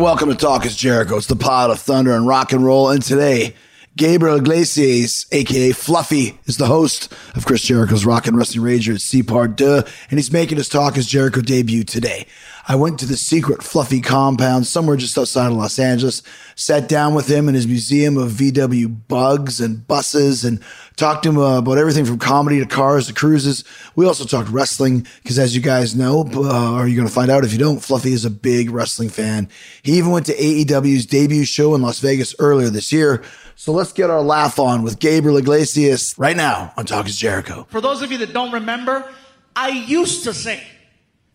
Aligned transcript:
welcome 0.00 0.28
to 0.28 0.34
Talk 0.34 0.66
is 0.66 0.74
Jericho. 0.74 1.16
It's 1.16 1.26
the 1.26 1.36
pod 1.36 1.70
of 1.70 1.78
thunder 1.78 2.12
and 2.14 2.26
rock 2.26 2.52
and 2.52 2.64
roll. 2.64 2.90
And 2.90 3.02
today, 3.02 3.54
Gabriel 3.96 4.38
Iglesias, 4.38 5.24
aka 5.30 5.70
Fluffy, 5.70 6.36
is 6.46 6.56
the 6.56 6.66
host 6.66 7.12
of 7.36 7.46
Chris 7.46 7.62
Jericho's 7.62 8.04
Rock 8.04 8.26
and 8.26 8.36
Wrestling 8.36 8.64
Rager 8.64 8.96
at 8.96 9.00
Sea 9.00 9.22
Part 9.22 9.56
Deux, 9.56 9.84
and 10.10 10.18
he's 10.18 10.32
making 10.32 10.58
his 10.58 10.68
Talk 10.68 10.96
is 10.96 11.06
Jericho 11.06 11.40
debut 11.40 11.84
today. 11.84 12.26
I 12.66 12.74
went 12.74 12.98
to 13.00 13.06
the 13.06 13.16
secret 13.16 13.62
Fluffy 13.62 14.00
compound 14.00 14.66
somewhere 14.66 14.96
just 14.96 15.16
outside 15.16 15.48
of 15.48 15.52
Los 15.52 15.78
Angeles, 15.78 16.22
sat 16.56 16.88
down 16.88 17.14
with 17.14 17.28
him 17.28 17.48
in 17.48 17.54
his 17.54 17.68
museum 17.68 18.16
of 18.16 18.32
VW 18.32 19.06
bugs 19.06 19.60
and 19.60 19.86
buses, 19.86 20.44
and 20.44 20.60
talked 20.96 21.22
to 21.22 21.28
him 21.28 21.36
about 21.36 21.78
everything 21.78 22.04
from 22.04 22.18
comedy 22.18 22.58
to 22.58 22.66
cars 22.66 23.06
to 23.06 23.14
cruises. 23.14 23.62
We 23.94 24.06
also 24.06 24.24
talked 24.24 24.48
wrestling 24.48 25.06
because, 25.22 25.38
as 25.38 25.54
you 25.54 25.62
guys 25.62 25.94
know, 25.94 26.28
uh, 26.34 26.72
or 26.72 26.88
you're 26.88 26.96
going 26.96 27.06
to 27.06 27.14
find 27.14 27.30
out 27.30 27.44
if 27.44 27.52
you 27.52 27.58
don't, 27.60 27.78
Fluffy 27.78 28.12
is 28.12 28.24
a 28.24 28.30
big 28.30 28.70
wrestling 28.70 29.10
fan. 29.10 29.48
He 29.82 29.98
even 29.98 30.10
went 30.10 30.26
to 30.26 30.34
AEW's 30.34 31.06
debut 31.06 31.44
show 31.44 31.76
in 31.76 31.82
Las 31.82 32.00
Vegas 32.00 32.34
earlier 32.40 32.70
this 32.70 32.92
year. 32.92 33.22
So 33.56 33.72
let's 33.72 33.92
get 33.92 34.10
our 34.10 34.20
laugh 34.20 34.58
on 34.58 34.82
with 34.82 34.98
Gabriel 34.98 35.36
Iglesias 35.36 36.18
right 36.18 36.36
now 36.36 36.72
on 36.76 36.86
Talk 36.86 37.06
is 37.06 37.16
Jericho. 37.16 37.66
For 37.70 37.80
those 37.80 38.02
of 38.02 38.10
you 38.10 38.18
that 38.18 38.32
don't 38.32 38.52
remember, 38.52 39.08
I 39.54 39.68
used 39.68 40.24
to 40.24 40.34
say 40.34 40.62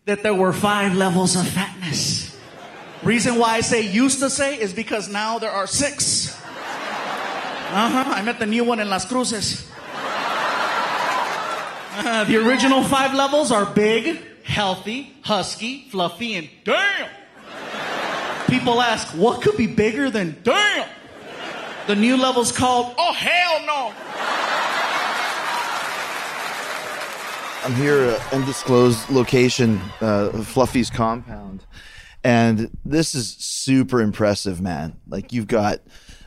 that 0.04 0.22
there 0.22 0.34
were 0.34 0.52
five 0.52 0.94
levels 0.94 1.34
of 1.34 1.48
fatness. 1.48 2.38
Reason 3.02 3.36
why 3.36 3.54
I 3.54 3.60
say 3.62 3.80
used 3.90 4.20
to 4.20 4.28
say 4.28 4.60
is 4.60 4.74
because 4.74 5.08
now 5.08 5.38
there 5.38 5.50
are 5.50 5.66
six. 5.66 6.36
Uh 6.36 7.88
huh. 7.88 8.04
I 8.14 8.22
met 8.22 8.38
the 8.38 8.46
new 8.46 8.64
one 8.64 8.80
in 8.80 8.90
Las 8.90 9.06
Cruces. 9.06 9.66
Uh, 11.92 12.24
the 12.24 12.36
original 12.36 12.82
five 12.82 13.14
levels 13.14 13.50
are 13.50 13.66
big, 13.66 14.20
healthy, 14.44 15.12
husky, 15.22 15.88
fluffy, 15.90 16.34
and 16.34 16.50
damn. 16.64 17.08
People 18.46 18.80
ask, 18.80 19.08
what 19.16 19.42
could 19.42 19.56
be 19.56 19.66
bigger 19.66 20.10
than 20.10 20.36
damn? 20.42 20.88
The 21.86 21.96
new 21.96 22.16
level's 22.16 22.52
called, 22.52 22.94
oh 22.98 23.12
hell 23.12 23.66
no. 23.66 23.92
I'm 27.64 27.74
here 27.74 28.02
at 28.02 28.32
undisclosed 28.32 29.10
location, 29.10 29.80
uh, 30.00 30.30
Fluffy's 30.44 30.88
compound. 30.88 31.66
And 32.22 32.70
this 32.84 33.14
is 33.14 33.36
super 33.36 34.00
impressive, 34.00 34.60
man. 34.60 34.98
Like 35.08 35.32
you've 35.32 35.46
got 35.46 35.80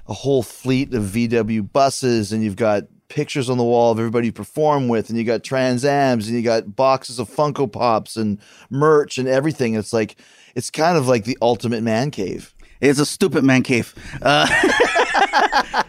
a 0.07 0.13
whole 0.13 0.43
fleet 0.43 0.93
of 0.93 1.03
VW 1.03 1.71
buses 1.71 2.31
and 2.31 2.43
you've 2.43 2.55
got 2.55 2.83
pictures 3.09 3.49
on 3.49 3.57
the 3.57 3.63
wall 3.63 3.91
of 3.91 3.99
everybody 3.99 4.27
you 4.27 4.33
perform 4.33 4.87
with 4.87 5.09
and 5.09 5.17
you 5.17 5.23
got 5.23 5.43
Trans 5.43 5.85
Ams 5.85 6.27
and 6.27 6.35
you 6.35 6.43
got 6.43 6.75
boxes 6.75 7.19
of 7.19 7.29
Funko 7.29 7.71
Pops 7.71 8.15
and 8.15 8.39
merch 8.69 9.17
and 9.17 9.27
everything. 9.27 9.75
It's 9.75 9.93
like 9.93 10.15
it's 10.55 10.69
kind 10.69 10.97
of 10.97 11.07
like 11.07 11.25
the 11.25 11.37
ultimate 11.41 11.83
man 11.83 12.11
cave. 12.11 12.53
It's 12.81 12.99
a 12.99 13.05
stupid 13.05 13.43
man 13.43 13.63
cave. 13.63 13.93
Uh, 14.21 14.47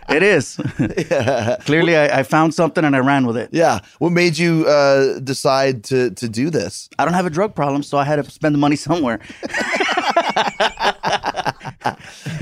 it 0.09 0.23
is. 0.23 0.61
Yeah. 0.79 1.57
Clearly, 1.61 1.97
I, 1.97 2.21
I, 2.21 2.23
found 2.23 2.55
something 2.55 2.85
and 2.85 2.95
I 2.95 3.01
ran 3.01 3.27
with 3.27 3.37
it. 3.37 3.51
Yeah. 3.53 3.81
What 3.99 4.11
made 4.11 4.39
you 4.39 4.67
uh, 4.67 5.19
decide 5.21 5.85
to 5.85 6.11
to 6.11 6.29
do 6.29 6.51
this? 6.51 6.89
I 6.99 7.05
don't 7.05 7.15
have 7.15 7.27
a 7.27 7.31
drug 7.31 7.55
problem, 7.55 7.83
so 7.83 7.99
I 7.99 8.05
had 8.05 8.17
to 8.17 8.31
spend 8.31 8.55
the 8.55 8.59
money 8.59 8.77
somewhere. 8.77 9.21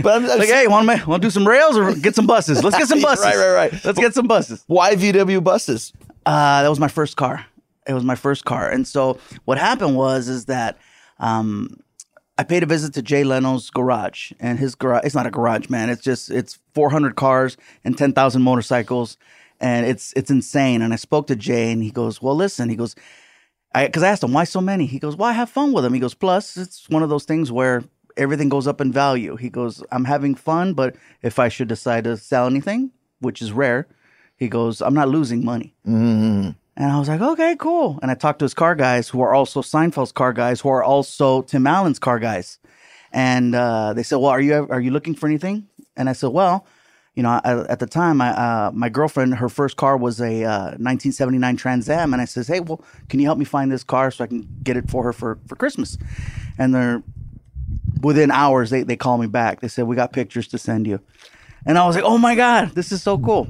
but 0.02 0.14
I'm, 0.16 0.24
I'm 0.24 0.38
like, 0.38 0.48
hey, 0.48 0.66
want 0.66 0.88
to 0.88 1.08
want 1.08 1.22
to 1.22 1.26
do 1.26 1.30
some 1.30 1.46
rails 1.46 1.76
or 1.76 1.94
get 1.94 2.14
some 2.14 2.26
buses? 2.26 2.62
Let's 2.62 2.76
get 2.76 2.88
some 2.88 3.00
buses. 3.08 3.24
right, 3.24 3.36
right, 3.36 3.54
right. 3.54 3.84
Let's 3.84 3.98
get 3.98 4.14
some 4.14 4.26
buses. 4.26 4.64
Why 4.66 4.94
VW 4.94 5.42
buses? 5.42 5.92
Uh, 6.26 6.62
that 6.62 6.68
was 6.68 6.80
my 6.80 6.88
first 6.88 7.16
car. 7.16 7.44
It 7.86 7.94
was 7.94 8.04
my 8.04 8.14
first 8.14 8.44
car, 8.44 8.68
and 8.70 8.86
so 8.86 9.18
what 9.44 9.58
happened 9.58 9.96
was 9.96 10.28
is 10.28 10.46
that. 10.46 10.78
Um, 11.18 11.78
I 12.38 12.44
paid 12.44 12.62
a 12.62 12.66
visit 12.66 12.94
to 12.94 13.02
Jay 13.02 13.24
Leno's 13.24 13.68
garage, 13.70 14.32
and 14.40 14.58
his 14.58 14.74
garage, 14.74 15.02
it's 15.04 15.14
not 15.14 15.26
a 15.26 15.30
garage, 15.30 15.68
man. 15.68 15.90
It's 15.90 16.02
just, 16.02 16.30
it's 16.30 16.58
400 16.74 17.14
cars 17.14 17.56
and 17.84 17.96
10,000 17.96 18.40
motorcycles, 18.40 19.18
and 19.60 19.86
it's, 19.86 20.12
it's 20.16 20.30
insane. 20.30 20.80
And 20.80 20.92
I 20.92 20.96
spoke 20.96 21.26
to 21.26 21.36
Jay, 21.36 21.70
and 21.70 21.82
he 21.82 21.90
goes, 21.90 22.22
Well, 22.22 22.34
listen, 22.34 22.70
he 22.70 22.76
goes, 22.76 22.94
I, 23.74 23.88
cause 23.88 24.02
I 24.02 24.08
asked 24.08 24.22
him, 24.22 24.32
Why 24.32 24.44
so 24.44 24.60
many? 24.60 24.86
He 24.86 24.98
goes, 24.98 25.14
Well, 25.14 25.28
I 25.28 25.32
have 25.32 25.50
fun 25.50 25.72
with 25.72 25.84
them. 25.84 25.92
He 25.92 26.00
goes, 26.00 26.14
Plus, 26.14 26.56
it's 26.56 26.88
one 26.88 27.02
of 27.02 27.10
those 27.10 27.24
things 27.24 27.52
where 27.52 27.84
everything 28.16 28.48
goes 28.48 28.66
up 28.66 28.80
in 28.80 28.92
value. 28.92 29.36
He 29.36 29.50
goes, 29.50 29.82
I'm 29.92 30.04
having 30.04 30.34
fun, 30.34 30.72
but 30.74 30.96
if 31.22 31.38
I 31.38 31.48
should 31.48 31.68
decide 31.68 32.04
to 32.04 32.16
sell 32.16 32.46
anything, 32.46 32.92
which 33.20 33.42
is 33.42 33.52
rare, 33.52 33.86
he 34.36 34.48
goes, 34.48 34.80
I'm 34.80 34.94
not 34.94 35.08
losing 35.08 35.44
money. 35.44 35.74
Mm-hmm. 35.86 36.50
And 36.76 36.90
I 36.90 36.98
was 36.98 37.08
like, 37.08 37.20
okay, 37.20 37.54
cool. 37.58 37.98
And 38.00 38.10
I 38.10 38.14
talked 38.14 38.38
to 38.38 38.44
his 38.44 38.54
car 38.54 38.74
guys 38.74 39.08
who 39.08 39.20
are 39.20 39.34
also 39.34 39.60
Seinfeld's 39.60 40.12
car 40.12 40.32
guys, 40.32 40.60
who 40.60 40.70
are 40.70 40.82
also 40.82 41.42
Tim 41.42 41.66
Allen's 41.66 41.98
car 41.98 42.18
guys. 42.18 42.58
And 43.12 43.54
uh, 43.54 43.92
they 43.92 44.02
said, 44.02 44.16
well, 44.16 44.30
are 44.30 44.40
you 44.40 44.66
are 44.70 44.80
you 44.80 44.90
looking 44.90 45.14
for 45.14 45.26
anything? 45.26 45.68
And 45.96 46.08
I 46.08 46.14
said, 46.14 46.30
well, 46.30 46.66
you 47.14 47.22
know, 47.22 47.40
I, 47.44 47.66
at 47.68 47.78
the 47.78 47.86
time, 47.86 48.22
I, 48.22 48.30
uh, 48.30 48.70
my 48.72 48.88
girlfriend, 48.88 49.34
her 49.34 49.50
first 49.50 49.76
car 49.76 49.98
was 49.98 50.18
a 50.18 50.44
uh, 50.44 50.64
1979 50.78 51.56
Trans 51.56 51.90
Am, 51.90 52.14
and 52.14 52.22
I 52.22 52.24
says, 52.24 52.48
hey, 52.48 52.60
well, 52.60 52.82
can 53.10 53.20
you 53.20 53.26
help 53.26 53.38
me 53.38 53.44
find 53.44 53.70
this 53.70 53.84
car 53.84 54.10
so 54.10 54.24
I 54.24 54.26
can 54.26 54.48
get 54.62 54.78
it 54.78 54.88
for 54.90 55.04
her 55.04 55.12
for, 55.12 55.38
for 55.46 55.56
Christmas? 55.56 55.98
And 56.56 56.74
they're 56.74 57.02
within 58.00 58.30
hours, 58.30 58.70
they 58.70 58.82
they 58.82 58.96
call 58.96 59.18
me 59.18 59.26
back. 59.26 59.60
They 59.60 59.68
said, 59.68 59.84
we 59.86 59.94
got 59.94 60.12
pictures 60.12 60.48
to 60.48 60.58
send 60.58 60.86
you, 60.86 61.00
and 61.66 61.76
I 61.76 61.86
was 61.86 61.96
like, 61.96 62.04
oh 62.04 62.16
my 62.16 62.34
god, 62.34 62.70
this 62.70 62.92
is 62.92 63.02
so 63.02 63.18
cool. 63.18 63.48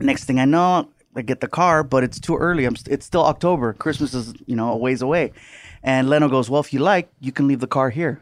Next 0.00 0.24
thing 0.24 0.40
I 0.40 0.46
know, 0.46 0.88
I 1.16 1.22
get 1.22 1.40
the 1.40 1.48
car, 1.48 1.82
but 1.82 2.04
it's 2.04 2.20
too 2.20 2.36
early. 2.36 2.64
I'm 2.64 2.76
st- 2.76 2.92
it's 2.92 3.06
still 3.06 3.24
October. 3.24 3.72
Christmas 3.72 4.14
is 4.14 4.34
you 4.46 4.56
know 4.56 4.72
a 4.72 4.76
ways 4.76 5.02
away. 5.02 5.32
And 5.82 6.10
Leno 6.10 6.28
goes, 6.28 6.50
well, 6.50 6.60
if 6.60 6.72
you 6.72 6.80
like, 6.80 7.08
you 7.20 7.32
can 7.32 7.46
leave 7.46 7.60
the 7.60 7.66
car 7.66 7.90
here. 7.90 8.20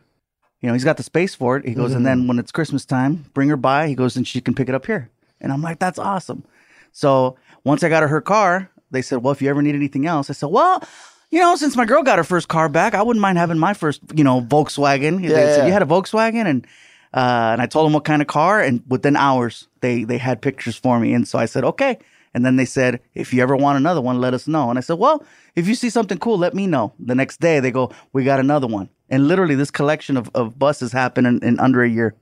You 0.61 0.69
know, 0.69 0.75
he's 0.75 0.85
got 0.85 0.97
the 0.97 1.03
space 1.03 1.35
for 1.35 1.57
it. 1.57 1.67
He 1.67 1.75
goes, 1.75 1.91
mm-hmm. 1.91 1.99
and 1.99 2.07
then 2.07 2.19
mm-hmm. 2.21 2.29
when 2.29 2.39
it's 2.39 2.53
Christmas 2.53 2.85
time, 2.85 3.25
bring 3.35 3.49
her 3.49 3.57
by. 3.57 3.89
He 3.89 3.95
goes, 3.95 4.17
and 4.17 4.27
she 4.27 4.41
can 4.41 4.55
pick 4.55 4.69
it 4.69 4.75
up 4.75 4.87
here. 4.87 5.11
And 5.41 5.53
I'm 5.53 5.63
like, 5.63 5.79
that's 5.79 5.99
awesome. 5.99 6.45
So 6.93 7.37
once 7.65 7.83
I 7.83 7.89
got 7.89 8.03
her 8.03 8.09
her 8.09 8.21
car, 8.21 8.71
they 8.91 9.03
said, 9.03 9.23
well, 9.23 9.33
if 9.33 9.43
you 9.43 9.51
ever 9.51 9.63
need 9.63 9.75
anything 9.75 10.07
else, 10.07 10.31
I 10.31 10.33
said, 10.35 10.51
well, 10.51 10.83
you 11.31 11.41
know, 11.41 11.57
since 11.57 11.77
my 11.77 11.85
girl 11.85 12.03
got 12.03 12.19
her 12.19 12.25
first 12.25 12.49
car 12.49 12.69
back, 12.69 12.95
I 12.95 13.03
wouldn't 13.03 13.21
mind 13.21 13.39
having 13.39 13.59
my 13.59 13.75
first, 13.75 14.01
you 14.15 14.25
know, 14.25 14.41
Volkswagen. 14.41 15.23
Yeah, 15.23 15.31
they 15.31 15.55
said, 15.55 15.67
you 15.67 15.73
had 15.73 15.83
a 15.83 15.87
Volkswagen? 15.87 16.47
And 16.47 16.67
uh, 17.13 17.51
and 17.53 17.63
I 17.63 17.67
told 17.67 17.87
them 17.87 17.93
what 17.93 18.05
kind 18.05 18.21
of 18.21 18.29
car, 18.29 18.61
and 18.61 18.83
within 18.89 19.17
hours, 19.17 19.69
they 19.81 20.05
they 20.05 20.19
had 20.19 20.43
pictures 20.43 20.77
for 20.77 20.99
me. 20.99 21.13
And 21.15 21.27
so 21.27 21.39
I 21.39 21.47
said, 21.47 21.65
okay. 21.65 21.99
And 22.35 22.45
then 22.45 22.57
they 22.57 22.65
said, 22.65 23.01
if 23.15 23.33
you 23.33 23.43
ever 23.43 23.57
want 23.57 23.79
another 23.79 24.01
one, 24.01 24.21
let 24.21 24.35
us 24.35 24.49
know. 24.49 24.69
And 24.69 24.79
I 24.79 24.83
said, 24.83 24.99
well, 24.99 25.25
if 25.55 25.69
you 25.69 25.75
see 25.75 25.89
something 25.89 26.19
cool, 26.19 26.37
let 26.37 26.55
me 26.55 26.67
know. 26.67 26.93
The 26.99 27.15
next 27.15 27.41
day, 27.41 27.61
they 27.61 27.71
go, 27.71 27.93
we 28.13 28.25
got 28.25 28.41
another 28.41 28.67
one. 28.67 28.89
And 29.09 29.29
literally, 29.29 29.55
this 29.55 29.71
collection 29.71 30.17
of, 30.17 30.31
of 30.35 30.59
buses 30.59 30.93
happened 30.93 31.27
in, 31.27 31.45
in 31.45 31.61
under 31.61 31.83
a 31.83 31.89
year. 31.89 32.15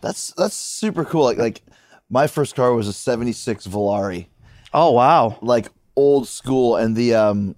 That's 0.00 0.32
that's 0.34 0.54
super 0.54 1.04
cool. 1.04 1.24
Like 1.24 1.38
like 1.38 1.62
my 2.10 2.26
first 2.26 2.54
car 2.54 2.74
was 2.74 2.88
a 2.88 2.92
'76 2.92 3.66
Volare. 3.66 4.26
Oh 4.74 4.90
wow! 4.90 5.38
Like 5.40 5.68
old 5.96 6.28
school, 6.28 6.76
and 6.76 6.94
the 6.94 7.14
um, 7.14 7.56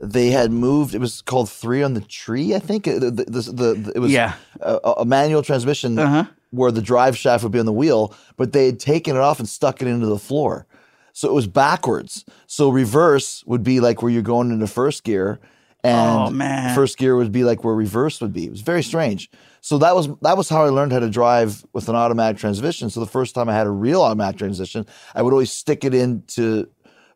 they 0.00 0.30
had 0.30 0.50
moved. 0.50 0.94
It 0.94 0.98
was 0.98 1.22
called 1.22 1.48
Three 1.48 1.82
on 1.82 1.94
the 1.94 2.00
Tree, 2.00 2.54
I 2.54 2.58
think. 2.58 2.84
The, 2.84 2.98
the, 2.98 3.24
the, 3.24 3.52
the 3.52 3.92
it 3.94 3.98
was 4.00 4.10
yeah. 4.10 4.34
a, 4.60 4.94
a 4.98 5.04
manual 5.04 5.42
transmission 5.42 5.98
uh-huh. 5.98 6.24
where 6.50 6.72
the 6.72 6.82
drive 6.82 7.16
shaft 7.16 7.44
would 7.44 7.52
be 7.52 7.60
on 7.60 7.66
the 7.66 7.72
wheel, 7.72 8.14
but 8.36 8.52
they 8.52 8.66
had 8.66 8.80
taken 8.80 9.14
it 9.14 9.20
off 9.20 9.38
and 9.38 9.48
stuck 9.48 9.80
it 9.80 9.86
into 9.86 10.06
the 10.06 10.18
floor. 10.18 10.66
So 11.12 11.28
it 11.28 11.34
was 11.34 11.46
backwards. 11.46 12.24
So 12.46 12.70
reverse 12.70 13.44
would 13.46 13.62
be 13.62 13.80
like 13.80 14.02
where 14.02 14.10
you're 14.10 14.22
going 14.22 14.50
into 14.50 14.66
first 14.66 15.04
gear, 15.04 15.40
and 15.84 16.40
oh, 16.40 16.74
first 16.74 16.96
gear 16.96 17.16
would 17.16 17.32
be 17.32 17.44
like 17.44 17.64
where 17.64 17.74
reverse 17.74 18.20
would 18.20 18.32
be. 18.32 18.46
It 18.46 18.50
was 18.50 18.60
very 18.60 18.82
strange. 18.82 19.30
So 19.60 19.78
that 19.78 19.94
was 19.94 20.08
that 20.22 20.36
was 20.36 20.48
how 20.48 20.64
I 20.64 20.70
learned 20.70 20.92
how 20.92 20.98
to 20.98 21.10
drive 21.10 21.64
with 21.72 21.88
an 21.88 21.94
automatic 21.94 22.38
transmission. 22.38 22.90
So 22.90 23.00
the 23.00 23.06
first 23.06 23.34
time 23.34 23.48
I 23.48 23.54
had 23.54 23.66
a 23.66 23.70
real 23.70 24.02
automatic 24.02 24.38
transmission, 24.38 24.86
I 25.14 25.22
would 25.22 25.32
always 25.32 25.52
stick 25.52 25.84
it 25.84 25.94
into 25.94 26.68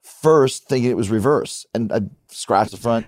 first 0.07 0.69
thinking 0.69 0.91
it 0.91 0.97
was 0.97 1.11
reverse 1.11 1.67
and 1.75 1.93
I 1.93 2.01
scratched 2.29 2.71
the 2.71 2.77
front, 2.77 3.07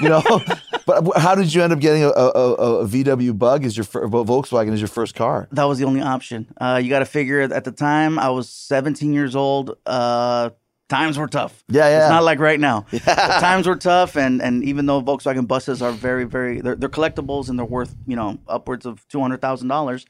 you 0.00 0.08
know. 0.08 0.22
but 0.86 1.04
how 1.16 1.34
did 1.34 1.52
you 1.52 1.62
end 1.62 1.72
up 1.72 1.80
getting 1.80 2.04
a, 2.04 2.08
a, 2.08 2.80
a 2.80 2.86
VW 2.86 3.36
Bug 3.36 3.64
as 3.64 3.76
your 3.76 3.84
Volkswagen 3.84 4.72
as 4.72 4.80
your 4.80 4.88
first 4.88 5.14
car? 5.14 5.48
That 5.52 5.64
was 5.64 5.78
the 5.78 5.84
only 5.84 6.00
option. 6.00 6.46
Uh, 6.60 6.80
you 6.82 6.88
got 6.88 7.00
to 7.00 7.04
figure 7.04 7.40
at 7.40 7.64
the 7.64 7.72
time 7.72 8.18
I 8.18 8.30
was 8.30 8.48
17 8.48 9.12
years 9.12 9.34
old. 9.34 9.76
Uh, 9.84 10.50
times 10.88 11.18
were 11.18 11.26
tough. 11.26 11.64
Yeah, 11.68 11.88
yeah. 11.88 12.04
It's 12.04 12.10
not 12.10 12.22
like 12.22 12.38
right 12.38 12.60
now. 12.60 12.86
Yeah. 12.92 13.38
times 13.40 13.66
were 13.66 13.76
tough, 13.76 14.16
and 14.16 14.40
and 14.40 14.64
even 14.64 14.86
though 14.86 15.02
Volkswagen 15.02 15.46
buses 15.46 15.82
are 15.82 15.92
very, 15.92 16.24
very, 16.24 16.60
they're, 16.60 16.76
they're 16.76 16.88
collectibles 16.88 17.48
and 17.48 17.58
they're 17.58 17.66
worth 17.66 17.94
you 18.06 18.16
know 18.16 18.38
upwards 18.48 18.86
of 18.86 19.06
two 19.08 19.20
hundred 19.20 19.40
thousand 19.40 19.68
dollars. 19.68 20.06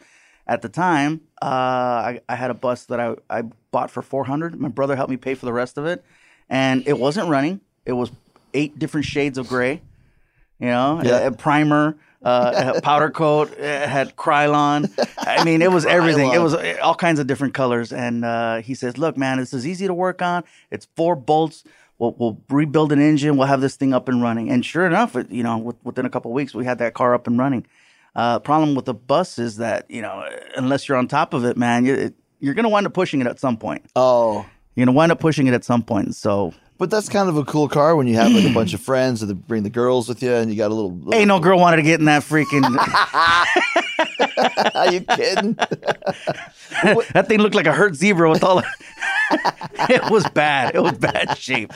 At 0.49 0.63
the 0.63 0.69
time, 0.69 1.23
uh, 1.43 1.47
I, 1.47 2.21
I 2.29 2.37
had 2.37 2.53
a 2.53 2.55
bus 2.55 2.85
that 2.85 3.01
I, 3.01 3.17
I 3.29 3.43
bought 3.73 3.91
for 3.91 4.01
four 4.01 4.25
hundred. 4.25 4.61
My 4.61 4.69
brother 4.69 4.95
helped 4.95 5.11
me 5.11 5.17
pay 5.17 5.35
for 5.35 5.45
the 5.45 5.53
rest 5.53 5.77
of 5.77 5.87
it 5.87 6.05
and 6.49 6.87
it 6.87 6.99
wasn't 6.99 7.29
running. 7.29 7.61
It 7.85 7.93
was 7.93 8.11
eight 8.55 8.79
different 8.79 9.07
shades 9.07 9.39
of 9.39 9.49
gray. 9.49 9.83
You 10.59 10.69
know, 10.69 11.03
yeah. 11.05 11.19
a, 11.19 11.27
a 11.29 11.33
primer, 11.33 11.97
uh, 12.23 12.73
a 12.77 12.81
powder 12.81 13.11
coat, 13.11 13.53
it 13.53 13.89
had 13.89 14.17
Krylon. 14.17 14.91
I 15.19 15.45
mean, 15.45 15.61
it 15.61 15.71
was 15.71 15.85
everything. 15.99 16.33
It 16.33 16.41
was 16.41 16.55
all 16.83 16.95
kinds 16.95 17.21
of 17.21 17.27
different 17.27 17.55
colors. 17.55 17.93
And 17.93 18.25
uh, 18.25 18.63
he 18.63 18.75
says, 18.75 18.97
"Look, 18.97 19.17
man, 19.17 19.39
this 19.39 19.53
is 19.53 19.67
easy 19.67 19.87
to 19.87 19.95
work 19.95 20.23
on. 20.23 20.45
It's 20.71 20.89
four 20.97 21.15
bolts. 21.15 21.65
We'll, 21.99 22.15
we'll 22.19 22.43
rebuild 22.51 22.93
an 22.93 23.01
engine. 23.01 23.37
We'll 23.37 23.47
have 23.47 23.61
this 23.61 23.77
thing 23.77 23.93
up 23.93 24.09
and 24.09 24.23
running." 24.23 24.51
And 24.51 24.65
sure 24.65 24.87
enough, 24.87 25.15
it, 25.15 25.31
you 25.31 25.43
know, 25.43 25.59
with, 25.59 25.77
within 25.85 26.07
a 26.07 26.11
couple 26.11 26.33
weeks, 26.33 26.55
we 26.55 26.65
had 26.65 26.79
that 26.79 26.95
car 26.95 27.15
up 27.15 27.27
and 27.27 27.39
running. 27.39 27.67
Uh, 28.15 28.39
problem 28.39 28.75
with 28.75 28.87
the 28.87 28.95
bus 28.95 29.39
is 29.39 29.59
that 29.59 29.91
you 29.91 30.01
know, 30.01 30.27
unless 30.57 30.89
you're 30.89 30.97
on 30.97 31.07
top 31.07 31.35
of 31.35 31.45
it, 31.45 31.59
man, 31.59 31.85
you, 31.85 32.15
you're 32.41 32.55
gonna 32.55 32.71
wind 32.71 32.87
up 32.87 32.95
pushing 32.95 33.21
it 33.21 33.27
at 33.27 33.39
some 33.39 33.59
point. 33.59 33.85
Oh, 33.95 34.47
You're 34.77 34.87
gonna 34.87 34.97
wind 34.97 35.11
up 35.11 35.19
pushing 35.19 35.49
it 35.49 35.55
at 35.55 35.65
some 35.65 35.83
point. 35.83 36.15
So 36.15 36.55
but 36.79 36.91
that's 36.91 37.09
kind 37.09 37.29
of 37.31 37.39
a 37.39 37.45
cool 37.45 37.69
car 37.69 37.97
when 37.97 38.07
you 38.07 38.17
have 38.17 38.31
like 38.31 38.45
a 38.45 38.53
bunch 38.53 38.75
of 38.75 38.83
friends 38.83 39.23
and 39.23 39.31
they 39.31 39.35
bring 39.35 39.63
the 39.63 39.71
girls 39.71 40.09
with 40.09 40.23
you, 40.23 40.31
and 40.33 40.51
you 40.51 40.57
got 40.59 40.71
a 40.71 40.75
little. 40.75 40.93
little 40.93 41.15
ain't 41.15 41.29
no 41.29 41.41
girl 41.41 41.59
wanted 41.59 41.77
to 41.77 41.83
get 41.83 41.99
in 42.01 42.05
that 42.07 42.23
freaking. 42.23 42.65
Are 44.75 44.93
you 44.93 45.01
kidding? 45.01 45.55
that 47.15 47.25
thing 47.29 47.41
looked 47.41 47.55
like 47.55 47.67
a 47.67 47.73
hurt 47.73 47.95
zebra 47.95 48.29
with 48.29 48.45
all. 48.45 48.63
it 49.89 50.11
was 50.11 50.29
bad. 50.31 50.75
It 50.75 50.81
was 50.83 50.93
bad 50.99 51.37
shape. 51.39 51.73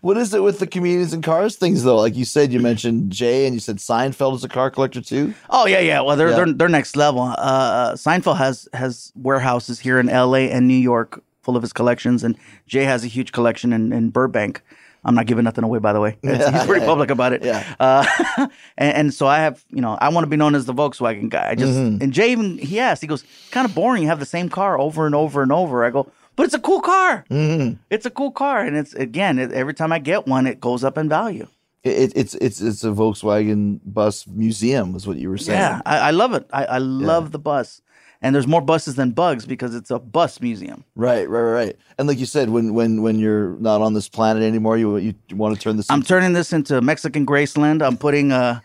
what 0.00 0.16
is 0.16 0.34
it 0.34 0.42
with 0.42 0.58
the 0.58 0.66
comedians 0.66 1.12
and 1.12 1.22
cars 1.22 1.56
things 1.56 1.84
though? 1.84 1.96
Like 1.98 2.16
you 2.16 2.24
said, 2.24 2.52
you 2.52 2.58
mentioned 2.60 3.12
Jay, 3.12 3.46
and 3.46 3.54
you 3.54 3.60
said 3.60 3.76
Seinfeld 3.76 4.34
is 4.34 4.44
a 4.44 4.48
car 4.48 4.70
collector 4.70 5.00
too. 5.00 5.34
Oh 5.50 5.66
yeah, 5.66 5.80
yeah. 5.80 6.00
Well, 6.00 6.16
they're 6.16 6.30
Yeah. 6.30 6.36
they're 6.36 6.52
they're 6.52 6.68
next 6.68 6.96
level. 6.96 7.22
Uh, 7.22 7.34
Uh, 7.38 7.94
Seinfeld 7.94 8.38
has 8.38 8.68
has 8.72 9.12
warehouses 9.14 9.78
here 9.78 10.00
in 10.00 10.08
L.A. 10.08 10.50
and 10.50 10.66
New 10.66 10.74
York 10.74 11.22
full 11.48 11.56
of 11.56 11.62
his 11.62 11.72
collections, 11.72 12.22
and 12.22 12.36
Jay 12.66 12.84
has 12.84 13.04
a 13.04 13.06
huge 13.06 13.32
collection 13.32 13.72
in, 13.72 13.90
in 13.90 14.10
Burbank. 14.10 14.60
I'm 15.02 15.14
not 15.14 15.24
giving 15.24 15.44
nothing 15.44 15.64
away, 15.64 15.78
by 15.78 15.94
the 15.94 16.00
way. 16.00 16.18
It's- 16.22 16.52
he's 16.54 16.66
pretty 16.66 16.84
public 16.84 17.08
about 17.10 17.32
it. 17.32 17.42
Yeah. 17.42 17.64
Uh, 17.80 18.04
and, 18.76 18.92
and 18.98 19.14
so 19.14 19.26
I 19.26 19.38
have, 19.38 19.64
you 19.70 19.80
know, 19.80 19.96
I 19.98 20.10
want 20.10 20.24
to 20.24 20.28
be 20.28 20.36
known 20.36 20.54
as 20.54 20.66
the 20.66 20.74
Volkswagen 20.74 21.30
guy. 21.30 21.48
I 21.52 21.54
just 21.54 21.72
Mm-hmm. 21.72 22.02
and 22.02 22.12
Jay 22.12 22.32
even 22.32 22.58
he 22.58 22.78
asked, 22.78 23.00
he 23.00 23.06
goes, 23.08 23.24
kind 23.50 23.64
of 23.64 23.74
boring. 23.74 24.02
You 24.02 24.08
have 24.08 24.20
the 24.20 24.26
same 24.26 24.50
car 24.50 24.78
over 24.78 25.06
and 25.06 25.14
over 25.14 25.40
and 25.42 25.50
over. 25.52 25.86
I 25.86 25.90
go, 25.90 26.12
but 26.36 26.44
it's 26.44 26.54
a 26.54 26.58
cool 26.60 26.82
car. 26.82 27.24
Mm-hmm. 27.30 27.80
It's 27.88 28.04
a 28.04 28.10
cool 28.10 28.30
car, 28.32 28.60
and 28.60 28.76
it's 28.76 28.92
again, 28.92 29.38
it, 29.38 29.52
every 29.52 29.72
time 29.72 29.90
I 29.90 30.00
get 30.00 30.26
one, 30.26 30.46
it 30.46 30.60
goes 30.60 30.84
up 30.84 30.98
in 30.98 31.08
value. 31.08 31.46
It, 31.84 32.12
it's 32.14 32.34
it's 32.34 32.60
it's 32.60 32.84
a 32.84 32.88
Volkswagen 32.90 33.80
bus 33.86 34.26
museum, 34.26 34.94
is 34.96 35.06
what 35.06 35.16
you 35.16 35.30
were 35.30 35.38
saying. 35.38 35.60
Yeah, 35.60 35.80
I, 35.86 35.96
I 35.98 36.10
love 36.10 36.34
it. 36.34 36.44
I, 36.52 36.64
I 36.76 36.78
love 36.78 37.30
the 37.30 37.38
bus. 37.38 37.80
And 38.20 38.34
there's 38.34 38.48
more 38.48 38.60
buses 38.60 38.96
than 38.96 39.12
bugs 39.12 39.46
because 39.46 39.76
it's 39.76 39.92
a 39.92 39.98
bus 40.00 40.40
museum. 40.40 40.84
Right, 40.96 41.28
right, 41.28 41.40
right, 41.40 41.52
right. 41.66 41.76
And 41.98 42.08
like 42.08 42.18
you 42.18 42.26
said, 42.26 42.50
when 42.50 42.74
when 42.74 43.02
when 43.02 43.18
you're 43.20 43.50
not 43.60 43.80
on 43.80 43.94
this 43.94 44.08
planet 44.08 44.42
anymore, 44.42 44.76
you 44.76 44.96
you 44.96 45.14
want 45.32 45.54
to 45.54 45.60
turn 45.60 45.76
this. 45.76 45.88
I'm 45.88 45.98
into- 45.98 46.08
turning 46.08 46.32
this 46.32 46.52
into 46.52 46.80
Mexican 46.80 47.24
Graceland. 47.24 47.80
I'm 47.80 47.96
putting 47.96 48.32
uh, 48.32 48.58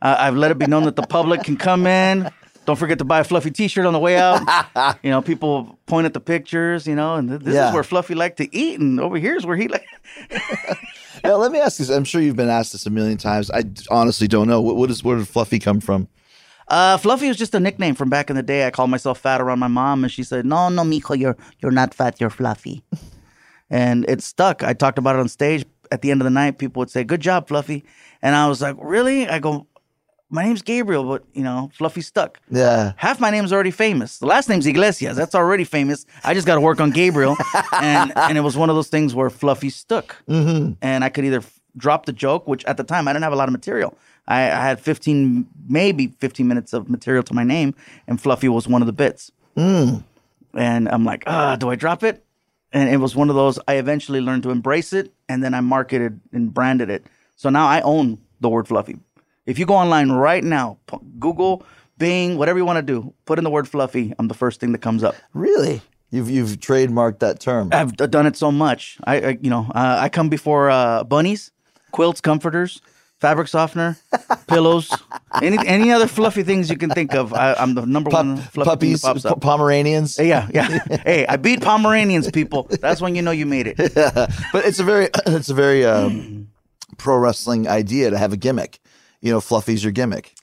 uh 0.00 0.16
I've 0.18 0.36
let 0.36 0.52
it 0.52 0.58
be 0.58 0.66
known 0.66 0.84
that 0.84 0.94
the 0.94 1.02
public 1.02 1.42
can 1.42 1.56
come 1.56 1.86
in. 1.88 2.30
Don't 2.66 2.76
forget 2.76 2.98
to 2.98 3.04
buy 3.04 3.18
a 3.20 3.24
fluffy 3.24 3.50
T-shirt 3.50 3.84
on 3.84 3.92
the 3.94 3.98
way 3.98 4.16
out. 4.16 4.42
you 5.02 5.10
know, 5.10 5.20
people 5.22 5.76
point 5.86 6.04
at 6.06 6.14
the 6.14 6.20
pictures. 6.20 6.86
You 6.86 6.94
know, 6.94 7.16
and 7.16 7.28
th- 7.28 7.40
this 7.40 7.54
Yeah. 7.54 7.68
is 7.68 7.74
where 7.74 7.82
Fluffy 7.82 8.14
liked 8.14 8.36
to 8.36 8.54
eat, 8.54 8.78
and 8.78 9.00
over 9.00 9.16
here 9.16 9.34
is 9.36 9.44
where 9.44 9.56
he 9.56 9.66
like. 9.66 9.86
Now, 11.24 11.36
let 11.36 11.52
me 11.52 11.58
ask 11.58 11.78
you. 11.80 11.94
I'm 11.94 12.04
sure 12.04 12.20
you've 12.20 12.36
been 12.36 12.48
asked 12.48 12.72
this 12.72 12.86
a 12.86 12.90
million 12.90 13.18
times. 13.18 13.50
I 13.50 13.64
honestly 13.90 14.26
don't 14.26 14.48
know. 14.48 14.60
What, 14.60 14.76
what 14.76 14.90
is 14.90 15.04
where 15.04 15.18
did 15.18 15.28
Fluffy 15.28 15.58
come 15.58 15.80
from? 15.80 16.08
Uh, 16.70 16.96
Fluffy 16.96 17.26
was 17.26 17.36
just 17.36 17.52
a 17.54 17.60
nickname 17.60 17.96
from 17.96 18.08
back 18.08 18.30
in 18.30 18.36
the 18.36 18.44
day. 18.44 18.64
I 18.64 18.70
called 18.70 18.90
myself 18.90 19.18
fat 19.18 19.40
around 19.40 19.58
my 19.58 19.66
mom, 19.68 20.04
and 20.04 20.12
she 20.12 20.22
said, 20.22 20.46
"No, 20.46 20.68
no, 20.68 20.82
mijo, 20.82 21.18
you're 21.18 21.36
you're 21.58 21.72
not 21.72 21.92
fat, 21.92 22.20
you're 22.20 22.30
fluffy," 22.30 22.84
and 23.70 24.08
it 24.08 24.22
stuck. 24.22 24.62
I 24.62 24.72
talked 24.72 24.96
about 24.96 25.16
it 25.16 25.18
on 25.18 25.28
stage. 25.28 25.64
At 25.90 26.02
the 26.02 26.12
end 26.12 26.20
of 26.20 26.24
the 26.24 26.30
night, 26.30 26.58
people 26.58 26.78
would 26.78 26.90
say, 26.90 27.02
"Good 27.02 27.20
job, 27.20 27.48
Fluffy," 27.48 27.84
and 28.22 28.36
I 28.36 28.46
was 28.48 28.62
like, 28.62 28.76
"Really?" 28.78 29.28
I 29.28 29.40
go, 29.40 29.66
"My 30.30 30.44
name's 30.44 30.62
Gabriel, 30.62 31.02
but 31.02 31.24
you 31.32 31.42
know, 31.42 31.72
Fluffy 31.74 32.02
stuck." 32.02 32.38
Yeah. 32.48 32.92
Half 32.96 33.18
my 33.18 33.30
name's 33.30 33.52
already 33.52 33.72
famous. 33.72 34.18
The 34.18 34.26
last 34.26 34.48
name's 34.48 34.68
Iglesias. 34.68 35.16
That's 35.16 35.34
already 35.34 35.64
famous. 35.64 36.06
I 36.22 36.34
just 36.34 36.46
got 36.46 36.54
to 36.54 36.60
work 36.60 36.80
on 36.80 36.92
Gabriel, 36.92 37.36
and 37.82 38.12
and 38.16 38.38
it 38.38 38.42
was 38.42 38.56
one 38.56 38.70
of 38.70 38.76
those 38.76 38.88
things 38.88 39.12
where 39.12 39.28
Fluffy 39.28 39.70
stuck, 39.70 40.16
mm-hmm. 40.28 40.74
and 40.80 41.02
I 41.02 41.08
could 41.08 41.24
either 41.24 41.42
drop 41.76 42.06
the 42.06 42.12
joke, 42.12 42.46
which 42.46 42.64
at 42.66 42.76
the 42.76 42.84
time 42.84 43.08
I 43.08 43.12
didn't 43.12 43.24
have 43.24 43.32
a 43.32 43.36
lot 43.36 43.48
of 43.48 43.52
material. 43.52 43.98
I, 44.30 44.44
I 44.44 44.62
had 44.64 44.80
15, 44.80 45.46
maybe 45.68 46.06
15 46.06 46.46
minutes 46.46 46.72
of 46.72 46.88
material 46.88 47.24
to 47.24 47.34
my 47.34 47.42
name, 47.42 47.74
and 48.06 48.20
Fluffy 48.20 48.48
was 48.48 48.68
one 48.68 48.80
of 48.80 48.86
the 48.86 48.92
bits. 48.92 49.32
And 50.54 50.88
I'm 50.88 51.04
like, 51.04 51.24
ah, 51.26 51.56
do 51.56 51.68
I 51.68 51.74
drop 51.74 52.02
it? 52.04 52.24
And 52.72 52.88
it 52.88 52.98
was 52.98 53.16
one 53.16 53.28
of 53.28 53.34
those. 53.34 53.58
I 53.66 53.74
eventually 53.74 54.20
learned 54.20 54.44
to 54.44 54.50
embrace 54.50 54.92
it, 54.92 55.12
and 55.28 55.42
then 55.42 55.52
I 55.52 55.60
marketed 55.60 56.20
and 56.32 56.54
branded 56.54 56.88
it. 56.90 57.04
So 57.34 57.50
now 57.50 57.66
I 57.66 57.80
own 57.80 58.18
the 58.40 58.48
word 58.48 58.68
Fluffy. 58.68 58.98
If 59.46 59.58
you 59.58 59.66
go 59.66 59.74
online 59.74 60.12
right 60.12 60.44
now, 60.44 60.78
Google, 61.18 61.64
Bing, 61.98 62.38
whatever 62.38 62.58
you 62.58 62.64
want 62.64 62.76
to 62.76 62.82
do, 62.82 63.12
put 63.24 63.38
in 63.38 63.44
the 63.44 63.50
word 63.50 63.68
Fluffy. 63.68 64.14
I'm 64.18 64.28
the 64.28 64.34
first 64.34 64.60
thing 64.60 64.70
that 64.72 64.78
comes 64.78 65.02
up. 65.02 65.16
Really? 65.34 65.82
You've 66.10 66.30
you've 66.30 66.60
trademarked 66.60 67.18
that 67.20 67.40
term. 67.40 67.70
I've 67.72 67.96
done 67.96 68.26
it 68.26 68.36
so 68.36 68.52
much. 68.52 68.98
I, 69.04 69.20
I 69.20 69.38
you 69.40 69.50
know, 69.50 69.66
uh, 69.74 69.96
I 70.00 70.08
come 70.08 70.28
before 70.28 70.70
uh, 70.70 71.04
bunnies, 71.04 71.50
quilts, 71.92 72.20
comforters, 72.20 72.80
fabric 73.20 73.48
softener, 73.48 73.96
pillows, 74.46 74.90
any 75.42 75.58
any 75.66 75.92
other 75.92 76.06
fluffy 76.06 76.42
things 76.42 76.70
you 76.70 76.76
can 76.76 76.90
think 76.90 77.14
of. 77.14 77.32
I, 77.32 77.54
I'm 77.54 77.74
the 77.74 77.86
number 77.86 78.10
one 78.10 78.38
fluffy 78.38 78.68
puppies, 78.70 79.02
thing 79.02 79.08
that 79.08 79.14
pops 79.14 79.22
P- 79.22 79.28
up. 79.28 79.40
Pomeranians. 79.40 80.18
yeah, 80.18 80.48
yeah. 80.52 80.78
hey, 81.04 81.26
I 81.26 81.36
beat 81.36 81.60
Pomeranians, 81.60 82.30
people. 82.30 82.66
That's 82.80 83.00
when 83.00 83.14
you 83.14 83.22
know 83.22 83.30
you 83.30 83.46
made 83.46 83.66
it. 83.66 83.76
but 84.52 84.64
it's 84.64 84.80
a 84.80 84.84
very 84.84 85.08
it's 85.26 85.50
a 85.50 85.54
very 85.54 85.84
um, 85.84 86.48
pro 86.96 87.16
wrestling 87.18 87.68
idea 87.68 88.10
to 88.10 88.18
have 88.18 88.32
a 88.32 88.36
gimmick. 88.36 88.80
You 89.20 89.32
know, 89.32 89.40
Fluffy's 89.40 89.84
your 89.84 89.92
gimmick. 89.92 90.34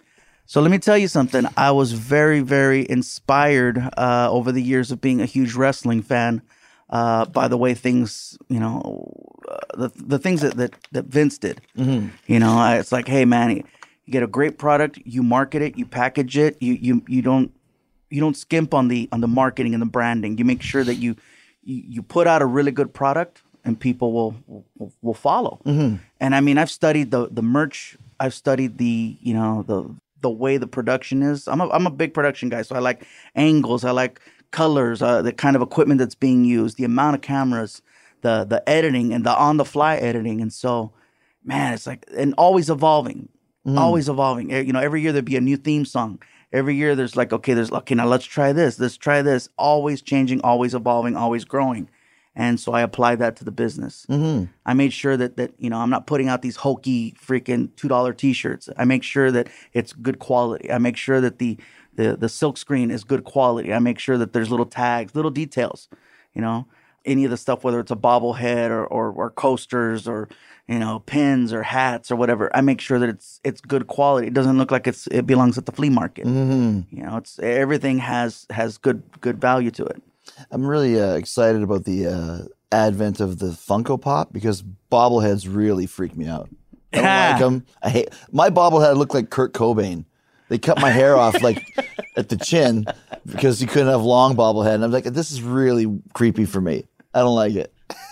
So 0.46 0.62
let 0.62 0.72
me 0.72 0.78
tell 0.78 0.98
you 0.98 1.10
something. 1.10 1.46
I 1.58 1.72
was 1.72 1.92
very, 1.92 2.40
very 2.40 2.90
inspired 2.90 3.78
uh, 3.98 4.30
over 4.32 4.54
the 4.54 4.62
years 4.62 4.92
of 4.92 5.02
being 5.02 5.20
a 5.20 5.26
huge 5.26 5.56
wrestling 5.56 6.02
fan 6.02 6.42
uh, 6.90 7.26
by 7.26 7.48
the 7.48 7.58
way 7.58 7.74
things, 7.74 8.38
you 8.48 8.60
know, 8.60 9.36
uh, 9.48 9.58
the 9.76 9.90
the 9.96 10.20
things 10.20 10.42
that 10.42 10.56
that, 10.58 10.74
that 10.92 11.06
Vince 11.06 11.38
did. 11.38 11.62
You 12.28 12.40
know, 12.40 12.58
I, 12.58 12.78
it's 12.78 12.92
like, 12.92 13.08
hey 13.08 13.26
man, 13.26 13.52
you 14.06 14.12
get 14.12 14.24
a 14.24 14.28
great 14.28 14.58
product, 14.58 15.00
you 15.06 15.24
market 15.24 15.62
it, 15.62 15.78
you 15.78 15.86
package 15.86 16.38
it, 16.38 16.58
you 16.62 16.74
you 16.74 17.04
you 17.08 17.22
don't 17.22 17.52
you 18.10 18.20
don't 18.22 18.38
skimp 18.38 18.74
on 18.74 18.88
the 18.88 19.10
on 19.12 19.22
the 19.22 19.28
marketing 19.28 19.74
and 19.74 19.82
the 19.82 19.88
branding. 19.88 20.38
You 20.38 20.46
make 20.46 20.62
sure 20.62 20.84
that 20.84 20.96
you 20.96 21.16
you, 21.64 21.84
you 21.88 22.02
put 22.02 22.28
out 22.28 22.42
a 22.42 22.46
really 22.46 22.72
good 22.72 22.94
product 22.94 23.42
and 23.66 23.80
people 23.80 24.14
will 24.14 24.36
will, 24.78 24.92
will 25.02 25.14
follow. 25.14 25.60
And 26.20 26.36
I 26.36 26.42
mean, 26.42 26.58
I've 26.58 26.72
studied 26.72 27.12
the 27.12 27.28
the 27.30 27.42
merch. 27.42 27.98
I've 28.20 28.34
studied 28.34 28.78
the 28.78 29.18
you 29.22 29.34
know 29.34 29.64
the 29.68 29.94
the 30.22 30.30
way 30.30 30.58
the 30.58 30.68
production 30.68 31.22
is. 31.22 31.48
I'm 31.48 31.62
a 31.62 31.70
I'm 31.70 31.86
a 31.86 31.92
big 31.92 32.14
production 32.14 32.50
guy, 32.50 32.62
so 32.64 32.76
I 32.76 32.80
like 32.80 33.06
angles. 33.36 33.84
I 33.84 33.92
like 33.92 34.20
colors, 34.52 35.02
uh, 35.02 35.22
the 35.22 35.34
kind 35.34 35.56
of 35.56 35.62
equipment 35.62 36.00
that's 36.00 36.16
being 36.16 36.46
used, 36.46 36.78
the 36.78 36.86
amount 36.86 37.16
of 37.16 37.22
cameras, 37.22 37.82
the 38.22 38.46
the 38.46 38.68
editing 38.68 39.14
and 39.14 39.26
the 39.26 39.36
on 39.36 39.58
the 39.58 39.66
fly 39.66 39.96
editing. 39.96 40.42
And 40.42 40.52
so, 40.52 40.92
man, 41.44 41.74
it's 41.74 41.88
like 41.88 42.06
and 42.16 42.34
always 42.38 42.70
evolving, 42.70 43.30
always 43.66 44.08
evolving. 44.10 44.52
Eh, 44.54 44.62
You 44.62 44.74
know, 44.74 44.80
every 44.80 45.02
year 45.02 45.12
there'd 45.12 45.26
be 45.26 45.36
a 45.38 45.42
new 45.42 45.58
theme 45.58 45.86
song. 45.86 46.22
Every 46.54 46.76
year 46.76 46.96
there's 46.96 47.16
like, 47.18 47.34
okay, 47.34 47.54
there's 47.54 47.72
okay, 47.72 47.96
now 47.96 48.06
let's 48.08 48.26
try 48.26 48.54
this, 48.54 48.80
let's 48.80 48.96
try 48.98 49.22
this. 49.22 49.50
Always 49.58 50.02
changing, 50.02 50.40
always 50.42 50.74
evolving, 50.74 51.16
always 51.18 51.44
growing. 51.44 51.90
And 52.40 52.60
so 52.60 52.72
I 52.72 52.82
applied 52.82 53.18
that 53.20 53.36
to 53.38 53.44
the 53.44 53.52
business. 53.52 54.06
I 54.64 54.74
made 54.74 54.94
sure 54.94 55.18
that 55.18 55.38
that 55.38 55.52
you 55.58 55.70
know 55.70 55.80
I'm 55.80 55.90
not 55.90 56.06
putting 56.08 56.30
out 56.30 56.42
these 56.44 56.58
hokey 56.58 57.14
freaking 57.20 57.76
two 57.76 57.88
dollar 57.88 58.14
T-shirts. 58.14 58.70
I 58.78 58.86
make 58.86 59.04
sure 59.04 59.32
that 59.32 59.48
it's 59.74 59.92
good 59.92 60.20
quality. 60.20 60.72
I 60.72 60.78
make 60.78 60.98
sure 60.98 61.20
that 61.20 61.40
the 61.40 61.58
the 61.96 62.16
the 62.16 62.30
silk 62.30 62.58
screen 62.58 62.92
is 62.92 63.04
good 63.04 63.24
quality. 63.24 63.74
I 63.74 63.80
make 63.80 64.00
sure 64.00 64.18
that 64.20 64.32
there's 64.34 64.52
little 64.52 64.68
tags, 64.68 65.16
little 65.16 65.32
details. 65.32 65.90
You 66.36 66.42
know, 66.42 66.68
any 67.08 67.26
of 67.26 67.32
the 67.32 67.38
stuff, 67.38 67.64
whether 67.64 67.80
it's 67.80 67.92
a 67.92 67.96
bobblehead 67.96 68.70
or 68.70 68.86
or, 68.86 69.12
or 69.12 69.30
coasters 69.32 70.08
or 70.08 70.30
you 70.68 70.78
know 70.78 71.00
pins 71.06 71.54
or 71.54 71.64
hats 71.64 72.12
or 72.12 72.16
whatever. 72.16 72.56
I 72.56 72.62
make 72.62 72.82
sure 72.82 73.00
that 73.00 73.10
it's 73.10 73.40
it's 73.44 73.62
good 73.62 73.88
quality. 73.88 74.28
It 74.28 74.34
doesn't 74.34 74.58
look 74.58 74.72
like 74.72 74.86
it's 74.86 75.08
it 75.08 75.26
belongs 75.26 75.58
at 75.58 75.66
the 75.66 75.72
flea 75.72 75.90
market. 75.90 76.28
You 76.92 77.04
know, 77.04 77.18
it's 77.18 77.40
everything 77.40 78.00
has 78.00 78.46
has 78.52 78.78
good 78.78 79.04
good 79.22 79.40
value 79.42 79.72
to 79.72 79.86
it. 79.86 80.04
I'm 80.52 80.68
really 80.68 81.00
uh, 81.02 81.14
excited 81.16 81.64
about 81.64 81.86
the 81.86 82.08
uh, 82.08 82.40
advent 82.72 83.20
of 83.20 83.40
the 83.40 83.48
Funko 83.48 84.00
Pop 84.00 84.34
because 84.34 84.64
bobbleheads 84.92 85.48
really 85.54 85.86
freak 85.86 86.16
me 86.16 86.28
out. 86.28 86.50
I 86.94 86.98
don't 86.98 87.06
like 87.06 87.40
them. 87.64 87.66
I 87.82 87.90
hate 87.90 88.10
my 88.32 88.50
bobblehead 88.50 88.98
looked 88.98 89.14
like 89.14 89.30
Kurt 89.30 89.54
Cobain. 89.54 90.06
They 90.50 90.58
cut 90.58 90.80
my 90.80 90.90
hair 90.90 91.18
off 91.18 91.42
like 91.42 91.62
at 92.16 92.30
the 92.30 92.38
chin 92.38 92.86
because 93.26 93.62
you 93.62 93.68
couldn't 93.68 93.90
have 93.90 94.02
long 94.02 94.36
bobblehead. 94.36 94.76
And 94.76 94.84
I'm 94.84 94.92
like, 94.92 95.04
this 95.06 95.32
is 95.32 95.42
really 95.42 96.02
creepy 96.14 96.46
for 96.46 96.62
me. 96.62 96.86
I 97.14 97.20
don't 97.20 97.36
like 97.36 97.56
it. 97.56 97.74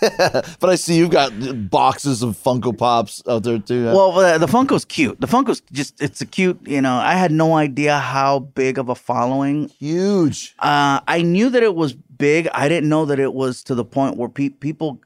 but 0.60 0.70
I 0.70 0.74
see 0.74 0.96
you've 0.96 1.10
got 1.10 1.30
boxes 1.70 2.22
of 2.22 2.36
Funko 2.36 2.76
Pops 2.76 3.22
out 3.28 3.42
there 3.42 3.58
too. 3.58 3.84
Well, 3.86 4.12
the, 4.12 4.38
the 4.38 4.46
Funko's 4.50 4.84
cute. 4.84 5.20
The 5.20 5.26
Funko's 5.26 5.60
just, 5.72 6.00
it's 6.02 6.20
a 6.20 6.26
cute, 6.26 6.58
you 6.66 6.80
know, 6.80 6.94
I 6.96 7.14
had 7.14 7.30
no 7.30 7.54
idea 7.56 7.98
how 7.98 8.38
big 8.40 8.78
of 8.78 8.88
a 8.88 8.94
following. 8.94 9.68
huge. 9.68 10.54
Uh, 10.58 11.00
I 11.06 11.22
knew 11.22 11.50
that 11.50 11.62
it 11.62 11.74
was 11.74 11.92
big. 11.92 12.48
I 12.54 12.68
didn't 12.68 12.88
know 12.88 13.04
that 13.06 13.18
it 13.18 13.34
was 13.34 13.62
to 13.64 13.74
the 13.74 13.84
point 13.84 14.16
where 14.16 14.28
pe- 14.30 14.48
people, 14.48 14.98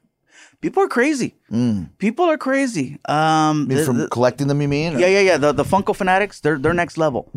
people 0.61 0.83
are 0.83 0.87
crazy. 0.87 1.35
People 1.97 2.25
are 2.25 2.37
crazy. 2.37 2.97
Um, 3.09 3.15
I 3.15 3.53
mean, 3.53 3.67
the- 3.77 3.83
from 3.85 3.97
the- 3.97 4.07
collecting 4.07 4.47
them, 4.47 4.61
you 4.61 4.69
mean? 4.69 4.95
or- 4.95 4.99
yeah, 4.99 5.07
yeah, 5.07 5.19
yeah. 5.19 5.37
The 5.37 5.51
the 5.51 5.63
Funko 5.65 5.93
fanatics, 5.93 6.39
they're 6.39 6.57
they're 6.57 6.73
next 6.73 6.97
level. 6.97 7.29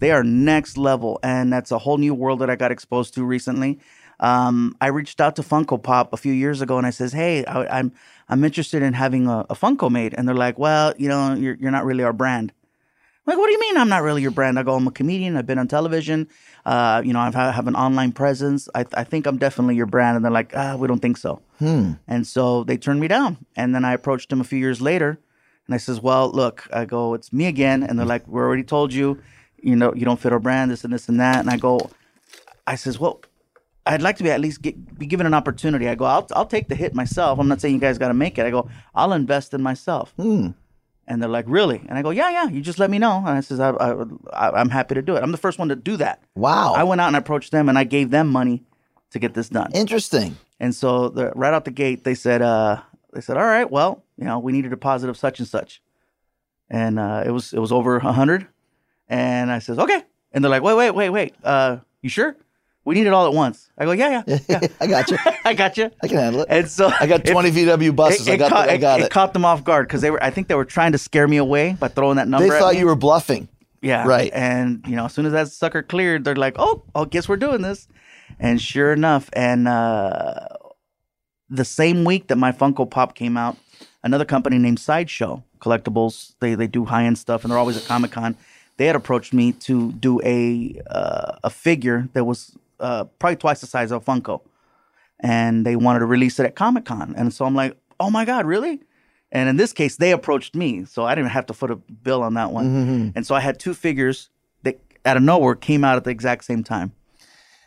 They 0.00 0.10
are 0.10 0.24
next 0.24 0.76
level, 0.76 1.20
and 1.22 1.52
that's 1.52 1.70
a 1.70 1.78
whole 1.78 1.98
new 1.98 2.14
world 2.14 2.40
that 2.40 2.50
I 2.50 2.56
got 2.56 2.72
exposed 2.72 3.14
to 3.14 3.24
recently. 3.24 3.78
Um, 4.20 4.76
I 4.80 4.88
reached 4.88 5.20
out 5.20 5.36
to 5.36 5.42
Funko 5.42 5.82
Pop 5.82 6.12
a 6.12 6.16
few 6.16 6.32
years 6.32 6.60
ago, 6.60 6.78
and 6.78 6.86
I 6.86 6.90
says, 6.90 7.12
"Hey, 7.12 7.44
I, 7.44 7.78
I'm 7.78 7.92
I'm 8.28 8.44
interested 8.44 8.82
in 8.82 8.92
having 8.92 9.26
a, 9.26 9.46
a 9.50 9.54
Funko 9.54 9.90
made," 9.90 10.14
and 10.14 10.28
they're 10.28 10.34
like, 10.34 10.58
"Well, 10.58 10.94
you 10.96 11.08
know, 11.08 11.34
you're 11.34 11.56
you're 11.56 11.70
not 11.70 11.84
really 11.84 12.04
our 12.04 12.12
brand." 12.12 12.52
like, 13.30 13.38
what 13.38 13.46
do 13.46 13.52
you 13.52 13.60
mean 13.60 13.76
I'm 13.76 13.88
not 13.88 14.02
really 14.02 14.22
your 14.22 14.30
brand? 14.32 14.58
I 14.58 14.62
go, 14.62 14.74
I'm 14.74 14.86
a 14.88 14.90
comedian. 14.90 15.36
I've 15.36 15.46
been 15.46 15.58
on 15.58 15.68
television. 15.68 16.28
Uh, 16.66 17.00
you 17.04 17.12
know, 17.12 17.20
I've, 17.20 17.36
I 17.36 17.52
have 17.52 17.68
an 17.68 17.76
online 17.76 18.12
presence. 18.12 18.68
I, 18.74 18.84
I 18.94 19.04
think 19.04 19.26
I'm 19.26 19.38
definitely 19.38 19.76
your 19.76 19.86
brand. 19.86 20.16
And 20.16 20.24
they're 20.24 20.32
like, 20.32 20.52
ah, 20.56 20.76
we 20.76 20.88
don't 20.88 21.00
think 21.00 21.16
so. 21.16 21.40
And 22.08 22.26
so 22.26 22.64
they 22.64 22.76
turned 22.76 22.98
me 23.00 23.08
down. 23.08 23.46
And 23.56 23.74
then 23.74 23.84
I 23.84 23.92
approached 23.92 24.30
them 24.30 24.40
a 24.40 24.44
few 24.44 24.58
years 24.58 24.80
later 24.80 25.20
and 25.66 25.74
I 25.74 25.78
says, 25.78 26.00
well, 26.00 26.30
look, 26.30 26.66
I 26.72 26.84
go, 26.84 27.14
it's 27.14 27.32
me 27.32 27.46
again. 27.46 27.84
And 27.84 27.98
they're 27.98 28.06
like, 28.06 28.26
we 28.26 28.40
already 28.40 28.64
told 28.64 28.92
you, 28.92 29.22
you 29.62 29.76
know, 29.76 29.94
you 29.94 30.04
don't 30.04 30.18
fit 30.18 30.32
our 30.32 30.40
brand, 30.40 30.70
this 30.70 30.82
and 30.82 30.92
this 30.92 31.08
and 31.08 31.20
that. 31.20 31.38
And 31.38 31.50
I 31.50 31.56
go, 31.56 31.90
I 32.66 32.74
says, 32.74 32.98
well, 32.98 33.20
I'd 33.86 34.02
like 34.02 34.16
to 34.18 34.22
be 34.22 34.30
at 34.30 34.40
least 34.40 34.62
get, 34.62 34.98
be 34.98 35.06
given 35.06 35.26
an 35.26 35.34
opportunity. 35.34 35.88
I 35.88 35.94
go, 35.94 36.04
I'll, 36.04 36.26
I'll 36.32 36.46
take 36.46 36.68
the 36.68 36.74
hit 36.74 36.94
myself. 36.94 37.38
I'm 37.38 37.48
not 37.48 37.60
saying 37.60 37.74
you 37.74 37.80
guys 37.80 37.98
got 37.98 38.08
to 38.08 38.14
make 38.14 38.38
it. 38.38 38.46
I 38.46 38.50
go, 38.50 38.68
I'll 38.94 39.12
invest 39.12 39.54
in 39.54 39.62
myself. 39.62 40.14
And 40.18 40.54
they're 41.06 41.28
like, 41.28 41.46
really? 41.48 41.82
And 41.88 41.98
I 41.98 42.02
go, 42.02 42.10
yeah, 42.10 42.30
yeah. 42.30 42.48
You 42.48 42.60
just 42.60 42.78
let 42.78 42.90
me 42.90 42.98
know. 42.98 43.16
And 43.18 43.30
I 43.30 43.40
says, 43.40 43.58
I, 43.58 43.70
I, 43.70 44.04
I, 44.32 44.50
I'm 44.60 44.68
happy 44.68 44.94
to 44.94 45.02
do 45.02 45.16
it. 45.16 45.22
I'm 45.22 45.32
the 45.32 45.38
first 45.38 45.58
one 45.58 45.68
to 45.70 45.76
do 45.76 45.96
that. 45.96 46.22
Wow. 46.36 46.74
I 46.74 46.84
went 46.84 47.00
out 47.00 47.08
and 47.08 47.16
approached 47.16 47.50
them, 47.50 47.68
and 47.68 47.76
I 47.76 47.84
gave 47.84 48.10
them 48.10 48.28
money 48.28 48.62
to 49.10 49.18
get 49.18 49.34
this 49.34 49.48
done. 49.48 49.72
Interesting. 49.74 50.36
And 50.60 50.74
so 50.74 51.08
the, 51.08 51.32
right 51.34 51.52
out 51.52 51.64
the 51.64 51.72
gate, 51.72 52.04
they 52.04 52.14
said, 52.14 52.42
uh, 52.42 52.82
they 53.12 53.20
said, 53.20 53.36
all 53.36 53.44
right, 53.44 53.68
well, 53.68 54.04
you 54.16 54.24
know, 54.24 54.38
we 54.38 54.52
need 54.52 54.66
a 54.66 54.68
deposit 54.68 55.08
of 55.10 55.16
such 55.16 55.40
and 55.40 55.48
such, 55.48 55.82
and 56.68 56.98
uh, 56.98 57.24
it 57.26 57.30
was 57.30 57.52
it 57.52 57.58
was 57.58 57.72
over 57.72 57.96
a 57.96 58.12
hundred. 58.12 58.46
And 59.08 59.50
I 59.50 59.58
says, 59.58 59.78
okay. 59.80 60.04
And 60.30 60.44
they're 60.44 60.50
like, 60.50 60.62
wait, 60.62 60.74
wait, 60.74 60.92
wait, 60.92 61.10
wait. 61.10 61.34
Uh, 61.42 61.78
you 62.02 62.08
sure? 62.08 62.36
We 62.84 62.94
need 62.94 63.06
it 63.06 63.12
all 63.12 63.26
at 63.26 63.34
once. 63.34 63.70
I 63.76 63.84
go, 63.84 63.92
yeah, 63.92 64.22
yeah, 64.26 64.38
yeah. 64.48 64.60
I 64.80 64.86
got 64.86 65.10
you. 65.10 65.18
I 65.44 65.54
got 65.54 65.76
you. 65.76 65.90
I 66.02 66.08
can 66.08 66.16
handle 66.16 66.42
it. 66.42 66.48
And 66.50 66.68
so 66.68 66.90
I 66.98 67.06
got 67.06 67.20
it- 67.28 67.32
20 67.32 67.50
VW 67.50 67.94
buses. 67.94 68.26
I 68.28 68.36
got 68.36 68.50
caught, 68.50 68.66
the, 68.66 68.72
I 68.72 68.76
got 68.78 69.00
it. 69.00 69.10
caught 69.10 69.32
them 69.34 69.44
off 69.44 69.62
guard 69.64 69.86
because 69.86 70.00
they 70.00 70.10
were. 70.10 70.22
I 70.22 70.30
think 70.30 70.48
they 70.48 70.54
were 70.54 70.64
trying 70.64 70.92
to 70.92 70.98
scare 70.98 71.28
me 71.28 71.36
away 71.36 71.76
by 71.78 71.88
throwing 71.88 72.16
that 72.16 72.26
number. 72.28 72.48
They 72.48 72.58
thought 72.58 72.76
you 72.76 72.86
were 72.86 72.96
bluffing. 72.96 73.48
Yeah. 73.82 74.06
Right. 74.06 74.30
And 74.34 74.84
you 74.86 74.96
know, 74.96 75.06
as 75.06 75.12
soon 75.12 75.26
as 75.26 75.32
that 75.32 75.48
sucker 75.48 75.82
cleared, 75.82 76.24
they're 76.24 76.36
like, 76.36 76.56
"Oh, 76.58 76.82
I 76.94 77.04
guess 77.04 77.28
we're 77.28 77.36
doing 77.36 77.62
this." 77.62 77.86
And 78.38 78.60
sure 78.60 78.92
enough, 78.92 79.28
and 79.34 79.66
uh, 79.68 80.46
the 81.48 81.64
same 81.64 82.04
week 82.04 82.28
that 82.28 82.36
my 82.36 82.52
Funko 82.52 82.88
Pop 82.90 83.14
came 83.14 83.36
out, 83.36 83.56
another 84.02 84.24
company 84.24 84.58
named 84.58 84.78
Sideshow 84.80 85.42
Collectibles, 85.60 86.34
they 86.40 86.54
they 86.54 86.66
do 86.66 86.84
high 86.86 87.04
end 87.04 87.18
stuff, 87.18 87.42
and 87.44 87.50
they're 87.50 87.58
always 87.58 87.76
at 87.76 87.84
Comic 87.84 88.12
Con. 88.12 88.36
They 88.76 88.86
had 88.86 88.96
approached 88.96 89.32
me 89.34 89.52
to 89.52 89.92
do 89.92 90.20
a 90.24 90.80
uh, 90.90 91.36
a 91.44 91.50
figure 91.50 92.08
that 92.14 92.24
was 92.24 92.56
uh, 92.80 93.04
probably 93.18 93.36
twice 93.36 93.60
the 93.60 93.66
size 93.66 93.92
of 93.92 94.04
Funko, 94.04 94.40
and 95.20 95.64
they 95.64 95.76
wanted 95.76 96.00
to 96.00 96.06
release 96.06 96.38
it 96.40 96.46
at 96.46 96.54
Comic 96.56 96.84
Con. 96.86 97.14
And 97.16 97.32
so 97.32 97.44
I'm 97.44 97.54
like, 97.54 97.76
"Oh 97.98 98.10
my 98.10 98.24
god, 98.24 98.46
really?" 98.46 98.80
And 99.32 99.48
in 99.48 99.56
this 99.56 99.72
case, 99.72 99.96
they 99.96 100.10
approached 100.10 100.56
me, 100.56 100.84
so 100.84 101.04
I 101.04 101.14
didn't 101.14 101.30
have 101.30 101.46
to 101.46 101.54
foot 101.54 101.70
a 101.70 101.76
bill 101.76 102.22
on 102.22 102.34
that 102.34 102.50
one. 102.50 103.12
And 103.14 103.24
so 103.26 103.34
I 103.34 103.40
had 103.40 103.60
two 103.60 103.74
figures 103.74 104.28
that 104.64 104.80
out 105.04 105.16
of 105.16 105.22
nowhere 105.22 105.54
came 105.54 105.84
out 105.84 105.96
at 105.96 106.04
the 106.04 106.10
exact 106.10 106.44
same 106.44 106.64
time. 106.64 106.92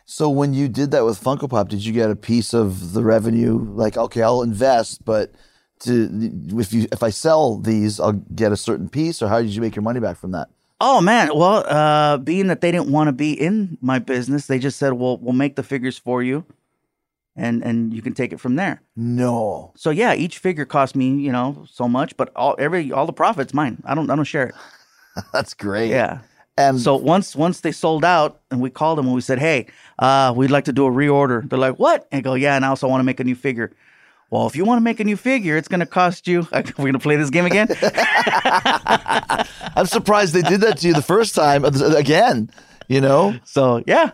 So 0.04 0.28
when 0.28 0.52
you 0.52 0.68
did 0.68 0.90
that 0.90 1.06
with 1.06 1.18
Funko 1.22 1.48
Pop, 1.48 1.70
did 1.70 1.82
you 1.82 1.92
get 1.94 2.10
a 2.10 2.16
piece 2.16 2.52
of 2.52 2.92
the 2.92 3.02
revenue? 3.02 3.58
Like, 3.72 3.96
okay, 3.96 4.20
I'll 4.20 4.42
invest, 4.42 5.04
but 5.06 5.32
to 5.80 6.10
if 6.58 6.72
you 6.74 6.86
if 6.92 7.02
I 7.02 7.10
sell 7.10 7.56
these, 7.58 7.98
I'll 7.98 8.12
get 8.12 8.52
a 8.52 8.56
certain 8.56 8.88
piece. 8.90 9.22
Or 9.22 9.28
how 9.28 9.40
did 9.40 9.54
you 9.54 9.62
make 9.62 9.74
your 9.74 9.82
money 9.82 10.00
back 10.00 10.18
from 10.18 10.32
that? 10.32 10.48
Oh 10.80 11.00
man, 11.00 11.30
well, 11.34 11.64
uh, 11.66 12.18
being 12.18 12.48
that 12.48 12.60
they 12.60 12.72
didn't 12.72 12.90
want 12.90 13.08
to 13.08 13.12
be 13.12 13.32
in 13.32 13.78
my 13.80 13.98
business, 13.98 14.46
they 14.46 14.58
just 14.58 14.78
said, 14.78 14.92
"Well, 14.94 15.18
we'll 15.18 15.32
make 15.32 15.56
the 15.56 15.62
figures 15.62 15.96
for 15.96 16.22
you, 16.22 16.44
and 17.36 17.62
and 17.62 17.94
you 17.94 18.02
can 18.02 18.12
take 18.12 18.32
it 18.32 18.40
from 18.40 18.56
there." 18.56 18.82
No. 18.96 19.72
So 19.76 19.90
yeah, 19.90 20.14
each 20.14 20.38
figure 20.38 20.64
cost 20.64 20.96
me, 20.96 21.10
you 21.14 21.32
know, 21.32 21.64
so 21.70 21.88
much, 21.88 22.16
but 22.16 22.32
all 22.36 22.56
every 22.58 22.92
all 22.92 23.06
the 23.06 23.12
profits 23.12 23.54
mine. 23.54 23.82
I 23.84 23.94
don't 23.94 24.10
I 24.10 24.16
don't 24.16 24.24
share 24.24 24.48
it. 24.48 24.54
That's 25.32 25.54
great. 25.54 25.90
Yeah. 25.90 26.20
And 26.56 26.80
So 26.80 26.96
once 26.96 27.34
once 27.34 27.60
they 27.60 27.72
sold 27.72 28.04
out, 28.04 28.40
and 28.50 28.60
we 28.60 28.70
called 28.70 28.98
them 28.98 29.06
and 29.06 29.14
we 29.14 29.20
said, 29.20 29.38
"Hey, 29.38 29.66
uh, 29.98 30.32
we'd 30.36 30.50
like 30.50 30.64
to 30.64 30.72
do 30.72 30.86
a 30.86 30.90
reorder." 30.90 31.48
They're 31.48 31.58
like, 31.58 31.78
"What?" 31.78 32.06
And 32.12 32.18
I 32.18 32.22
go, 32.22 32.34
"Yeah, 32.34 32.56
and 32.56 32.64
I 32.64 32.68
also 32.68 32.88
want 32.88 33.00
to 33.00 33.04
make 33.04 33.20
a 33.20 33.24
new 33.24 33.34
figure." 33.34 33.72
Well, 34.30 34.46
if 34.46 34.56
you 34.56 34.64
want 34.64 34.78
to 34.78 34.82
make 34.82 35.00
a 35.00 35.04
new 35.04 35.16
figure, 35.16 35.56
it's 35.56 35.68
going 35.68 35.80
to 35.80 35.86
cost 35.86 36.26
you. 36.26 36.46
We're 36.52 36.62
going 36.76 36.92
to 36.94 36.98
play 36.98 37.16
this 37.16 37.30
game 37.30 37.46
again. 37.46 37.68
I'm 39.76 39.86
surprised 39.86 40.34
they 40.34 40.42
did 40.42 40.60
that 40.62 40.78
to 40.78 40.88
you 40.88 40.94
the 40.94 41.02
first 41.02 41.34
time 41.34 41.64
uh, 41.64 41.70
again. 41.96 42.50
You 42.88 43.00
know, 43.00 43.34
so 43.44 43.82
yeah, 43.86 44.10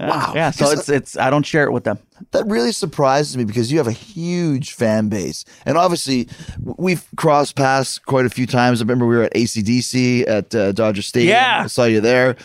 Yeah, 0.00 0.08
Wow. 0.08 0.32
Yeah, 0.34 0.50
so 0.50 0.70
it's 0.70 0.88
it's 0.88 1.18
I 1.18 1.28
don't 1.28 1.44
share 1.44 1.64
it 1.64 1.72
with 1.72 1.84
them. 1.84 1.98
that 2.30 2.46
really 2.46 2.72
surprises 2.72 3.36
me 3.36 3.44
because 3.44 3.70
you 3.70 3.78
have 3.78 3.86
a 3.86 3.92
huge 3.92 4.72
fan 4.72 5.08
base, 5.08 5.44
and 5.66 5.76
obviously 5.76 6.28
we've 6.62 7.04
crossed 7.16 7.56
paths 7.56 7.98
quite 7.98 8.24
a 8.24 8.30
few 8.30 8.46
times. 8.46 8.80
I 8.80 8.84
remember 8.84 9.06
we 9.06 9.16
were 9.16 9.24
at 9.24 9.34
ACDC 9.34 10.26
at 10.28 10.54
uh, 10.54 10.72
Dodger 10.72 11.02
Stadium. 11.02 11.32
Yeah. 11.32 11.62
I 11.64 11.66
saw 11.66 11.84
you 11.84 12.00
there, 12.00 12.36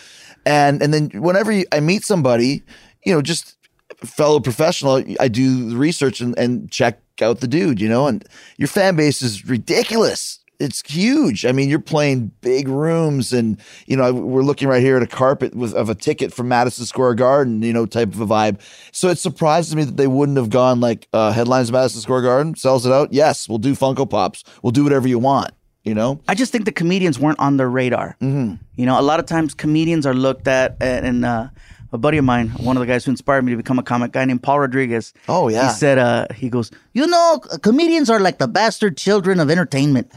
and 0.44 0.82
and 0.82 0.92
then 0.92 1.10
whenever 1.14 1.50
you, 1.50 1.64
I 1.72 1.80
meet 1.80 2.04
somebody, 2.04 2.62
you 3.04 3.14
know, 3.14 3.22
just 3.22 3.56
fellow 3.98 4.40
professional, 4.40 5.02
I 5.20 5.28
do 5.28 5.70
the 5.70 5.76
research 5.76 6.20
and, 6.20 6.36
and 6.38 6.70
check 6.70 7.00
out 7.22 7.40
the 7.40 7.48
dude, 7.48 7.80
you 7.80 7.88
know, 7.88 8.06
and 8.06 8.24
your 8.56 8.68
fan 8.68 8.96
base 8.96 9.22
is 9.22 9.46
ridiculous. 9.46 10.40
It's 10.60 10.82
huge. 10.88 11.44
I 11.44 11.52
mean, 11.52 11.68
you're 11.68 11.80
playing 11.80 12.30
big 12.40 12.68
rooms, 12.68 13.32
and 13.32 13.60
you 13.86 13.96
know 13.96 14.14
we're 14.14 14.44
looking 14.44 14.68
right 14.68 14.80
here 14.80 14.96
at 14.96 15.02
a 15.02 15.06
carpet 15.06 15.54
with 15.54 15.74
of 15.74 15.90
a 15.90 15.96
ticket 15.96 16.32
from 16.32 16.46
Madison 16.46 16.86
Square 16.86 17.14
Garden, 17.14 17.60
you 17.62 17.72
know, 17.72 17.86
type 17.86 18.14
of 18.14 18.20
a 18.20 18.26
vibe. 18.26 18.60
So 18.92 19.08
it 19.08 19.18
surprises 19.18 19.74
me 19.74 19.82
that 19.82 19.96
they 19.96 20.06
wouldn't 20.06 20.38
have 20.38 20.50
gone 20.50 20.78
like 20.78 21.08
uh, 21.12 21.32
headlines 21.32 21.72
Madison 21.72 22.00
Square 22.00 22.22
Garden 22.22 22.54
sells 22.54 22.86
it 22.86 22.92
out. 22.92 23.12
Yes, 23.12 23.48
we'll 23.48 23.58
do 23.58 23.74
Funko 23.74 24.08
Pops. 24.08 24.44
We'll 24.62 24.70
do 24.70 24.84
whatever 24.84 25.08
you 25.08 25.18
want. 25.18 25.50
You 25.82 25.94
know, 25.94 26.20
I 26.28 26.34
just 26.34 26.52
think 26.52 26.64
the 26.64 26.72
comedians 26.72 27.18
weren't 27.18 27.40
on 27.40 27.56
their 27.56 27.68
radar. 27.68 28.16
Mm-hmm. 28.22 28.54
You 28.76 28.86
know, 28.86 28.98
a 28.98 29.02
lot 29.02 29.18
of 29.20 29.26
times 29.26 29.54
comedians 29.54 30.06
are 30.06 30.14
looked 30.14 30.48
at, 30.48 30.76
and, 30.80 31.04
and 31.04 31.24
uh, 31.24 31.48
a 31.94 31.98
buddy 31.98 32.18
of 32.18 32.24
mine, 32.24 32.48
one 32.58 32.76
of 32.76 32.80
the 32.80 32.86
guys 32.86 33.04
who 33.04 33.12
inspired 33.12 33.44
me 33.44 33.52
to 33.52 33.56
become 33.56 33.78
a 33.78 33.82
comic, 33.82 34.10
guy 34.10 34.24
named 34.24 34.42
Paul 34.42 34.58
Rodriguez. 34.58 35.14
Oh, 35.28 35.48
yeah. 35.48 35.68
He 35.68 35.74
said, 35.74 35.96
uh, 35.96 36.26
he 36.34 36.50
goes, 36.50 36.72
you 36.92 37.06
know, 37.06 37.40
comedians 37.62 38.10
are 38.10 38.18
like 38.18 38.38
the 38.38 38.48
bastard 38.48 38.96
children 38.96 39.38
of 39.38 39.48
entertainment. 39.48 40.10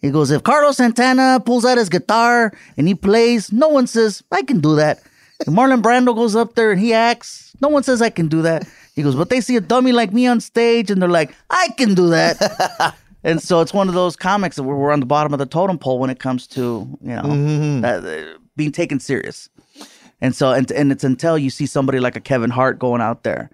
He 0.00 0.10
goes, 0.10 0.30
if 0.30 0.44
Carlos 0.44 0.76
Santana 0.76 1.42
pulls 1.44 1.64
out 1.64 1.78
his 1.78 1.88
guitar 1.88 2.52
and 2.76 2.86
he 2.86 2.94
plays, 2.94 3.52
no 3.52 3.66
one 3.66 3.88
says 3.88 4.22
I 4.30 4.42
can 4.42 4.60
do 4.60 4.76
that. 4.76 5.02
If 5.40 5.48
Marlon 5.48 5.82
Brando 5.82 6.14
goes 6.14 6.36
up 6.36 6.54
there 6.54 6.70
and 6.70 6.80
he 6.80 6.92
acts, 6.92 7.56
no 7.60 7.68
one 7.68 7.82
says 7.82 8.00
I 8.00 8.10
can 8.10 8.28
do 8.28 8.42
that. 8.42 8.68
He 8.94 9.02
goes, 9.02 9.16
but 9.16 9.28
they 9.28 9.40
see 9.40 9.56
a 9.56 9.60
dummy 9.60 9.90
like 9.90 10.12
me 10.12 10.28
on 10.28 10.40
stage 10.40 10.92
and 10.92 11.02
they're 11.02 11.08
like, 11.08 11.34
I 11.50 11.70
can 11.76 11.94
do 11.94 12.08
that. 12.10 12.94
And 13.26 13.42
so 13.42 13.60
it's 13.60 13.74
one 13.74 13.88
of 13.88 13.94
those 13.94 14.14
comics 14.14 14.54
that 14.54 14.62
we're, 14.62 14.92
on 14.92 15.00
the 15.00 15.06
bottom 15.06 15.32
of 15.32 15.40
the 15.40 15.46
totem 15.46 15.78
pole 15.78 15.98
when 15.98 16.10
it 16.10 16.20
comes 16.20 16.46
to 16.48 16.88
you 17.02 17.08
know 17.16 17.80
that, 17.80 18.04
uh, 18.04 18.38
being 18.54 18.70
taken 18.70 19.00
serious. 19.00 19.48
And 20.20 20.34
so 20.34 20.52
and 20.52 20.70
and 20.70 20.90
it's 20.92 21.04
until 21.04 21.36
you 21.36 21.50
see 21.50 21.66
somebody 21.66 22.00
like 22.00 22.16
a 22.16 22.20
Kevin 22.20 22.50
Hart 22.50 22.78
going 22.78 23.00
out 23.00 23.22
there 23.22 23.50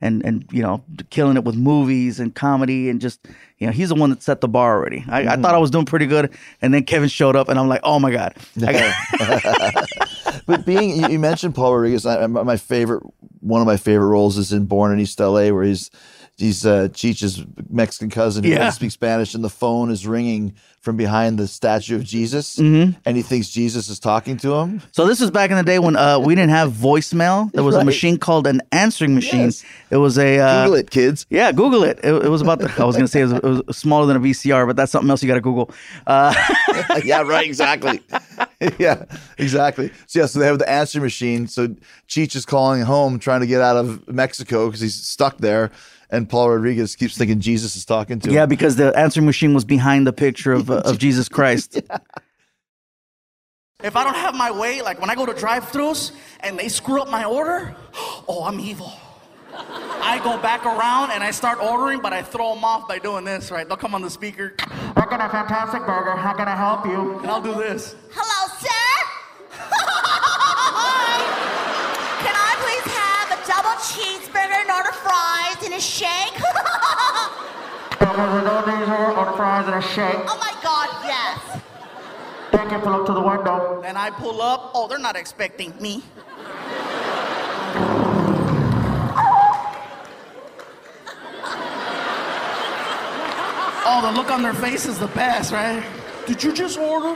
and 0.00 0.24
and 0.24 0.46
you 0.52 0.62
know 0.62 0.84
killing 1.10 1.36
it 1.36 1.44
with 1.44 1.56
movies 1.56 2.20
and 2.20 2.34
comedy 2.34 2.88
and 2.90 3.00
just 3.00 3.26
you 3.58 3.66
know 3.66 3.72
he's 3.72 3.88
the 3.88 3.94
one 3.94 4.10
that 4.10 4.22
set 4.22 4.40
the 4.40 4.48
bar 4.48 4.76
already. 4.76 5.04
I, 5.08 5.20
I 5.20 5.36
thought 5.36 5.54
I 5.54 5.58
mm. 5.58 5.62
was 5.62 5.70
doing 5.70 5.86
pretty 5.86 6.06
good, 6.06 6.32
and 6.60 6.74
then 6.74 6.84
Kevin 6.84 7.08
showed 7.08 7.36
up, 7.36 7.48
and 7.48 7.58
I'm 7.58 7.68
like, 7.68 7.80
oh 7.82 7.98
my 7.98 8.10
god, 8.12 8.36
but 10.46 10.66
being 10.66 10.96
you, 10.96 11.08
you 11.08 11.18
mentioned 11.18 11.54
Paul 11.54 11.74
Rodriguez, 11.74 12.06
I, 12.06 12.26
my 12.26 12.42
my 12.42 12.56
favorite 12.56 13.02
one 13.40 13.60
of 13.60 13.66
my 13.66 13.76
favorite 13.76 14.08
roles 14.08 14.36
is 14.38 14.52
in 14.52 14.66
Born 14.66 14.92
in 14.92 15.00
East 15.00 15.18
LA, 15.18 15.50
where 15.50 15.64
he's 15.64 15.90
he's 16.36 16.66
uh, 16.66 16.88
Cheech's 16.92 17.44
Mexican 17.70 18.10
cousin 18.10 18.44
who 18.44 18.50
Yeah. 18.50 18.58
doesn't 18.58 18.72
speak 18.80 18.90
Spanish, 18.90 19.34
and 19.34 19.42
the 19.44 19.50
phone 19.50 19.90
is 19.90 20.06
ringing 20.06 20.54
from 20.80 20.96
behind 20.98 21.38
the 21.38 21.48
statue 21.48 21.96
of 21.96 22.04
Jesus, 22.04 22.56
Mm-hmm. 22.56 22.98
and 23.06 23.16
he 23.16 23.22
thinks 23.22 23.48
Jesus 23.48 23.88
is 23.88 23.98
talking 23.98 24.36
to 24.38 24.52
him. 24.54 24.82
So 24.92 25.06
this 25.06 25.18
was 25.18 25.30
back 25.30 25.50
in 25.50 25.56
the 25.56 25.62
day 25.62 25.78
when 25.78 25.96
uh, 25.96 26.18
we 26.18 26.34
didn't 26.34 26.50
have 26.50 26.72
voicemail. 26.72 27.50
There 27.52 27.64
was 27.64 27.74
a 27.74 27.84
machine 27.84 28.18
called 28.18 28.46
an 28.46 28.60
answering 28.70 29.14
machine. 29.14 29.44
Yes. 29.46 29.64
It 29.90 29.96
was 29.96 30.18
a 30.18 30.38
uh, 30.38 30.64
Google 30.64 30.80
it, 30.80 30.90
kids. 30.90 31.24
Yeah, 31.30 31.52
Google 31.52 31.84
it. 31.84 32.00
It, 32.04 32.12
it 32.26 32.28
was 32.28 32.42
about. 32.42 32.58
The, 32.58 32.70
I 32.78 32.84
was 32.84 32.96
going 32.96 33.06
to 33.06 33.10
say 33.10 33.20
it 33.22 33.24
was, 33.24 33.32
it 33.32 33.66
was 33.66 33.76
smaller 33.78 34.04
than 34.06 34.16
a 34.18 34.20
VCR, 34.20 34.66
but 34.66 34.76
that's 34.76 34.92
something 34.92 35.08
else 35.08 35.22
you 35.22 35.26
got 35.28 35.36
to 35.36 35.40
Google. 35.40 35.70
Uh, 36.06 36.34
yeah, 37.04 37.22
right, 37.22 37.46
exactly. 37.46 38.02
yeah, 38.78 39.04
exactly. 39.38 39.90
So 40.06 40.18
yeah, 40.20 40.26
so 40.26 40.38
they 40.38 40.46
have 40.46 40.58
the 40.58 40.68
answering 40.68 41.02
machine. 41.04 41.46
So 41.46 41.68
Cheech 42.08 42.36
is 42.36 42.44
calling 42.44 42.82
home, 42.82 43.18
trying 43.18 43.40
to 43.40 43.46
get 43.46 43.62
out 43.62 43.76
of 43.78 44.06
Mexico 44.06 44.66
because 44.66 44.80
he's 44.82 44.94
stuck 44.94 45.38
there, 45.38 45.70
and 46.14 46.28
Paul 46.28 46.50
Rodriguez 46.50 46.96
keeps 46.96 47.16
thinking 47.18 47.40
Jesus 47.40 47.76
is 47.76 47.84
talking 47.84 48.20
to 48.20 48.28
him. 48.28 48.34
yeah, 48.34 48.46
because 48.46 48.76
the 48.76 48.96
answering 48.96 49.26
machine 49.26 49.52
was 49.54 49.64
behind 49.64 50.06
the 50.06 50.12
picture 50.12 50.52
of 50.52 50.70
uh, 50.70 50.82
of 50.84 50.98
Jesus 51.06 51.28
Christ. 51.28 51.80
If 53.82 53.96
I 53.96 54.04
don't 54.04 54.16
have 54.16 54.34
my 54.34 54.50
way, 54.50 54.80
like 54.80 54.98
when 54.98 55.10
I 55.10 55.14
go 55.14 55.26
to 55.26 55.34
drive-throughs 55.34 56.12
and 56.40 56.58
they 56.58 56.68
screw 56.68 57.02
up 57.02 57.10
my 57.10 57.24
order, 57.24 57.76
oh, 58.26 58.44
I'm 58.46 58.58
evil. 58.58 58.90
I 59.52 60.20
go 60.24 60.38
back 60.38 60.64
around 60.64 61.10
and 61.10 61.22
I 61.22 61.30
start 61.32 61.58
ordering, 61.60 62.00
but 62.00 62.14
I 62.14 62.22
throw 62.22 62.54
them 62.54 62.64
off 62.64 62.88
by 62.88 62.98
doing 62.98 63.26
this, 63.26 63.50
right? 63.50 63.68
They'll 63.68 63.76
come 63.76 63.94
on 63.94 64.00
the 64.00 64.08
speaker. 64.08 64.54
I 64.96 65.04
got 65.04 65.20
a 65.20 65.28
fantastic 65.28 65.84
burger. 65.84 66.16
How 66.16 66.32
can 66.32 66.48
I 66.48 66.56
help 66.56 66.86
you? 66.86 67.18
And 67.18 67.30
I'll 67.30 67.42
do 67.42 67.52
this. 67.52 67.94
Hello, 68.10 68.48
sir. 68.56 68.70
Can 72.24 72.34
I 72.34 72.52
please 72.64 72.86
have 72.94 73.28
a 73.74 73.78
double 73.78 73.82
cheeseburger 73.82 74.60
and 74.60 74.70
order 74.70 74.92
fries 74.92 75.64
and 75.64 75.74
a 75.74 75.80
shake? 75.80 76.34
Burger 77.98 78.34
with 78.34 78.46
all 78.46 78.62
these 78.66 78.88
order 78.88 79.32
fries 79.36 79.66
and 79.66 79.74
a 79.76 79.82
shake. 79.82 80.24
oh 80.28 80.38
my 80.38 80.54
God, 80.62 80.88
yes. 81.04 81.60
Becky, 82.52 82.80
pull 82.82 82.92
up 82.92 83.06
to 83.06 83.12
the 83.12 83.20
window. 83.20 83.80
Then 83.82 83.96
I 83.96 84.10
pull 84.10 84.40
up. 84.40 84.70
Oh, 84.74 84.86
they're 84.88 84.98
not 84.98 85.16
expecting 85.16 85.74
me. 85.80 86.02
Oh, 93.86 94.00
the 94.00 94.12
look 94.18 94.30
on 94.30 94.42
their 94.42 94.54
face 94.54 94.86
is 94.86 94.98
the 94.98 95.08
best, 95.08 95.52
right? 95.52 95.84
Did 96.26 96.42
you 96.42 96.54
just 96.54 96.78
order? 96.78 97.14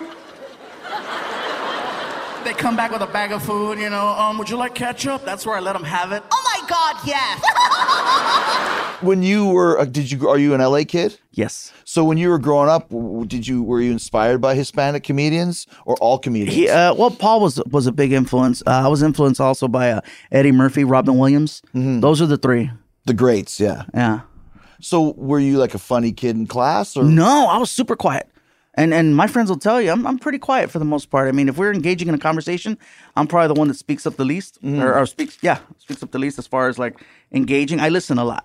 They 2.45 2.54
come 2.54 2.76
back 2.76 2.90
with 2.92 3.02
a 3.02 3.07
bag 3.07 3.33
of 3.33 3.42
food, 3.42 3.78
you 3.78 3.90
know. 3.90 4.09
Um, 4.09 4.38
would 4.38 4.49
you 4.49 4.57
like 4.57 4.75
ketchup? 4.75 5.25
That's 5.25 5.45
where 5.45 5.57
I 5.57 5.61
let 5.61 5.75
them 5.75 5.85
have 5.85 6.12
it. 6.12 6.23
Oh 6.33 6.42
my 6.45 6.68
God, 6.68 6.97
yes. 7.04 7.42
When 9.00 9.23
you 9.23 9.47
were, 9.50 9.78
uh, 9.78 9.85
did 9.85 10.11
you? 10.11 10.28
Are 10.28 10.38
you 10.38 10.54
an 10.54 10.61
LA 10.61 10.83
kid? 10.83 11.21
Yes. 11.30 11.73
So 11.85 12.02
when 12.02 12.18
you 12.18 12.30
were 12.30 12.38
growing 12.40 12.68
up, 12.68 12.88
did 13.28 13.47
you 13.47 13.62
were 13.62 13.80
you 13.80 13.92
inspired 13.92 14.40
by 14.40 14.57
Hispanic 14.57 15.04
comedians 15.04 15.68
or 15.87 15.95
all 16.00 16.18
comedians? 16.18 16.57
He, 16.57 16.68
uh, 16.68 16.95
well, 16.95 17.11
Paul 17.12 17.40
was 17.40 17.62
was 17.71 17.87
a 17.87 17.92
big 17.92 18.11
influence. 18.12 18.61
Uh, 18.66 18.83
I 18.85 18.88
was 18.88 19.02
influenced 19.02 19.40
also 19.40 19.68
by 19.68 19.92
uh, 19.92 20.00
Eddie 20.33 20.50
Murphy, 20.50 20.83
Robin 20.83 21.16
Williams. 21.16 21.62
Those 21.75 22.21
are 22.21 22.26
the 22.26 22.38
three. 22.38 22.71
the 23.07 23.14
greats, 23.14 23.61
yeah. 23.61 23.85
Yeah. 23.95 24.21
So 24.80 25.12
were 25.16 25.38
you 25.38 25.59
like 25.59 25.75
a 25.75 25.78
funny 25.78 26.11
kid 26.12 26.35
in 26.37 26.49
class, 26.49 26.97
or 26.97 27.04
No, 27.04 27.47
I 27.47 27.59
was 27.59 27.71
super 27.71 27.95
quiet. 27.95 28.28
And 28.79 28.95
and 28.95 29.17
my 29.17 29.27
friends 29.27 29.51
will 29.51 29.59
tell 29.59 29.81
you, 29.83 29.91
I'm 29.91 30.07
I'm 30.07 30.19
pretty 30.19 30.39
quiet 30.39 30.71
for 30.71 30.79
the 30.79 30.85
most 30.95 31.11
part. 31.11 31.29
I 31.29 31.33
mean, 31.33 31.49
if 31.49 31.57
we're 31.59 31.73
engaging 31.75 32.09
in 32.09 32.15
a 32.15 32.19
conversation, 32.29 32.79
I'm 33.17 33.27
probably 33.27 33.49
the 33.55 33.59
one 33.61 33.69
that 33.69 33.75
speaks 33.75 34.07
up 34.07 34.15
the 34.17 34.25
least, 34.25 34.59
or, 34.63 34.95
or 34.95 35.05
speaks, 35.07 35.37
yeah, 35.43 35.59
speaks 35.79 36.01
up 36.03 36.13
the 36.13 36.19
least 36.21 36.39
as 36.39 36.47
far 36.47 36.69
as 36.69 36.79
like 36.79 36.95
engaging. 37.33 37.81
I 37.81 37.89
listen 37.89 38.19
a 38.19 38.25
lot. 38.25 38.45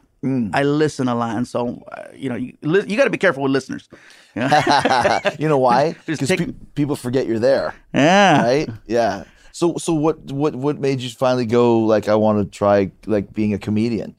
I 0.60 0.64
listen 0.64 1.08
a 1.10 1.16
lot, 1.16 1.36
and 1.38 1.46
so 1.48 1.84
uh, 1.92 2.08
you 2.16 2.30
know, 2.30 2.36
you 2.36 2.54
li- 2.62 2.86
you 2.88 2.96
got 2.98 3.04
to 3.04 3.10
be 3.12 3.18
careful 3.18 3.44
with 3.44 3.52
listeners. 3.52 3.90
Yeah. 4.36 5.20
you 5.40 5.48
know 5.50 5.60
why? 5.60 5.96
Because 6.06 6.30
take- 6.30 6.40
pe- 6.40 6.54
people 6.76 6.96
forget 6.96 7.28
you're 7.28 7.40
there, 7.40 7.76
yeah. 7.94 8.42
right? 8.42 8.70
Yeah. 8.88 9.26
So 9.52 9.78
so 9.78 9.94
what 9.94 10.32
what 10.32 10.56
what 10.56 10.80
made 10.80 11.02
you 11.02 11.10
finally 11.10 11.46
go 11.46 11.80
like 11.94 12.08
I 12.08 12.16
want 12.16 12.40
to 12.40 12.58
try 12.58 12.92
like 13.06 13.34
being 13.34 13.54
a 13.54 13.60
comedian? 13.60 14.16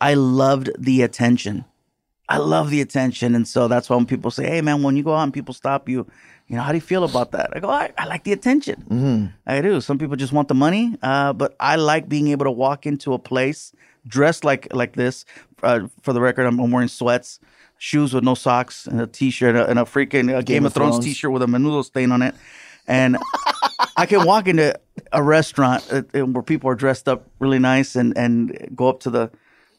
I 0.00 0.14
loved 0.14 0.70
the 0.78 1.02
attention. 1.02 1.64
I 2.28 2.38
love 2.38 2.70
the 2.70 2.80
attention. 2.80 3.34
And 3.34 3.46
so 3.46 3.68
that's 3.68 3.88
why 3.88 3.96
when 3.96 4.06
people 4.06 4.30
say, 4.30 4.46
hey, 4.46 4.60
man, 4.60 4.82
when 4.82 4.96
you 4.96 5.02
go 5.02 5.14
out 5.14 5.22
and 5.22 5.32
people 5.32 5.54
stop 5.54 5.88
you, 5.88 6.06
you 6.48 6.56
know, 6.56 6.62
how 6.62 6.72
do 6.72 6.76
you 6.76 6.82
feel 6.82 7.04
about 7.04 7.32
that? 7.32 7.50
I 7.54 7.60
go, 7.60 7.70
I, 7.70 7.92
I 7.98 8.06
like 8.06 8.24
the 8.24 8.32
attention. 8.32 8.84
Mm-hmm. 8.88 9.26
I 9.46 9.60
do. 9.60 9.80
Some 9.80 9.98
people 9.98 10.16
just 10.16 10.32
want 10.32 10.48
the 10.48 10.54
money, 10.54 10.96
uh, 11.02 11.32
but 11.32 11.54
I 11.60 11.76
like 11.76 12.08
being 12.08 12.28
able 12.28 12.44
to 12.44 12.50
walk 12.50 12.86
into 12.86 13.14
a 13.14 13.18
place 13.18 13.72
dressed 14.06 14.44
like 14.44 14.72
like 14.72 14.94
this. 14.94 15.24
Uh, 15.62 15.88
for 16.02 16.12
the 16.12 16.20
record, 16.20 16.46
I'm, 16.46 16.60
I'm 16.60 16.70
wearing 16.70 16.88
sweats, 16.88 17.40
shoes 17.78 18.14
with 18.14 18.22
no 18.22 18.34
socks, 18.34 18.86
and 18.86 19.00
a 19.00 19.06
t-shirt, 19.06 19.56
and 19.56 19.58
a, 19.58 19.70
and 19.70 19.78
a 19.78 19.82
freaking 19.82 20.32
uh, 20.32 20.42
Game, 20.42 20.64
of 20.64 20.70
of 20.70 20.74
Thrones, 20.74 20.96
Thrones. 20.96 21.04
t-shirt 21.06 21.32
with 21.32 21.42
a 21.42 21.46
menudo 21.46 21.84
stain 21.84 22.12
on 22.12 22.22
it. 22.22 22.34
And 22.86 23.16
I 23.96 24.06
can 24.06 24.24
walk 24.24 24.46
into 24.46 24.78
a 25.12 25.22
restaurant 25.22 25.84
uh, 25.90 26.02
uh, 26.14 26.26
where 26.26 26.42
people 26.42 26.70
are 26.70 26.76
dressed 26.76 27.08
up 27.08 27.26
really 27.40 27.58
nice 27.58 27.96
and 27.96 28.16
and 28.16 28.70
go 28.76 28.88
up 28.88 29.00
to 29.00 29.10
the, 29.10 29.30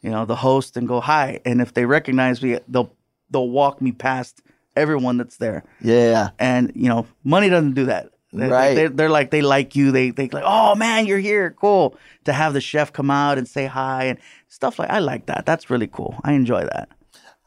you 0.02 0.10
know, 0.10 0.26
the 0.26 0.36
host 0.36 0.78
and 0.78 0.88
go 0.88 1.00
hi. 1.02 1.40
And 1.46 1.62
if 1.62 1.74
they 1.74 1.86
recognize 1.86 2.42
me, 2.42 2.60
they'll 2.68 2.92
they'll 3.30 3.50
walk 3.50 3.82
me 3.82 3.92
past 3.92 4.42
everyone 4.76 5.18
that's 5.18 5.38
there. 5.38 5.64
Yeah. 5.82 6.30
And 6.40 6.72
you 6.76 6.90
know, 6.90 7.08
money 7.24 7.50
doesn't 7.50 7.74
do 7.74 7.86
that. 7.86 8.12
They- 8.34 8.48
Right. 8.50 8.76
They're, 8.76 8.90
they're 8.90 9.10
like 9.10 9.32
they 9.32 9.42
like 9.42 9.76
you. 9.76 9.92
They 9.92 10.12
they 10.12 10.28
like, 10.30 10.44
oh 10.46 10.76
man, 10.76 11.06
you're 11.08 11.18
here, 11.20 11.52
cool. 11.60 11.96
To 12.26 12.34
have 12.34 12.54
the 12.54 12.62
chef 12.62 12.92
come 12.94 13.10
out 13.10 13.38
and 13.38 13.48
say 13.48 13.66
hi 13.66 14.04
and 14.06 14.20
stuff 14.50 14.78
like 14.80 14.90
I 14.90 15.00
like 15.00 15.26
that. 15.28 15.46
That's 15.46 15.70
really 15.70 15.88
cool. 15.88 16.20
I 16.24 16.34
enjoy 16.34 16.62
that. 16.66 16.90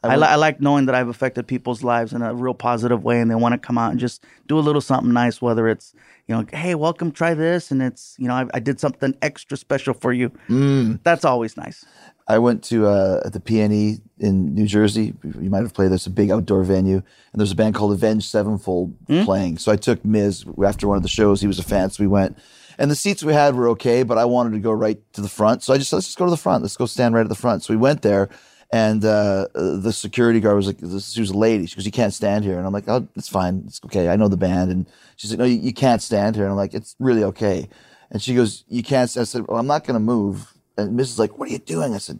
I, 0.03 0.15
li- 0.15 0.27
I 0.29 0.35
like 0.35 0.59
knowing 0.59 0.87
that 0.87 0.95
I've 0.95 1.09
affected 1.09 1.45
people's 1.45 1.83
lives 1.83 2.11
in 2.11 2.23
a 2.23 2.33
real 2.33 2.55
positive 2.55 3.03
way, 3.03 3.21
and 3.21 3.29
they 3.29 3.35
want 3.35 3.53
to 3.53 3.59
come 3.59 3.77
out 3.77 3.91
and 3.91 3.99
just 3.99 4.23
do 4.47 4.57
a 4.57 4.59
little 4.59 4.81
something 4.81 5.13
nice. 5.13 5.39
Whether 5.43 5.67
it's 5.69 5.93
you 6.27 6.33
know, 6.35 6.43
hey, 6.51 6.73
welcome, 6.73 7.11
try 7.11 7.35
this, 7.35 7.69
and 7.69 7.83
it's 7.83 8.15
you 8.17 8.27
know, 8.27 8.33
I, 8.33 8.47
I 8.55 8.59
did 8.59 8.79
something 8.79 9.15
extra 9.21 9.55
special 9.57 9.93
for 9.93 10.11
you. 10.11 10.31
Mm. 10.49 10.99
That's 11.03 11.23
always 11.23 11.55
nice. 11.55 11.85
I 12.31 12.39
went 12.39 12.63
to 12.65 12.87
uh, 12.87 13.21
at 13.25 13.33
the 13.33 13.39
PNC 13.39 14.01
in 14.19 14.53
New 14.53 14.65
Jersey. 14.65 15.13
You 15.23 15.49
might 15.49 15.63
have 15.63 15.73
played. 15.73 15.91
There's 15.91 16.07
a 16.07 16.11
big 16.11 16.31
outdoor 16.31 16.63
venue, 16.63 16.95
and 16.97 17.39
there's 17.39 17.51
a 17.51 17.55
band 17.55 17.75
called 17.75 17.91
Avenged 17.91 18.29
Sevenfold 18.29 18.95
playing. 19.25 19.57
So 19.57 19.71
I 19.71 19.75
took 19.75 20.03
Miz 20.05 20.45
after 20.65 20.87
one 20.87 20.95
of 20.97 21.03
the 21.03 21.09
shows. 21.09 21.41
He 21.41 21.47
was 21.47 21.59
a 21.59 21.63
fan, 21.63 21.89
so 21.89 22.01
we 22.03 22.07
went. 22.07 22.37
And 22.77 22.89
the 22.89 22.95
seats 22.95 23.21
we 23.23 23.33
had 23.33 23.55
were 23.55 23.67
okay, 23.69 24.03
but 24.03 24.17
I 24.17 24.25
wanted 24.25 24.53
to 24.53 24.59
go 24.59 24.71
right 24.71 24.97
to 25.13 25.21
the 25.21 25.27
front. 25.29 25.61
So 25.61 25.73
I 25.73 25.77
just 25.77 25.89
said, 25.89 25.97
let's 25.97 26.07
just 26.07 26.17
go 26.17 26.25
to 26.25 26.31
the 26.31 26.37
front. 26.37 26.63
Let's 26.63 26.77
go 26.77 26.85
stand 26.85 27.13
right 27.13 27.21
at 27.21 27.29
the 27.29 27.35
front. 27.35 27.63
So 27.63 27.73
we 27.73 27.77
went 27.77 28.01
there, 28.01 28.29
and 28.71 29.03
uh, 29.03 29.47
the 29.53 29.91
security 29.91 30.39
guard 30.39 30.55
was 30.55 30.67
like, 30.67 30.77
this, 30.77 31.11
she 31.11 31.19
was 31.19 31.31
a 31.31 31.37
lady. 31.37 31.65
She 31.65 31.75
goes, 31.75 31.85
you 31.85 31.91
can't 31.91 32.13
stand 32.13 32.45
here. 32.45 32.57
And 32.57 32.65
I'm 32.65 32.71
like, 32.71 32.87
oh, 32.87 33.07
it's 33.17 33.27
fine. 33.27 33.63
It's 33.67 33.81
okay. 33.85 34.07
I 34.07 34.15
know 34.15 34.29
the 34.29 34.37
band. 34.37 34.71
And 34.71 34.87
she's 35.17 35.31
like, 35.31 35.39
no, 35.39 35.45
you, 35.45 35.59
you 35.59 35.73
can't 35.73 36.01
stand 36.01 36.37
here. 36.37 36.45
And 36.45 36.51
I'm 36.51 36.57
like, 36.57 36.73
it's 36.73 36.95
really 36.97 37.25
okay. 37.25 37.67
And 38.09 38.21
she 38.21 38.33
goes, 38.35 38.63
you 38.69 38.83
can't. 38.83 39.09
stand." 39.09 39.23
I 39.23 39.25
said, 39.25 39.47
well, 39.47 39.59
I'm 39.59 39.67
not 39.67 39.83
going 39.85 39.95
to 39.95 39.99
move. 39.99 40.53
And 40.77 40.95
Miz's 40.95 41.19
like, 41.19 41.37
what 41.37 41.49
are 41.49 41.51
you 41.51 41.59
doing? 41.59 41.93
I 41.93 41.97
said, 41.97 42.19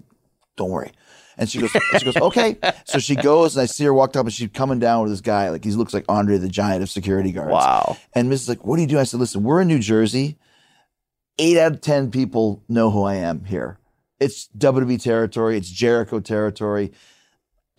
don't 0.58 0.70
worry. 0.70 0.92
And 1.38 1.50
she 1.50 1.60
goes, 1.60 1.72
she 1.98 2.06
goes, 2.06 2.18
okay. 2.18 2.58
So 2.86 3.00
she 3.00 3.16
goes, 3.16 3.56
and 3.56 3.64
I 3.64 3.66
see 3.66 3.86
her 3.86 3.94
walked 3.94 4.18
up, 4.18 4.26
and 4.26 4.34
she's 4.34 4.50
coming 4.54 4.80
down 4.80 5.04
with 5.04 5.12
this 5.12 5.22
guy, 5.22 5.50
like 5.50 5.64
he 5.64 5.72
looks 5.72 5.94
like 5.94 6.06
Andre 6.10 6.38
the 6.38 6.50
Giant 6.50 6.84
of 6.84 6.90
security 6.90 7.32
guards. 7.32 7.52
Wow. 7.52 7.98
And 8.14 8.30
Miz's 8.30 8.50
like, 8.50 8.66
what 8.66 8.78
are 8.78 8.82
you 8.82 8.88
doing? 8.88 9.02
I 9.02 9.06
said, 9.06 9.20
listen, 9.20 9.44
we're 9.44 9.62
in 9.62 9.68
New 9.68 9.80
Jersey. 9.80 10.38
Eight 11.40 11.58
out 11.58 11.72
of 11.72 11.82
ten 11.82 12.12
people 12.12 12.62
know 12.68 12.92
who 12.92 13.04
I 13.04 13.16
am 13.16 13.46
here. 13.46 13.80
It's 14.20 14.50
WWE 14.58 15.02
territory. 15.02 15.58
It's 15.58 15.70
Jericho 15.70 16.20
territory. 16.20 16.92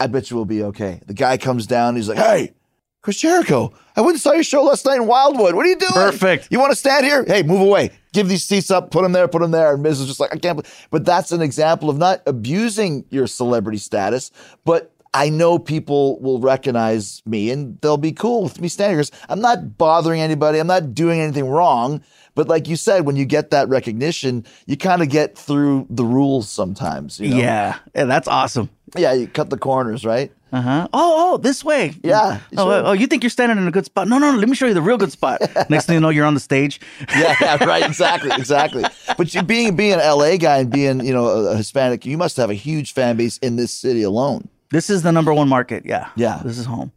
I 0.01 0.09
bet 0.09 0.31
you 0.31 0.37
we'll 0.37 0.47
be 0.47 0.65
okay. 0.65 1.01
The 1.07 1.15
guy 1.15 1.37
comes 1.37 1.67
down. 1.67 1.95
He's 1.95 2.09
like, 2.09 2.19
hey. 2.19 2.55
Chris 3.03 3.19
Jericho, 3.19 3.73
I 3.97 4.01
went 4.01 4.13
and 4.13 4.21
saw 4.21 4.31
your 4.33 4.45
show 4.45 4.63
last 4.63 4.87
night 4.87 4.95
in 4.97 5.09
Wildwood. 5.09 5.57
What 5.57 5.67
are 5.67 5.69
you 5.69 5.77
doing? 5.77 5.93
Perfect. 5.93 6.47
You 6.53 6.61
want 6.61 6.71
to 6.71 6.77
stand 6.77 7.05
here? 7.05 7.25
Hey, 7.25 7.43
move 7.43 7.61
away. 7.61 7.91
Give 8.13 8.29
these 8.29 8.45
seats 8.45 8.71
up. 8.71 8.91
Put 8.91 9.03
them 9.03 9.13
there. 9.13 9.29
Put 9.29 9.41
them 9.41 9.51
there. 9.51 9.75
And 9.75 9.83
Miz 9.83 10.01
is 10.01 10.07
just 10.07 10.21
like, 10.21 10.33
I 10.33 10.39
can't. 10.39 10.57
believe-" 10.57 10.87
But 10.91 11.05
that's 11.05 11.33
an 11.33 11.43
example 11.43 11.91
of 11.91 11.99
not 11.99 12.23
abusing 12.27 13.05
your 13.11 13.27
celebrity 13.27 13.79
status, 13.79 14.31
but 14.65 14.93
I 15.15 15.29
know 15.29 15.59
people 15.59 16.19
will 16.21 16.41
recognize 16.41 17.23
me 17.27 17.51
and 17.51 17.79
they'll 17.83 17.99
be 17.99 18.13
cool 18.13 18.45
with 18.45 18.61
me 18.61 18.69
standing 18.69 18.97
here. 18.99 19.05
I'm 19.29 19.41
not 19.41 19.77
bothering 19.77 20.23
anybody. 20.23 20.59
I'm 20.59 20.67
not 20.67 20.95
doing 20.95 21.21
anything 21.21 21.49
wrong. 21.49 22.03
But 22.35 22.49
like 22.49 22.67
you 22.67 22.77
said, 22.77 23.05
when 23.05 23.17
you 23.17 23.27
get 23.27 23.51
that 23.51 23.69
recognition, 23.69 24.47
you 24.65 24.79
kind 24.79 25.03
of 25.03 25.11
get 25.11 25.37
through 25.37 25.87
the 25.91 26.05
rules 26.05 26.49
sometimes. 26.49 27.21
You 27.21 27.29
know? 27.29 27.37
Yeah. 27.37 27.79
yeah, 27.95 28.05
that's 28.05 28.27
awesome. 28.27 28.71
Yeah. 28.97 29.13
You 29.13 29.27
cut 29.27 29.51
the 29.51 29.59
corners, 29.59 30.05
right? 30.05 30.33
Uh 30.53 30.61
huh. 30.61 30.89
Oh, 30.93 31.33
oh, 31.33 31.37
this 31.39 31.65
way. 31.65 31.95
Yeah, 32.05 32.41
Oh, 32.59 32.69
sure. 32.71 32.87
oh, 32.89 32.93
you 32.93 33.07
think 33.07 33.23
you're 33.23 33.31
standing 33.31 33.57
in 33.57 33.67
a 33.67 33.71
good 33.71 33.87
spot? 33.87 34.07
No, 34.07 34.19
no, 34.19 34.33
no. 34.33 34.39
Let 34.39 34.51
me 34.51 34.55
show 34.55 34.67
you 34.67 34.75
the 34.75 34.83
real 34.83 34.99
good 34.99 35.11
spot. 35.11 35.41
Next 35.71 35.87
thing 35.87 35.95
you 35.95 36.01
know, 36.01 36.11
you're 36.11 36.27
on 36.27 36.35
the 36.35 36.41
stage. 36.41 36.79
yeah, 37.17 37.35
yeah, 37.41 37.65
right, 37.65 37.83
exactly, 37.87 38.31
exactly. 38.37 38.85
But 39.17 39.33
you 39.35 39.43
being 39.43 39.77
being 39.77 39.95
an 39.95 40.01
LA 40.01 40.37
guy 40.37 40.59
and 40.59 40.71
being 40.71 41.05
you 41.07 41.15
know 41.15 41.27
a, 41.27 41.53
a 41.53 41.57
Hispanic, 41.57 42.05
you 42.05 42.19
must 42.19 42.37
have 42.37 42.51
a 42.51 42.55
huge 42.55 42.93
fan 42.93 43.17
base 43.17 43.39
in 43.39 43.57
this 43.57 43.73
city 43.73 44.03
alone. 44.03 44.47
This 44.71 44.91
is 44.91 45.03
the 45.03 45.11
number 45.11 45.33
one 45.33 45.49
market. 45.49 45.87
Yeah. 45.87 46.11
Yeah. 46.17 46.43
This 46.45 46.59
is 46.59 46.67
home. 46.67 46.93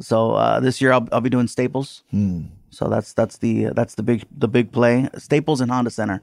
So 0.00 0.32
uh, 0.32 0.60
this 0.60 0.80
year 0.82 0.92
I'll, 0.92 1.08
I'll 1.12 1.20
be 1.22 1.30
doing 1.30 1.46
Staples. 1.48 2.02
Hmm. 2.10 2.42
So 2.68 2.88
that's 2.88 3.14
that's 3.14 3.38
the 3.38 3.66
that's 3.74 3.94
the 3.94 4.02
big 4.02 4.24
the 4.36 4.48
big 4.48 4.70
play. 4.70 5.08
Staples 5.16 5.62
and 5.62 5.70
Honda 5.70 5.90
Center. 5.90 6.20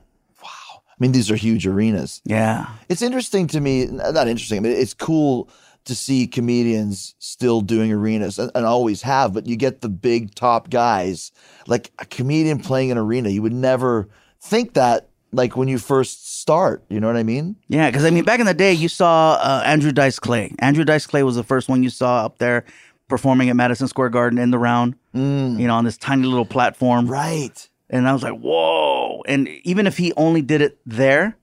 I 1.00 1.04
mean, 1.04 1.12
these 1.14 1.32
are 1.32 1.36
huge 1.36 1.66
arenas. 1.66 2.22
Yeah. 2.26 2.68
It's 2.90 3.02
interesting 3.02 3.48
to 3.48 3.62
me, 3.62 3.86
not 3.86 4.28
interesting. 4.28 4.58
I 4.58 4.62
mean, 4.62 4.74
it's 4.74 4.94
cool 4.94 5.50
to 5.86 5.96
see 5.96 6.28
comedians 6.28 7.16
still 7.20 7.62
doing 7.62 7.92
arenas 7.92 8.38
and, 8.38 8.52
and 8.54 8.66
always 8.66 9.02
have. 9.04 9.34
But 9.34 9.48
you 9.48 9.56
get 9.56 9.80
the 9.82 9.88
big 9.90 10.36
top 10.36 10.70
guys, 10.70 11.32
like 11.68 11.92
a 12.00 12.06
comedian 12.06 12.60
playing 12.60 12.92
an 12.92 12.98
arena. 12.98 13.30
You 13.30 13.42
would 13.42 13.54
never 13.54 14.10
think 14.42 14.74
that, 14.74 15.08
like 15.32 15.56
when 15.56 15.68
you 15.70 15.78
first 15.78 16.40
start. 16.42 16.84
You 16.90 17.00
know 17.00 17.08
what 17.08 17.16
I 17.16 17.24
mean? 17.24 17.56
Yeah, 17.70 17.90
because 17.90 18.04
I 18.04 18.10
mean, 18.10 18.26
back 18.26 18.40
in 18.42 18.46
the 18.46 18.54
day, 18.54 18.74
you 18.74 18.90
saw 18.90 19.34
uh, 19.42 19.62
Andrew 19.66 19.92
Dice 19.94 20.20
Clay. 20.20 20.54
Andrew 20.60 20.84
Dice 20.84 21.08
Clay 21.08 21.24
was 21.24 21.36
the 21.36 21.44
first 21.44 21.70
one 21.70 21.82
you 21.82 21.90
saw 21.90 22.26
up 22.26 22.40
there 22.40 22.66
performing 23.08 23.50
at 23.50 23.56
Madison 23.56 23.88
Square 23.88 24.10
Garden 24.10 24.38
in 24.38 24.52
the 24.52 24.60
round. 24.60 24.96
You 25.14 25.22
know, 25.22 25.76
on 25.76 25.86
this 25.86 25.98
tiny 25.98 26.28
little 26.28 26.46
platform. 26.46 27.08
Right. 27.08 27.68
and 27.90 28.08
I 28.08 28.14
was 28.14 28.22
like, 28.22 28.38
"Whoa!" 28.40 28.89
And 29.30 29.48
even 29.64 29.88
if 29.88 29.98
he 29.98 30.12
only 30.18 30.42
did 30.42 30.62
it 30.62 30.80
there, 30.86 31.38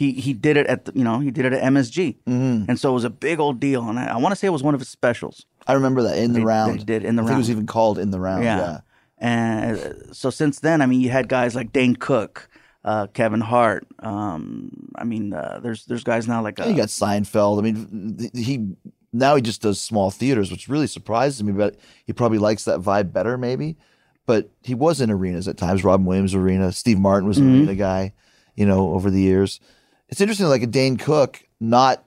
he 0.00 0.12
he 0.12 0.32
did 0.32 0.56
it 0.56 0.66
at 0.66 0.86
the, 0.86 0.92
you 0.94 1.04
know 1.04 1.20
he 1.20 1.30
did 1.30 1.44
it 1.44 1.52
at 1.52 1.62
MSG, 1.62 2.16
mm-hmm. 2.26 2.64
and 2.68 2.78
so 2.78 2.90
it 2.90 2.94
was 2.94 3.04
a 3.04 3.10
big 3.10 3.38
old 3.38 3.60
deal. 3.60 3.88
And 3.88 3.98
I, 3.98 4.06
I 4.06 4.16
want 4.16 4.32
to 4.32 4.36
say 4.36 4.46
it 4.46 4.50
was 4.50 4.62
one 4.62 4.74
of 4.74 4.80
his 4.80 4.88
specials. 4.88 5.46
I 5.66 5.74
remember 5.74 6.02
that 6.02 6.18
in 6.18 6.32
the 6.32 6.40
They- 6.40 6.44
round. 6.44 6.80
they 6.80 6.84
did 6.84 7.04
in 7.04 7.16
the 7.16 7.22
I 7.22 7.26
think 7.26 7.36
it 7.36 7.38
was 7.38 7.50
even 7.50 7.66
called 7.66 7.98
in 7.98 8.10
the 8.10 8.18
round. 8.18 8.42
Yeah. 8.44 8.58
yeah. 8.58 8.80
And 9.18 9.78
uh, 9.78 10.12
so 10.12 10.30
since 10.30 10.60
then, 10.60 10.80
I 10.80 10.86
mean, 10.86 11.02
you 11.02 11.10
had 11.10 11.28
guys 11.28 11.54
like 11.54 11.72
Dane 11.72 11.94
Cook, 11.94 12.48
uh, 12.84 13.08
Kevin 13.08 13.42
Hart. 13.42 13.86
Um, 13.98 14.88
I 14.96 15.04
mean, 15.04 15.34
uh, 15.34 15.60
there's 15.62 15.84
there's 15.84 16.02
guys 16.02 16.26
now 16.26 16.42
like 16.42 16.58
uh, 16.58 16.64
You 16.64 16.74
got 16.74 16.88
Seinfeld. 16.88 17.58
I 17.58 17.62
mean, 17.62 18.30
he 18.34 18.74
now 19.12 19.36
he 19.36 19.42
just 19.42 19.60
does 19.60 19.78
small 19.80 20.10
theaters, 20.10 20.50
which 20.50 20.68
really 20.68 20.86
surprises 20.86 21.42
me. 21.42 21.52
But 21.52 21.76
he 22.06 22.14
probably 22.14 22.38
likes 22.38 22.64
that 22.64 22.80
vibe 22.80 23.12
better, 23.12 23.36
maybe. 23.36 23.76
But 24.30 24.48
he 24.62 24.74
was 24.76 25.00
in 25.00 25.10
arenas 25.10 25.48
at 25.48 25.56
times. 25.56 25.82
Robin 25.82 26.06
Williams 26.06 26.34
arena. 26.36 26.70
Steve 26.70 27.00
Martin 27.00 27.26
was 27.26 27.38
an 27.38 27.46
Mm-hmm. 27.46 27.58
arena 27.58 27.74
guy. 27.74 28.12
You 28.54 28.64
know, 28.64 28.92
over 28.92 29.10
the 29.10 29.20
years, 29.20 29.58
it's 30.08 30.20
interesting. 30.20 30.46
Like 30.46 30.62
a 30.62 30.66
Dane 30.68 30.96
Cook, 30.98 31.42
not 31.58 32.04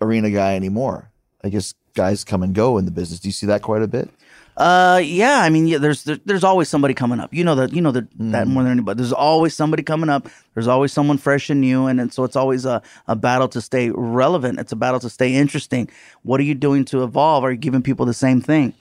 arena 0.00 0.30
guy 0.30 0.56
anymore. 0.56 1.10
I 1.42 1.48
guess 1.48 1.72
guys 1.94 2.22
come 2.24 2.42
and 2.42 2.54
go 2.54 2.76
in 2.78 2.84
the 2.84 2.90
business. 2.90 3.20
Do 3.20 3.28
you 3.28 3.32
see 3.32 3.46
that 3.46 3.62
quite 3.62 3.80
a 3.82 3.88
bit? 3.88 4.10
Uh, 4.58 5.00
yeah. 5.02 5.40
I 5.40 5.48
mean, 5.50 5.66
yeah. 5.68 5.78
There's 5.78 6.02
there, 6.04 6.18
there's 6.26 6.44
always 6.44 6.68
somebody 6.68 6.92
coming 6.92 7.20
up. 7.20 7.32
You 7.32 7.44
know 7.44 7.54
that 7.54 7.72
you 7.72 7.80
know 7.80 7.92
that 7.92 8.10
that 8.18 8.46
Mm. 8.46 8.50
more 8.50 8.62
than 8.64 8.72
anybody. 8.72 8.98
There's 8.98 9.12
always 9.12 9.54
somebody 9.54 9.82
coming 9.82 10.10
up. 10.10 10.28
There's 10.54 10.68
always 10.68 10.92
someone 10.92 11.16
fresh 11.16 11.48
and 11.48 11.60
new, 11.60 11.86
and, 11.86 11.98
and 12.00 12.12
so 12.12 12.24
it's 12.24 12.36
always 12.36 12.64
a 12.66 12.82
a 13.06 13.14
battle 13.16 13.48
to 13.48 13.60
stay 13.60 13.90
relevant. 13.94 14.58
It's 14.60 14.72
a 14.72 14.76
battle 14.76 15.00
to 15.00 15.08
stay 15.08 15.32
interesting. 15.34 15.88
What 16.24 16.40
are 16.40 16.44
you 16.50 16.54
doing 16.54 16.84
to 16.86 17.04
evolve? 17.04 17.44
Are 17.44 17.52
you 17.52 17.56
giving 17.56 17.82
people 17.82 18.04
the 18.04 18.12
same 18.26 18.40
thing? 18.42 18.74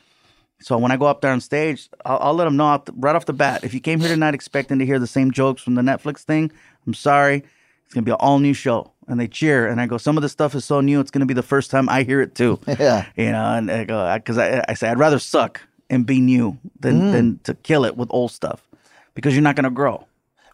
So 0.59 0.77
when 0.77 0.91
I 0.91 0.97
go 0.97 1.05
up 1.05 1.21
there 1.21 1.31
on 1.31 1.39
stage, 1.39 1.89
I'll, 2.05 2.17
I'll 2.19 2.33
let 2.33 2.45
them 2.45 2.57
know 2.57 2.83
right 2.95 3.15
off 3.15 3.25
the 3.25 3.33
bat. 3.33 3.63
If 3.63 3.73
you 3.73 3.79
came 3.79 3.99
here 3.99 4.09
tonight 4.09 4.33
expecting 4.33 4.79
to 4.79 4.85
hear 4.85 4.99
the 4.99 5.07
same 5.07 5.31
jokes 5.31 5.61
from 5.61 5.75
the 5.75 5.81
Netflix 5.81 6.21
thing, 6.21 6.51
I'm 6.85 6.93
sorry. 6.93 7.43
It's 7.85 7.93
gonna 7.93 8.03
be 8.03 8.11
an 8.11 8.17
all 8.19 8.39
new 8.39 8.53
show, 8.53 8.91
and 9.07 9.19
they 9.19 9.27
cheer. 9.27 9.67
And 9.67 9.79
I 9.79 9.85
go, 9.85 9.97
some 9.97 10.17
of 10.17 10.23
the 10.23 10.29
stuff 10.29 10.55
is 10.55 10.65
so 10.65 10.81
new, 10.81 10.99
it's 10.99 11.11
gonna 11.11 11.25
be 11.25 11.33
the 11.33 11.43
first 11.43 11.71
time 11.71 11.87
I 11.87 12.03
hear 12.03 12.21
it 12.21 12.35
too. 12.35 12.59
Yeah. 12.67 13.05
you 13.15 13.31
know. 13.31 13.45
And 13.45 13.71
I 13.71 13.83
go 13.85 13.97
uh, 13.97 14.17
because 14.17 14.37
I, 14.37 14.63
I 14.67 14.73
say 14.73 14.89
I'd 14.89 14.99
rather 14.99 15.19
suck 15.19 15.61
and 15.89 16.05
be 16.05 16.19
new 16.19 16.57
than 16.79 17.01
mm. 17.01 17.11
than 17.13 17.39
to 17.43 17.53
kill 17.53 17.85
it 17.85 17.95
with 17.95 18.09
old 18.11 18.31
stuff 18.31 18.67
because 19.13 19.33
you're 19.33 19.43
not 19.43 19.55
gonna 19.55 19.69
grow. 19.69 20.05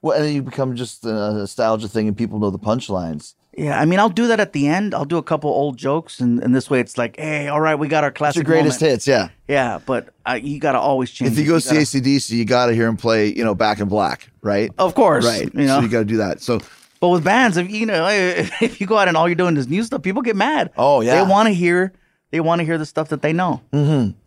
Well, 0.02 0.18
and 0.18 0.26
then 0.26 0.36
you 0.36 0.44
become 0.44 0.76
just 0.76 1.06
a 1.06 1.12
nostalgia 1.12 1.88
thing, 1.88 2.08
and 2.10 2.18
people 2.18 2.38
know 2.38 2.50
the 2.50 2.60
punchlines. 2.60 3.36
Yeah, 3.56 3.80
I 3.80 3.86
mean, 3.86 4.00
I'll 4.00 4.10
do 4.10 4.28
that 4.28 4.40
at 4.40 4.54
the 4.54 4.68
end. 4.68 4.96
I'll 4.96 5.06
do 5.06 5.18
a 5.18 5.24
couple 5.24 5.50
old 5.52 5.78
jokes, 5.78 6.20
and, 6.20 6.42
and 6.44 6.56
this 6.56 6.70
way 6.72 6.80
it's 6.80 6.98
like, 6.98 7.18
hey, 7.20 7.48
all 7.50 7.62
right, 7.62 7.76
we 7.76 7.88
got 7.88 8.04
our 8.04 8.10
It's 8.10 8.18
classic. 8.18 8.38
your 8.38 8.46
greatest 8.46 8.82
moment. 8.82 8.92
hits, 8.94 9.08
yeah. 9.08 9.30
Yeah, 9.48 9.80
but 9.86 10.10
uh, 10.26 10.40
you 10.42 10.60
got 10.60 10.72
to 10.72 10.80
always 10.80 11.12
change. 11.12 11.32
If 11.34 11.38
you 11.38 11.46
go 11.46 11.60
gotta- 11.60 11.86
see 11.86 12.00
ACDC, 12.00 12.32
you 12.32 12.46
got 12.46 12.66
to 12.68 12.74
hear 12.74 12.88
him 12.88 12.98
play, 12.98 13.28
you 13.28 13.44
know, 13.44 13.54
Back 13.54 13.80
in 13.80 13.88
Black, 13.88 14.30
right? 14.42 14.72
Of 14.80 14.96
course, 14.96 15.26
Right. 15.26 15.54
you 15.54 15.66
know. 15.68 15.78
So 15.78 15.82
you 15.82 15.90
got 15.90 16.00
to 16.00 16.06
do 16.06 16.18
that. 16.18 16.42
So 16.42 16.60
But 17.00 17.10
with 17.10 17.24
bands, 17.24 17.58
if 17.58 17.70
you 17.70 17.86
know, 17.86 18.08
if 18.10 18.82
you 18.82 18.88
go 18.88 18.98
out 18.98 19.08
and 19.08 19.16
all 19.16 19.28
you're 19.28 19.36
doing 19.36 19.56
is 19.58 19.68
new 19.68 19.84
stuff, 19.84 20.02
people 20.02 20.24
get 20.24 20.36
mad. 20.36 20.72
Oh, 20.78 21.02
yeah. 21.02 21.24
they 21.24 21.30
want 21.30 21.48
to 21.48 21.54
hear, 21.54 21.94
they 22.32 22.40
want 22.40 22.60
to 22.60 22.66
hear 22.66 22.80
the 22.80 22.86
stuff 22.88 23.10
that 23.10 23.22
they 23.22 23.34
know. 23.34 23.62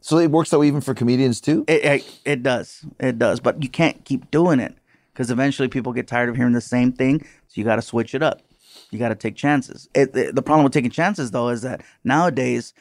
So 0.03 0.19
it 0.19 0.31
works 0.31 0.51
that 0.51 0.61
way 0.61 0.69
even 0.69 0.81
for 0.81 0.95
comedians 0.95 1.41
too. 1.41 1.65
It, 1.67 1.85
it 1.85 2.21
it 2.25 2.43
does, 2.45 2.85
it 3.01 3.19
does. 3.19 3.41
But 3.41 3.61
you 3.63 3.69
can't 3.69 4.05
keep 4.05 4.31
doing 4.31 4.61
it 4.61 4.77
because 5.13 5.33
eventually 5.33 5.67
people 5.67 5.93
get 5.93 6.07
tired 6.07 6.29
of 6.29 6.37
hearing 6.37 6.53
the 6.53 6.61
same 6.61 6.93
thing. 6.93 7.21
So 7.49 7.55
you 7.61 7.65
got 7.65 7.77
to 7.77 7.83
switch 7.83 8.15
it 8.15 8.23
up. 8.23 8.43
You 8.91 8.99
got 8.99 9.09
to 9.09 9.15
take 9.15 9.37
chances. 9.37 9.89
It, 9.95 10.15
it- 10.17 10.35
the 10.35 10.43
problem 10.43 10.65
with 10.65 10.73
taking 10.73 10.91
chances 10.91 11.31
though 11.31 11.49
is 11.49 11.63
that 11.63 11.83
nowadays 12.05 12.73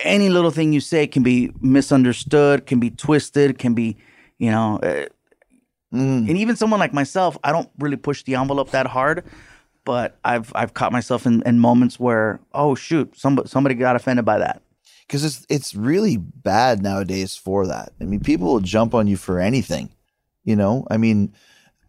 any 0.00 0.28
little 0.28 0.50
thing 0.50 0.72
you 0.72 0.80
say 0.80 1.06
can 1.06 1.22
be 1.22 1.50
misunderstood, 1.60 2.66
can 2.66 2.78
be 2.80 2.90
twisted, 2.90 3.58
can 3.58 3.74
be, 3.74 3.96
you 4.38 4.50
know. 4.50 4.78
Uh, 4.82 5.06
And 5.90 6.28
even 6.28 6.54
someone 6.56 6.80
like 6.80 6.92
myself, 6.92 7.38
I 7.42 7.50
don't 7.50 7.70
really 7.78 7.96
push 7.96 8.22
the 8.22 8.34
envelope 8.34 8.70
that 8.72 8.86
hard, 8.86 9.24
but 9.84 10.18
I've 10.24 10.52
I've 10.54 10.74
caught 10.74 10.92
myself 10.92 11.24
in, 11.26 11.42
in 11.46 11.58
moments 11.58 11.98
where, 11.98 12.40
oh 12.52 12.74
shoot, 12.74 13.16
somebody 13.16 13.48
somebody 13.48 13.74
got 13.74 13.96
offended 13.96 14.24
by 14.24 14.38
that. 14.38 14.60
because 15.06 15.24
it's 15.24 15.46
it's 15.48 15.74
really 15.74 16.16
bad 16.18 16.82
nowadays 16.82 17.36
for 17.36 17.66
that. 17.66 17.92
I 18.00 18.04
mean, 18.04 18.20
people 18.20 18.52
will 18.52 18.60
jump 18.60 18.94
on 18.94 19.06
you 19.08 19.16
for 19.16 19.40
anything. 19.40 19.88
You 20.44 20.56
know, 20.56 20.86
I 20.90 20.98
mean, 20.98 21.32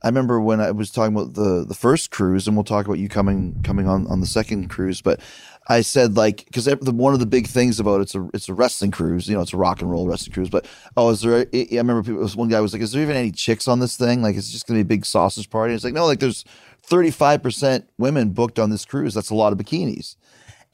I 0.01 0.07
remember 0.07 0.39
when 0.39 0.61
I 0.61 0.71
was 0.71 0.91
talking 0.91 1.13
about 1.15 1.33
the 1.33 1.65
the 1.67 1.73
first 1.73 2.11
cruise, 2.11 2.47
and 2.47 2.55
we'll 2.55 2.63
talk 2.63 2.85
about 2.85 2.99
you 2.99 3.09
coming 3.09 3.61
coming 3.63 3.87
on 3.87 4.07
on 4.07 4.21
the 4.21 4.27
second 4.27 4.69
cruise. 4.69 5.01
But 5.01 5.19
I 5.67 5.81
said 5.81 6.15
like 6.15 6.45
because 6.45 6.67
one 6.67 7.13
of 7.13 7.19
the 7.19 7.25
big 7.25 7.47
things 7.47 7.79
about 7.79 8.01
it's 8.01 8.15
a 8.15 8.29
it's 8.33 8.47
a 8.47 8.53
wrestling 8.53 8.91
cruise. 8.91 9.27
You 9.27 9.35
know, 9.35 9.41
it's 9.41 9.53
a 9.53 9.57
rock 9.57 9.81
and 9.81 9.91
roll 9.91 10.07
wrestling 10.07 10.33
cruise. 10.33 10.49
But 10.49 10.65
oh, 10.95 11.09
is 11.09 11.21
there? 11.21 11.45
I 11.53 11.67
remember 11.71 12.03
people, 12.03 12.27
one 12.29 12.47
guy 12.47 12.61
was 12.61 12.71
like, 12.71 12.81
"Is 12.81 12.93
there 12.93 13.01
even 13.01 13.17
any 13.17 13.31
chicks 13.31 13.67
on 13.67 13.79
this 13.79 13.97
thing? 13.97 14.21
Like, 14.21 14.35
it's 14.37 14.51
just 14.51 14.67
gonna 14.67 14.77
be 14.77 14.81
a 14.81 14.85
big 14.85 15.05
sausage 15.05 15.49
party?" 15.49 15.73
It's 15.73 15.83
like, 15.83 15.93
no, 15.93 16.05
like 16.05 16.19
there's 16.19 16.45
thirty 16.81 17.11
five 17.11 17.43
percent 17.43 17.89
women 17.97 18.29
booked 18.29 18.57
on 18.57 18.69
this 18.69 18.85
cruise. 18.85 19.13
That's 19.13 19.29
a 19.29 19.35
lot 19.35 19.51
of 19.51 19.59
bikinis, 19.59 20.15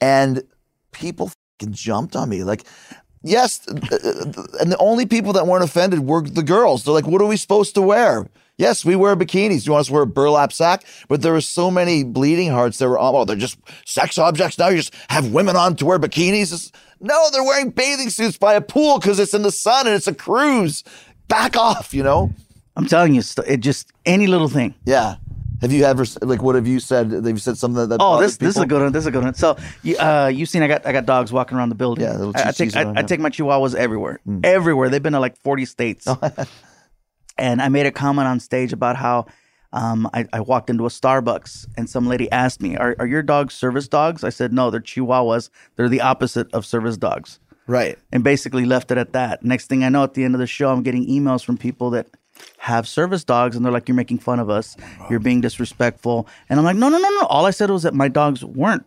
and 0.00 0.44
people 0.92 1.30
jumped 1.70 2.14
on 2.14 2.28
me 2.28 2.44
like 2.44 2.64
yes 3.22 3.66
and 3.66 4.72
the 4.72 4.76
only 4.78 5.06
people 5.06 5.32
that 5.32 5.46
weren't 5.46 5.64
offended 5.64 6.00
were 6.00 6.20
the 6.20 6.42
girls 6.42 6.84
they're 6.84 6.92
like 6.92 7.06
what 7.06 7.20
are 7.22 7.26
we 7.26 7.36
supposed 7.36 7.74
to 7.74 7.82
wear 7.82 8.26
yes 8.58 8.84
we 8.84 8.96
wear 8.96 9.16
bikinis 9.16 9.60
Do 9.62 9.66
you 9.66 9.72
want 9.72 9.80
us 9.82 9.86
to 9.88 9.92
wear 9.92 10.02
a 10.02 10.06
burlap 10.06 10.52
sack 10.52 10.84
but 11.08 11.22
there 11.22 11.32
were 11.32 11.40
so 11.40 11.70
many 11.70 12.04
bleeding 12.04 12.50
hearts 12.50 12.78
that 12.78 12.88
were 12.88 12.98
oh 12.98 13.24
they're 13.24 13.36
just 13.36 13.58
sex 13.84 14.18
objects 14.18 14.58
now 14.58 14.68
you 14.68 14.76
just 14.78 14.94
have 15.10 15.32
women 15.32 15.56
on 15.56 15.76
to 15.76 15.86
wear 15.86 15.98
bikinis 15.98 16.70
no 17.00 17.28
they're 17.32 17.44
wearing 17.44 17.70
bathing 17.70 18.10
suits 18.10 18.36
by 18.38 18.54
a 18.54 18.60
pool 18.60 18.98
because 18.98 19.18
it's 19.18 19.34
in 19.34 19.42
the 19.42 19.52
sun 19.52 19.86
and 19.86 19.94
it's 19.96 20.06
a 20.06 20.14
cruise 20.14 20.84
back 21.28 21.56
off 21.56 21.92
you 21.94 22.02
know 22.02 22.30
I'm 22.78 22.86
telling 22.86 23.14
you, 23.14 23.22
it 23.46 23.60
just 23.60 23.90
any 24.04 24.26
little 24.26 24.48
thing. 24.48 24.74
yeah 24.84 25.16
have 25.62 25.72
you 25.72 25.84
ever 25.84 26.04
like 26.20 26.42
what 26.42 26.54
have 26.54 26.66
you 26.66 26.78
said 26.80 27.08
They've 27.10 27.34
you 27.34 27.38
said 27.38 27.56
something 27.56 27.88
that, 27.88 27.96
Oh, 27.98 28.20
this 28.20 28.36
this 28.36 28.56
is 28.56 28.62
a 28.62 28.66
good 28.66 28.82
one. 28.82 28.92
This 28.92 29.04
is 29.04 29.06
a 29.06 29.10
good 29.10 29.24
one. 29.24 29.32
So 29.34 29.56
you 29.82 29.96
uh 29.96 30.30
you 30.32 30.44
seen 30.44 30.62
I 30.62 30.68
got 30.68 30.84
I 30.86 30.92
got 30.92 31.06
dogs 31.06 31.32
walking 31.32 31.56
around 31.56 31.70
the 31.70 31.74
building. 31.74 32.04
Yeah, 32.04 32.12
little 32.12 32.32
I, 32.36 32.48
I 32.48 32.52
take 32.52 32.76
I, 32.76 32.92
I 32.96 33.02
take 33.02 33.20
my 33.20 33.30
chihuahuas 33.30 33.74
everywhere, 33.74 34.20
everywhere. 34.44 34.90
They've 34.90 35.02
been 35.02 35.14
to 35.14 35.20
like 35.20 35.38
forty 35.38 35.64
states. 35.64 36.06
and 37.38 37.60
I 37.60 37.68
made 37.68 37.86
a 37.86 37.92
comment 37.92 38.28
on 38.28 38.40
stage 38.40 38.72
about 38.72 38.96
how 38.96 39.26
um, 39.72 40.08
I, 40.14 40.26
I 40.32 40.40
walked 40.40 40.70
into 40.70 40.86
a 40.86 40.88
Starbucks 40.88 41.66
and 41.76 41.88
some 41.88 42.06
lady 42.06 42.30
asked 42.32 42.62
me, 42.62 42.76
"Are 42.76 42.96
are 42.98 43.06
your 43.06 43.22
dogs 43.22 43.54
service 43.54 43.88
dogs?" 43.88 44.24
I 44.24 44.30
said, 44.30 44.52
"No, 44.52 44.70
they're 44.70 44.80
Chihuahuas. 44.80 45.50
They're 45.76 45.88
the 45.88 46.00
opposite 46.00 46.52
of 46.52 46.64
service 46.64 46.96
dogs." 46.96 47.40
right. 47.66 47.98
and 48.12 48.22
basically 48.22 48.64
left 48.64 48.90
it 48.90 48.98
at 48.98 49.12
that. 49.12 49.44
Next 49.44 49.66
thing 49.66 49.82
I 49.84 49.88
know, 49.88 50.04
at 50.04 50.14
the 50.14 50.24
end 50.24 50.34
of 50.34 50.40
the 50.40 50.46
show, 50.46 50.70
I'm 50.70 50.82
getting 50.82 51.06
emails 51.06 51.44
from 51.44 51.58
people 51.58 51.90
that 51.90 52.06
have 52.58 52.86
service 52.86 53.24
dogs, 53.24 53.56
and 53.56 53.64
they're 53.64 53.72
like, 53.72 53.88
"You're 53.88 53.96
making 53.96 54.18
fun 54.18 54.40
of 54.40 54.50
us. 54.50 54.76
You're 55.10 55.20
being 55.20 55.40
disrespectful." 55.40 56.28
And 56.48 56.58
I'm 56.58 56.64
like, 56.64 56.76
"No, 56.76 56.88
no, 56.88 56.98
no, 56.98 57.08
no. 57.08 57.26
All 57.26 57.46
I 57.46 57.50
said 57.50 57.70
was 57.70 57.82
that 57.82 57.94
my 57.94 58.08
dogs 58.08 58.44
weren't 58.44 58.84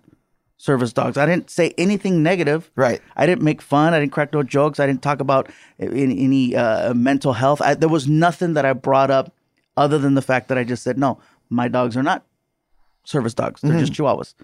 service 0.60 0.94
dogs. 0.94 1.18
I 1.18 1.26
didn't 1.26 1.50
say 1.50 1.74
anything 1.78 2.22
negative. 2.22 2.70
Right. 2.76 3.02
I 3.16 3.26
didn't 3.26 3.42
make 3.42 3.62
fun. 3.62 3.94
I 3.94 4.00
didn't 4.00 4.12
crack 4.12 4.32
no 4.34 4.44
jokes. 4.44 4.80
I 4.80 4.86
didn't 4.86 5.02
talk 5.02 5.22
about 5.22 5.50
any, 5.80 6.24
any 6.24 6.56
uh, 6.56 6.94
mental 6.94 7.34
health. 7.34 7.62
I, 7.62 7.74
there 7.74 7.90
was 7.90 8.08
nothing 8.08 8.54
that 8.54 8.66
I 8.66 8.74
brought 8.74 9.10
up 9.10 9.34
other 9.76 9.98
than 9.98 10.14
the 10.14 10.22
fact 10.22 10.50
that 10.50 10.58
I 10.58 10.64
just 10.64 10.84
said, 10.84 10.98
"No, 11.00 11.20
my 11.50 11.68
dogs 11.68 11.98
are 11.98 12.04
not." 12.04 12.26
Service 13.06 13.34
dogs. 13.34 13.62
They're 13.62 13.80
just 13.80 13.94
mm-hmm. 13.94 14.04
chihuahuas. 14.04 14.36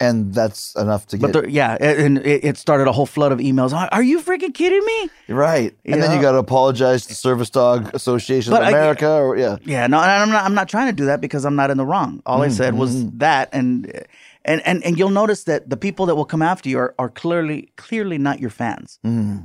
and 0.00 0.32
that's 0.32 0.74
enough 0.76 1.06
to 1.08 1.18
get 1.18 1.32
they're, 1.32 1.48
yeah, 1.48 1.76
and 1.80 2.18
it, 2.18 2.44
it 2.44 2.56
started 2.56 2.88
a 2.88 2.92
whole 2.92 3.04
flood 3.06 3.32
of 3.32 3.38
emails. 3.38 3.72
Are, 3.74 4.02
you 4.02 4.20
freaking 4.20 4.54
kidding 4.54 4.84
me? 4.84 5.10
Right. 5.28 5.76
And 5.84 6.00
then 6.00 6.16
you 6.16 6.22
got 6.22 6.32
to 6.32 6.38
apologize 6.38 7.04
to 7.06 7.14
Service 7.14 7.50
Dog 7.50 7.94
Association 7.94 8.52
But 8.52 8.62
of 8.62 8.68
I- 8.68 8.70
America 8.70 9.10
or 9.10 9.36
yeah. 9.36 9.56
Yeah, 9.64 9.88
no, 9.88 9.98
and 10.00 10.10
I'm 10.10 10.30
not. 10.30 10.44
I'm 10.44 10.54
not 10.54 10.68
trying 10.68 10.86
to 10.86 10.92
do 10.92 11.06
that 11.06 11.20
because 11.20 11.44
I'm 11.44 11.56
not 11.56 11.70
in 11.70 11.76
the 11.76 11.84
wrong. 11.84 12.22
All 12.24 12.40
I 12.40 12.46
mm-hmm. 12.46 12.54
said 12.54 12.74
was 12.74 12.94
mm-hmm. 12.94 13.18
that, 13.18 13.50
and 13.52 14.04
and 14.44 14.60
and 14.66 14.82
and 14.84 14.98
you'll 14.98 15.10
notice 15.10 15.44
that 15.44 15.68
the 15.70 15.76
people 15.76 16.06
that 16.06 16.14
will 16.16 16.24
come 16.24 16.42
after 16.42 16.68
you 16.68 16.78
are, 16.78 16.94
are 16.98 17.08
clearly 17.08 17.70
clearly 17.76 18.18
not 18.18 18.40
your 18.40 18.50
fans. 18.50 18.98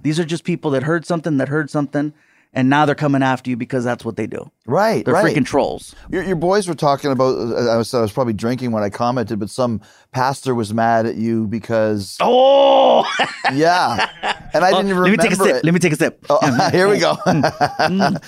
These 0.03 0.19
are 0.19 0.25
just 0.25 0.43
people 0.43 0.71
that 0.71 0.83
heard 0.83 1.05
something 1.05 1.37
that 1.37 1.49
heard 1.49 1.69
something, 1.69 2.13
and 2.53 2.69
now 2.69 2.85
they're 2.85 2.95
coming 2.95 3.21
after 3.23 3.49
you 3.49 3.57
because 3.57 3.83
that's 3.83 4.03
what 4.05 4.15
they 4.15 4.25
do. 4.27 4.49
Right, 4.65 5.05
They're 5.05 5.13
right. 5.13 5.25
freaking 5.35 5.45
trolls. 5.45 5.93
Your, 6.09 6.23
your 6.23 6.35
boys 6.35 6.67
were 6.67 6.73
talking 6.75 7.11
about 7.11 7.37
uh, 7.37 7.69
I 7.71 7.77
was 7.77 7.93
I 7.93 8.01
was 8.01 8.11
probably 8.11 8.33
drinking 8.33 8.71
when 8.71 8.83
I 8.83 8.89
commented 8.89 9.39
but 9.39 9.49
some 9.49 9.81
pastor 10.11 10.53
was 10.55 10.73
mad 10.73 11.05
at 11.05 11.15
you 11.15 11.47
because 11.47 12.17
Oh, 12.21 13.05
yeah. 13.53 14.09
And 14.53 14.63
I 14.65 14.71
didn't 14.71 14.89
even 14.89 15.03
let 15.03 15.11
me 15.11 15.17
take 15.17 15.31
a 15.31 15.35
sip. 15.35 15.55
it. 15.57 15.63
Let 15.65 15.73
me 15.73 15.79
take 15.79 15.93
a 15.93 15.97
sip. 15.97 16.25
Oh, 16.29 16.69
here 16.71 16.87
we 16.89 16.99
go. 16.99 17.15
Uh, 17.25 18.19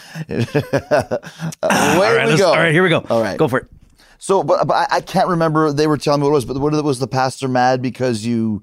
all 1.64 2.02
right, 2.02 2.28
we 2.28 2.38
go. 2.38 2.50
all 2.50 2.56
right, 2.58 2.72
here 2.72 2.84
we 2.84 2.90
go. 2.90 3.00
All 3.10 3.22
right. 3.22 3.38
go 3.38 3.48
for 3.48 3.60
it. 3.60 3.68
So, 4.20 4.44
but, 4.44 4.68
but 4.68 4.74
I, 4.74 4.98
I 4.98 5.02
can't 5.02 5.28
remember. 5.28 5.74
They 5.74 5.88
were 5.88 5.98
telling 5.98 6.22
me 6.22 6.26
what 6.26 6.32
it 6.32 6.34
was, 6.34 6.46
but 6.46 6.58
what 6.58 6.84
was 6.84 7.00
the 7.00 7.08
pastor 7.08 7.48
mad 7.48 7.82
because 7.82 8.26
you 8.26 8.62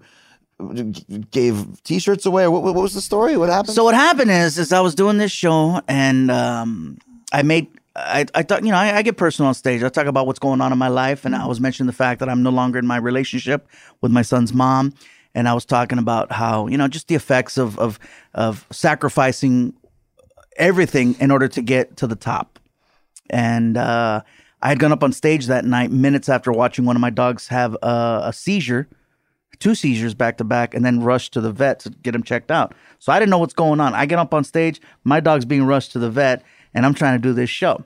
gave 1.30 1.82
T-shirts 1.82 2.24
away? 2.24 2.46
What, 2.48 2.62
what 2.62 2.74
was 2.74 2.94
the 2.94 3.00
story? 3.00 3.36
What 3.36 3.48
happened? 3.48 3.74
So 3.74 3.84
what 3.84 3.94
happened 3.94 4.30
is, 4.30 4.58
is 4.58 4.72
I 4.72 4.80
was 4.80 4.94
doing 4.94 5.18
this 5.18 5.32
show 5.32 5.80
and 5.88 6.30
um, 6.30 6.98
I 7.32 7.42
made. 7.42 7.68
I, 7.98 8.26
I 8.34 8.42
thought, 8.42 8.62
you 8.62 8.70
know, 8.70 8.76
I, 8.76 8.98
I 8.98 9.02
get 9.02 9.16
personal 9.16 9.48
on 9.48 9.54
stage. 9.54 9.82
I 9.82 9.88
talk 9.88 10.06
about 10.06 10.26
what's 10.26 10.38
going 10.38 10.60
on 10.60 10.70
in 10.70 10.76
my 10.76 10.88
life, 10.88 11.24
and 11.24 11.34
I 11.34 11.46
was 11.46 11.60
mentioning 11.60 11.86
the 11.86 11.94
fact 11.94 12.20
that 12.20 12.28
I'm 12.28 12.42
no 12.42 12.50
longer 12.50 12.78
in 12.78 12.86
my 12.86 12.98
relationship 12.98 13.66
with 14.02 14.12
my 14.12 14.20
son's 14.20 14.52
mom, 14.52 14.92
and 15.34 15.48
I 15.48 15.54
was 15.54 15.64
talking 15.64 15.96
about 15.96 16.30
how, 16.30 16.66
you 16.66 16.76
know, 16.76 16.88
just 16.88 17.08
the 17.08 17.14
effects 17.14 17.56
of 17.56 17.78
of 17.78 17.98
of 18.34 18.66
sacrificing 18.70 19.72
everything 20.58 21.16
in 21.20 21.30
order 21.30 21.48
to 21.48 21.62
get 21.62 21.96
to 21.96 22.06
the 22.06 22.16
top. 22.16 22.58
And 23.30 23.78
uh, 23.78 24.20
I 24.62 24.68
had 24.68 24.78
gone 24.78 24.92
up 24.92 25.04
on 25.04 25.12
stage 25.12 25.46
that 25.46 25.64
night, 25.64 25.90
minutes 25.90 26.28
after 26.28 26.50
watching 26.50 26.84
one 26.84 26.96
of 26.96 27.00
my 27.00 27.10
dogs 27.10 27.48
have 27.48 27.76
a, 27.82 28.20
a 28.24 28.32
seizure, 28.32 28.88
two 29.58 29.74
seizures 29.74 30.14
back 30.14 30.38
to 30.38 30.44
back, 30.44 30.74
and 30.74 30.84
then 30.84 31.00
rushed 31.00 31.32
to 31.34 31.40
the 31.40 31.52
vet 31.52 31.80
to 31.80 31.90
get 31.90 32.14
him 32.14 32.22
checked 32.22 32.50
out. 32.50 32.74
So 32.98 33.12
I 33.12 33.18
didn't 33.18 33.30
know 33.30 33.38
what's 33.38 33.54
going 33.54 33.80
on. 33.80 33.94
I 33.94 34.06
get 34.06 34.18
up 34.18 34.32
on 34.32 34.44
stage, 34.44 34.80
my 35.04 35.20
dog's 35.20 35.44
being 35.44 35.64
rushed 35.64 35.92
to 35.92 35.98
the 35.98 36.10
vet, 36.10 36.42
and 36.74 36.86
I'm 36.86 36.94
trying 36.94 37.20
to 37.20 37.22
do 37.22 37.32
this 37.32 37.50
show. 37.50 37.84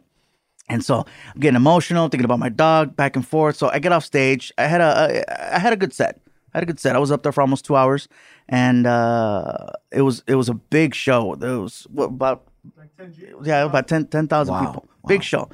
And 0.68 0.84
so 0.84 1.04
I'm 1.34 1.40
getting 1.40 1.56
emotional, 1.56 2.08
thinking 2.08 2.24
about 2.24 2.38
my 2.38 2.48
dog, 2.48 2.94
back 2.94 3.16
and 3.16 3.26
forth. 3.26 3.56
So 3.56 3.68
I 3.68 3.80
get 3.80 3.90
off 3.90 4.04
stage. 4.04 4.52
I 4.56 4.66
had 4.66 4.80
a, 4.80 5.24
a 5.26 5.56
I 5.56 5.58
had 5.58 5.72
a 5.72 5.76
good 5.76 5.92
set. 5.92 6.20
I 6.54 6.58
had 6.58 6.62
a 6.62 6.66
good 6.66 6.78
set. 6.78 6.94
I 6.94 7.00
was 7.00 7.10
up 7.10 7.24
there 7.24 7.32
for 7.32 7.40
almost 7.40 7.64
two 7.64 7.74
hours, 7.74 8.08
and 8.48 8.86
uh, 8.86 9.66
it 9.90 10.02
was 10.02 10.22
it 10.28 10.36
was 10.36 10.48
a 10.48 10.54
big 10.54 10.94
show. 10.94 11.34
There 11.34 11.58
was 11.58 11.88
what, 11.90 12.06
about 12.06 12.46
yeah 13.42 13.64
about 13.64 13.88
10 13.88 14.06
10,000 14.06 14.58
people. 14.66 14.88
Big 15.06 15.22
show. 15.22 15.48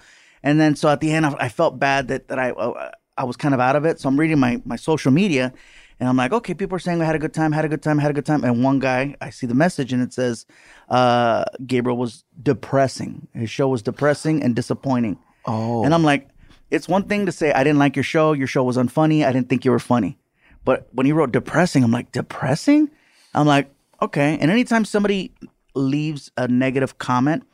And 0.47 0.61
then 0.61 0.77
so 0.77 0.89
at 0.89 1.01
the 1.01 1.11
end, 1.11 1.27
I, 1.27 1.35
I 1.47 1.49
felt 1.49 1.81
bad 1.81 2.07
that 2.09 2.29
that 2.29 2.39
I 2.39 2.53
uh, 2.53 2.91
I 3.19 3.25
was 3.25 3.37
kind 3.37 3.53
of 3.53 3.61
out 3.61 3.75
of 3.75 3.85
it. 3.85 3.99
So 3.99 4.09
I'm 4.09 4.19
reading 4.23 4.39
my 4.39 4.63
my 4.65 4.77
social 4.77 5.11
media, 5.11 5.53
And 5.99 6.09
I'm 6.09 6.17
like, 6.17 6.33
okay, 6.33 6.53
people 6.53 6.77
are 6.77 6.81
saying 6.81 7.01
I 7.01 7.07
had 7.07 7.15
a 7.15 7.19
good 7.19 7.33
time, 7.33 7.53
had 7.53 7.65
a 7.65 7.69
good 7.69 7.83
time, 7.83 7.99
had 7.99 8.11
a 8.11 8.15
good 8.15 8.27
time. 8.27 8.45
And 8.45 8.63
one 8.63 8.79
guy, 8.79 9.17
I 9.21 9.31
see 9.31 9.47
the 9.47 9.55
message 9.55 9.93
and 9.93 10.03
it 10.03 10.13
says, 10.13 10.45
uh, 10.91 11.45
Gabriel 11.67 11.97
was 11.97 12.25
depressing. 12.43 13.29
His 13.33 13.49
show 13.49 13.69
was 13.69 13.83
depressing 13.83 14.43
and 14.43 14.55
disappointing. 14.55 15.19
Oh. 15.47 15.85
And 15.85 15.95
I'm 15.95 16.03
like, 16.03 16.29
it's 16.71 16.89
one 16.89 17.05
thing 17.05 17.27
to 17.27 17.33
say, 17.33 17.53
I 17.53 17.65
didn't 17.65 17.79
like 17.79 17.97
your 17.97 18.03
show. 18.03 18.33
Your 18.33 18.47
show 18.47 18.63
was 18.63 18.77
unfunny. 18.77 19.25
I 19.25 19.33
didn't 19.33 19.49
think 19.49 19.65
you 19.65 19.71
were 19.71 19.79
funny. 19.79 20.19
But 20.65 20.89
when 20.93 21.07
he 21.07 21.13
wrote 21.13 21.33
depressing, 21.33 21.83
I'm 21.83 21.93
like, 21.93 22.13
depressing? 22.13 22.91
I'm 23.35 23.47
like, 23.47 23.71
okay. 24.03 24.37
And 24.39 24.51
anytime 24.51 24.85
somebody 24.85 25.33
leaves 25.75 26.31
a 26.37 26.47
negative 26.49 26.99
comment, 26.99 27.45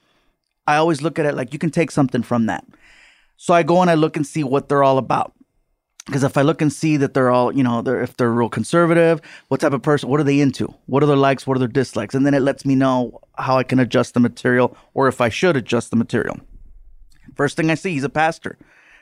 I 0.67 0.77
always 0.77 1.03
look 1.03 1.19
at 1.19 1.27
it 1.27 1.35
like 1.35 1.53
you 1.53 1.59
can 1.59 1.71
take 1.71 1.91
something 1.91 2.23
from 2.23 2.47
that. 2.47 2.65
So 3.37 3.55
I 3.55 3.63
go 3.63 3.81
and 3.81 3.91
I 3.91 3.95
look 3.95 4.17
and 4.17 4.27
see 4.27 4.45
what 4.45 4.69
they're 4.69 4.85
all 4.85 4.99
about 4.99 5.33
because 6.07 6.25
if 6.25 6.37
I 6.37 6.43
look 6.43 6.61
and 6.61 6.73
see 6.73 6.97
that 6.97 7.15
they're 7.15 7.31
all, 7.31 7.55
you 7.55 7.63
know, 7.63 7.81
they're 7.81 8.03
if 8.03 8.17
they're 8.17 8.31
real 8.31 8.49
conservative, 8.49 9.21
what 9.49 9.61
type 9.61 9.73
of 9.73 9.83
person, 9.83 10.09
what 10.09 10.19
are 10.21 10.25
they 10.25 10.41
into? 10.41 10.75
What 10.87 11.03
are 11.03 11.07
their 11.07 11.17
likes? 11.17 11.47
What 11.47 11.57
are 11.57 11.61
their 11.61 11.69
dislikes? 11.69 12.15
And 12.15 12.27
then 12.27 12.35
it 12.35 12.41
lets 12.41 12.65
me 12.65 12.75
know 12.75 13.21
how 13.39 13.57
I 13.57 13.63
can 13.63 13.79
adjust 13.79 14.15
the 14.15 14.21
material 14.21 14.77
or 14.95 15.07
if 15.07 15.21
I 15.21 15.29
should 15.29 15.57
adjust 15.57 15.91
the 15.91 15.97
material. 15.97 16.41
First 17.37 17.57
thing 17.57 17.71
I 17.71 17.75
see, 17.75 17.93
he's 17.93 18.05
a 18.05 18.09
pastor, 18.09 18.59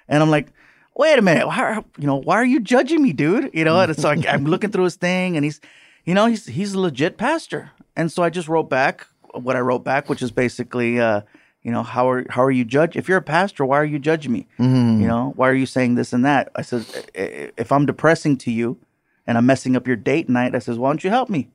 and 0.09 0.23
I'm 0.23 0.31
like, 0.31 0.53
wait 0.95 1.19
a 1.19 1.23
minute, 1.23 1.47
why, 1.47 1.83
you 1.99 2.07
know, 2.07 2.17
why 2.17 2.37
are 2.37 2.45
you 2.45 2.61
judging 2.61 3.03
me, 3.03 3.13
dude? 3.13 3.51
You 3.55 3.65
know, 3.65 3.81
and 3.81 3.97
so 3.97 4.11
I, 4.11 4.23
I'm 4.29 4.45
looking 4.45 4.71
through 4.71 4.85
his 4.85 4.97
thing, 4.97 5.37
and 5.37 5.45
he's, 5.45 5.61
you 6.05 6.15
know, 6.15 6.27
he's 6.27 6.47
he's 6.47 6.75
a 6.75 6.81
legit 6.81 7.17
pastor, 7.17 7.71
and 7.97 8.13
so 8.13 8.23
I 8.23 8.31
just 8.31 8.47
wrote 8.47 8.69
back 8.69 9.07
what 9.33 9.57
I 9.57 9.61
wrote 9.61 9.85
back, 9.85 10.09
which 10.09 10.23
is 10.23 10.31
basically. 10.31 11.01
Uh, 11.01 11.23
you 11.63 11.71
know 11.71 11.83
how 11.83 12.09
are 12.09 12.25
how 12.31 12.43
are 12.43 12.51
you 12.51 12.65
judge 12.65 12.97
if 12.97 13.09
you're 13.09 13.19
a 13.19 13.23
pastor 13.23 13.65
why 13.65 13.79
are 13.79 13.85
you 13.85 13.99
judging 13.99 14.33
me? 14.33 14.47
Mm-hmm. 14.59 15.03
you 15.03 15.09
know 15.09 15.33
why 15.37 15.49
are 15.49 15.55
you 15.55 15.67
saying 15.67 15.95
this 15.97 16.13
and 16.13 16.25
that? 16.25 16.51
I 16.57 16.63
said 16.63 16.85
"I- 17.17 17.21
I- 17.23 17.53
if 17.57 17.71
i'm 17.73 17.87
depressing 17.87 18.37
to 18.39 18.51
you 18.51 18.79
and 19.27 19.37
i'm 19.39 19.47
messing 19.47 19.77
up 19.77 19.87
your 19.87 19.97
date 19.97 20.29
night 20.29 20.55
i 20.55 20.59
says 20.59 20.79
why 20.79 20.89
don't 20.91 21.05
you 21.05 21.11
help 21.11 21.29
me 21.29 21.49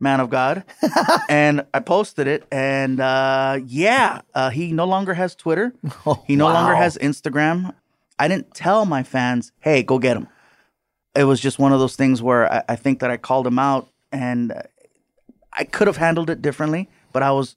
man 0.00 0.20
of 0.20 0.30
god? 0.30 0.64
And 1.28 1.64
i 1.74 1.80
posted 1.80 2.26
it 2.26 2.46
and 2.52 3.00
uh 3.00 3.58
yeah 3.66 4.20
uh, 4.34 4.50
he 4.50 4.72
no 4.72 4.84
longer 4.86 5.14
has 5.14 5.34
twitter. 5.34 5.72
He 6.26 6.36
no 6.36 6.46
longer 6.46 6.74
has 6.74 6.96
instagram. 6.98 7.74
I 8.18 8.28
didn't 8.28 8.52
tell 8.54 8.84
my 8.84 9.02
fans 9.02 9.52
hey 9.60 9.82
go 9.82 9.98
get 9.98 10.16
him. 10.16 10.28
It 11.14 11.24
was 11.24 11.40
just 11.40 11.58
one 11.58 11.72
of 11.72 11.80
those 11.80 11.96
things 11.96 12.22
where 12.22 12.52
i, 12.52 12.62
I 12.68 12.76
think 12.76 13.00
that 13.00 13.10
i 13.10 13.16
called 13.16 13.46
him 13.46 13.58
out 13.58 13.88
and 14.12 14.52
i 15.52 15.64
could 15.64 15.86
have 15.86 15.96
handled 15.96 16.30
it 16.30 16.40
differently 16.42 16.88
but 17.12 17.22
i 17.22 17.30
was 17.32 17.56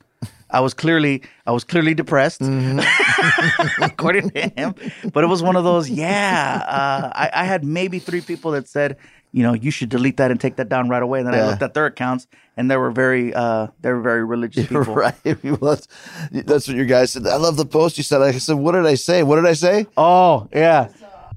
I 0.52 0.60
was 0.60 0.74
clearly 0.74 1.22
I 1.46 1.52
was 1.52 1.64
clearly 1.64 1.94
depressed, 1.94 2.42
according 3.82 4.30
to 4.32 4.42
him. 4.50 4.76
But 5.14 5.24
it 5.24 5.28
was 5.28 5.42
one 5.42 5.56
of 5.56 5.64
those, 5.64 5.90
yeah. 5.90 6.64
Uh, 6.68 7.12
I, 7.14 7.30
I 7.42 7.44
had 7.46 7.64
maybe 7.64 8.00
three 8.00 8.22
people 8.22 8.52
that 8.52 8.68
said, 8.68 8.98
you 9.32 9.44
know, 9.44 9.54
you 9.54 9.72
should 9.72 9.90
delete 9.90 10.18
that 10.18 10.30
and 10.32 10.40
take 10.40 10.58
that 10.58 10.68
down 10.70 10.90
right 10.90 11.02
away. 11.02 11.20
And 11.20 11.28
then 11.28 11.36
I 11.36 11.48
looked 11.48 11.62
at 11.62 11.74
their 11.74 11.86
accounts, 11.86 12.28
and 12.58 12.70
they 12.70 12.76
were 12.78 12.92
very 12.92 13.34
uh, 13.34 13.68
they 13.82 13.92
were 13.92 14.02
very 14.02 14.26
religious 14.26 14.68
people. 14.68 14.84
right. 14.94 15.16
Well, 15.44 15.76
that's, 15.76 15.88
that's 16.32 16.68
what 16.68 16.76
your 16.76 16.86
guy 16.86 17.06
said. 17.06 17.26
I 17.28 17.38
love 17.38 17.56
the 17.58 17.66
post 17.66 17.98
you 17.98 18.04
said. 18.04 18.22
I 18.22 18.32
said, 18.34 18.58
what 18.58 18.74
did 18.74 18.86
I 18.86 18.96
say? 18.96 19.24
What 19.24 19.38
did 19.38 19.46
I 19.46 19.54
say? 19.54 19.88
Oh 19.96 20.48
yeah. 20.54 20.90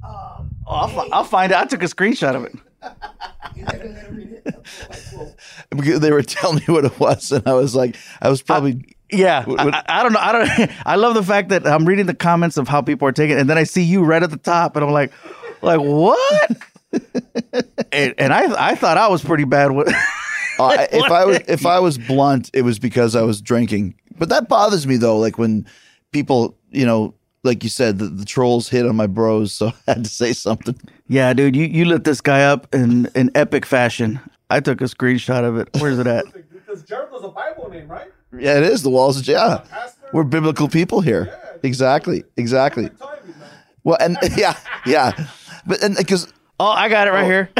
Oh, 0.05 0.44
I'll, 0.66 0.88
fi- 0.88 1.09
I'll 1.12 1.24
find 1.24 1.53
it. 1.53 1.59
I 1.59 1.66
took 1.66 1.83
a 1.83 1.87
screenshot 1.87 2.35
of 2.35 2.44
it. 2.44 2.55
Because 5.70 6.00
they 6.00 6.12
were 6.12 6.22
telling 6.22 6.57
me 6.57 6.64
what 6.66 6.85
it 6.85 6.98
was, 7.00 7.33
and 7.33 7.46
I 7.48 7.55
was 7.55 7.74
like, 7.74 7.96
I 8.20 8.29
was 8.29 8.42
probably. 8.42 8.93
Yeah, 9.12 9.44
What- 9.44 9.60
I, 9.60 9.64
what- 9.64 9.74
I, 9.74 9.84
I 9.88 10.02
don't 10.02 10.12
know. 10.12 10.20
I 10.20 10.32
don't. 10.32 10.70
I 10.86 10.96
love 10.96 11.14
the 11.14 11.22
fact 11.22 11.50
that 11.50 11.66
I'm 11.66 11.84
reading 11.86 12.06
the 12.06 12.14
comments 12.14 12.56
of 12.56 12.68
how 12.68 12.80
people 12.82 13.06
are 13.08 13.12
taking, 13.12 13.36
it, 13.36 13.40
and 13.40 13.48
then 13.50 13.58
I 13.58 13.64
see 13.64 13.82
you 13.82 14.02
right 14.04 14.22
at 14.22 14.30
the 14.30 14.36
top, 14.38 14.76
and 14.76 14.84
I'm 14.84 14.90
like, 14.92 15.12
like 15.62 15.80
what? 15.80 16.50
and, 17.92 18.14
and 18.18 18.32
I 18.32 18.70
I 18.70 18.74
thought 18.74 18.96
I 18.96 19.08
was 19.08 19.22
pretty 19.24 19.44
bad 19.44 19.72
with. 19.72 19.92
Uh, 20.56 20.86
if 20.92 21.10
I 21.10 21.24
was 21.24 21.38
if 21.48 21.66
I 21.66 21.80
was 21.80 21.98
blunt, 21.98 22.48
it 22.54 22.62
was 22.62 22.78
because 22.78 23.16
I 23.16 23.22
was 23.22 23.40
drinking. 23.42 23.96
But 24.16 24.28
that 24.28 24.48
bothers 24.48 24.86
me 24.86 24.96
though. 24.96 25.18
Like 25.18 25.36
when 25.36 25.66
people, 26.12 26.56
you 26.70 26.86
know, 26.86 27.12
like 27.42 27.64
you 27.64 27.68
said, 27.68 27.98
the, 27.98 28.06
the 28.06 28.24
trolls 28.24 28.68
hit 28.68 28.86
on 28.86 28.94
my 28.94 29.08
bros, 29.08 29.52
so 29.52 29.72
I 29.88 29.94
had 29.94 30.04
to 30.04 30.08
say 30.10 30.32
something. 30.32 30.76
yeah, 31.08 31.32
dude, 31.32 31.56
you 31.56 31.64
you 31.64 31.84
lit 31.86 32.04
this 32.04 32.20
guy 32.20 32.44
up 32.44 32.72
in 32.72 33.06
in 33.16 33.32
epic 33.34 33.66
fashion. 33.66 34.20
I 34.48 34.60
took 34.60 34.80
a 34.80 34.84
screenshot 34.84 35.42
of 35.42 35.56
it. 35.58 35.70
Where's 35.80 35.98
it 35.98 36.06
at? 36.06 36.24
Because 36.32 36.84
Jericho's 36.84 37.24
a 37.24 37.28
Bible 37.30 37.68
name, 37.68 37.88
right? 37.88 38.12
Yeah, 38.38 38.58
it 38.58 38.64
is 38.64 38.82
the 38.82 38.90
walls 38.90 39.18
of 39.18 39.26
yeah. 39.26 39.64
We're 40.12 40.24
biblical 40.24 40.68
people 40.68 41.00
here. 41.00 41.36
Exactly, 41.62 42.24
exactly. 42.36 42.90
Well, 43.82 43.96
and 44.00 44.16
yeah, 44.36 44.56
yeah, 44.86 45.12
but 45.66 45.82
and 45.82 45.96
because 45.96 46.32
Oh, 46.60 46.66
I 46.68 46.88
got 46.88 47.08
it 47.08 47.10
right 47.10 47.24
here. 47.24 47.50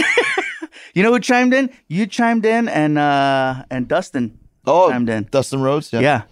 you 0.94 1.02
know 1.02 1.12
who 1.12 1.18
chimed 1.20 1.52
in? 1.52 1.70
You 1.88 2.06
chimed 2.06 2.44
in, 2.46 2.68
and 2.68 2.98
uh 2.98 3.64
and 3.70 3.88
Dustin 3.88 4.38
oh, 4.66 4.90
chimed 4.90 5.08
in. 5.08 5.24
Dustin 5.30 5.60
Rhodes, 5.62 5.92
yeah, 5.92 6.00
Yeah. 6.00 6.22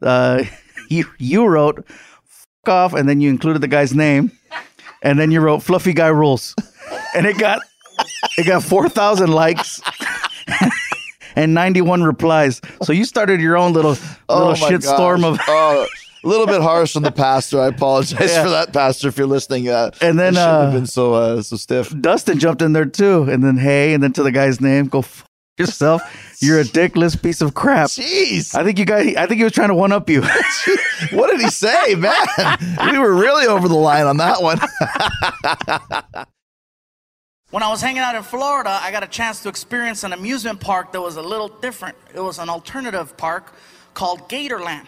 Uh, 0.00 0.44
you 0.88 1.04
you 1.18 1.46
wrote 1.46 1.84
"F- 1.88 2.46
off, 2.66 2.94
and 2.94 3.08
then 3.08 3.20
you 3.20 3.30
included 3.30 3.60
the 3.60 3.68
guy's 3.68 3.94
name, 3.94 4.30
and 5.02 5.18
then 5.18 5.30
you 5.30 5.40
wrote 5.40 5.62
"Fluffy 5.62 5.92
Guy 5.92 6.08
Rules," 6.08 6.54
and 7.14 7.26
it 7.26 7.38
got 7.38 7.60
it 8.38 8.46
got 8.46 8.62
four 8.62 8.88
thousand 8.88 9.32
likes. 9.32 9.80
And 11.36 11.54
91 11.54 12.02
replies. 12.02 12.60
So 12.82 12.92
you 12.92 13.04
started 13.04 13.40
your 13.40 13.56
own 13.56 13.72
little 13.72 13.92
little 13.92 14.08
Oh 14.28 14.54
shitstorm 14.54 15.24
of 15.24 15.38
Oh, 15.48 15.86
a 16.24 16.28
little 16.28 16.46
bit 16.46 16.62
harsh 16.62 16.94
on 16.96 17.02
the 17.02 17.10
pastor. 17.26 17.60
I 17.60 17.66
apologize 17.68 18.30
Yeah. 18.30 18.44
for 18.44 18.50
that, 18.50 18.72
pastor, 18.72 19.08
if 19.08 19.16
you're 19.18 19.26
listening. 19.26 19.68
Uh, 19.68 19.90
And 20.00 20.18
then, 20.18 20.34
shouldn't 20.34 20.36
have 20.52 20.68
uh, 20.68 20.72
been 20.72 20.86
so 20.86 21.14
uh, 21.14 21.42
so 21.42 21.56
stiff. 21.56 21.92
Dustin 22.00 22.38
jumped 22.38 22.62
in 22.62 22.72
there 22.72 22.84
too. 22.84 23.24
And 23.24 23.42
then 23.42 23.56
hey, 23.56 23.92
and 23.94 24.02
then 24.02 24.12
to 24.14 24.22
the 24.22 24.30
guy's 24.32 24.60
name, 24.60 24.86
go 24.86 25.00
f- 25.00 25.24
yourself. 25.58 26.02
You're 26.40 26.60
a 26.60 26.64
dickless 26.64 27.20
piece 27.20 27.40
of 27.40 27.54
crap. 27.54 27.88
Jeez, 27.88 28.54
I 28.54 28.64
think 28.64 28.78
you 28.78 28.84
guys 28.84 29.14
I 29.16 29.26
think 29.26 29.38
he 29.38 29.44
was 29.44 29.52
trying 29.52 29.68
to 29.68 29.74
one 29.74 29.92
up 29.92 30.08
you. 30.10 30.22
what 31.12 31.30
did 31.30 31.40
he 31.40 31.50
say, 31.50 31.94
man? 31.94 32.26
we 32.90 32.98
were 32.98 33.14
really 33.14 33.46
over 33.46 33.68
the 33.68 33.74
line 33.76 34.06
on 34.06 34.16
that 34.18 34.42
one. 34.42 34.58
When 37.52 37.62
I 37.62 37.68
was 37.68 37.82
hanging 37.82 37.98
out 37.98 38.14
in 38.14 38.22
Florida, 38.22 38.78
I 38.80 38.90
got 38.92 39.04
a 39.04 39.06
chance 39.06 39.42
to 39.42 39.50
experience 39.50 40.04
an 40.04 40.14
amusement 40.14 40.58
park 40.58 40.90
that 40.92 41.02
was 41.02 41.16
a 41.16 41.22
little 41.22 41.48
different. 41.48 41.98
It 42.14 42.20
was 42.20 42.38
an 42.38 42.48
alternative 42.48 43.14
park 43.18 43.52
called 43.92 44.26
Gatorland. 44.30 44.86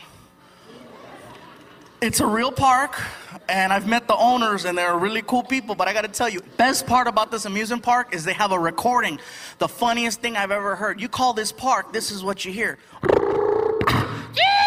It's 2.00 2.20
a 2.20 2.26
real 2.26 2.50
park, 2.50 2.98
and 3.50 3.70
I've 3.70 3.86
met 3.86 4.08
the 4.08 4.16
owners, 4.16 4.64
and 4.64 4.78
they're 4.78 4.96
really 4.96 5.20
cool 5.20 5.42
people. 5.42 5.74
But 5.74 5.88
I 5.88 5.92
got 5.92 6.02
to 6.02 6.08
tell 6.08 6.30
you, 6.30 6.40
best 6.56 6.86
part 6.86 7.06
about 7.06 7.30
this 7.30 7.44
amusement 7.44 7.82
park 7.82 8.14
is 8.14 8.24
they 8.24 8.32
have 8.32 8.50
a 8.50 8.58
recording. 8.58 9.20
The 9.58 9.68
funniest 9.68 10.22
thing 10.22 10.34
I've 10.34 10.50
ever 10.50 10.74
heard. 10.74 11.02
You 11.02 11.10
call 11.10 11.34
this 11.34 11.52
park, 11.52 11.92
this 11.92 12.10
is 12.10 12.24
what 12.24 12.46
you 12.46 12.52
hear. 12.52 12.78
Yeah! 14.36 14.63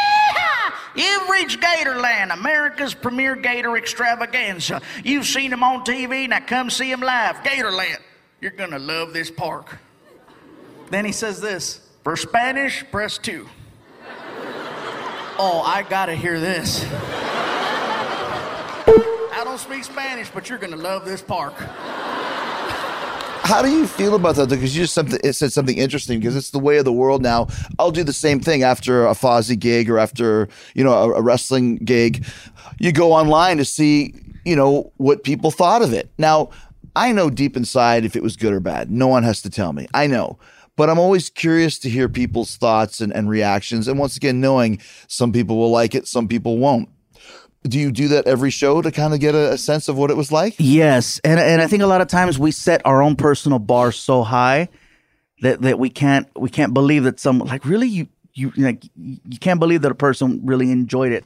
You've 0.97 1.29
reached 1.29 1.61
Gatorland, 1.61 2.33
America's 2.33 2.95
premier 2.95 3.35
gator 3.35 3.77
extravaganza. 3.77 4.81
You've 5.03 5.25
seen 5.25 5.51
them 5.51 5.63
on 5.63 5.85
TV, 5.85 6.27
now 6.27 6.39
come 6.39 6.71
see 6.71 6.89
them 6.89 7.01
live. 7.01 7.37
Gatorland. 7.43 7.99
You're 8.41 8.51
gonna 8.51 8.79
love 8.79 9.13
this 9.13 9.29
park. 9.29 9.77
Then 10.89 11.05
he 11.05 11.11
says 11.11 11.39
this 11.39 11.81
For 12.03 12.15
Spanish, 12.15 12.83
press 12.91 13.17
two. 13.17 13.47
Oh, 15.39 15.61
I 15.63 15.85
gotta 15.87 16.15
hear 16.15 16.39
this. 16.39 16.83
I 18.87 19.41
don't 19.43 19.59
speak 19.59 19.83
Spanish, 19.83 20.31
but 20.31 20.49
you're 20.49 20.57
gonna 20.57 20.75
love 20.75 21.05
this 21.05 21.21
park. 21.21 21.53
How 23.47 23.61
do 23.61 23.69
you 23.69 23.87
feel 23.87 24.13
about 24.13 24.35
that? 24.35 24.49
Because 24.49 24.75
you 24.75 24.83
just 24.83 24.93
something 24.93 25.21
it 25.23 25.31
said 25.31 25.53
something 25.53 25.77
interesting 25.77 26.19
because 26.19 26.35
it's 26.35 26.49
the 26.49 26.59
way 26.59 26.79
of 26.79 26.83
the 26.83 26.91
world 26.91 27.21
now. 27.21 27.47
I'll 27.79 27.91
do 27.91 28.03
the 28.03 28.11
same 28.11 28.41
thing 28.41 28.61
after 28.61 29.07
a 29.07 29.13
Fozzy 29.13 29.57
gig 29.57 29.89
or 29.89 29.99
after 29.99 30.49
you 30.75 30.83
know 30.83 30.91
a, 30.91 31.13
a 31.13 31.21
wrestling 31.21 31.77
gig. 31.77 32.25
You 32.77 32.91
go 32.91 33.13
online 33.13 33.55
to 33.55 33.63
see 33.63 34.13
you 34.43 34.57
know 34.57 34.91
what 34.97 35.23
people 35.23 35.49
thought 35.49 35.81
of 35.81 35.93
it. 35.93 36.09
Now 36.17 36.49
I 36.93 37.13
know 37.13 37.29
deep 37.29 37.55
inside 37.55 38.03
if 38.03 38.17
it 38.17 38.21
was 38.21 38.35
good 38.35 38.51
or 38.51 38.59
bad. 38.59 38.91
No 38.91 39.07
one 39.07 39.23
has 39.23 39.41
to 39.43 39.49
tell 39.49 39.71
me. 39.71 39.87
I 39.93 40.07
know. 40.07 40.37
But 40.75 40.89
I'm 40.89 40.99
always 40.99 41.29
curious 41.29 41.79
to 41.79 41.89
hear 41.89 42.09
people's 42.09 42.57
thoughts 42.57 42.99
and, 42.99 43.13
and 43.13 43.29
reactions. 43.29 43.87
And 43.87 43.97
once 43.97 44.17
again, 44.17 44.41
knowing 44.41 44.81
some 45.07 45.31
people 45.31 45.57
will 45.57 45.71
like 45.71 45.95
it, 45.95 46.05
some 46.05 46.27
people 46.27 46.57
won't. 46.57 46.89
Do 47.67 47.79
you 47.79 47.91
do 47.91 48.07
that 48.09 48.27
every 48.27 48.49
show 48.51 48.81
to 48.81 48.91
kind 48.91 49.13
of 49.13 49.19
get 49.19 49.35
a, 49.35 49.53
a 49.53 49.57
sense 49.57 49.87
of 49.87 49.97
what 49.97 50.09
it 50.11 50.17
was 50.17 50.31
like? 50.31 50.55
Yes, 50.57 51.19
and 51.23 51.39
and 51.39 51.61
I 51.61 51.67
think 51.67 51.83
a 51.83 51.87
lot 51.87 52.01
of 52.01 52.07
times 52.07 52.39
we 52.39 52.51
set 52.51 52.81
our 52.85 53.01
own 53.01 53.15
personal 53.15 53.59
bar 53.59 53.91
so 53.91 54.23
high 54.23 54.69
that 55.41 55.61
that 55.61 55.77
we 55.79 55.89
can't 55.89 56.27
we 56.35 56.49
can't 56.49 56.73
believe 56.73 57.03
that 57.03 57.19
some 57.19 57.39
like 57.39 57.65
really 57.65 57.87
you 57.87 58.07
you 58.33 58.51
like 58.57 58.83
you 58.95 59.39
can't 59.39 59.59
believe 59.59 59.81
that 59.81 59.91
a 59.91 59.95
person 59.95 60.41
really 60.43 60.71
enjoyed 60.71 61.11
it 61.11 61.25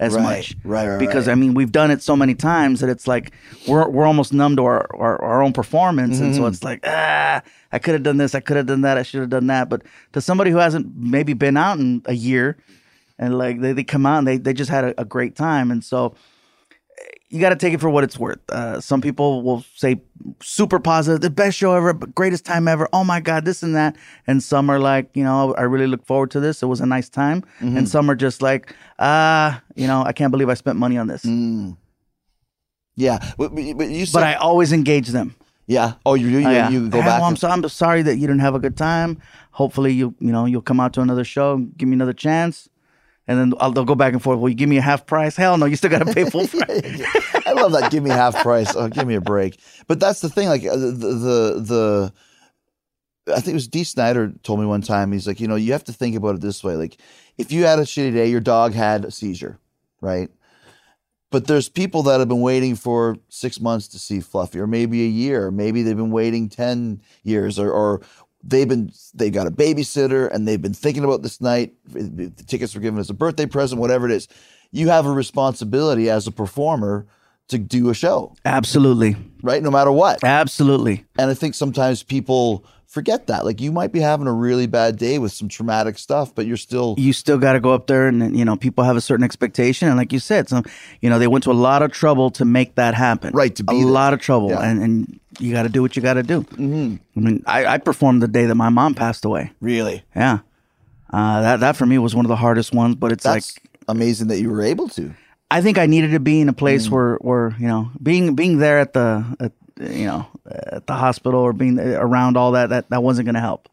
as 0.00 0.14
Right, 0.14 0.22
much. 0.22 0.56
right, 0.64 0.88
right, 0.88 0.98
Because 0.98 1.26
right. 1.28 1.32
I 1.32 1.34
mean, 1.36 1.54
we've 1.54 1.70
done 1.70 1.90
it 1.92 2.02
so 2.02 2.16
many 2.16 2.34
times 2.34 2.80
that 2.80 2.88
it's 2.88 3.06
like 3.06 3.32
we're 3.68 3.88
we're 3.88 4.06
almost 4.06 4.32
numb 4.32 4.56
to 4.56 4.64
our 4.64 4.86
our, 4.96 5.20
our 5.22 5.42
own 5.42 5.52
performance, 5.52 6.18
and 6.18 6.32
Mm-hmm. 6.32 6.42
so 6.42 6.46
it's 6.46 6.64
like 6.64 6.80
ah, 6.84 7.42
I 7.70 7.78
could 7.78 7.94
have 7.94 8.02
done 8.02 8.16
this, 8.16 8.34
I 8.34 8.40
could 8.40 8.56
have 8.56 8.66
done 8.66 8.80
that, 8.82 8.96
I 8.98 9.02
should 9.04 9.20
have 9.20 9.30
done 9.30 9.46
that. 9.48 9.68
But 9.68 9.82
to 10.14 10.20
somebody 10.20 10.50
who 10.50 10.56
hasn't 10.58 10.96
maybe 10.96 11.34
been 11.34 11.56
out 11.56 11.78
in 11.78 12.02
a 12.06 12.14
year, 12.14 12.56
and 13.22 13.38
like 13.38 13.60
they, 13.62 13.72
they 13.72 13.84
come 13.84 14.04
out 14.10 14.18
and 14.18 14.26
they 14.26 14.36
they 14.38 14.52
just 14.52 14.70
had 14.70 14.84
a, 14.84 15.00
a 15.00 15.04
great 15.04 15.34
time, 15.36 15.70
and 15.70 15.82
so 15.84 16.14
you 17.30 17.40
got 17.40 17.48
to 17.48 17.56
take 17.56 17.72
it 17.72 17.80
for 17.80 17.88
what 17.88 18.04
it's 18.04 18.18
worth. 18.18 18.38
Uh, 18.50 18.78
some 18.80 19.00
people 19.00 19.40
will 19.42 19.64
say 19.74 20.02
super 20.42 20.78
positive, 20.78 21.22
the 21.22 21.30
best 21.30 21.56
show 21.56 21.72
ever, 21.74 21.94
greatest 21.94 22.44
time 22.44 22.68
ever. 22.68 22.86
Oh 22.92 23.04
my 23.04 23.20
god, 23.20 23.46
this 23.46 23.62
and 23.62 23.74
that. 23.74 23.96
And 24.26 24.42
some 24.42 24.68
are 24.68 24.78
like, 24.78 25.08
you 25.16 25.24
know, 25.24 25.54
I 25.54 25.62
really 25.62 25.86
look 25.86 26.04
forward 26.04 26.30
to 26.32 26.40
this. 26.40 26.62
It 26.62 26.66
was 26.66 26.82
a 26.82 26.86
nice 26.86 27.08
time. 27.08 27.42
And 27.60 27.88
some 27.88 28.10
are 28.10 28.14
just 28.14 28.42
like, 28.42 28.76
ah, 28.98 29.62
you 29.76 29.86
know, 29.86 30.04
I 30.04 30.12
can't 30.12 30.30
believe 30.30 30.50
I 30.50 30.54
spent 30.54 30.76
money 30.78 30.98
on 30.98 31.06
this. 31.06 31.24
Yeah, 32.96 33.18
but, 33.38 33.54
but 33.54 33.88
you 33.88 34.04
said, 34.04 34.12
But 34.18 34.24
I 34.24 34.34
always 34.34 34.72
engage 34.72 35.08
them. 35.08 35.34
yeah. 35.66 35.94
Oh, 36.04 36.14
you 36.14 36.28
you, 36.28 36.46
Oh, 36.46 36.50
yeah. 36.50 36.68
you 36.68 36.88
go 36.90 37.00
Hey, 37.00 37.06
back. 37.06 37.20
well, 37.20 37.28
I'm, 37.30 37.36
so, 37.36 37.48
I'm 37.48 37.66
sorry 37.68 38.02
that 38.02 38.16
you 38.16 38.26
didn't 38.26 38.40
have 38.40 38.54
a 38.54 38.58
good 38.60 38.76
time. 38.76 39.16
Hopefully, 39.52 39.92
you 39.92 40.14
you 40.20 40.32
know 40.32 40.44
you'll 40.44 40.60
come 40.70 40.80
out 40.80 40.92
to 40.94 41.00
another 41.00 41.24
show, 41.24 41.56
give 41.78 41.88
me 41.88 41.94
another 41.94 42.12
chance, 42.12 42.68
and 43.26 43.38
then 43.38 43.54
I'll, 43.60 43.70
they'll 43.70 43.84
go 43.84 43.94
back 43.94 44.12
and 44.12 44.22
forth. 44.22 44.38
Will 44.40 44.48
you 44.48 44.54
give 44.54 44.68
me 44.68 44.78
a 44.78 44.82
half 44.82 45.06
price? 45.06 45.36
Hell 45.36 45.56
no, 45.56 45.66
you 45.66 45.76
still 45.76 45.90
got 45.90 46.04
to 46.06 46.12
pay 46.12 46.28
full 46.28 46.46
price. 46.48 47.02
I 47.46 47.52
love 47.52 47.72
that. 47.72 47.90
Give 47.90 48.02
me 48.02 48.10
half 48.10 48.42
price. 48.42 48.74
Oh, 48.74 48.88
give 48.88 49.06
me 49.06 49.14
a 49.14 49.20
break. 49.20 49.60
But 49.86 50.00
that's 50.00 50.20
the 50.20 50.28
thing. 50.28 50.48
Like 50.48 50.64
uh, 50.64 50.76
the 50.76 50.90
the 50.90 51.60
the. 51.60 52.12
I 53.28 53.36
think 53.36 53.48
it 53.48 53.54
was 53.54 53.68
Dee 53.68 53.84
Snider 53.84 54.32
told 54.42 54.58
me 54.58 54.66
one 54.66 54.82
time. 54.82 55.12
He's 55.12 55.28
like, 55.28 55.38
you 55.38 55.46
know, 55.46 55.54
you 55.54 55.72
have 55.72 55.84
to 55.84 55.92
think 55.92 56.16
about 56.16 56.34
it 56.34 56.40
this 56.40 56.64
way. 56.64 56.74
Like, 56.74 56.96
if 57.38 57.52
you 57.52 57.64
had 57.64 57.78
a 57.78 57.82
shitty 57.82 58.12
day, 58.12 58.26
your 58.28 58.40
dog 58.40 58.72
had 58.74 59.04
a 59.04 59.12
seizure, 59.12 59.60
right? 60.00 60.28
But 61.30 61.46
there's 61.46 61.68
people 61.68 62.02
that 62.02 62.18
have 62.18 62.28
been 62.28 62.40
waiting 62.42 62.74
for 62.74 63.16
six 63.28 63.60
months 63.60 63.88
to 63.88 63.98
see 63.98 64.20
Fluffy, 64.20 64.58
or 64.58 64.66
maybe 64.66 65.04
a 65.04 65.08
year. 65.08 65.50
Maybe 65.50 65.82
they've 65.82 65.96
been 65.96 66.10
waiting 66.10 66.48
ten 66.48 67.00
years, 67.22 67.58
or 67.58 67.70
or 67.70 68.02
they've 68.42 68.68
been 68.68 68.92
They've 69.14 69.32
got 69.32 69.46
a 69.46 69.50
babysitter 69.50 70.30
and 70.32 70.46
they've 70.46 70.60
been 70.60 70.74
thinking 70.74 71.04
about 71.04 71.22
this 71.22 71.40
night. 71.40 71.74
The 71.86 72.30
tickets 72.46 72.74
were 72.74 72.80
given 72.80 72.98
as 73.00 73.10
a 73.10 73.14
birthday 73.14 73.46
present, 73.46 73.80
whatever 73.80 74.06
it 74.06 74.12
is. 74.12 74.28
You 74.70 74.88
have 74.88 75.06
a 75.06 75.12
responsibility 75.12 76.08
as 76.08 76.26
a 76.26 76.30
performer 76.32 77.06
to 77.48 77.58
do 77.58 77.90
a 77.90 77.94
show, 77.94 78.34
Absolutely, 78.46 79.16
right? 79.42 79.62
No 79.62 79.70
matter 79.70 79.92
what. 79.92 80.24
absolutely. 80.24 81.04
And 81.18 81.30
I 81.30 81.34
think 81.34 81.54
sometimes 81.54 82.02
people 82.02 82.64
forget 82.92 83.26
that. 83.28 83.44
Like 83.46 83.60
you 83.60 83.72
might 83.72 83.90
be 83.90 84.00
having 84.00 84.26
a 84.26 84.32
really 84.32 84.66
bad 84.66 84.96
day 84.98 85.18
with 85.18 85.32
some 85.32 85.48
traumatic 85.48 85.98
stuff, 85.98 86.34
but 86.34 86.44
you're 86.46 86.58
still 86.58 86.94
you 86.98 87.12
still 87.14 87.38
got 87.38 87.54
to 87.54 87.60
go 87.60 87.72
up 87.72 87.86
there 87.86 88.06
and 88.06 88.36
you 88.38 88.44
know 88.44 88.54
people 88.56 88.84
have 88.84 88.96
a 88.96 89.00
certain 89.00 89.24
expectation 89.24 89.88
and 89.88 89.96
like 89.96 90.12
you 90.12 90.18
said 90.18 90.48
some 90.48 90.64
you 91.00 91.08
know 91.10 91.18
they 91.18 91.26
went 91.26 91.42
to 91.44 91.50
a 91.50 91.60
lot 91.68 91.80
of 91.82 91.90
trouble 91.90 92.30
to 92.30 92.44
make 92.44 92.74
that 92.74 92.94
happen 92.94 93.32
Right, 93.32 93.54
to 93.56 93.64
be 93.64 93.74
a 93.74 93.78
there. 93.78 93.86
lot 93.86 94.12
of 94.12 94.20
trouble 94.20 94.50
Yeah. 94.50 94.60
and 94.68 94.82
and 94.82 95.20
you 95.40 95.52
got 95.52 95.62
to 95.62 95.70
do 95.70 95.80
what 95.80 95.96
you 95.96 96.02
got 96.02 96.14
to 96.14 96.22
do 96.22 96.42
mm-hmm. 96.42 96.96
i 97.16 97.20
mean 97.20 97.42
I, 97.46 97.64
I 97.74 97.78
performed 97.78 98.20
the 98.22 98.28
day 98.28 98.44
that 98.46 98.54
my 98.54 98.68
mom 98.68 98.94
passed 98.94 99.24
away 99.24 99.50
really. 99.60 100.04
yeah 100.14 100.40
uh, 101.10 101.40
that 101.42 101.60
that 101.60 101.76
for 101.76 101.86
me 101.86 101.96
was 101.98 102.14
one 102.14 102.26
of 102.26 102.28
the 102.28 102.36
hardest 102.36 102.74
ones 102.74 102.94
but 102.96 103.12
it's 103.12 103.24
That's 103.24 103.56
like 103.56 103.70
amazing 103.88 104.28
that 104.28 104.38
you 104.40 104.50
were 104.50 104.62
able 104.62 104.88
to. 104.90 105.14
I 105.50 105.60
think 105.60 105.76
I 105.78 105.86
needed 105.86 106.12
to 106.12 106.20
be 106.20 106.40
in 106.40 106.48
a 106.48 106.52
place 106.54 106.86
Mm. 106.88 106.90
where, 106.90 107.14
where 107.20 107.56
you 107.58 107.66
know, 107.68 107.90
being 108.02 108.34
being 108.34 108.56
there 108.58 108.78
at 108.78 108.92
the, 108.94 109.24
at, 109.38 109.52
you 109.82 110.06
know, 110.06 110.26
at 110.46 110.86
the 110.86 110.94
hospital 110.94 111.40
or 111.40 111.52
being 111.52 111.78
around 111.78 112.36
all 112.36 112.52
that, 112.52 112.70
that 112.70 112.90
that 112.90 113.02
wasn't 113.02 113.26
going 113.26 113.34
to 113.34 113.40
help. 113.40 113.68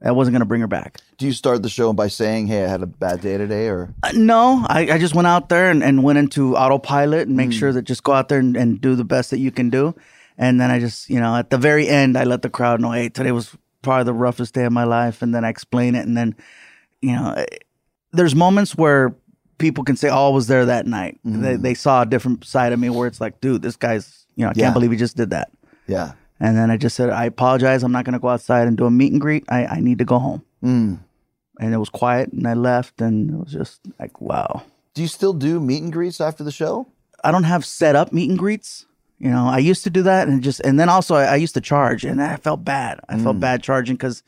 That 0.00 0.16
wasn't 0.16 0.32
going 0.32 0.40
to 0.40 0.46
bring 0.46 0.62
her 0.62 0.66
back. 0.66 0.98
Do 1.18 1.26
you 1.26 1.32
start 1.32 1.62
the 1.62 1.68
show 1.68 1.92
by 1.92 2.08
saying, 2.08 2.46
"Hey, 2.46 2.64
I 2.64 2.68
had 2.68 2.82
a 2.82 2.86
bad 2.86 3.20
day 3.20 3.36
today," 3.36 3.68
or 3.68 3.92
Uh, 4.02 4.12
no, 4.14 4.64
I, 4.66 4.92
I 4.92 4.98
just 4.98 5.14
went 5.14 5.26
out 5.28 5.50
there 5.50 5.70
and, 5.70 5.82
and 5.84 6.02
went 6.02 6.18
into 6.18 6.56
autopilot 6.56 7.28
and 7.28 7.34
Mm. 7.34 7.36
make 7.36 7.52
sure 7.52 7.70
that 7.72 7.82
just 7.82 8.02
go 8.02 8.12
out 8.12 8.28
there 8.30 8.38
and, 8.38 8.56
and 8.56 8.80
do 8.80 8.94
the 8.96 9.04
best 9.04 9.30
that 9.30 9.38
you 9.40 9.50
can 9.50 9.68
do. 9.68 9.94
And 10.38 10.58
then 10.58 10.70
I 10.70 10.78
just, 10.80 11.10
you 11.10 11.20
know, 11.20 11.36
at 11.36 11.50
the 11.50 11.58
very 11.58 11.86
end, 11.86 12.16
I 12.16 12.24
let 12.24 12.40
the 12.40 12.48
crowd 12.48 12.80
know, 12.80 12.92
hey, 12.92 13.10
today 13.10 13.30
was 13.30 13.54
probably 13.82 14.04
the 14.04 14.14
roughest 14.14 14.54
day 14.54 14.64
of 14.64 14.72
my 14.72 14.84
life. 14.84 15.20
And 15.20 15.34
then 15.34 15.44
I 15.44 15.50
explain 15.50 15.94
it. 15.94 16.06
And 16.06 16.16
then, 16.16 16.34
you 17.02 17.12
know, 17.12 17.34
eh, 17.36 17.44
there's 18.12 18.34
moments 18.34 18.74
where 18.74 19.14
people 19.58 19.84
can 19.84 19.96
say, 19.96 20.08
oh, 20.08 20.30
I 20.30 20.34
was 20.34 20.46
there 20.46 20.64
that 20.64 20.86
night. 20.86 21.20
They, 21.24 21.56
they 21.56 21.74
saw 21.74 22.00
a 22.00 22.06
different 22.06 22.46
side 22.46 22.72
of 22.72 22.80
me 22.80 22.88
where 22.88 23.06
it's 23.06 23.20
like, 23.20 23.42
dude, 23.42 23.60
this 23.60 23.76
guy's, 23.76 24.19
you 24.40 24.46
know, 24.46 24.50
I 24.50 24.54
Yeah. 24.56 24.64
can't 24.64 24.74
believe 24.74 24.90
he 24.90 24.96
just 24.96 25.16
did 25.16 25.30
that. 25.30 25.50
yeah, 25.86 26.12
And 26.40 26.56
then 26.56 26.70
I 26.70 26.76
just 26.78 26.96
said, 26.96 27.10
I 27.10 27.24
apologize. 27.26 27.82
I'm 27.82 27.92
not 27.92 28.04
going 28.06 28.14
to 28.14 28.18
go 28.18 28.28
outside 28.28 28.66
and 28.68 28.76
do 28.76 28.86
a 28.86 28.90
meet 28.90 29.12
and 29.12 29.20
greet. 29.20 29.44
I, 29.50 29.66
I 29.66 29.80
need 29.80 29.98
to 29.98 30.04
go 30.06 30.18
home. 30.18 30.42
And 31.58 31.74
it 31.74 31.76
was 31.76 31.90
quiet 31.90 32.32
and 32.32 32.46
I 32.48 32.54
left 32.54 33.00
and 33.02 33.30
it 33.30 33.36
was 33.36 33.52
just 33.52 33.80
like, 33.98 34.20
wow. 34.20 34.62
do 34.94 35.02
you 35.02 35.08
still 35.08 35.34
do 35.34 35.60
meet 35.60 35.82
and 35.82 35.92
greets 35.92 36.18
after 36.20 36.42
the 36.42 36.52
show? 36.52 36.86
I 37.22 37.30
don't 37.30 37.44
have 37.44 37.64
set 37.66 37.94
up 37.96 38.12
meet 38.12 38.30
and 38.30 38.38
greets. 38.38 38.86
You 39.18 39.28
know, 39.30 39.46
I 39.46 39.58
used 39.58 39.84
to 39.84 39.90
do 39.90 40.02
that 40.04 40.26
and 40.28 40.42
just, 40.42 40.60
and 40.60 40.80
then 40.80 40.88
also 40.88 41.14
I, 41.16 41.24
I 41.24 41.36
used 41.36 41.52
to 41.54 41.60
charge 41.60 42.06
and 42.06 42.22
I 42.22 42.36
felt 42.36 42.64
bad. 42.64 43.00
I 43.10 43.18
felt 43.18 43.38
bad 43.38 43.62
charging 43.62 43.96
because, 43.96 44.22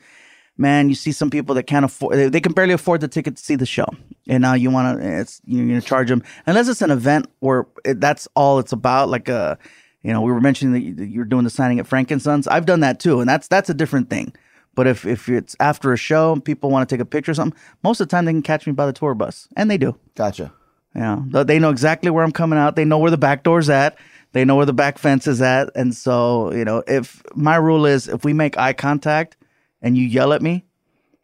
man, 0.55 0.89
you 0.89 0.93
see 0.95 1.11
some 1.11 1.31
people 1.31 1.55
that 1.55 1.63
can't 1.63 1.85
afford, 1.85 2.15
they, 2.15 2.29
they 2.29 2.39
can 2.39 2.53
barely 2.53 2.73
afford 2.73 3.01
the 3.01 3.07
ticket 3.07 3.37
to 3.37 3.43
see 3.43 3.55
the 3.55 3.65
show. 3.65 3.87
And 4.27 4.41
now 4.43 4.53
you 4.53 4.69
want 4.69 5.01
to, 5.01 5.19
it's, 5.21 5.41
you're 5.45 5.65
going 5.67 5.81
to 5.81 5.87
charge 5.87 6.09
them. 6.09 6.21
Unless 6.45 6.67
it's 6.67 6.83
an 6.83 6.91
event 6.91 7.25
where 7.39 7.65
it, 7.83 7.99
that's 7.99 8.27
all 8.35 8.59
it's 8.59 8.71
about. 8.71 9.09
Like, 9.09 9.27
uh, 9.29 9.55
you 10.03 10.11
know, 10.13 10.21
we 10.21 10.31
were 10.31 10.41
mentioning 10.41 10.73
that 10.73 10.81
you- 10.81 10.93
that 10.95 11.07
you're 11.07 11.25
doing 11.25 11.43
the 11.43 11.49
signing 11.49 11.79
at 11.79 11.87
Frankensons. 11.87 12.47
I've 12.49 12.65
done 12.65 12.81
that 12.81 12.99
too. 12.99 13.19
And 13.19 13.29
that's, 13.29 13.47
that's 13.47 13.69
a 13.69 13.73
different 13.73 14.09
thing. 14.09 14.33
But 14.75 14.87
if, 14.87 15.05
if 15.05 15.29
it's 15.29 15.55
after 15.59 15.93
a 15.93 15.97
show 15.97 16.33
and 16.33 16.43
people 16.43 16.69
want 16.71 16.87
to 16.89 16.93
take 16.95 17.01
a 17.01 17.05
picture 17.05 17.31
or 17.31 17.35
something, 17.35 17.59
most 17.83 17.99
of 18.01 18.07
the 18.07 18.11
time 18.11 18.25
they 18.25 18.33
can 18.33 18.41
catch 18.41 18.65
me 18.65 18.73
by 18.73 18.85
the 18.85 18.93
tour 18.93 19.13
bus. 19.13 19.47
And 19.55 19.69
they 19.69 19.77
do. 19.77 19.95
Gotcha. 20.15 20.51
Yeah, 20.95 21.21
th- 21.31 21.47
they 21.47 21.57
know 21.59 21.69
exactly 21.69 22.09
where 22.11 22.23
I'm 22.23 22.31
coming 22.31 22.57
out. 22.59 22.75
They 22.75 22.85
know 22.85 22.97
where 22.99 23.11
the 23.11 23.17
back 23.17 23.43
door's 23.43 23.69
at. 23.69 23.97
They 24.31 24.45
know 24.45 24.55
where 24.55 24.65
the 24.65 24.73
back 24.73 24.97
fence 24.97 25.27
is 25.27 25.41
at. 25.41 25.69
And 25.75 25.95
so, 25.95 26.51
you 26.53 26.65
know, 26.65 26.83
if 26.87 27.21
my 27.35 27.55
rule 27.55 27.85
is 27.85 28.07
if 28.07 28.23
we 28.25 28.33
make 28.33 28.57
eye 28.57 28.73
contact 28.73 29.37
and 29.81 29.95
you 29.97 30.05
yell 30.05 30.33
at 30.33 30.41
me, 30.41 30.65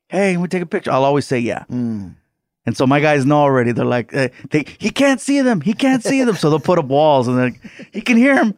hey, 0.09 0.33
can 0.33 0.41
we 0.41 0.47
take 0.47 0.61
a 0.63 0.67
picture? 0.67 0.91
I'll 0.91 1.03
always 1.03 1.25
say 1.27 1.39
yeah. 1.39 1.65
Mm. 1.71 2.15
And 2.69 2.77
so 2.77 2.85
my 2.85 2.99
guys 2.99 3.25
know 3.25 3.37
already. 3.37 3.71
They're 3.71 3.83
like, 3.83 4.13
eh, 4.13 4.27
they, 4.51 4.63
he 4.77 4.91
can't 4.91 5.19
see 5.19 5.41
them. 5.41 5.59
He 5.59 5.73
can't 5.73 6.03
see 6.03 6.23
them. 6.23 6.35
So 6.35 6.51
they'll 6.51 6.59
put 6.59 6.77
up 6.77 6.85
walls 6.85 7.27
and 7.27 7.35
then 7.35 7.59
he 7.91 7.99
can 7.99 8.15
hear 8.15 8.35
him, 8.35 8.53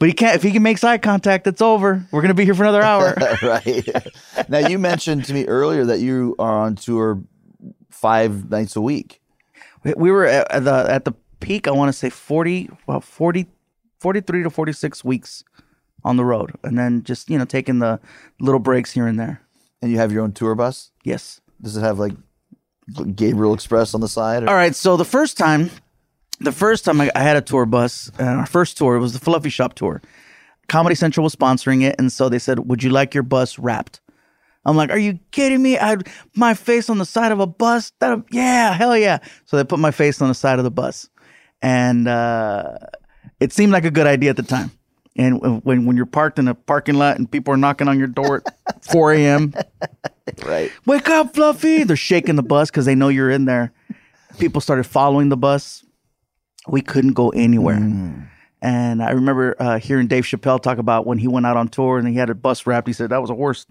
but 0.00 0.08
he 0.08 0.12
can't. 0.12 0.34
If 0.34 0.42
he 0.42 0.50
can 0.50 0.64
makes 0.64 0.82
eye 0.82 0.98
contact, 0.98 1.46
it's 1.46 1.62
over. 1.62 2.04
We're 2.10 2.22
gonna 2.22 2.34
be 2.34 2.44
here 2.44 2.56
for 2.56 2.64
another 2.64 2.82
hour. 2.82 3.14
right. 3.42 3.88
now 4.48 4.66
you 4.66 4.80
mentioned 4.80 5.26
to 5.26 5.32
me 5.32 5.44
earlier 5.46 5.84
that 5.84 6.00
you 6.00 6.34
are 6.40 6.58
on 6.58 6.74
tour 6.74 7.22
five 7.88 8.50
nights 8.50 8.74
a 8.74 8.80
week. 8.80 9.20
We- 9.84 9.94
we 9.96 10.10
were 10.10 10.26
at 10.26 10.50
at 10.50 10.64
the 10.64 10.74
at 10.90 11.04
the 11.04 11.12
peak. 11.38 11.68
I 11.68 11.70
want 11.70 11.88
to 11.88 11.92
say 11.92 12.10
40, 12.10 12.68
well, 12.88 13.00
40, 13.00 13.46
43 14.00 14.42
to 14.42 14.50
forty 14.50 14.72
six 14.72 15.04
weeks 15.04 15.44
on 16.02 16.16
the 16.16 16.24
road, 16.24 16.50
and 16.64 16.76
then 16.76 17.04
just 17.04 17.30
you 17.30 17.38
know 17.38 17.44
taking 17.44 17.78
the 17.78 18.00
little 18.40 18.58
breaks 18.58 18.90
here 18.90 19.06
and 19.06 19.20
there. 19.20 19.40
And 19.80 19.92
you 19.92 19.98
have 19.98 20.10
your 20.10 20.24
own 20.24 20.32
tour 20.32 20.56
bus. 20.56 20.90
Yes. 21.04 21.40
Does 21.62 21.76
it 21.76 21.82
have 21.82 22.00
like 22.00 22.14
Gabriel 23.14 23.54
Express 23.54 23.94
on 23.94 24.00
the 24.00 24.08
side? 24.08 24.42
or- 24.44 24.48
All 24.48 24.54
right. 24.54 24.74
So 24.74 24.96
the 24.96 25.04
first 25.04 25.36
time, 25.36 25.70
the 26.40 26.52
first 26.52 26.84
time 26.84 27.00
I, 27.00 27.10
I 27.14 27.20
had 27.20 27.36
a 27.36 27.40
tour 27.40 27.66
bus, 27.66 28.10
uh, 28.20 28.22
our 28.24 28.46
first 28.46 28.76
tour 28.78 28.98
was 28.98 29.12
the 29.12 29.18
Fluffy 29.18 29.50
Shop 29.50 29.74
tour. 29.74 30.02
Comedy 30.68 30.94
Central 30.94 31.24
was 31.24 31.34
sponsoring 31.34 31.82
it, 31.82 31.96
and 31.98 32.10
so 32.12 32.28
they 32.28 32.38
said, 32.40 32.58
"Would 32.68 32.82
you 32.82 32.90
like 32.90 33.14
your 33.14 33.22
bus 33.22 33.58
wrapped?" 33.58 34.00
I'm 34.64 34.76
like, 34.76 34.90
"Are 34.90 34.98
you 34.98 35.20
kidding 35.30 35.62
me? 35.62 35.78
I 35.78 35.96
my 36.34 36.54
face 36.54 36.90
on 36.90 36.98
the 36.98 37.04
side 37.04 37.30
of 37.30 37.38
a 37.38 37.46
bus? 37.46 37.92
That 38.00 38.24
yeah, 38.32 38.72
hell 38.74 38.96
yeah!" 38.98 39.18
So 39.44 39.56
they 39.56 39.64
put 39.64 39.78
my 39.78 39.92
face 39.92 40.20
on 40.20 40.26
the 40.28 40.34
side 40.34 40.58
of 40.58 40.64
the 40.64 40.70
bus, 40.72 41.08
and 41.62 42.08
uh, 42.08 42.78
it 43.38 43.52
seemed 43.52 43.72
like 43.72 43.84
a 43.84 43.92
good 43.92 44.08
idea 44.08 44.30
at 44.30 44.36
the 44.36 44.42
time. 44.42 44.72
And 45.16 45.40
when- 45.64 45.86
when 45.86 45.96
you're 45.96 46.06
parked 46.06 46.38
in 46.38 46.46
a 46.46 46.54
parking 46.54 46.96
lot 46.96 47.16
and 47.18 47.30
people 47.30 47.52
are 47.54 47.56
knocking 47.56 47.88
on 47.88 47.98
your 47.98 48.08
door 48.08 48.42
at 48.68 48.84
4 48.90 49.12
a.m. 49.14 49.54
right. 50.44 50.70
wake 50.84 51.08
up, 51.08 51.34
Fluffy. 51.34 51.84
They're 51.84 51.96
shaking 51.96 52.36
the 52.36 52.42
bus 52.42 52.70
because 52.70 52.84
they 52.84 52.94
know 52.94 53.08
you're 53.08 53.30
in 53.30 53.44
there. 53.46 53.72
People 54.38 54.60
started 54.60 54.84
following 54.84 55.28
the 55.30 55.36
bus. 55.36 55.84
We 56.68 56.82
couldn't 56.82 57.12
go 57.14 57.30
anywhere. 57.30 57.76
And 58.62 59.02
I 59.02 59.10
remember 59.12 59.54
uh, 59.58 59.78
hearing 59.78 60.06
Dave 60.06 60.24
Chappelle 60.24 60.60
talk 60.60 60.78
about 60.78 61.06
when 61.06 61.18
he 61.18 61.28
went 61.28 61.46
out 61.46 61.56
on 61.56 61.68
tour 61.68 61.98
and 61.98 62.08
he 62.08 62.14
had 62.14 62.28
a 62.30 62.34
bus 62.34 62.66
wrapped. 62.66 62.86
He 62.86 62.92
said 62.92 63.10
that 63.10 63.20
was 63.20 63.28
the 63.28 63.34
worst 63.34 63.68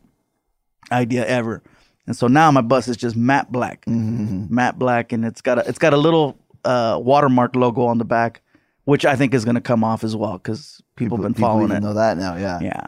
idea 0.91 1.25
ever. 1.25 1.61
And 2.07 2.15
so 2.15 2.27
now 2.27 2.49
my 2.51 2.61
bus 2.61 2.87
is 2.87 2.95
just 2.97 3.15
matte 3.15 3.51
black, 3.51 3.83
matte 3.87 4.77
black, 4.79 5.11
and 5.11 5.25
it's 5.25 5.41
got 5.41 5.57
a 5.57 5.67
it's 5.67 5.79
got 5.79 5.93
a 5.93 5.97
little 5.97 6.37
uh, 6.63 6.99
watermark 7.01 7.55
logo 7.55 7.85
on 7.85 7.97
the 7.97 8.05
back, 8.05 8.41
which 8.85 9.05
I 9.05 9.15
think 9.15 9.33
is 9.33 9.43
going 9.45 9.55
to 9.55 9.61
come 9.61 9.83
off 9.83 10.03
as 10.03 10.15
well 10.15 10.33
because 10.33 10.81
people, 10.95 11.17
have 11.17 11.23
been 11.23 11.33
People 11.33 11.49
following 11.49 11.65
even 11.65 11.77
it. 11.77 11.81
know 11.81 11.93
that 11.93 12.17
now. 12.17 12.35
Yeah. 12.37 12.59
Yeah. 12.61 12.87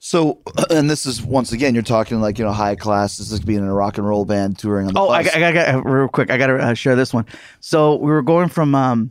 So, 0.00 0.40
and 0.70 0.88
this 0.88 1.04
is 1.06 1.22
once 1.22 1.52
again, 1.52 1.74
you're 1.74 1.82
talking 1.82 2.20
like 2.20 2.38
you 2.38 2.44
know 2.44 2.52
high 2.52 2.76
class. 2.76 3.18
This 3.18 3.30
is 3.32 3.40
being 3.40 3.58
in 3.60 3.64
a 3.66 3.74
rock 3.74 3.98
and 3.98 4.06
roll 4.06 4.24
band 4.24 4.58
touring 4.58 4.86
on 4.88 4.94
the 4.94 5.00
Oh, 5.00 5.08
I. 5.08 5.22
I, 5.22 5.48
I 5.48 5.52
got 5.52 5.84
real 5.86 6.08
quick. 6.08 6.30
I 6.30 6.38
got 6.38 6.46
to 6.48 6.56
uh, 6.58 6.74
share 6.74 6.96
this 6.96 7.12
one. 7.12 7.26
So 7.60 7.96
we 7.96 8.10
were 8.10 8.22
going 8.22 8.48
from 8.48 8.74
um, 8.74 9.10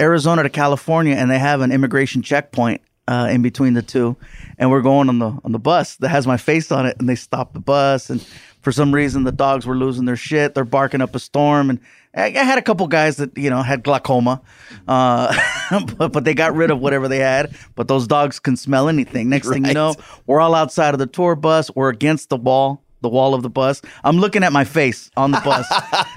Arizona 0.00 0.42
to 0.42 0.50
California, 0.50 1.14
and 1.14 1.30
they 1.30 1.38
have 1.38 1.60
an 1.60 1.70
immigration 1.72 2.22
checkpoint 2.22 2.80
uh, 3.08 3.28
in 3.30 3.42
between 3.42 3.74
the 3.74 3.82
two. 3.82 4.16
And 4.58 4.70
we're 4.70 4.82
going 4.82 5.08
on 5.08 5.18
the 5.18 5.38
on 5.44 5.52
the 5.52 5.58
bus 5.58 5.96
that 5.96 6.08
has 6.08 6.26
my 6.26 6.36
face 6.38 6.72
on 6.72 6.86
it, 6.86 6.96
and 6.98 7.08
they 7.08 7.14
stop 7.14 7.52
the 7.52 7.60
bus, 7.60 8.10
and 8.10 8.26
for 8.66 8.72
some 8.72 8.92
reason 8.92 9.22
the 9.22 9.30
dogs 9.30 9.64
were 9.64 9.76
losing 9.76 10.06
their 10.06 10.16
shit. 10.16 10.56
They're 10.56 10.64
barking 10.64 11.00
up 11.00 11.14
a 11.14 11.20
storm, 11.20 11.70
and 11.70 11.78
I, 12.12 12.24
I 12.24 12.42
had 12.42 12.58
a 12.58 12.62
couple 12.62 12.88
guys 12.88 13.18
that 13.18 13.38
you 13.38 13.48
know 13.48 13.62
had 13.62 13.84
glaucoma, 13.84 14.42
uh, 14.88 15.32
but, 15.96 16.10
but 16.10 16.24
they 16.24 16.34
got 16.34 16.52
rid 16.52 16.72
of 16.72 16.80
whatever 16.80 17.06
they 17.06 17.20
had. 17.20 17.54
But 17.76 17.86
those 17.86 18.08
dogs 18.08 18.40
can 18.40 18.56
smell 18.56 18.88
anything. 18.88 19.28
Next 19.28 19.48
thing 19.48 19.66
you 19.66 19.72
know, 19.72 19.94
we're 20.26 20.40
all 20.40 20.52
outside 20.52 20.94
of 20.94 20.98
the 20.98 21.06
tour 21.06 21.36
bus. 21.36 21.70
We're 21.76 21.90
against 21.90 22.28
the 22.28 22.36
wall 22.36 22.82
the 23.02 23.08
wall 23.08 23.34
of 23.34 23.44
the 23.44 23.48
bus. 23.48 23.82
I'm 24.02 24.16
looking 24.16 24.42
at 24.42 24.52
my 24.52 24.64
face 24.64 25.12
on 25.16 25.30
the 25.30 25.40
bus, 25.44 25.64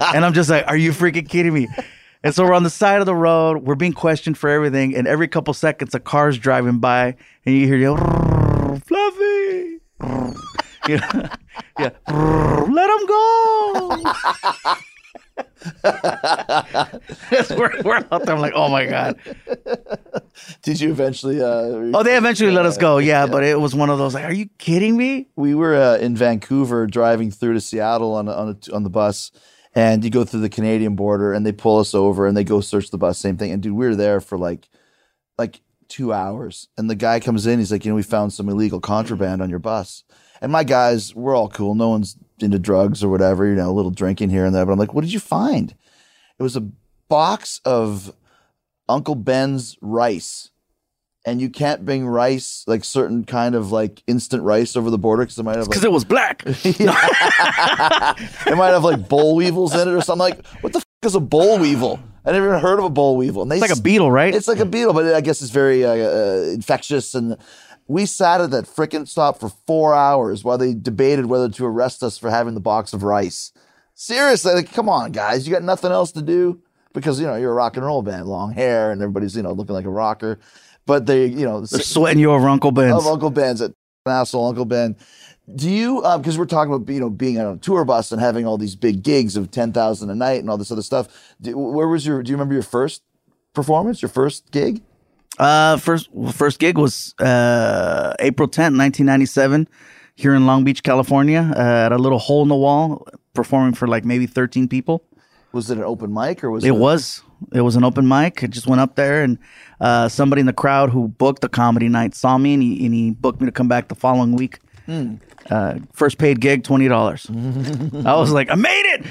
and 0.12 0.24
I'm 0.24 0.34
just 0.34 0.50
like, 0.50 0.66
"Are 0.66 0.76
you 0.76 0.90
freaking 0.90 1.28
kidding 1.28 1.54
me?" 1.54 1.68
And 2.24 2.34
so 2.34 2.42
we're 2.44 2.54
on 2.54 2.64
the 2.64 2.70
side 2.70 2.98
of 2.98 3.06
the 3.06 3.14
road. 3.14 3.58
We're 3.58 3.76
being 3.76 3.92
questioned 3.92 4.36
for 4.36 4.50
everything, 4.50 4.96
and 4.96 5.06
every 5.06 5.28
couple 5.28 5.54
seconds, 5.54 5.94
a 5.94 6.00
car's 6.00 6.36
driving 6.36 6.80
by, 6.80 7.14
and 7.46 7.54
you 7.54 7.68
hear 7.68 7.76
you, 7.76 7.96
Fluffy. 8.84 9.78
You 10.88 10.96
know, 10.98 11.28
yeah, 11.78 11.90
let 12.08 12.90
him 12.90 13.06
go. 13.06 14.02
we're, 17.56 17.82
we're 17.82 18.04
out 18.10 18.24
there. 18.24 18.34
I'm 18.34 18.40
like, 18.40 18.52
oh 18.54 18.68
my 18.68 18.86
god. 18.86 19.18
Did 20.62 20.80
you 20.80 20.90
eventually? 20.90 21.40
Uh, 21.40 21.90
Oh, 21.94 22.02
they 22.02 22.16
eventually 22.16 22.50
let 22.50 22.66
us 22.66 22.76
go. 22.78 22.98
Yeah, 22.98 23.26
but 23.26 23.42
it 23.44 23.60
was 23.60 23.74
one 23.74 23.90
of 23.90 23.98
those 23.98 24.14
like, 24.14 24.24
are 24.24 24.32
you 24.32 24.48
kidding 24.58 24.96
me? 24.96 25.28
we 25.36 25.54
were 25.54 25.74
uh, 25.74 25.96
in 25.98 26.16
Vancouver 26.16 26.86
driving 26.86 27.30
through 27.30 27.54
to 27.54 27.60
Seattle 27.60 28.14
on 28.14 28.28
a, 28.28 28.32
on 28.32 28.48
a, 28.68 28.74
on 28.74 28.82
the 28.82 28.90
bus, 28.90 29.30
and 29.74 30.02
you 30.04 30.10
go 30.10 30.24
through 30.24 30.40
the 30.40 30.48
Canadian 30.48 30.96
border, 30.96 31.32
and 31.32 31.44
they 31.44 31.52
pull 31.52 31.78
us 31.78 31.94
over, 31.94 32.26
and 32.26 32.36
they 32.36 32.44
go 32.44 32.60
search 32.60 32.90
the 32.90 32.98
bus. 32.98 33.18
Same 33.18 33.36
thing, 33.36 33.52
and 33.52 33.62
dude, 33.62 33.72
we 33.74 33.86
were 33.86 33.96
there 33.96 34.20
for 34.20 34.38
like 34.38 34.68
like 35.38 35.60
two 35.88 36.12
hours, 36.12 36.68
and 36.78 36.88
the 36.88 36.94
guy 36.94 37.18
comes 37.20 37.46
in, 37.46 37.58
he's 37.58 37.72
like, 37.72 37.84
you 37.84 37.90
know, 37.90 37.96
we 37.96 38.02
found 38.02 38.32
some 38.32 38.48
illegal 38.48 38.80
contraband 38.80 39.42
on 39.42 39.50
your 39.50 39.58
bus, 39.58 40.04
and 40.40 40.52
my 40.52 40.64
guys, 40.64 41.14
we're 41.14 41.36
all 41.36 41.48
cool, 41.48 41.74
no 41.74 41.88
one's 41.88 42.16
into 42.40 42.58
drugs 42.58 43.04
or 43.04 43.08
whatever, 43.08 43.46
you 43.46 43.54
know, 43.54 43.70
a 43.70 43.72
little 43.72 43.90
drinking 43.90 44.30
here 44.30 44.44
and 44.44 44.54
there, 44.54 44.64
but 44.64 44.72
I'm 44.72 44.78
like, 44.78 44.94
what 44.94 45.02
did 45.02 45.12
you 45.12 45.20
find? 45.20 45.74
It 46.38 46.42
was 46.42 46.56
a 46.56 46.68
box 47.08 47.60
of 47.64 48.14
Uncle 48.88 49.14
Ben's 49.14 49.76
rice 49.80 50.50
and 51.26 51.40
you 51.40 51.50
can't 51.50 51.84
bring 51.84 52.06
rice, 52.06 52.64
like 52.66 52.84
certain 52.84 53.24
kind 53.24 53.54
of 53.54 53.70
like 53.70 54.02
instant 54.06 54.42
rice 54.42 54.76
over 54.76 54.90
the 54.90 54.98
border 54.98 55.22
because 55.22 55.38
it 55.38 55.42
might 55.42 55.56
have 55.56 55.66
like, 55.66 55.70
Because 55.70 55.84
it 55.84 55.92
was 55.92 56.04
black. 56.04 56.42
it 56.46 56.80
might 58.56 58.70
have 58.70 58.84
like 58.84 59.08
boll 59.08 59.36
weevils 59.36 59.74
in 59.74 59.86
it 59.86 59.92
or 59.92 60.00
something. 60.00 60.20
Like, 60.20 60.46
what 60.62 60.72
the 60.72 60.78
f- 60.78 60.84
is 61.02 61.14
a 61.14 61.20
boll 61.20 61.58
weevil? 61.58 62.00
I 62.24 62.32
never 62.32 62.48
even 62.48 62.60
heard 62.60 62.78
of 62.78 62.84
a 62.84 62.90
boll 62.90 63.16
weevil. 63.16 63.42
And 63.42 63.50
they 63.50 63.56
It's 63.56 63.68
like 63.68 63.78
a 63.78 63.80
beetle, 63.80 64.10
right? 64.10 64.34
It's 64.34 64.48
like 64.48 64.58
a 64.58 64.66
beetle, 64.66 64.92
but 64.92 65.14
I 65.14 65.20
guess 65.20 65.40
it's 65.42 65.50
very 65.50 65.84
uh, 65.84 65.90
uh, 65.90 66.50
infectious. 66.52 67.14
And 67.14 67.36
we 67.90 68.06
sat 68.06 68.40
at 68.40 68.52
that 68.52 68.66
frickin' 68.66 69.08
stop 69.08 69.40
for 69.40 69.48
four 69.66 69.96
hours 69.96 70.44
while 70.44 70.56
they 70.56 70.74
debated 70.74 71.26
whether 71.26 71.48
to 71.48 71.66
arrest 71.66 72.04
us 72.04 72.16
for 72.16 72.30
having 72.30 72.54
the 72.54 72.60
box 72.60 72.92
of 72.92 73.02
rice. 73.02 73.52
Seriously, 73.94 74.54
like, 74.54 74.72
come 74.72 74.88
on, 74.88 75.10
guys, 75.10 75.44
you 75.44 75.52
got 75.52 75.64
nothing 75.64 75.90
else 75.90 76.12
to 76.12 76.22
do 76.22 76.62
because 76.94 77.18
you 77.20 77.26
know 77.26 77.34
you're 77.34 77.50
a 77.50 77.54
rock 77.54 77.76
and 77.76 77.84
roll 77.84 78.00
band, 78.02 78.28
long 78.28 78.52
hair, 78.52 78.92
and 78.92 79.02
everybody's 79.02 79.34
you 79.34 79.42
know 79.42 79.50
looking 79.50 79.74
like 79.74 79.86
a 79.86 79.90
rocker. 79.90 80.38
But 80.86 81.06
they, 81.06 81.26
you 81.26 81.44
know, 81.44 81.62
They're 81.62 81.80
sweating 81.80 82.20
you 82.20 82.30
over 82.30 82.48
Uncle 82.48 82.70
Ben's. 82.70 82.94
of 82.94 83.08
Uncle 83.08 83.30
Ben's 83.30 83.60
at 83.60 83.72
asshole 84.06 84.46
Uncle 84.46 84.66
Ben. 84.66 84.96
Do 85.52 85.68
you 85.68 86.00
uh, 86.02 86.16
because 86.16 86.38
we're 86.38 86.46
talking 86.46 86.72
about 86.72 86.88
you 86.94 87.00
know 87.00 87.10
being 87.10 87.40
on 87.40 87.54
a 87.54 87.58
tour 87.58 87.84
bus 87.84 88.12
and 88.12 88.20
having 88.20 88.46
all 88.46 88.56
these 88.56 88.76
big 88.76 89.02
gigs 89.02 89.36
of 89.36 89.50
ten 89.50 89.72
thousand 89.72 90.10
a 90.10 90.14
night 90.14 90.38
and 90.38 90.48
all 90.48 90.56
this 90.56 90.70
other 90.70 90.82
stuff? 90.82 91.08
Do, 91.40 91.58
where 91.58 91.88
was 91.88 92.06
your? 92.06 92.22
Do 92.22 92.30
you 92.30 92.36
remember 92.36 92.54
your 92.54 92.62
first 92.62 93.02
performance? 93.52 94.00
Your 94.00 94.10
first 94.10 94.52
gig? 94.52 94.80
Uh, 95.40 95.76
first 95.78 96.08
first 96.32 96.58
gig 96.58 96.76
was 96.76 97.14
uh, 97.18 98.12
April 98.20 98.46
tenth, 98.46 98.76
nineteen 98.76 99.06
ninety 99.06 99.24
seven, 99.26 99.66
here 100.14 100.34
in 100.34 100.44
Long 100.46 100.64
Beach, 100.64 100.82
California, 100.82 101.50
uh, 101.56 101.86
at 101.86 101.92
a 101.92 101.96
little 101.98 102.18
hole 102.18 102.42
in 102.42 102.48
the 102.48 102.54
wall, 102.56 103.06
performing 103.32 103.72
for 103.74 103.88
like 103.88 104.04
maybe 104.04 104.26
thirteen 104.26 104.68
people. 104.68 105.02
Was 105.52 105.70
it 105.70 105.78
an 105.78 105.84
open 105.84 106.12
mic 106.12 106.44
or 106.44 106.50
was 106.50 106.62
It 106.64 106.68
it? 106.68 106.76
was 106.76 107.22
it 107.54 107.62
was 107.62 107.74
an 107.74 107.84
open 107.84 108.06
mic. 108.06 108.44
I 108.44 108.48
just 108.48 108.66
went 108.66 108.82
up 108.82 108.96
there, 108.96 109.22
and 109.22 109.38
uh, 109.80 110.08
somebody 110.10 110.40
in 110.40 110.46
the 110.46 110.52
crowd 110.52 110.90
who 110.90 111.08
booked 111.08 111.40
the 111.40 111.48
comedy 111.48 111.88
night 111.88 112.14
saw 112.14 112.36
me, 112.36 112.52
and 112.54 112.62
he 112.62 112.84
and 112.84 112.94
he 112.94 113.10
booked 113.12 113.40
me 113.40 113.46
to 113.46 113.52
come 113.52 113.66
back 113.66 113.88
the 113.88 113.94
following 113.94 114.36
week. 114.36 114.58
Uh, 115.50 115.78
first 115.94 116.18
paid 116.18 116.40
gig, 116.40 116.64
twenty 116.64 116.86
dollars. 116.86 117.26
I 117.30 118.14
was 118.14 118.30
like, 118.30 118.50
I 118.50 118.56
made 118.56 118.84
it! 118.94 119.06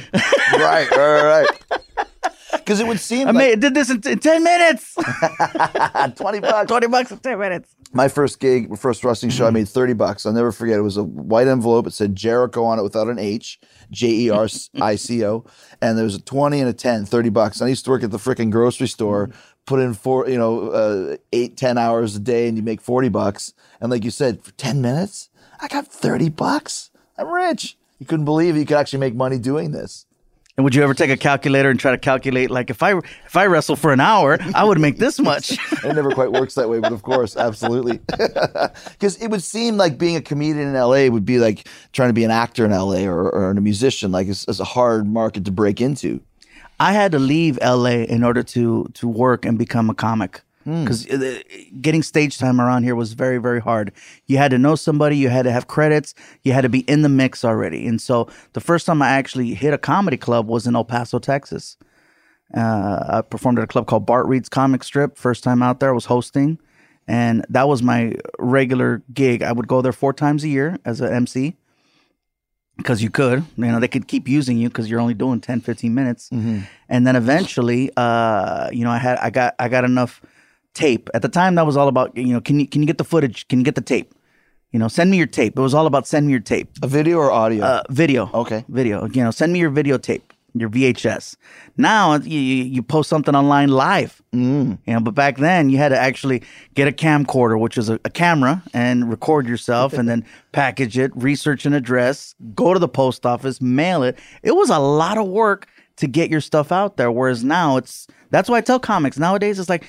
right, 0.59 0.89
right, 0.91 1.23
right. 1.71 1.82
Because 2.51 2.79
it 2.79 2.87
would 2.87 2.99
seem 2.99 3.27
I 3.27 3.31
like 3.31 3.35
made 3.35 3.59
did 3.59 3.73
this 3.73 3.89
in, 3.89 4.01
in 4.07 4.19
ten 4.19 4.43
minutes. 4.43 4.95
twenty 6.15 6.39
bucks. 6.39 6.67
Twenty 6.67 6.87
bucks 6.87 7.11
in 7.11 7.19
ten 7.19 7.39
minutes. 7.39 7.75
My 7.91 8.07
first 8.07 8.39
gig, 8.39 8.77
first 8.77 9.03
wrestling 9.03 9.31
show, 9.31 9.47
I 9.47 9.49
made 9.49 9.67
30 9.67 9.93
bucks. 9.93 10.23
I'll 10.23 10.33
never 10.33 10.51
forget. 10.51 10.77
It 10.77 10.83
was 10.83 10.97
a 10.97 11.03
white 11.03 11.47
envelope. 11.47 11.87
It 11.87 11.93
said 11.93 12.15
Jericho 12.15 12.63
on 12.63 12.77
it 12.77 12.83
without 12.83 13.07
an 13.07 13.17
H, 13.17 13.59
J 13.89 14.07
E 14.09 14.29
R 14.29 14.47
I 14.79 14.95
C 14.95 15.25
O. 15.25 15.45
And 15.81 15.97
there 15.97 16.03
was 16.05 16.13
a 16.13 16.21
20 16.21 16.59
and 16.59 16.69
a 16.69 16.73
10, 16.73 17.05
30 17.05 17.29
bucks. 17.29 17.59
And 17.59 17.65
I 17.65 17.69
used 17.69 17.85
to 17.85 17.91
work 17.91 18.03
at 18.03 18.11
the 18.11 18.17
freaking 18.17 18.51
grocery 18.51 18.87
store, 18.87 19.31
put 19.65 19.79
in 19.79 19.93
four, 19.95 20.29
you 20.29 20.37
know, 20.37 20.69
uh, 20.69 21.17
eight, 21.33 21.57
10 21.57 21.77
hours 21.79 22.15
a 22.15 22.19
day, 22.19 22.47
and 22.47 22.57
you 22.57 22.61
make 22.63 22.81
40 22.81 23.09
bucks. 23.09 23.53
And 23.81 23.89
like 23.89 24.03
you 24.03 24.11
said, 24.11 24.43
for 24.43 24.51
10 24.51 24.81
minutes, 24.81 25.29
I 25.59 25.67
got 25.67 25.87
30 25.87 26.29
bucks. 26.29 26.91
I'm 27.17 27.31
rich. 27.31 27.77
You 27.97 28.05
couldn't 28.05 28.25
believe 28.25 28.55
you 28.55 28.65
could 28.65 28.77
actually 28.77 28.99
make 28.99 29.15
money 29.15 29.39
doing 29.39 29.71
this. 29.71 30.05
And 30.60 30.66
would 30.66 30.76
you 30.76 30.84
ever 30.84 30.93
take 30.93 31.10
a 31.10 31.16
calculator 31.16 31.70
and 31.70 31.80
try 31.80 31.91
to 31.91 31.97
calculate 31.97 32.51
like 32.51 32.70
if 32.70 32.84
I 32.84 32.97
if 32.97 33.38
I 33.38 33.45
wrestle 33.45 33.78
for 33.78 33.93
an 33.93 34.01
hour, 34.01 34.38
I 34.53 34.66
would 34.66 34.78
make 34.78 34.97
this 34.97 35.18
much? 35.18 35.51
it 35.86 35.95
never 35.95 36.12
quite 36.12 36.34
works 36.34 36.55
that 36.55 36.68
way, 36.68 36.82
but 36.82 36.91
of 36.91 37.01
course, 37.01 37.38
absolutely. 37.38 38.01
Because 38.91 39.16
it 39.22 39.30
would 39.30 39.41
seem 39.41 39.78
like 39.78 39.97
being 39.97 40.18
a 40.18 40.22
comedian 40.22 40.68
in 40.68 40.74
LA 40.74 41.07
would 41.07 41.24
be 41.24 41.39
like 41.39 41.66
trying 41.93 42.10
to 42.10 42.14
be 42.14 42.26
an 42.26 42.32
actor 42.32 42.66
in 42.66 42.72
LA 42.72 43.05
or, 43.05 43.30
or 43.30 43.51
a 43.51 43.62
musician. 43.62 44.12
Like 44.12 44.28
it's, 44.28 44.45
it's 44.49 44.60
a 44.60 44.66
hard 44.66 45.07
market 45.07 45.45
to 45.45 45.51
break 45.51 45.80
into. 45.80 46.20
I 46.78 46.91
had 46.91 47.14
to 47.14 47.20
leave 47.20 47.57
LA 47.64 48.03
in 48.10 48.22
order 48.26 48.43
to 48.43 48.89
to 48.95 49.07
work 49.07 49.45
and 49.45 49.57
become 49.57 49.89
a 49.89 49.95
comic 49.95 50.41
because 50.70 51.05
getting 51.82 52.03
stage 52.03 52.38
time 52.38 52.61
around 52.61 52.84
here 52.84 52.95
was 52.95 53.13
very 53.13 53.38
very 53.38 53.59
hard. 53.59 53.91
You 54.26 54.38
had 54.38 54.51
to 54.51 54.57
know 54.57 54.76
somebody, 54.76 55.17
you 55.17 55.30
had 55.30 55.43
to 55.43 55.51
have 55.51 55.67
credits, 55.67 56.13
you 56.43 56.53
had 56.53 56.61
to 56.61 56.70
be 56.70 56.80
in 56.82 57.01
the 57.01 57.09
mix 57.09 57.43
already. 57.43 57.88
And 57.88 58.01
so 58.01 58.28
the 58.53 58.61
first 58.61 58.86
time 58.86 59.01
I 59.01 59.09
actually 59.09 59.53
hit 59.53 59.74
a 59.74 59.78
comedy 59.78 60.17
club 60.17 60.47
was 60.47 60.67
in 60.67 60.76
El 60.76 60.86
Paso, 60.86 61.20
Texas. 61.20 61.78
Uh, 62.55 63.05
I 63.07 63.22
performed 63.22 63.59
at 63.59 63.63
a 63.63 63.67
club 63.67 63.86
called 63.86 64.05
Bart 64.05 64.26
Reed's 64.26 64.49
Comic 64.49 64.84
Strip. 64.84 65.17
First 65.17 65.43
time 65.43 65.61
out 65.61 65.80
there, 65.80 65.89
I 65.89 65.93
was 65.93 66.05
hosting, 66.05 66.57
and 67.07 67.45
that 67.49 67.67
was 67.67 67.84
my 67.84 68.15
regular 68.39 69.03
gig. 69.13 69.43
I 69.43 69.51
would 69.51 69.67
go 69.67 69.82
there 69.82 69.91
four 69.93 70.13
times 70.13 70.43
a 70.43 70.47
year 70.47 70.78
as 70.84 70.99
an 70.99 71.13
MC 71.13 71.55
because 72.78 73.03
you 73.03 73.09
could 73.09 73.43
you 73.57 73.65
know 73.65 73.80
they 73.80 73.89
could 73.89 74.07
keep 74.07 74.26
using 74.28 74.57
you 74.57 74.70
because 74.70 74.89
you're 74.89 75.01
only 75.01 75.13
doing 75.13 75.41
10 75.41 75.59
15 75.59 75.93
minutes 75.93 76.30
and 76.88 77.05
then 77.05 77.17
eventually 77.17 77.91
uh 77.97 78.70
you 78.72 78.86
know 78.86 78.89
i 78.89 78.97
had 78.97 79.17
i 79.17 79.30
got 79.30 79.53
i 79.59 79.67
got 79.67 79.84
enough 79.84 80.22
tape 80.74 81.09
at 81.13 81.22
the 81.22 81.30
time 81.30 81.55
that 81.55 81.65
was 81.65 81.76
all 81.76 81.88
about 81.88 82.15
you 82.15 82.34
know 82.34 82.41
can 82.41 82.59
you 82.59 82.67
can 82.67 82.82
you 82.82 82.88
get 82.88 82.97
the 82.97 83.03
footage 83.03 83.47
can 83.47 83.59
you 83.59 83.65
get 83.65 83.76
the 83.76 83.82
tape 83.82 84.13
you 84.72 84.80
know 84.80 84.88
send 84.88 85.09
me 85.11 85.17
your 85.17 85.28
tape 85.28 85.57
it 85.57 85.61
was 85.61 85.74
all 85.74 85.88
about 85.88 86.07
send 86.07 86.28
me 86.28 86.32
your 86.32 86.39
tape 86.39 86.70
A 86.82 86.88
video 86.88 87.17
or 87.17 87.32
audio? 87.32 87.63
uh, 87.65 87.84
video. 87.89 88.30
Okay. 88.34 88.63
Video. 88.70 89.05
You 89.07 89.24
know, 89.24 89.32
send 89.32 89.51
me 89.51 89.59
your 89.59 89.72
videotape, 89.72 90.22
your 90.53 90.70
VHS. 90.70 91.36
Now 91.78 92.15
you, 92.15 92.39
you 92.39 92.82
post 92.84 93.09
something 93.09 93.36
online 93.36 93.70
live. 93.70 94.22
Mm. 94.34 94.78
You 94.86 94.93
know, 94.93 94.99
but 94.99 95.15
back 95.15 95.38
then 95.38 95.70
you 95.72 95.78
had 95.78 95.89
to 95.89 95.97
actually 95.99 96.43
get 96.76 96.88
a 96.88 96.91
camcorder, 96.91 97.59
which 97.59 97.78
is 97.78 97.89
a, 97.89 97.99
a 98.05 98.09
camera, 98.11 98.61
and 98.74 99.09
record 99.09 99.47
yourself, 99.47 99.93
and 99.93 100.07
then 100.07 100.24
package 100.51 100.97
it, 100.99 101.11
research 101.15 101.65
an 101.65 101.74
address, 101.74 102.36
go 102.53 102.74
to 102.74 102.80
the 102.80 102.88
post 102.88 103.26
office, 103.26 103.59
mail 103.61 104.03
it. 104.03 104.20
It 104.43 104.51
was 104.55 104.70
a 104.70 104.80
lot 104.80 105.17
of 105.17 105.28
work 105.28 105.67
to 105.97 106.07
get 106.07 106.30
your 106.30 106.41
stuff 106.41 106.72
out 106.72 106.97
there. 106.97 107.11
Whereas 107.11 107.43
now 107.43 107.78
it's 107.78 108.07
that's 108.30 108.49
why 108.49 108.57
I 108.57 108.61
tell 108.61 108.80
comics 108.80 109.17
nowadays 109.17 109.57
it's 109.59 109.70
like 109.70 109.86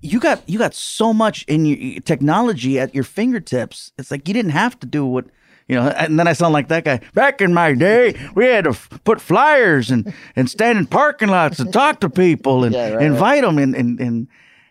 you 0.00 0.20
got 0.20 0.48
you 0.48 0.58
got 0.58 0.74
so 0.74 1.12
much 1.12 1.44
in 1.44 1.66
your 1.66 2.00
technology 2.00 2.78
at 2.78 2.94
your 2.94 3.04
fingertips. 3.04 3.92
It's 3.98 4.10
like 4.10 4.28
you 4.28 4.34
didn't 4.34 4.52
have 4.52 4.78
to 4.80 4.86
do 4.86 5.04
what 5.04 5.26
you 5.66 5.76
know. 5.76 5.88
And 5.88 6.18
then 6.18 6.28
I 6.28 6.32
sound 6.32 6.52
like 6.52 6.68
that 6.68 6.84
guy. 6.84 7.00
Back 7.14 7.40
in 7.40 7.52
my 7.52 7.74
day, 7.74 8.14
we 8.34 8.46
had 8.46 8.64
to 8.64 8.70
f- 8.70 8.88
put 9.04 9.20
flyers 9.20 9.90
and 9.90 10.12
and 10.36 10.48
stand 10.48 10.78
in 10.78 10.86
parking 10.86 11.28
lots 11.28 11.58
and 11.58 11.72
talk 11.72 12.00
to 12.00 12.10
people 12.10 12.64
and 12.64 12.74
Yeah, 12.74 12.90
right, 12.94 13.02
invite 13.06 13.42
them 13.42 13.58
and 13.58 13.74
and 13.74 14.00
and. 14.00 14.28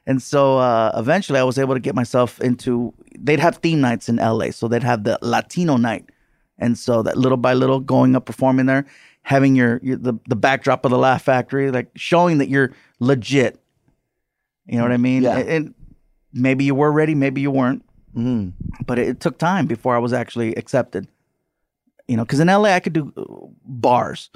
And 0.09 0.21
so 0.23 0.57
uh, 0.57 0.93
eventually, 0.95 1.37
I 1.37 1.43
was 1.43 1.59
able 1.59 1.73
to 1.73 1.81
get 1.81 1.93
myself 1.93 2.39
into. 2.39 2.93
They'd 3.19 3.41
have 3.41 3.57
theme 3.57 3.81
nights 3.81 4.07
in 4.07 4.15
LA, 4.15 4.51
so 4.51 4.69
they'd 4.69 4.81
have 4.81 5.03
the 5.03 5.19
Latino 5.21 5.75
night, 5.75 6.05
and 6.57 6.77
so 6.77 7.03
that 7.03 7.17
little 7.17 7.37
by 7.37 7.53
little, 7.53 7.81
going 7.81 8.15
up 8.15 8.25
performing 8.25 8.67
there, 8.67 8.85
having 9.23 9.57
your, 9.57 9.81
your 9.83 9.97
the 9.97 10.13
the 10.25 10.37
backdrop 10.37 10.85
of 10.85 10.91
the 10.91 10.97
Laugh 10.97 11.23
Factory, 11.23 11.71
like 11.71 11.89
showing 11.95 12.37
that 12.37 12.47
you're 12.47 12.71
legit. 13.01 13.59
You 14.67 14.77
know 14.77 14.83
what 14.83 14.91
I 14.91 14.97
mean? 14.97 15.23
Yeah. 15.23 15.37
And, 15.37 15.73
maybe 16.33 16.65
you 16.65 16.75
were 16.75 16.91
ready, 16.91 17.15
maybe 17.15 17.41
you 17.41 17.49
weren't, 17.49 17.83
Mhm. 18.15 18.51
but 18.85 18.99
it, 18.99 19.07
it 19.07 19.19
took 19.19 19.37
time 19.39 19.65
before 19.65 19.95
I 19.95 19.99
was 19.99 20.13
actually 20.13 20.53
accepted. 20.55 21.07
You 22.07 22.15
know, 22.17 22.23
because 22.23 22.39
in 22.39 22.47
LA 22.47 22.69
I 22.75 22.79
could 22.79 22.93
do 22.93 23.11
uh, 23.17 23.47
bars, 23.65 24.29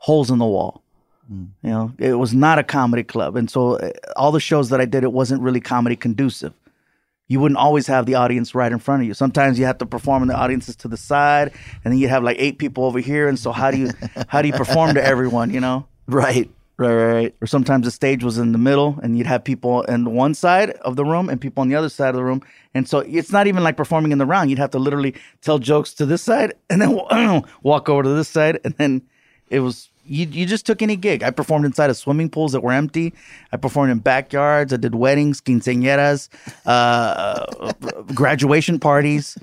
holes 0.00 0.30
in 0.30 0.38
the 0.38 0.46
wall. 0.46 0.82
You 1.28 1.70
know, 1.70 1.92
it 1.98 2.14
was 2.14 2.32
not 2.32 2.58
a 2.58 2.62
comedy 2.64 3.02
club, 3.02 3.36
and 3.36 3.50
so 3.50 3.74
uh, 3.78 3.90
all 4.16 4.30
the 4.32 4.38
shows 4.40 4.68
that 4.70 4.80
I 4.80 4.84
did, 4.86 5.02
it 5.04 5.12
wasn't 5.12 5.42
really 5.42 5.60
comedy 5.60 5.96
conducive. 5.96 6.52
You 7.28 7.40
wouldn't 7.40 7.58
always 7.58 7.88
have 7.88 8.06
the 8.06 8.14
audience 8.14 8.54
right 8.54 8.70
in 8.70 8.78
front 8.78 9.02
of 9.02 9.08
you. 9.08 9.14
Sometimes 9.14 9.58
you 9.58 9.66
have 9.66 9.78
to 9.78 9.86
perform, 9.86 10.22
and 10.22 10.30
the 10.30 10.36
audience 10.36 10.68
is 10.68 10.76
to 10.76 10.88
the 10.88 10.96
side, 10.96 11.52
and 11.84 11.92
then 11.92 11.98
you 11.98 12.06
have 12.08 12.22
like 12.22 12.36
eight 12.38 12.58
people 12.58 12.84
over 12.84 13.00
here. 13.00 13.26
And 13.28 13.38
so 13.38 13.50
how 13.52 13.70
do 13.72 13.76
you 13.76 13.90
how 14.28 14.40
do 14.40 14.46
you 14.48 14.54
perform 14.54 14.94
to 14.94 15.04
everyone? 15.04 15.50
You 15.52 15.60
know, 15.60 15.86
right, 16.06 16.48
right, 16.78 16.92
right, 16.92 17.12
right. 17.12 17.34
or 17.40 17.46
sometimes 17.46 17.84
the 17.84 17.90
stage 17.90 18.22
was 18.24 18.38
in 18.38 18.52
the 18.52 18.58
middle 18.58 18.98
and 19.02 19.16
you'd 19.16 19.26
have 19.26 19.44
people 19.44 19.84
the 19.88 20.10
one 20.10 20.34
side 20.34 20.70
of 20.82 20.96
the 20.96 21.04
room 21.04 21.28
and 21.28 21.40
people 21.40 21.60
on 21.62 21.68
the 21.68 21.74
other 21.74 21.88
side 21.88 22.10
of 22.10 22.16
the 22.16 22.24
room 22.24 22.42
and 22.74 22.88
so 22.88 23.00
it's 23.00 23.32
not 23.32 23.46
even 23.46 23.62
like 23.62 23.76
performing 23.76 24.12
in 24.12 24.18
the 24.18 24.26
round 24.26 24.50
you'd 24.50 24.58
have 24.58 24.70
to 24.70 24.78
literally 24.78 25.14
tell 25.40 25.58
jokes 25.58 25.94
to 25.94 26.06
this 26.06 26.22
side 26.22 26.52
and 26.70 26.80
then 26.82 27.00
walk 27.62 27.88
over 27.88 28.02
to 28.02 28.10
this 28.10 28.28
side 28.28 28.58
and 28.64 28.74
then 28.74 29.02
it 29.48 29.60
was 29.60 29.90
you 30.08 30.26
you 30.26 30.46
just 30.46 30.66
took 30.66 30.82
any 30.82 30.96
gig. 30.96 31.22
I 31.22 31.30
performed 31.30 31.64
inside 31.64 31.90
of 31.90 31.96
swimming 31.96 32.30
pools 32.30 32.52
that 32.52 32.60
were 32.60 32.72
empty. 32.72 33.12
I 33.52 33.56
performed 33.56 33.90
in 33.90 33.98
backyards. 33.98 34.72
I 34.72 34.76
did 34.76 34.94
weddings, 34.94 35.40
quinceañeras, 35.40 36.28
uh, 36.64 37.72
graduation 38.14 38.78
parties. 38.78 39.36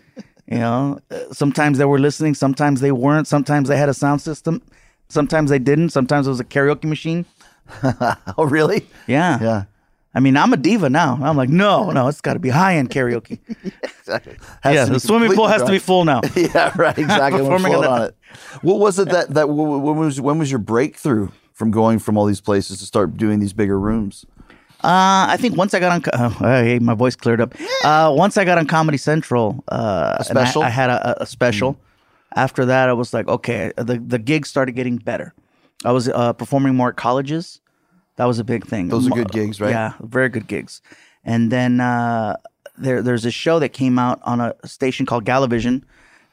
You 0.47 0.59
know, 0.59 0.99
Uh, 1.09 1.31
sometimes 1.31 1.77
they 1.77 1.85
were 1.85 1.99
listening, 1.99 2.33
sometimes 2.35 2.81
they 2.81 2.91
weren't. 2.91 3.27
Sometimes 3.27 3.69
they 3.69 3.77
had 3.77 3.89
a 3.89 3.93
sound 3.93 4.21
system, 4.21 4.61
sometimes 5.13 5.49
they 5.49 5.59
didn't. 5.59 5.89
Sometimes 5.89 6.27
it 6.27 6.29
was 6.31 6.39
a 6.39 6.45
karaoke 6.45 6.85
machine. 6.85 7.25
Oh, 8.37 8.43
really? 8.45 8.85
Yeah, 9.07 9.39
Yeah. 9.41 9.63
I 10.15 10.19
mean, 10.19 10.37
I'm 10.37 10.53
a 10.53 10.57
diva 10.57 10.89
now. 10.89 11.17
I'm 11.23 11.35
like, 11.35 11.49
no, 11.49 11.89
no, 11.89 12.07
it's 12.07 12.21
got 12.21 12.33
to 12.37 12.39
be 12.39 12.49
high 12.49 12.75
end 12.75 12.91
karaoke. 12.91 13.39
Has 14.61 14.75
yeah, 14.75 14.85
the 14.85 14.99
swimming 14.99 15.33
pool 15.33 15.47
has 15.47 15.63
to 15.63 15.71
be 15.71 15.79
full 15.79 16.05
now. 16.05 16.21
yeah, 16.35 16.71
right. 16.75 16.97
Exactly. 16.97 17.41
Performing 17.41 17.73
on 17.73 18.01
it. 18.03 18.15
What 18.61 18.79
was 18.79 18.99
it 18.99 19.09
that 19.09 19.33
that 19.33 19.49
when 19.49 19.81
was 19.97 20.21
when 20.21 20.37
was 20.37 20.51
your 20.51 20.59
breakthrough 20.59 21.29
from 21.53 21.71
going 21.71 21.97
from 21.99 22.17
all 22.17 22.25
these 22.25 22.41
places 22.41 22.79
to 22.79 22.85
start 22.85 23.17
doing 23.17 23.39
these 23.39 23.53
bigger 23.53 23.79
rooms? 23.79 24.25
Uh, 24.83 25.31
I 25.31 25.37
think 25.39 25.55
once 25.55 25.73
I 25.73 25.79
got 25.79 25.93
on, 25.93 26.03
oh, 26.13 26.29
hey, 26.41 26.77
my 26.79 26.93
voice 26.93 27.15
cleared 27.15 27.39
up. 27.39 27.55
Uh, 27.85 28.13
once 28.15 28.35
I 28.37 28.43
got 28.43 28.57
on 28.57 28.67
Comedy 28.67 28.97
Central, 28.97 29.63
uh, 29.71 30.17
A 30.19 30.25
and 30.29 30.37
I- 30.37 30.59
I, 30.61 30.69
had 30.69 30.89
a, 30.89 31.23
a 31.23 31.25
special. 31.25 31.77
After 32.35 32.65
that, 32.65 32.89
I 32.89 32.93
was 32.93 33.13
like, 33.13 33.27
okay, 33.27 33.71
the 33.77 33.97
the 33.99 34.19
gigs 34.19 34.49
started 34.49 34.73
getting 34.73 34.97
better. 34.97 35.33
I 35.85 35.91
was 35.91 36.09
uh, 36.09 36.33
performing 36.33 36.75
more 36.75 36.89
at 36.89 36.95
colleges. 36.95 37.61
That 38.15 38.25
was 38.25 38.39
a 38.39 38.43
big 38.43 38.65
thing. 38.65 38.89
Those 38.89 39.07
are 39.07 39.11
good 39.11 39.31
gigs, 39.31 39.59
right? 39.59 39.71
Yeah, 39.71 39.93
very 40.01 40.29
good 40.29 40.47
gigs. 40.47 40.81
And 41.23 41.51
then 41.51 41.79
uh, 41.79 42.37
there 42.77 43.01
there's 43.01 43.25
a 43.25 43.31
show 43.31 43.59
that 43.59 43.69
came 43.69 43.99
out 43.99 44.19
on 44.23 44.41
a 44.41 44.55
station 44.65 45.05
called 45.05 45.25
Galavision. 45.25 45.83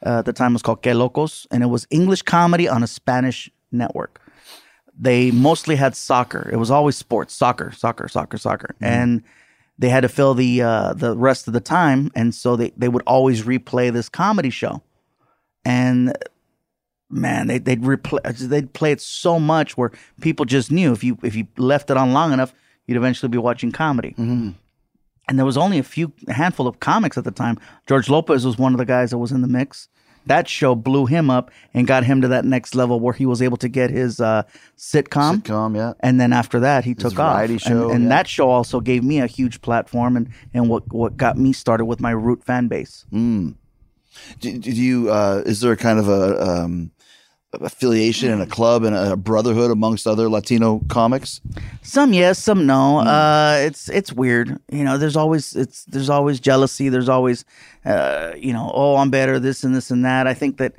Uh, 0.03 0.19
at 0.19 0.25
the 0.25 0.33
time, 0.33 0.53
it 0.53 0.53
was 0.53 0.61
called 0.63 0.81
Que 0.81 0.93
Locos, 0.93 1.45
and 1.51 1.61
it 1.61 1.67
was 1.67 1.85
English 1.91 2.23
comedy 2.23 2.67
on 2.67 2.81
a 2.81 2.87
Spanish 2.87 3.49
network 3.71 4.19
they 5.01 5.31
mostly 5.31 5.75
had 5.75 5.95
soccer. 5.95 6.49
It 6.53 6.57
was 6.57 6.69
always 6.69 6.95
sports, 6.95 7.33
soccer, 7.33 7.71
soccer, 7.71 8.07
soccer, 8.07 8.37
soccer, 8.37 8.75
and 8.81 9.23
they 9.79 9.89
had 9.89 10.01
to 10.01 10.09
fill 10.09 10.35
the 10.35 10.61
uh, 10.61 10.93
the 10.93 11.17
rest 11.17 11.47
of 11.47 11.53
the 11.53 11.59
time, 11.59 12.11
and 12.13 12.35
so 12.35 12.55
they 12.55 12.71
they 12.77 12.87
would 12.87 13.01
always 13.07 13.43
replay 13.43 13.91
this 13.91 14.09
comedy 14.09 14.51
show, 14.51 14.83
and 15.65 16.15
man, 17.09 17.47
they 17.47 17.57
they'd 17.57 17.81
replay 17.81 18.21
they'd 18.49 18.73
play 18.73 18.91
it 18.91 19.01
so 19.01 19.39
much 19.39 19.77
where 19.77 19.91
people 20.21 20.45
just 20.45 20.71
knew 20.71 20.91
if 20.91 21.03
you 21.03 21.17
if 21.23 21.35
you 21.35 21.47
left 21.57 21.89
it 21.89 21.97
on 21.97 22.13
long 22.13 22.33
enough, 22.33 22.53
you'd 22.87 22.97
eventually 22.97 23.29
be 23.29 23.37
watching 23.37 23.71
comedy. 23.71 24.13
And 25.27 25.37
there 25.37 25.45
was 25.45 25.57
only 25.57 25.77
a 25.77 25.83
few 25.83 26.11
a 26.27 26.33
handful 26.33 26.67
of 26.67 26.79
comics 26.79 27.17
at 27.17 27.23
the 27.23 27.31
time. 27.31 27.57
George 27.87 28.09
Lopez 28.09 28.45
was 28.45 28.57
one 28.57 28.73
of 28.73 28.77
the 28.79 28.85
guys 28.85 29.11
that 29.11 29.17
was 29.17 29.31
in 29.31 29.41
the 29.41 29.47
mix. 29.47 29.87
That 30.27 30.47
show 30.47 30.75
blew 30.75 31.07
him 31.07 31.31
up 31.31 31.49
and 31.73 31.87
got 31.87 32.03
him 32.03 32.21
to 32.21 32.27
that 32.27 32.45
next 32.45 32.75
level 32.75 32.99
where 32.99 33.13
he 33.13 33.25
was 33.25 33.41
able 33.41 33.57
to 33.57 33.67
get 33.67 33.89
his 33.89 34.19
uh, 34.19 34.43
sitcom. 34.77 35.41
Sitcom, 35.41 35.75
yeah. 35.75 35.93
And 36.01 36.21
then 36.21 36.31
after 36.31 36.59
that, 36.59 36.83
he 36.83 36.93
took 36.93 37.17
off. 37.19 37.33
variety 37.33 37.53
And- 37.53 37.61
show, 37.61 37.89
and 37.89 38.03
yeah. 38.03 38.09
that 38.09 38.27
show 38.27 38.47
also 38.49 38.81
gave 38.81 39.03
me 39.03 39.19
a 39.19 39.25
huge 39.25 39.61
platform 39.61 40.15
and, 40.15 40.29
and 40.53 40.69
what, 40.69 40.91
what 40.93 41.17
got 41.17 41.39
me 41.39 41.53
started 41.53 41.85
with 41.85 41.99
my 41.99 42.11
root 42.11 42.43
fan 42.43 42.67
base. 42.67 43.03
Do, 44.39 44.57
do 44.57 44.71
you? 44.71 45.11
Uh, 45.11 45.43
is 45.45 45.61
there 45.61 45.71
a 45.71 45.77
kind 45.77 45.99
of 45.99 46.07
a 46.07 46.41
um, 46.41 46.91
affiliation 47.53 48.31
and 48.31 48.41
a 48.41 48.45
club 48.45 48.83
and 48.83 48.95
a 48.95 49.15
brotherhood 49.15 49.71
amongst 49.71 50.07
other 50.07 50.29
Latino 50.29 50.81
comics? 50.87 51.41
Some 51.81 52.13
yes, 52.13 52.39
some 52.39 52.65
no. 52.65 52.99
Uh, 52.99 53.57
it's 53.61 53.89
it's 53.89 54.13
weird. 54.13 54.59
You 54.71 54.83
know, 54.83 54.97
there's 54.97 55.15
always 55.15 55.55
it's 55.55 55.85
there's 55.85 56.09
always 56.09 56.39
jealousy. 56.39 56.89
There's 56.89 57.09
always, 57.09 57.45
uh, 57.85 58.33
you 58.37 58.53
know, 58.53 58.71
oh, 58.73 58.97
I'm 58.97 59.09
better, 59.09 59.39
this 59.39 59.63
and 59.63 59.75
this 59.75 59.91
and 59.91 60.05
that. 60.05 60.27
I 60.27 60.33
think 60.33 60.57
that 60.57 60.75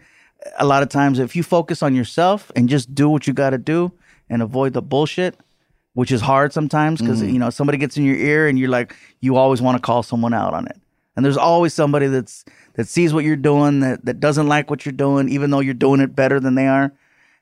a 0.58 0.66
lot 0.66 0.82
of 0.82 0.88
times 0.88 1.18
if 1.18 1.36
you 1.36 1.42
focus 1.42 1.82
on 1.82 1.94
yourself 1.94 2.50
and 2.56 2.68
just 2.68 2.94
do 2.94 3.08
what 3.08 3.26
you 3.26 3.32
got 3.32 3.50
to 3.50 3.58
do 3.58 3.92
and 4.28 4.42
avoid 4.42 4.72
the 4.72 4.82
bullshit, 4.82 5.36
which 5.94 6.10
is 6.10 6.20
hard 6.20 6.52
sometimes 6.52 7.00
because 7.00 7.22
you 7.22 7.38
know 7.38 7.50
somebody 7.50 7.78
gets 7.78 7.96
in 7.96 8.04
your 8.04 8.16
ear 8.16 8.48
and 8.48 8.58
you're 8.58 8.70
like 8.70 8.96
you 9.20 9.36
always 9.36 9.60
want 9.60 9.76
to 9.76 9.82
call 9.82 10.02
someone 10.02 10.34
out 10.34 10.54
on 10.54 10.66
it. 10.66 10.78
And 11.16 11.24
there's 11.24 11.36
always 11.36 11.74
somebody 11.74 12.06
that's 12.06 12.44
that 12.74 12.88
sees 12.88 13.12
what 13.12 13.24
you're 13.24 13.36
doing 13.36 13.80
that 13.80 14.04
that 14.06 14.18
doesn't 14.20 14.46
like 14.48 14.70
what 14.70 14.86
you're 14.86 14.92
doing, 14.92 15.28
even 15.28 15.50
though 15.50 15.60
you're 15.60 15.74
doing 15.74 16.00
it 16.00 16.16
better 16.16 16.40
than 16.40 16.54
they 16.54 16.66
are. 16.68 16.92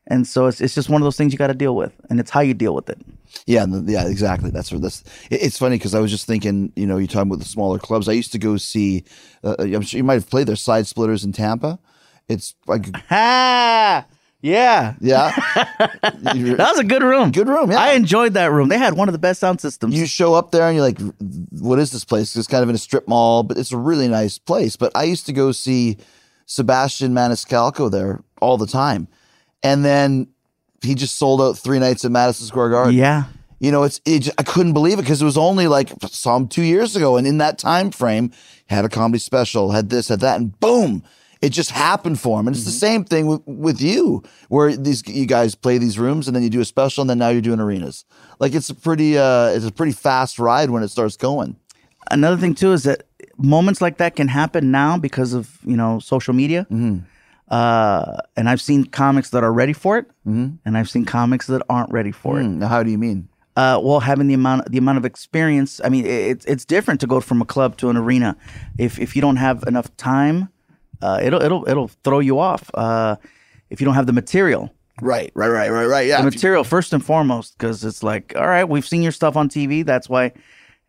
And 0.07 0.27
so 0.27 0.47
it's 0.47 0.61
it's 0.61 0.75
just 0.75 0.89
one 0.89 1.01
of 1.01 1.05
those 1.07 1.16
things 1.16 1.33
you 1.33 1.39
got 1.39 1.49
to 1.49 1.55
deal 1.55 1.77
with, 1.77 1.93
and 2.11 2.18
it's 2.18 2.31
how 2.31 2.41
you 2.41 2.53
deal 2.55 2.75
with 2.75 2.89
it. 2.91 2.99
Yeah, 3.47 3.66
yeah, 3.85 4.09
exactly. 4.09 4.51
That's 4.51 4.73
what 4.73 4.83
that's. 4.83 5.03
it- 5.31 5.43
It's 5.43 5.59
funny 5.59 5.77
because 5.77 5.95
I 5.95 6.01
was 6.01 6.11
just 6.11 6.27
thinking, 6.27 6.73
you 6.75 6.87
know, 6.87 6.97
you're 6.99 7.07
talking 7.07 7.31
about 7.31 7.39
the 7.39 7.45
smaller 7.49 7.79
clubs. 7.79 8.09
I 8.09 8.12
used 8.12 8.33
to 8.33 8.39
go 8.39 8.57
see. 8.57 9.05
Uh, 9.45 9.55
I'm 9.61 9.83
sure 9.83 9.99
you 9.99 10.05
might 10.05 10.14
have 10.14 10.29
played 10.29 10.49
their 10.49 10.57
side 10.57 10.87
splitters 10.89 11.23
in 11.23 11.31
Tampa. 11.33 11.79
It's 12.29 12.55
like, 12.66 12.87
Ha! 13.09 14.07
Yeah. 14.43 14.95
yeah, 15.03 15.31
That 16.03 16.57
was 16.71 16.79
a 16.79 16.85
good 16.85 17.03
room. 17.03 17.31
Good 17.31 17.47
room, 17.47 17.71
yeah. 17.71 17.79
I 17.79 17.93
enjoyed 17.93 18.33
that 18.35 18.51
room. 18.51 18.68
They 18.71 18.79
had 18.79 18.95
one 18.95 19.07
of 19.09 19.12
the 19.12 19.18
best 19.18 19.39
sound 19.39 19.61
systems. 19.61 19.95
you 19.95 20.07
show 20.07 20.33
up 20.35 20.51
there 20.51 20.62
and 20.66 20.75
you're 20.75 20.85
like, 20.85 20.99
what 21.61 21.79
is 21.79 21.91
this 21.91 22.05
place? 22.05 22.35
It's 22.37 22.47
kind 22.47 22.63
of 22.63 22.69
in 22.69 22.75
a 22.75 22.79
strip 22.79 23.07
mall, 23.07 23.43
but 23.43 23.59
it's 23.59 23.73
a 23.73 23.77
really 23.77 24.09
nice 24.09 24.39
place. 24.39 24.77
But 24.77 24.93
I 24.95 25.05
used 25.05 25.27
to 25.27 25.33
go 25.33 25.53
see 25.53 25.99
Sebastian 26.47 27.13
Maniscalco 27.15 27.91
there 27.91 28.23
all 28.41 28.57
the 28.57 28.67
time, 28.67 29.09
and 29.63 29.85
then 29.85 30.29
he 30.83 30.95
just 30.95 31.17
sold 31.17 31.41
out 31.41 31.59
three 31.59 31.79
nights 31.79 32.05
at 32.05 32.11
Madison 32.11 32.47
Square 32.47 32.71
Garden. 32.71 32.95
yeah. 32.95 33.25
you 33.59 33.71
know, 33.71 33.83
it's 33.83 34.01
it, 34.05 34.29
I 34.39 34.43
couldn't 34.43 34.73
believe 34.73 34.99
it 34.99 35.03
because 35.03 35.21
it 35.21 35.27
was 35.27 35.39
only 35.39 35.69
like 35.69 35.93
saw 36.09 36.37
him 36.37 36.49
two 36.49 36.63
years 36.63 36.97
ago, 36.97 37.17
and 37.17 37.27
in 37.27 37.39
that 37.39 37.59
time 37.59 37.91
frame, 37.91 38.33
had 38.67 38.85
a 38.85 38.89
comedy 38.89 39.19
special, 39.19 39.73
had 39.73 39.91
this, 39.91 40.09
had 40.09 40.21
that, 40.21 40.41
and 40.41 40.59
boom, 40.59 41.03
it 41.43 41.51
just 41.51 41.70
happened 41.70 42.20
for 42.20 42.38
him. 42.38 42.47
And 42.49 42.55
it's 42.57 42.64
the 42.66 42.70
same 42.70 43.05
thing 43.05 43.26
with, 43.26 43.41
with 43.47 43.80
you, 43.80 44.22
where 44.49 44.76
these 44.76 45.03
you 45.09 45.26
guys 45.26 45.55
play 45.55 45.78
these 45.78 45.99
rooms, 45.99 46.26
and 46.26 46.34
then 46.36 46.43
you 46.43 46.51
do 46.51 46.61
a 46.61 46.64
special, 46.64 47.01
and 47.03 47.09
then 47.11 47.18
now 47.18 47.28
you're 47.30 47.41
doing 47.41 47.61
arenas. 47.61 48.05
Like 48.38 48.55
it's 48.55 48.68
a 48.70 48.74
pretty 48.74 49.16
uh, 49.18 49.47
it's 49.49 49.64
a 49.64 49.72
pretty 49.72 49.93
fast 49.93 50.38
ride 50.38 50.70
when 50.70 50.82
it 50.82 50.88
starts 50.88 51.16
going. 51.16 51.57
Another 52.11 52.36
thing 52.36 52.55
too 52.55 52.72
is 52.72 52.82
that 52.84 53.05
moments 53.38 53.80
like 53.80 53.99
that 53.99 54.16
can 54.16 54.28
happen 54.28 54.70
now 54.70 54.99
because 54.99 55.32
of 55.32 55.59
you 55.64 55.76
know 55.76 55.99
social 55.99 56.34
media. 56.34 56.66
Mm-hmm. 56.70 57.05
Uh, 57.49 58.16
and 58.36 58.49
I've 58.49 58.61
seen 58.61 58.84
comics 58.84 59.30
that 59.30 59.43
are 59.43 59.53
ready 59.53 59.72
for 59.72 59.99
it, 59.99 60.07
Mm-hmm. 60.26 60.57
and 60.64 60.78
I've 60.78 60.88
seen 60.88 61.05
comics 61.05 61.47
that 61.49 61.62
aren't 61.68 61.91
ready 61.91 62.12
for 62.12 62.38
it. 62.41 62.45
Hmm, 62.45 62.61
Now, 62.61 62.68
how 62.68 62.82
do 62.84 62.91
you 62.93 62.99
mean? 62.99 63.28
uh, 63.57 63.80
well, 63.82 63.99
having 64.01 64.28
the 64.28 64.34
amount 64.34 64.70
the 64.70 64.78
amount 64.78 64.99
of 64.99 65.05
experience. 65.05 65.80
I 65.82 65.88
mean, 65.88 66.07
it- 66.07 66.11
it's 66.30 66.45
it's 66.47 66.64
different 66.64 67.01
to 67.01 67.07
go 67.09 67.20
from 67.20 67.43
a 67.43 67.45
club 67.45 67.76
to 67.78 67.88
an 67.91 67.97
arena. 67.97 68.36
If 68.78 68.99
if 69.01 69.16
you 69.16 69.22
don't 69.22 69.36
have 69.36 69.64
enough 69.66 69.95
time, 69.97 70.49
uh, 71.03 71.20
it'll 71.22 71.42
it'll 71.42 71.68
it'll 71.68 71.88
throw 72.05 72.18
you 72.20 72.38
off. 72.38 72.70
Uh, 72.74 73.16
if 73.70 73.80
you 73.80 73.84
don't 73.84 73.94
have 73.94 74.07
the 74.07 74.12
material, 74.12 74.72
Right, 75.01 75.30
right, 75.34 75.48
right, 75.48 75.70
right, 75.70 75.86
right. 75.86 76.07
Yeah, 76.07 76.18
the 76.18 76.24
material 76.24 76.64
first 76.64 76.92
and 76.92 77.05
foremost, 77.05 77.57
because 77.57 77.84
it's 77.84 78.03
like, 78.03 78.34
all 78.36 78.46
right, 78.46 78.64
we've 78.64 78.86
seen 78.86 79.03
your 79.03 79.12
stuff 79.12 79.36
on 79.36 79.48
TV. 79.48 79.84
That's 79.84 80.09
why, 80.09 80.32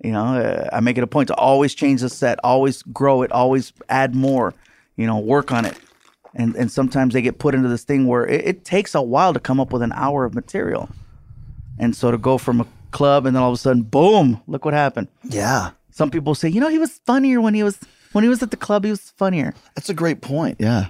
you 0.04 0.12
know, 0.12 0.26
uh, 0.36 0.70
I 0.74 0.80
make 0.82 0.98
it 0.98 1.04
a 1.04 1.08
point 1.08 1.28
to 1.28 1.36
always 1.36 1.74
change 1.74 2.02
the 2.02 2.10
set, 2.10 2.40
always 2.44 2.82
grow 2.84 3.22
it, 3.22 3.32
always 3.32 3.72
add 3.88 4.16
more. 4.16 4.54
You 4.98 5.08
know, 5.08 5.18
work 5.20 5.52
on 5.52 5.66
it. 5.66 5.78
And 6.36 6.56
and 6.56 6.72
sometimes 6.72 7.14
they 7.14 7.22
get 7.22 7.40
put 7.40 7.56
into 7.56 7.70
this 7.70 7.84
thing 7.84 8.08
where 8.08 8.26
it, 8.28 8.46
it 8.46 8.66
takes 8.66 8.96
a 8.96 9.02
while 9.02 9.34
to 9.34 9.40
come 9.40 9.60
up 9.60 9.72
with 9.72 9.82
an 9.82 9.92
hour 9.94 10.26
of 10.26 10.34
material. 10.34 10.90
And 11.80 11.96
so 11.96 12.12
to 12.12 12.18
go 12.18 12.38
from 12.38 12.62
a 12.62 12.68
club 12.92 13.26
and 13.26 13.36
then 13.36 13.42
all 13.42 13.50
of 13.50 13.56
a 13.56 13.58
sudden, 13.58 13.84
boom, 13.84 14.42
look 14.48 14.66
what 14.66 14.74
happened. 14.74 15.08
yeah, 15.24 15.72
Some 15.90 16.12
people 16.12 16.36
say, 16.36 16.50
you 16.50 16.60
know, 16.60 16.68
he 16.70 16.78
was 16.78 17.00
funnier 17.06 17.42
when 17.42 17.54
he 17.54 17.64
was 17.64 17.80
when 18.12 18.24
he 18.24 18.30
was 18.30 18.42
at 18.44 18.52
the 18.52 18.58
club. 18.58 18.84
He 18.86 18.92
was 18.92 19.12
funnier. 19.18 19.54
that's 19.76 19.90
a 19.90 19.94
great 19.94 20.22
point. 20.22 20.58
Yeah, 20.60 20.88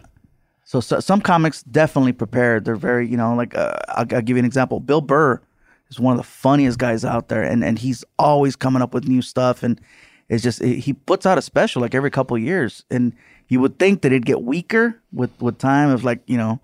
So, 0.65 0.79
so 0.79 0.99
some 0.99 1.21
comics 1.21 1.63
definitely 1.63 2.13
prepared. 2.13 2.65
They're 2.65 2.75
very, 2.75 3.07
you 3.07 3.17
know, 3.17 3.33
like 3.35 3.55
uh, 3.55 3.77
I'll, 3.89 4.05
I'll 4.11 4.21
give 4.21 4.29
you 4.37 4.39
an 4.39 4.45
example. 4.45 4.79
Bill 4.79 5.01
Burr 5.01 5.41
is 5.89 5.99
one 5.99 6.13
of 6.13 6.17
the 6.17 6.23
funniest 6.23 6.79
guys 6.79 7.03
out 7.05 7.27
there, 7.27 7.43
and 7.43 7.63
and 7.63 7.77
he's 7.79 8.03
always 8.17 8.55
coming 8.55 8.81
up 8.81 8.93
with 8.93 9.07
new 9.07 9.21
stuff. 9.21 9.63
And 9.63 9.79
it's 10.29 10.43
just 10.43 10.61
he 10.63 10.93
puts 10.93 11.25
out 11.25 11.37
a 11.37 11.41
special 11.41 11.81
like 11.81 11.93
every 11.95 12.09
couple 12.11 12.37
of 12.37 12.43
years, 12.43 12.85
and 12.89 13.13
you 13.49 13.59
would 13.59 13.77
think 13.77 14.01
that 14.01 14.11
it'd 14.13 14.25
get 14.25 14.41
weaker 14.43 14.99
with 15.11 15.31
with 15.41 15.57
time 15.57 15.89
of 15.89 16.03
like 16.03 16.21
you 16.27 16.37
know. 16.37 16.59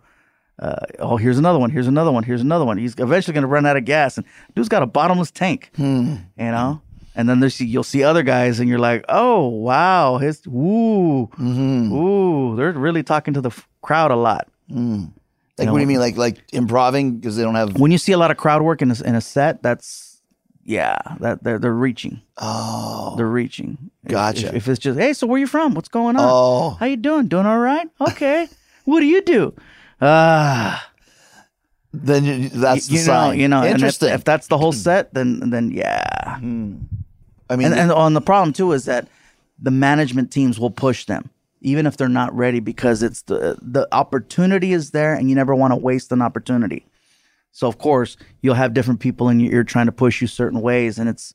Uh, 0.59 0.75
oh, 0.97 1.17
here's 1.17 1.37
another 1.37 1.59
one. 1.59 1.69
Here's 1.69 1.85
another 1.85 2.11
one. 2.11 2.23
Here's 2.23 2.41
another 2.41 2.65
one. 2.65 2.79
He's 2.79 2.95
eventually 2.97 3.33
going 3.35 3.43
to 3.43 3.47
run 3.47 3.67
out 3.67 3.77
of 3.77 3.85
gas, 3.85 4.17
and 4.17 4.25
dude's 4.55 4.69
got 4.69 4.81
a 4.81 4.87
bottomless 4.87 5.29
tank. 5.29 5.69
You 5.77 6.19
know, 6.37 6.81
and 7.17 7.27
then 7.27 7.39
there's 7.39 7.59
you'll 7.59 7.83
see 7.83 8.03
other 8.03 8.21
guys, 8.21 8.59
and 8.59 8.69
you're 8.69 8.79
like, 8.79 9.03
oh 9.09 9.47
wow, 9.47 10.19
his 10.19 10.45
ooh, 10.45 11.27
mm-hmm. 11.33 11.91
ooh, 11.91 12.55
they're 12.55 12.71
really 12.71 13.01
talking 13.01 13.33
to 13.33 13.41
the 13.41 13.49
f- 13.49 13.67
crowd 13.81 14.11
a 14.11 14.15
lot. 14.15 14.47
Mm. 14.71 15.11
like 15.57 15.69
what 15.71 15.77
do 15.77 15.81
you 15.81 15.87
mean? 15.87 15.99
Like 15.99 16.15
like 16.15 16.37
improving 16.53 17.17
because 17.17 17.35
they 17.35 17.43
don't 17.43 17.55
have. 17.55 17.79
When 17.79 17.91
you 17.91 17.97
see 17.97 18.11
a 18.11 18.19
lot 18.19 18.29
of 18.29 18.37
crowd 18.37 18.61
work 18.61 18.83
in 18.83 18.91
a, 18.91 19.03
in 19.03 19.15
a 19.15 19.21
set, 19.21 19.63
that's 19.63 20.21
yeah, 20.63 20.99
that 21.19 21.43
they're 21.43 21.57
they're 21.57 21.73
reaching. 21.73 22.21
Oh, 22.37 23.15
they're 23.17 23.25
reaching. 23.25 23.89
Gotcha. 24.07 24.49
If, 24.49 24.55
if 24.55 24.67
it's 24.67 24.79
just 24.79 24.99
hey, 24.99 25.13
so 25.13 25.25
where 25.25 25.37
are 25.37 25.39
you 25.39 25.47
from? 25.47 25.73
What's 25.73 25.89
going 25.89 26.17
on? 26.17 26.29
Oh. 26.29 26.69
how 26.79 26.85
you 26.85 26.97
doing? 26.97 27.27
Doing 27.27 27.47
all 27.47 27.57
right? 27.57 27.89
Okay. 27.99 28.47
what 28.85 28.99
do 28.99 29.07
you 29.07 29.23
do? 29.23 29.55
Ah, 29.99 30.87
Then 31.93 32.25
you, 32.25 32.49
that's 32.49 32.85
the 32.85 32.95
you 32.95 33.05
know, 33.07 33.31
you 33.31 33.47
know. 33.47 33.57
and 33.61 33.69
if- 33.69 33.73
interesting. 33.75 34.09
if, 34.09 34.23
that's 34.23 34.47
the 34.47 34.57
whole 34.59 34.71
set, 34.87 35.15
then 35.15 35.49
then 35.49 35.71
yeah. 35.71 36.37
Hmm. 36.37 36.75
I 37.49 37.55
mean, 37.55 37.67
And 37.67 37.75
and 37.75 37.91
on 37.91 38.13
the 38.13 38.21
problem 38.21 38.53
too 38.53 38.71
is 38.71 38.85
that 38.85 39.07
the 39.59 39.71
management 39.71 40.31
teams 40.31 40.59
will 40.59 40.71
push 40.71 41.05
them 41.05 41.29
even 41.61 41.85
if 41.85 41.97
they're 41.97 42.07
not 42.07 42.35
ready 42.35 42.59
because 42.59 43.01
it's 43.03 43.23
the 43.23 43.57
the 43.61 43.87
opportunity 43.91 44.73
is 44.73 44.91
there 44.91 45.13
and 45.13 45.29
you 45.29 45.35
never 45.35 45.55
want 45.55 45.71
to 45.71 45.75
waste 45.75 46.11
an 46.11 46.21
opportunity. 46.21 46.85
So 47.51 47.67
of 47.67 47.77
course 47.77 48.17
you'll 48.41 48.55
have 48.55 48.73
different 48.73 48.99
people 48.99 49.29
in 49.29 49.39
your 49.39 49.53
ear 49.53 49.63
trying 49.63 49.87
to 49.87 49.91
push 49.91 50.21
you 50.21 50.27
certain 50.27 50.61
ways, 50.61 50.99
and 50.99 51.09
it's 51.09 51.33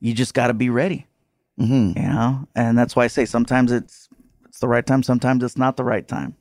you 0.00 0.14
just 0.14 0.34
got 0.34 0.48
to 0.48 0.54
be 0.54 0.70
ready. 0.70 1.06
Mm-hmm. 1.58 1.98
You 1.98 2.08
know, 2.08 2.48
and 2.54 2.76
that's 2.76 2.96
why 2.96 3.04
I 3.04 3.08
say 3.08 3.24
sometimes 3.24 3.70
it's 3.70 4.08
it's 4.48 4.58
the 4.58 4.68
right 4.68 4.84
time, 4.84 5.02
sometimes 5.02 5.44
it's 5.44 5.56
not 5.56 5.76
the 5.76 5.84
right 5.84 6.06
time. 6.06 6.34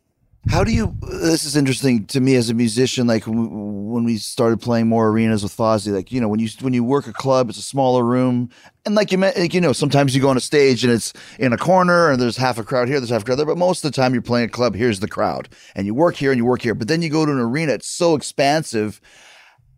How 0.48 0.64
do 0.64 0.72
you? 0.72 0.96
This 1.02 1.44
is 1.44 1.58
interesting 1.58 2.06
to 2.08 2.22
me 2.22 2.36
as 2.36 2.50
a 2.50 2.54
musician. 2.54 3.08
Like 3.08 3.26
when 3.28 4.06
we 4.06 4.18
started 4.18 4.62
playing 4.62 4.88
more 4.88 5.10
arenas 5.10 5.44
with 5.44 5.56
Fozzy, 5.56 5.92
like 5.94 6.14
you 6.14 6.22
know, 6.22 6.30
when 6.30 6.40
you 6.40 6.48
when 6.62 6.74
you 6.74 6.84
work 6.84 7.08
a 7.08 7.14
club, 7.14 7.50
it's 7.50 7.58
a 7.60 7.62
smaller 7.62 8.06
room, 8.06 8.50
and 8.86 8.96
like 8.96 9.12
you 9.12 9.18
meant, 9.18 9.38
like, 9.38 9.54
you 9.54 9.60
know, 9.60 9.74
sometimes 9.74 10.16
you 10.16 10.22
go 10.22 10.30
on 10.30 10.38
a 10.38 10.42
stage 10.42 10.84
and 10.86 10.94
it's 10.94 11.12
in 11.40 11.52
a 11.52 11.58
corner, 11.58 12.10
and 12.10 12.22
there's 12.22 12.38
half 12.38 12.58
a 12.58 12.64
crowd 12.64 12.88
here, 12.88 13.02
there's 13.02 13.10
half 13.10 13.24
a 13.24 13.26
crowd 13.26 13.36
there, 13.36 13.46
but 13.46 13.58
most 13.58 13.84
of 13.84 13.92
the 13.92 13.96
time 13.96 14.14
you're 14.14 14.22
playing 14.22 14.48
a 14.48 14.52
club. 14.52 14.76
Here's 14.76 15.02
the 15.02 15.10
crowd, 15.10 15.50
and 15.76 15.86
you 15.86 15.94
work 15.94 16.16
here 16.16 16.32
and 16.32 16.38
you 16.38 16.46
work 16.46 16.62
here. 16.62 16.74
But 16.74 16.88
then 16.88 17.02
you 17.02 17.10
go 17.10 17.26
to 17.26 17.32
an 17.32 17.40
arena, 17.40 17.74
it's 17.74 17.90
so 17.90 18.16
expansive. 18.16 19.02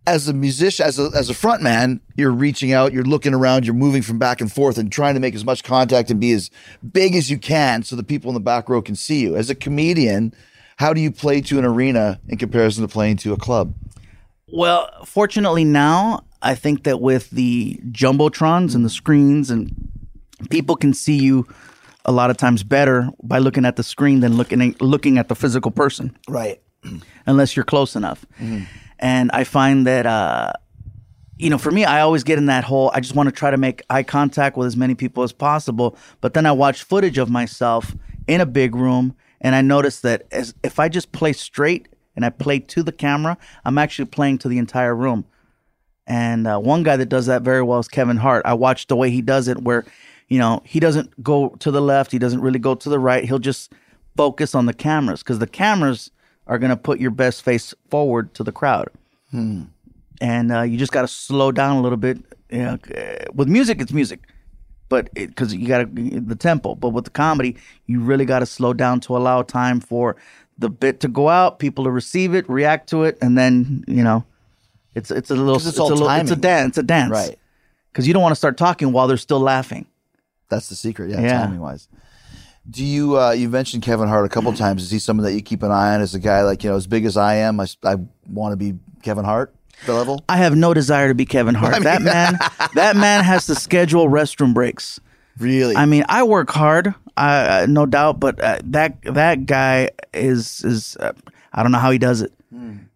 As 0.07 0.27
a 0.27 0.33
musician, 0.33 0.85
as 0.85 0.97
a 0.99 1.09
as 1.15 1.29
a 1.29 1.33
front 1.33 1.63
man, 1.63 2.01
you're 2.15 2.31
reaching 2.31 2.71
out, 2.71 2.93
you're 2.93 3.03
looking 3.03 3.33
around, 3.33 3.65
you're 3.65 3.75
moving 3.75 4.03
from 4.03 4.19
back 4.19 4.41
and 4.41 4.51
forth, 4.51 4.77
and 4.77 4.91
trying 4.91 5.15
to 5.15 5.19
make 5.19 5.35
as 5.35 5.45
much 5.45 5.63
contact 5.63 6.11
and 6.11 6.19
be 6.19 6.31
as 6.31 6.51
big 6.91 7.15
as 7.15 7.31
you 7.31 7.37
can, 7.39 7.81
so 7.83 7.95
the 7.95 8.03
people 8.03 8.29
in 8.29 8.35
the 8.35 8.39
back 8.39 8.69
row 8.69 8.81
can 8.81 8.95
see 8.95 9.21
you. 9.21 9.35
As 9.35 9.49
a 9.49 9.55
comedian 9.55 10.33
how 10.77 10.93
do 10.93 11.01
you 11.01 11.11
play 11.11 11.41
to 11.41 11.59
an 11.59 11.65
arena 11.65 12.19
in 12.27 12.37
comparison 12.37 12.81
to 12.83 12.87
playing 12.87 13.17
to 13.17 13.33
a 13.33 13.37
club? 13.37 13.73
Well, 14.47 14.89
fortunately 15.05 15.63
now, 15.63 16.25
I 16.41 16.55
think 16.55 16.83
that 16.83 16.99
with 16.99 17.29
the 17.29 17.79
jumbotrons 17.91 18.75
and 18.75 18.83
the 18.83 18.89
screens, 18.89 19.49
and 19.49 19.89
people 20.49 20.75
can 20.75 20.93
see 20.93 21.17
you 21.17 21.47
a 22.03 22.11
lot 22.11 22.29
of 22.31 22.37
times 22.37 22.63
better 22.63 23.09
by 23.23 23.37
looking 23.37 23.63
at 23.63 23.75
the 23.75 23.83
screen 23.83 24.21
than 24.21 24.35
looking 24.35 24.61
at, 24.61 24.81
looking 24.81 25.17
at 25.17 25.27
the 25.29 25.35
physical 25.35 25.71
person, 25.71 26.17
Right. 26.27 26.61
unless 27.27 27.55
you're 27.55 27.63
close 27.65 27.95
enough. 27.95 28.25
And 28.99 29.31
I 29.33 29.43
find 29.43 29.85
that. 29.87 30.05
Uh, 30.05 30.53
you 31.37 31.49
know, 31.49 31.57
for 31.57 31.71
me, 31.71 31.85
I 31.85 32.01
always 32.01 32.23
get 32.23 32.37
in 32.37 32.45
that 32.47 32.63
hole. 32.63 32.91
I 32.93 32.99
just 32.99 33.15
want 33.15 33.25
to 33.27 33.31
try 33.31 33.49
to 33.49 33.57
make 33.57 33.81
eye 33.89 34.03
contact 34.03 34.57
with 34.57 34.67
as 34.67 34.77
many 34.77 34.93
people 34.93 35.23
as 35.23 35.31
possible. 35.33 35.97
But 36.21 36.35
then 36.35 36.45
I 36.45 36.51
watch 36.51 36.83
footage 36.83 37.17
of 37.17 37.31
myself 37.31 37.95
in 38.27 38.41
a 38.41 38.45
big 38.45 38.75
room, 38.75 39.15
and 39.41 39.55
I 39.55 39.61
noticed 39.61 40.03
that 40.03 40.25
as 40.31 40.53
if 40.63 40.79
I 40.79 40.87
just 40.87 41.11
play 41.11 41.33
straight 41.33 41.89
and 42.15 42.25
I 42.25 42.29
play 42.29 42.59
to 42.59 42.83
the 42.83 42.91
camera, 42.91 43.37
I'm 43.65 43.77
actually 43.77 44.05
playing 44.05 44.37
to 44.39 44.47
the 44.47 44.57
entire 44.57 44.95
room. 44.95 45.25
And 46.07 46.47
uh, 46.47 46.59
one 46.59 46.83
guy 46.83 46.95
that 46.97 47.07
does 47.09 47.25
that 47.25 47.41
very 47.41 47.61
well 47.61 47.79
is 47.79 47.87
Kevin 47.87 48.17
Hart. 48.17 48.45
I 48.45 48.53
watched 48.53 48.89
the 48.89 48.95
way 48.95 49.11
he 49.11 49.21
does 49.21 49.47
it, 49.47 49.61
where 49.61 49.85
you 50.29 50.39
know 50.39 50.61
he 50.65 50.79
doesn't 50.79 51.23
go 51.23 51.49
to 51.59 51.71
the 51.71 51.81
left, 51.81 52.11
he 52.11 52.19
doesn't 52.19 52.41
really 52.41 52.59
go 52.59 52.75
to 52.75 52.89
the 52.89 52.99
right. 52.99 53.25
He'll 53.25 53.39
just 53.39 53.73
focus 54.15 54.55
on 54.55 54.65
the 54.65 54.73
cameras 54.73 55.23
because 55.23 55.39
the 55.39 55.47
cameras 55.47 56.11
are 56.47 56.57
going 56.57 56.69
to 56.69 56.77
put 56.77 56.99
your 56.99 57.11
best 57.11 57.43
face 57.43 57.73
forward 57.89 58.33
to 58.33 58.43
the 58.43 58.51
crowd 58.51 58.89
and 60.21 60.51
uh, 60.51 60.61
you 60.61 60.77
just 60.77 60.91
got 60.91 61.01
to 61.01 61.07
slow 61.07 61.51
down 61.51 61.77
a 61.77 61.81
little 61.81 61.97
bit. 61.97 62.17
You 62.49 62.59
know, 62.59 62.77
uh, 62.95 63.25
with 63.33 63.47
music, 63.47 63.81
it's 63.81 63.91
music, 63.93 64.27
but 64.91 65.11
because 65.13 65.55
you 65.55 65.69
got 65.69 65.95
the 65.95 66.35
tempo. 66.35 66.75
But 66.75 66.89
with 66.89 67.05
the 67.05 67.11
comedy, 67.11 67.55
you 67.87 68.01
really 68.01 68.25
got 68.25 68.39
to 68.39 68.45
slow 68.45 68.73
down 68.73 68.99
to 69.01 69.15
allow 69.15 69.41
time 69.41 69.79
for 69.79 70.17
the 70.57 70.69
bit 70.69 70.99
to 70.99 71.07
go 71.07 71.29
out, 71.29 71.59
people 71.59 71.85
to 71.85 71.89
receive 71.89 72.35
it, 72.35 72.47
react 72.49 72.89
to 72.89 73.05
it, 73.05 73.17
and 73.21 73.37
then 73.37 73.85
you 73.87 74.03
know, 74.03 74.25
it's 74.93 75.09
it's 75.09 75.31
a 75.31 75.35
little 75.35 75.55
it's 75.55 75.65
it's, 75.65 75.77
a 75.77 75.83
little 75.85 76.09
it's 76.09 76.29
a 76.29 76.35
dance, 76.35 76.71
it's 76.71 76.77
a 76.79 76.83
dance, 76.83 77.09
Right. 77.09 77.39
Because 77.91 78.05
you 78.05 78.13
don't 78.13 78.21
want 78.21 78.33
to 78.33 78.37
start 78.37 78.57
talking 78.57 78.91
while 78.91 79.07
they're 79.07 79.15
still 79.15 79.39
laughing. 79.39 79.85
That's 80.49 80.67
the 80.67 80.75
secret, 80.75 81.09
yeah, 81.09 81.21
Yeah. 81.21 81.39
timing 81.39 81.61
wise. 81.61 81.87
Do 82.69 82.83
you 82.83 83.17
uh, 83.17 83.31
you 83.31 83.47
mentioned 83.47 83.83
Kevin 83.83 84.09
Hart 84.09 84.25
a 84.25 84.29
couple 84.29 84.51
times? 84.53 84.83
Is 84.83 84.91
he 84.91 84.99
someone 84.99 85.23
that 85.25 85.33
you 85.33 85.41
keep 85.41 85.63
an 85.63 85.71
eye 85.71 85.95
on 85.95 86.01
as 86.01 86.13
a 86.15 86.19
guy 86.19 86.41
like 86.43 86.65
you 86.65 86.69
know 86.69 86.75
as 86.75 86.85
big 86.85 87.05
as 87.05 87.15
I 87.15 87.35
am? 87.35 87.61
I, 87.61 87.67
I 87.85 87.95
want 88.27 88.51
to 88.51 88.57
be 88.57 88.77
Kevin 89.01 89.23
Hart 89.23 89.55
the 89.85 89.93
level. 89.93 90.23
I 90.29 90.37
have 90.37 90.55
no 90.55 90.73
desire 90.73 91.07
to 91.07 91.15
be 91.15 91.25
Kevin 91.25 91.55
Hart. 91.55 91.83
that 91.83 92.01
man, 92.01 92.37
that 92.75 92.95
man 92.95 93.23
has 93.23 93.45
to 93.47 93.55
schedule 93.55 94.07
restroom 94.07 94.53
breaks. 94.53 94.99
Really? 95.37 95.75
I 95.75 95.85
mean, 95.85 96.03
I 96.09 96.23
work 96.23 96.51
hard, 96.51 96.93
uh, 97.17 97.65
no 97.69 97.85
doubt, 97.85 98.19
but 98.19 98.39
uh, 98.39 98.59
that 98.65 99.01
that 99.03 99.45
guy 99.45 99.89
is 100.13 100.63
is 100.63 100.97
uh, 100.97 101.13
I 101.53 101.63
don't 101.63 101.71
know 101.71 101.79
how 101.79 101.91
he 101.91 101.97
does 101.97 102.21
it. 102.21 102.33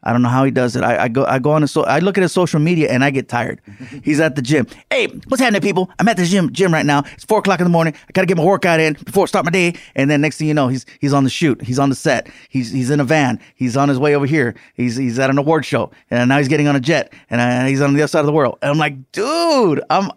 I 0.03 0.11
don't 0.11 0.21
know 0.21 0.29
how 0.29 0.43
he 0.43 0.51
does 0.51 0.75
it. 0.75 0.83
I, 0.83 1.03
I 1.03 1.07
go 1.07 1.25
I 1.25 1.39
go 1.39 1.51
on 1.51 1.61
his 1.61 1.71
so 1.71 1.83
I 1.83 1.99
look 1.99 2.17
at 2.17 2.21
his 2.21 2.33
social 2.33 2.59
media 2.59 2.91
and 2.91 3.03
I 3.03 3.09
get 3.09 3.29
tired. 3.29 3.61
He's 4.03 4.19
at 4.19 4.35
the 4.35 4.41
gym. 4.41 4.67
Hey, 4.89 5.07
what's 5.27 5.41
happening, 5.41 5.61
people? 5.61 5.89
I'm 5.97 6.07
at 6.09 6.17
the 6.17 6.25
gym 6.25 6.51
gym 6.51 6.73
right 6.73 6.85
now. 6.85 7.03
It's 7.13 7.23
four 7.23 7.39
o'clock 7.39 7.59
in 7.59 7.63
the 7.63 7.69
morning. 7.69 7.93
I 7.95 8.11
gotta 8.11 8.27
get 8.27 8.35
my 8.37 8.43
workout 8.43 8.79
in 8.81 8.93
before 8.93 9.23
I 9.23 9.27
start 9.27 9.45
my 9.45 9.51
day. 9.51 9.75
And 9.95 10.09
then 10.09 10.19
next 10.21 10.37
thing 10.37 10.47
you 10.47 10.53
know, 10.53 10.67
he's 10.67 10.85
he's 10.99 11.13
on 11.13 11.23
the 11.23 11.29
shoot. 11.29 11.61
He's 11.61 11.79
on 11.79 11.89
the 11.89 11.95
set. 11.95 12.27
He's 12.49 12.71
he's 12.71 12.89
in 12.89 12.99
a 12.99 13.05
van. 13.05 13.39
He's 13.55 13.77
on 13.77 13.87
his 13.87 13.97
way 13.97 14.13
over 14.15 14.25
here. 14.25 14.55
He's 14.73 14.97
he's 14.97 15.17
at 15.19 15.29
an 15.29 15.37
award 15.37 15.65
show, 15.65 15.91
and 16.11 16.27
now 16.27 16.37
he's 16.37 16.49
getting 16.49 16.67
on 16.67 16.75
a 16.75 16.81
jet, 16.81 17.13
and 17.29 17.39
uh, 17.39 17.65
he's 17.67 17.81
on 17.81 17.93
the 17.93 18.01
other 18.01 18.07
side 18.07 18.19
of 18.19 18.25
the 18.25 18.33
world. 18.33 18.57
And 18.61 18.71
I'm 18.71 18.77
like, 18.77 19.11
dude, 19.11 19.81
I'm. 19.89 20.11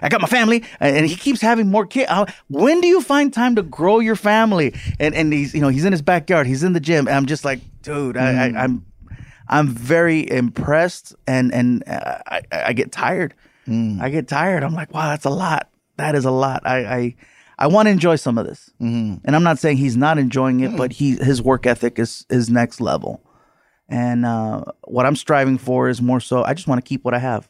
I 0.00 0.08
got 0.08 0.22
my 0.22 0.26
family, 0.26 0.64
and 0.80 1.04
he 1.04 1.14
keeps 1.14 1.42
having 1.42 1.68
more 1.68 1.84
kids. 1.84 2.10
When 2.48 2.80
do 2.80 2.88
you 2.88 3.02
find 3.02 3.30
time 3.30 3.56
to 3.56 3.62
grow 3.62 3.98
your 3.98 4.16
family? 4.16 4.74
And 4.98 5.14
and 5.14 5.32
he's 5.32 5.54
you 5.54 5.60
know 5.60 5.68
he's 5.68 5.84
in 5.84 5.92
his 5.92 6.02
backyard, 6.02 6.46
he's 6.46 6.62
in 6.62 6.72
the 6.72 6.80
gym. 6.80 7.06
And 7.06 7.16
I'm 7.16 7.26
just 7.26 7.44
like, 7.44 7.60
dude, 7.82 8.16
I, 8.16 8.46
I, 8.46 8.64
I'm 8.64 8.86
I'm 9.48 9.68
very 9.68 10.30
impressed, 10.30 11.14
and 11.26 11.52
and 11.52 11.86
uh, 11.88 12.18
I 12.26 12.42
I 12.50 12.72
get 12.72 12.92
tired. 12.92 13.34
I 14.00 14.08
get 14.10 14.26
tired. 14.28 14.64
I'm 14.64 14.74
like, 14.74 14.92
wow, 14.92 15.10
that's 15.10 15.24
a 15.24 15.30
lot. 15.30 15.68
That 15.96 16.14
is 16.14 16.24
a 16.24 16.30
lot. 16.30 16.62
I 16.64 16.84
I, 16.84 17.16
I 17.58 17.66
want 17.68 17.86
to 17.86 17.90
enjoy 17.90 18.16
some 18.16 18.38
of 18.38 18.46
this, 18.46 18.70
and 19.24 19.36
I'm 19.36 19.42
not 19.44 19.58
saying 19.58 19.76
he's 19.76 19.96
not 19.96 20.18
enjoying 20.18 20.60
it, 20.60 20.76
but 20.76 20.92
he 20.92 21.16
his 21.16 21.42
work 21.42 21.66
ethic 21.66 21.98
is 21.98 22.26
is 22.30 22.50
next 22.50 22.80
level. 22.80 23.22
And 23.88 24.24
uh, 24.24 24.64
what 24.84 25.04
I'm 25.04 25.16
striving 25.16 25.58
for 25.58 25.88
is 25.88 26.00
more 26.00 26.20
so. 26.20 26.42
I 26.42 26.54
just 26.54 26.66
want 26.66 26.82
to 26.84 26.88
keep 26.88 27.04
what 27.04 27.14
I 27.14 27.18
have. 27.18 27.48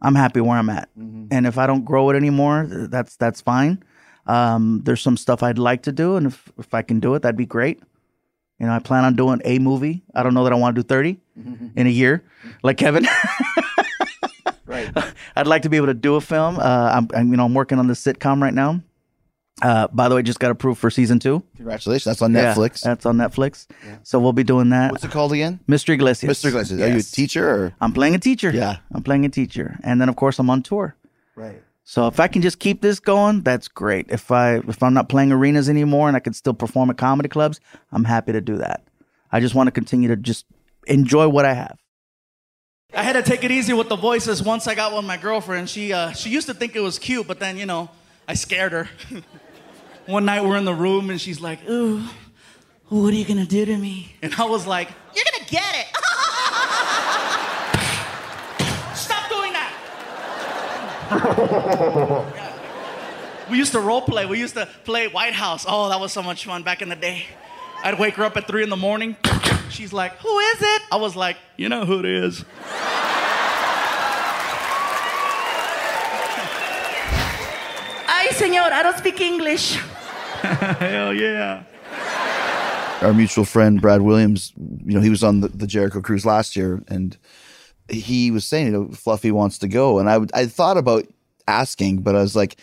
I'm 0.00 0.14
happy 0.14 0.40
where 0.40 0.56
I'm 0.56 0.70
at, 0.70 0.88
and 1.32 1.46
if 1.46 1.58
I 1.58 1.66
don't 1.66 1.84
grow 1.84 2.10
it 2.10 2.16
anymore, 2.16 2.66
that's 2.68 3.16
that's 3.16 3.40
fine. 3.40 3.82
Um, 4.26 4.82
there's 4.84 5.00
some 5.00 5.16
stuff 5.16 5.42
I'd 5.42 5.58
like 5.58 5.82
to 5.82 5.92
do, 5.92 6.16
and 6.16 6.26
if 6.26 6.52
if 6.58 6.72
I 6.72 6.82
can 6.82 7.00
do 7.00 7.14
it, 7.16 7.22
that'd 7.22 7.36
be 7.36 7.46
great. 7.46 7.82
You 8.60 8.66
know, 8.66 8.72
I 8.72 8.78
plan 8.80 9.04
on 9.04 9.14
doing 9.14 9.40
a 9.44 9.58
movie. 9.58 10.02
I 10.14 10.22
don't 10.22 10.34
know 10.34 10.44
that 10.44 10.52
I 10.52 10.56
want 10.56 10.74
to 10.76 10.82
do 10.82 10.86
30 10.86 11.18
in 11.76 11.86
a 11.86 11.90
year, 11.90 12.24
like 12.62 12.76
Kevin. 12.76 13.06
right. 14.66 14.90
I'd 15.36 15.46
like 15.46 15.62
to 15.62 15.68
be 15.68 15.76
able 15.76 15.86
to 15.86 15.94
do 15.94 16.16
a 16.16 16.20
film. 16.20 16.58
Uh, 16.58 16.62
I'm, 16.94 17.08
I'm, 17.14 17.30
you 17.30 17.36
know, 17.36 17.44
I'm 17.44 17.54
working 17.54 17.78
on 17.78 17.86
the 17.86 17.94
sitcom 17.94 18.42
right 18.42 18.54
now. 18.54 18.80
Uh, 19.60 19.88
by 19.88 20.08
the 20.08 20.14
way, 20.14 20.22
just 20.22 20.38
got 20.38 20.52
approved 20.52 20.78
for 20.80 20.88
season 20.88 21.18
two. 21.18 21.42
Congratulations. 21.56 22.04
That's 22.04 22.22
on 22.22 22.32
Yeah, 22.32 22.54
Netflix. 22.54 22.80
that's 22.80 23.04
on 23.06 23.16
Netflix. 23.16 23.66
So 24.04 24.20
we'll 24.20 24.32
be 24.32 24.44
doing 24.44 24.68
that. 24.70 24.92
What's 24.92 25.02
it 25.04 25.10
called 25.10 25.32
again? 25.32 25.58
Mr. 25.68 25.94
Iglesias. 25.94 26.38
Mr. 26.42 26.46
Iglesias. 26.48 26.80
Are 26.80 26.86
you 26.86 26.92
a 26.92 26.96
Yes. 26.96 27.10
teacher 27.10 27.48
or? 27.48 27.74
I'm 27.80 27.92
playing 27.92 28.14
a 28.14 28.18
teacher. 28.20 28.50
Yeah. 28.50 28.76
I'm 28.92 29.02
playing 29.02 29.24
a 29.24 29.28
teacher, 29.28 29.78
and 29.82 30.00
then 30.00 30.08
of 30.08 30.14
course 30.16 30.38
I'm 30.38 30.48
on 30.48 30.62
tour. 30.62 30.94
Right. 31.34 31.60
So 31.88 32.06
if 32.06 32.20
I 32.20 32.28
can 32.28 32.42
just 32.42 32.58
keep 32.58 32.82
this 32.82 33.00
going, 33.00 33.40
that's 33.40 33.66
great. 33.66 34.10
If 34.10 34.30
I 34.30 34.56
if 34.56 34.82
I'm 34.82 34.92
not 34.92 35.08
playing 35.08 35.32
arenas 35.32 35.70
anymore 35.70 36.06
and 36.06 36.14
I 36.18 36.20
can 36.20 36.34
still 36.34 36.52
perform 36.52 36.90
at 36.90 36.98
comedy 36.98 37.30
clubs, 37.30 37.60
I'm 37.90 38.04
happy 38.04 38.32
to 38.32 38.42
do 38.42 38.58
that. 38.58 38.86
I 39.32 39.40
just 39.40 39.54
want 39.54 39.68
to 39.68 39.70
continue 39.70 40.06
to 40.08 40.16
just 40.16 40.44
enjoy 40.86 41.30
what 41.30 41.46
I 41.46 41.54
have. 41.54 41.78
I 42.94 43.02
had 43.02 43.14
to 43.14 43.22
take 43.22 43.42
it 43.42 43.50
easy 43.50 43.72
with 43.72 43.88
the 43.88 43.96
voices 43.96 44.42
once 44.42 44.66
I 44.66 44.74
got 44.74 44.94
with 44.94 45.06
my 45.06 45.16
girlfriend. 45.16 45.70
She 45.70 45.94
uh, 45.94 46.12
she 46.12 46.28
used 46.28 46.46
to 46.48 46.52
think 46.52 46.76
it 46.76 46.80
was 46.80 46.98
cute, 46.98 47.26
but 47.26 47.40
then 47.40 47.56
you 47.56 47.64
know 47.64 47.88
I 48.28 48.34
scared 48.34 48.72
her. 48.72 48.90
One 50.04 50.26
night 50.26 50.44
we're 50.44 50.58
in 50.58 50.66
the 50.66 50.74
room 50.74 51.08
and 51.08 51.18
she's 51.18 51.40
like, 51.40 51.66
"Ooh, 51.70 52.04
what 52.90 53.14
are 53.14 53.16
you 53.16 53.24
gonna 53.24 53.46
do 53.46 53.64
to 53.64 53.78
me?" 53.78 54.14
And 54.20 54.34
I 54.34 54.44
was 54.44 54.66
like, 54.66 54.90
You're 55.16 55.24
gonna 55.24 55.48
get 55.48 55.74
it. 55.74 55.86
we 63.50 63.56
used 63.58 63.72
to 63.72 63.80
role 63.80 64.02
play. 64.02 64.26
We 64.26 64.38
used 64.38 64.54
to 64.54 64.66
play 64.84 65.08
White 65.08 65.32
House. 65.32 65.64
Oh, 65.68 65.88
that 65.88 66.00
was 66.00 66.12
so 66.12 66.22
much 66.22 66.44
fun 66.44 66.62
back 66.62 66.82
in 66.82 66.88
the 66.88 66.96
day. 66.96 67.24
I'd 67.82 67.98
wake 67.98 68.14
her 68.14 68.24
up 68.24 68.36
at 68.36 68.46
three 68.46 68.62
in 68.62 68.68
the 68.68 68.76
morning. 68.76 69.16
She's 69.70 69.92
like, 69.92 70.12
"Who 70.18 70.38
is 70.38 70.62
it?" 70.62 70.82
I 70.92 70.96
was 70.96 71.14
like, 71.16 71.36
"You 71.56 71.68
know 71.68 71.84
who 71.84 72.00
it 72.00 72.04
is." 72.04 72.44
Ay, 78.10 78.28
señor, 78.32 78.72
I 78.72 78.82
don't 78.82 78.98
speak 78.98 79.20
English. 79.20 79.76
Hell 80.42 81.14
yeah. 81.14 81.62
our 83.02 83.14
mutual 83.14 83.44
friend 83.44 83.80
Brad 83.80 84.02
Williams, 84.02 84.52
you 84.84 84.94
know, 84.94 85.00
he 85.00 85.10
was 85.10 85.22
on 85.22 85.40
the, 85.40 85.48
the 85.48 85.66
Jericho 85.66 86.00
cruise 86.00 86.26
last 86.26 86.56
year, 86.56 86.82
and 86.88 87.16
he 87.88 88.30
was 88.30 88.44
saying, 88.44 88.66
you 88.66 88.72
know, 88.72 88.88
Fluffy 88.92 89.30
wants 89.30 89.58
to 89.58 89.68
go, 89.68 89.98
and 89.98 90.08
I 90.08 90.20
I 90.34 90.46
thought 90.46 90.76
about 90.76 91.06
asking, 91.46 92.02
but 92.02 92.14
I 92.14 92.20
was 92.20 92.36
like, 92.36 92.60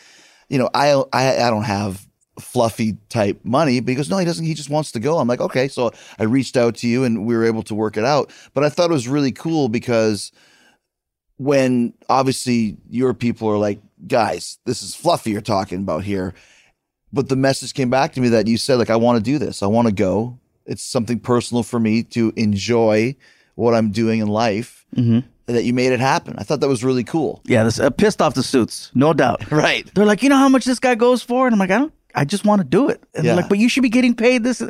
you 0.50 0.58
know, 0.58 0.70
I 0.74 0.92
I, 1.14 1.48
I 1.48 1.50
don't 1.50 1.64
have 1.64 2.08
Fluffy 2.40 2.98
type 3.10 3.40
money 3.44 3.80
because 3.80 4.10
no, 4.10 4.18
he 4.18 4.26
doesn't. 4.26 4.46
He 4.46 4.54
just 4.54 4.70
wants 4.70 4.92
to 4.94 5.00
go. 5.00 5.18
I'm 5.18 5.28
like, 5.28 5.42
okay, 5.42 5.68
so 5.68 5.92
I 6.20 6.24
reached 6.24 6.58
out 6.58 6.76
to 6.78 6.88
you, 6.88 7.04
and 7.04 7.26
we 7.26 7.36
were 7.36 7.46
able 7.46 7.64
to 7.64 7.76
work 7.76 7.98
it 7.98 8.06
out. 8.06 8.32
But 8.54 8.64
I 8.64 8.70
thought 8.70 8.90
it 8.90 8.94
was 8.94 9.08
really 9.08 9.32
cool 9.32 9.70
because 9.70 10.32
when 11.38 11.94
obviously 12.08 12.78
your 12.90 13.14
people 13.14 13.50
are 13.50 13.58
like, 13.58 13.80
guys, 14.08 14.58
this 14.66 14.84
is 14.84 14.96
Fluffy 14.96 15.32
you're 15.32 15.42
talking 15.42 15.80
about 15.80 16.04
here 16.04 16.34
but 17.16 17.30
the 17.30 17.36
message 17.36 17.74
came 17.74 17.90
back 17.90 18.12
to 18.12 18.20
me 18.20 18.28
that 18.30 18.46
you 18.46 18.58
said 18.58 18.76
like 18.76 18.90
i 18.90 18.96
want 18.96 19.18
to 19.18 19.24
do 19.24 19.40
this 19.40 19.64
i 19.64 19.66
want 19.66 19.88
to 19.88 19.94
go 19.94 20.38
it's 20.66 20.84
something 20.84 21.20
personal 21.20 21.64
for 21.64 21.80
me 21.80 22.04
to 22.04 22.32
enjoy 22.36 23.16
what 23.56 23.74
I'm 23.74 23.92
doing 23.92 24.20
in 24.22 24.28
life, 24.28 24.86
Mm-hmm. 24.96 25.20
that 25.54 25.64
you 25.66 25.74
made 25.74 25.92
it 25.92 26.00
happen. 26.00 26.36
I 26.38 26.44
thought 26.44 26.62
that 26.62 26.70
was 26.70 26.84
really 26.84 27.04
cool. 27.04 27.42
Yeah, 27.44 27.64
this 27.66 27.80
uh, 27.82 27.90
pissed 27.90 28.22
off 28.22 28.34
the 28.34 28.44
suits, 28.44 28.92
no 28.96 29.12
doubt. 29.14 29.52
Right. 29.52 29.90
They're 29.94 30.06
like, 30.06 30.24
you 30.24 30.30
know 30.30 30.38
how 30.38 30.48
much 30.50 30.64
this 30.64 30.80
guy 30.80 30.96
goes 30.96 31.22
for, 31.22 31.46
and 31.48 31.54
I'm 31.54 31.60
like, 31.60 31.72
I 31.72 31.78
don't. 31.80 31.94
I 32.18 32.24
just 32.24 32.46
want 32.46 32.62
to 32.62 32.66
do 32.68 32.88
it. 32.88 33.04
And 33.14 33.26
they're 33.26 33.34
Yeah. 33.34 33.42
like, 33.42 33.50
but 33.50 33.58
you 33.58 33.68
should 33.68 33.84
be 33.84 33.90
getting 33.90 34.16
paid 34.16 34.44
this. 34.46 34.64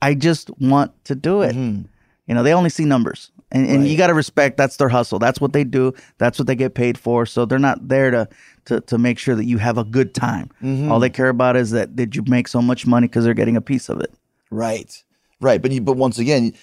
I 0.00 0.14
just 0.14 0.50
want 0.58 0.92
to 1.04 1.14
do 1.14 1.42
it. 1.42 1.54
Mm-hmm. 1.54 1.82
You 2.26 2.34
know, 2.34 2.42
they 2.42 2.54
only 2.54 2.70
see 2.70 2.86
numbers, 2.86 3.30
and, 3.52 3.68
and 3.68 3.86
you 3.86 3.96
got 3.98 4.06
to 4.08 4.14
respect 4.14 4.56
that's 4.56 4.76
their 4.78 4.88
hustle. 4.88 5.18
That's 5.18 5.40
what 5.40 5.52
they 5.52 5.62
do. 5.62 5.92
That's 6.18 6.38
what 6.38 6.46
they 6.48 6.56
get 6.56 6.74
paid 6.74 6.96
for. 6.98 7.26
So 7.26 7.44
they're 7.44 7.58
not 7.58 7.86
there 7.86 8.10
to 8.10 8.28
to 8.64 8.80
to 8.80 8.96
make 8.98 9.18
sure 9.18 9.34
that 9.36 9.44
you 9.44 9.58
have 9.58 9.76
a 9.78 9.84
good 9.84 10.14
time. 10.14 10.50
Mm-hmm. 10.62 10.90
All 10.90 10.98
they 11.00 11.10
care 11.10 11.28
about 11.28 11.54
is 11.56 11.70
that 11.72 11.94
did 11.94 12.16
you 12.16 12.24
make 12.26 12.48
so 12.48 12.60
much 12.62 12.86
money 12.86 13.06
because 13.06 13.24
they're 13.24 13.34
getting 13.34 13.56
a 13.56 13.60
piece 13.60 13.88
of 13.90 14.00
it. 14.00 14.12
Right. 14.50 15.04
Right. 15.40 15.60
But 15.62 15.70
you, 15.70 15.82
but 15.82 15.96
once 15.98 16.18
again, 16.18 16.54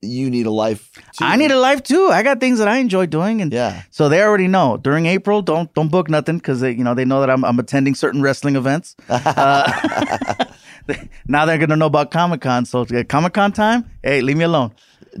you 0.00 0.30
need 0.30 0.46
a 0.46 0.50
life. 0.50 0.92
Too. 0.94 1.24
I 1.24 1.36
need 1.36 1.50
a 1.50 1.58
life 1.58 1.82
too. 1.82 2.08
I 2.12 2.22
got 2.22 2.38
things 2.40 2.58
that 2.60 2.68
I 2.68 2.78
enjoy 2.78 3.06
doing, 3.06 3.40
and 3.42 3.52
Yeah. 3.52 3.82
So 3.90 4.08
they 4.08 4.22
already 4.22 4.46
know 4.48 4.76
during 4.76 5.06
April. 5.06 5.42
Don't 5.42 5.72
don't 5.74 5.90
book 5.90 6.08
nothing 6.08 6.38
because 6.38 6.60
they 6.60 6.70
you 6.72 6.84
know 6.84 6.94
they 6.94 7.04
know 7.04 7.20
that 7.20 7.30
I'm 7.30 7.44
I'm 7.44 7.58
attending 7.58 7.94
certain 7.94 8.22
wrestling 8.22 8.56
events. 8.56 8.96
Uh, 9.08 10.44
now 11.26 11.44
they're 11.44 11.58
gonna 11.58 11.76
know 11.76 11.86
about 11.86 12.10
Comic 12.10 12.40
Con. 12.40 12.64
So 12.64 12.84
Comic 13.08 13.32
Con 13.34 13.52
time. 13.52 13.90
Hey, 14.02 14.20
leave 14.20 14.36
me 14.36 14.44
alone. 14.44 14.72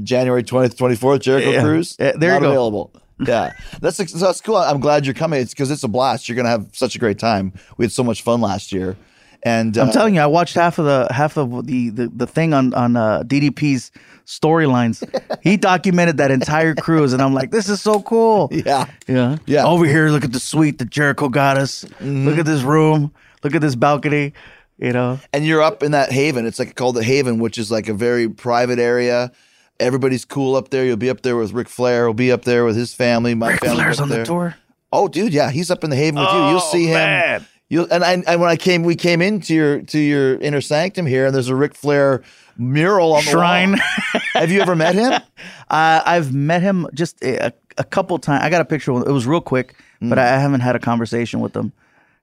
January 0.02 0.42
20th, 0.42 0.76
24th, 0.76 1.20
Jericho 1.20 1.50
Yeah. 1.50 1.62
Cruise. 1.62 1.96
Yeah, 1.98 2.12
there 2.16 2.34
you 2.34 2.40
go. 2.40 2.48
available. 2.48 2.92
Yeah, 3.20 3.52
that's 3.80 3.96
that's 3.96 4.40
cool. 4.40 4.56
I'm 4.58 4.78
glad 4.78 5.04
you're 5.04 5.12
coming. 5.12 5.40
It's 5.40 5.52
because 5.52 5.72
it's 5.72 5.82
a 5.82 5.88
blast. 5.88 6.28
You're 6.28 6.36
gonna 6.36 6.50
have 6.50 6.68
such 6.72 6.94
a 6.94 7.00
great 7.00 7.18
time. 7.18 7.52
We 7.76 7.84
had 7.84 7.90
so 7.90 8.04
much 8.04 8.22
fun 8.22 8.40
last 8.40 8.70
year, 8.70 8.96
and 9.42 9.76
uh, 9.78 9.82
I'm 9.82 9.90
telling 9.92 10.14
you, 10.16 10.20
I 10.20 10.26
watched 10.26 10.54
half 10.54 10.78
of 10.78 10.84
the 10.84 11.08
half 11.12 11.36
of 11.36 11.66
the 11.66 11.90
the, 11.90 12.08
the 12.08 12.26
thing 12.26 12.52
on 12.54 12.74
on 12.74 12.96
uh, 12.96 13.22
DDP's 13.24 13.90
storylines. 14.26 15.02
he 15.42 15.56
documented 15.56 16.16
that 16.18 16.30
entire 16.30 16.74
cruise, 16.74 17.12
and 17.12 17.22
I'm 17.22 17.34
like, 17.34 17.50
this 17.50 17.68
is 17.68 17.80
so 17.80 18.02
cool. 18.02 18.48
Yeah, 18.52 18.86
Yeah. 19.06 19.36
Yeah. 19.46 19.64
Over 19.66 19.84
here, 19.86 20.08
look 20.10 20.24
at 20.24 20.32
the 20.32 20.40
suite 20.40 20.78
that 20.78 20.90
Jericho 20.90 21.28
got 21.28 21.56
us. 21.56 21.84
Look 22.00 22.38
at 22.38 22.44
this 22.46 22.62
room. 22.62 23.12
Look 23.42 23.54
at 23.54 23.60
this 23.60 23.74
balcony. 23.74 24.32
You 24.78 24.92
know. 24.92 25.18
and 25.32 25.44
you're 25.44 25.60
up 25.62 25.82
in 25.82 25.90
that 25.90 26.12
haven. 26.12 26.46
It's 26.46 26.58
like 26.60 26.76
called 26.76 26.94
the 26.94 27.02
Haven, 27.02 27.40
which 27.40 27.58
is 27.58 27.68
like 27.68 27.88
a 27.88 27.94
very 27.94 28.28
private 28.28 28.78
area. 28.78 29.32
Everybody's 29.80 30.24
cool 30.24 30.54
up 30.54 30.70
there. 30.70 30.84
You'll 30.84 30.96
be 30.96 31.10
up 31.10 31.22
there 31.22 31.36
with 31.36 31.52
Ric 31.52 31.68
Flair. 31.68 32.04
He'll 32.06 32.14
be 32.14 32.30
up 32.30 32.44
there 32.44 32.64
with 32.64 32.76
his 32.76 32.94
family. 32.94 33.34
My 33.34 33.50
Ric 33.52 33.60
family 33.60 33.76
Flair's 33.76 33.98
on 34.00 34.08
the 34.08 34.24
tour. 34.24 34.54
Oh, 34.92 35.08
dude, 35.08 35.32
yeah, 35.34 35.50
he's 35.50 35.70
up 35.72 35.82
in 35.84 35.90
the 35.90 35.96
Haven 35.96 36.20
with 36.20 36.28
you. 36.32 36.38
You'll 36.38 36.60
Oh, 36.62 36.70
see 36.72 36.86
him. 36.86 36.94
man. 36.94 37.46
You'll 37.70 37.86
and 37.92 38.02
I 38.02 38.12
and 38.26 38.40
when 38.40 38.48
I 38.50 38.56
came, 38.56 38.82
we 38.82 38.96
came 38.96 39.20
into 39.20 39.54
your 39.54 39.82
to 39.82 39.98
your 39.98 40.36
inner 40.36 40.60
sanctum 40.60 41.04
here, 41.06 41.26
and 41.26 41.34
there's 41.34 41.48
a 41.48 41.54
Ric 41.54 41.74
Flair 41.74 42.22
mural 42.56 43.12
on 43.12 43.24
the 43.24 43.30
Shrine. 43.30 43.74
Have 44.32 44.50
you 44.50 44.60
ever 44.60 44.74
met 44.76 44.94
him? 44.94 45.20
Uh, 45.70 46.00
I've 46.06 46.32
met 46.32 46.62
him 46.62 46.86
just 46.94 47.22
a, 47.22 47.52
a 47.76 47.84
couple 47.84 48.18
times. 48.18 48.42
I 48.42 48.48
got 48.48 48.62
a 48.62 48.64
picture. 48.64 48.90
It 48.92 49.12
was 49.12 49.26
real 49.26 49.42
quick, 49.42 49.74
Mm. 50.00 50.08
but 50.08 50.18
I 50.18 50.38
haven't 50.40 50.60
had 50.60 50.76
a 50.76 50.78
conversation 50.78 51.40
with 51.40 51.54
him. 51.54 51.72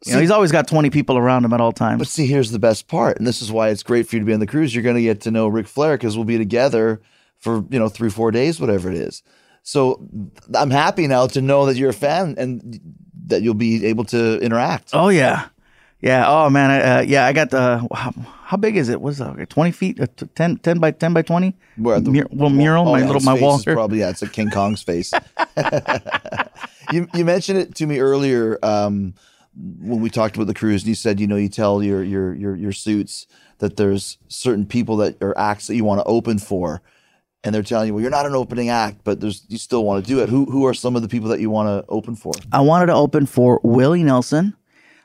You 0.04 0.14
know, 0.14 0.20
he's 0.20 0.32
always 0.32 0.52
got 0.52 0.68
twenty 0.68 0.89
people 0.89 1.16
around 1.16 1.46
him 1.46 1.54
at 1.54 1.62
all 1.62 1.72
times. 1.72 2.00
But 2.00 2.08
see, 2.08 2.26
here's 2.26 2.50
the 2.50 2.58
best 2.58 2.88
part, 2.88 3.18
and 3.20 3.28
this 3.28 3.43
is 3.43 3.52
why 3.52 3.70
it's 3.70 3.84
great 3.84 4.08
for 4.08 4.16
you 4.16 4.22
to 4.22 4.26
be 4.26 4.34
on 4.34 4.39
the 4.39 4.48
cruise. 4.48 4.74
You're 4.74 4.82
going 4.84 4.96
to 4.96 5.02
get 5.04 5.22
to 5.22 5.32
know 5.32 5.48
Ric 5.48 5.68
Flair 5.68 5.96
because 5.96 6.16
we'll 6.18 6.26
be 6.26 6.39
together 6.39 7.02
for 7.38 7.64
you 7.70 7.78
know 7.78 7.88
three, 7.88 8.10
four 8.10 8.32
days, 8.32 8.60
whatever 8.60 8.89
it 8.89 8.98
is. 8.98 9.22
So 9.68 9.99
I'm 10.53 10.70
happy 10.70 11.07
now 11.07 11.26
to 11.28 11.41
know 11.41 11.66
that 11.66 11.76
you're 11.76 11.89
a 11.89 11.93
fan 11.93 12.36
and 12.38 12.80
that 13.26 13.41
you'll 13.41 13.55
be 13.55 13.84
able 13.88 14.05
to 14.05 14.39
interact. 14.39 14.91
oh 14.93 15.09
yeah, 15.09 15.47
yeah. 16.01 16.24
Oh 16.28 16.51
man, 16.51 16.70
uh, 16.70 17.01
yeah. 17.01 17.26
I 17.26 17.34
got 17.34 17.49
the. 17.49 17.86
How, 17.91 18.11
how 18.45 18.57
big 18.57 18.78
is 18.78 18.89
it? 18.89 19.01
What's 19.01 19.18
that? 19.18 19.49
Twenty 19.49 19.72
feet? 19.72 19.99
Uh, 19.99 20.05
10, 20.36 20.57
10 20.57 20.78
by 20.78 20.91
ten 20.91 21.13
by 21.13 21.24
twenty? 21.24 21.55
Where 21.78 21.99
the 21.99 22.11
Mur- 22.11 22.28
little 22.32 22.51
mural, 22.51 22.88
Oh, 22.88 22.91
my 22.91 22.99
yeah, 22.99 23.05
little 23.07 23.22
my 23.24 23.34
wall. 23.34 23.59
probably 23.63 23.99
yeah, 24.01 24.11
it's 24.11 24.22
a 24.22 24.30
King 24.30 24.51
Kong's 24.51 24.84
face. 24.91 25.11
you 26.91 27.07
you 27.16 27.26
mentioned 27.26 27.57
it 27.57 27.74
to 27.76 27.88
me 27.88 27.99
earlier 27.99 28.59
um, 28.63 29.16
when 29.80 29.99
we 29.99 30.11
talked 30.11 30.36
about 30.36 30.45
the 30.47 30.53
cruise, 30.53 30.84
and 30.84 30.89
you 30.89 30.95
said 30.95 31.20
you 31.20 31.26
know 31.28 31.38
you 31.38 31.49
tell 31.49 31.82
your 31.84 32.03
your 32.03 32.36
your 32.36 32.55
your 32.55 32.72
suits 32.72 33.26
that 33.57 33.78
there's 33.78 34.18
certain 34.28 34.66
people 34.68 34.97
that 34.97 35.22
are 35.24 35.36
acts 35.38 35.68
that 35.68 35.76
you 35.76 35.84
want 35.84 35.99
to 36.01 36.05
open 36.05 36.38
for, 36.38 36.82
and 37.46 37.54
they're 37.54 37.64
telling 37.64 37.88
you 37.88 37.93
well 37.93 38.02
you're 38.02 38.12
not 38.12 38.26
an 38.26 38.36
opening 38.36 38.70
act, 38.70 39.00
but 39.04 39.22
there's 39.22 39.46
you 39.48 39.58
still 39.58 39.86
want 39.86 40.04
to 40.04 40.08
do 40.08 40.22
it. 40.22 40.30
Who 40.30 40.46
who 40.46 40.66
are 40.66 40.74
some 40.74 40.96
of 40.96 41.02
the 41.02 41.08
people 41.08 41.30
that 41.30 41.39
you 41.39 41.50
want 41.50 41.68
to 41.70 41.89
open 41.89 42.16
for? 42.16 42.34
I 42.52 42.62
wanted 42.62 42.88
to 42.88 42.93
open 42.93 43.26
for 43.26 43.62
Willie 43.64 44.04
Nelson. 44.04 44.56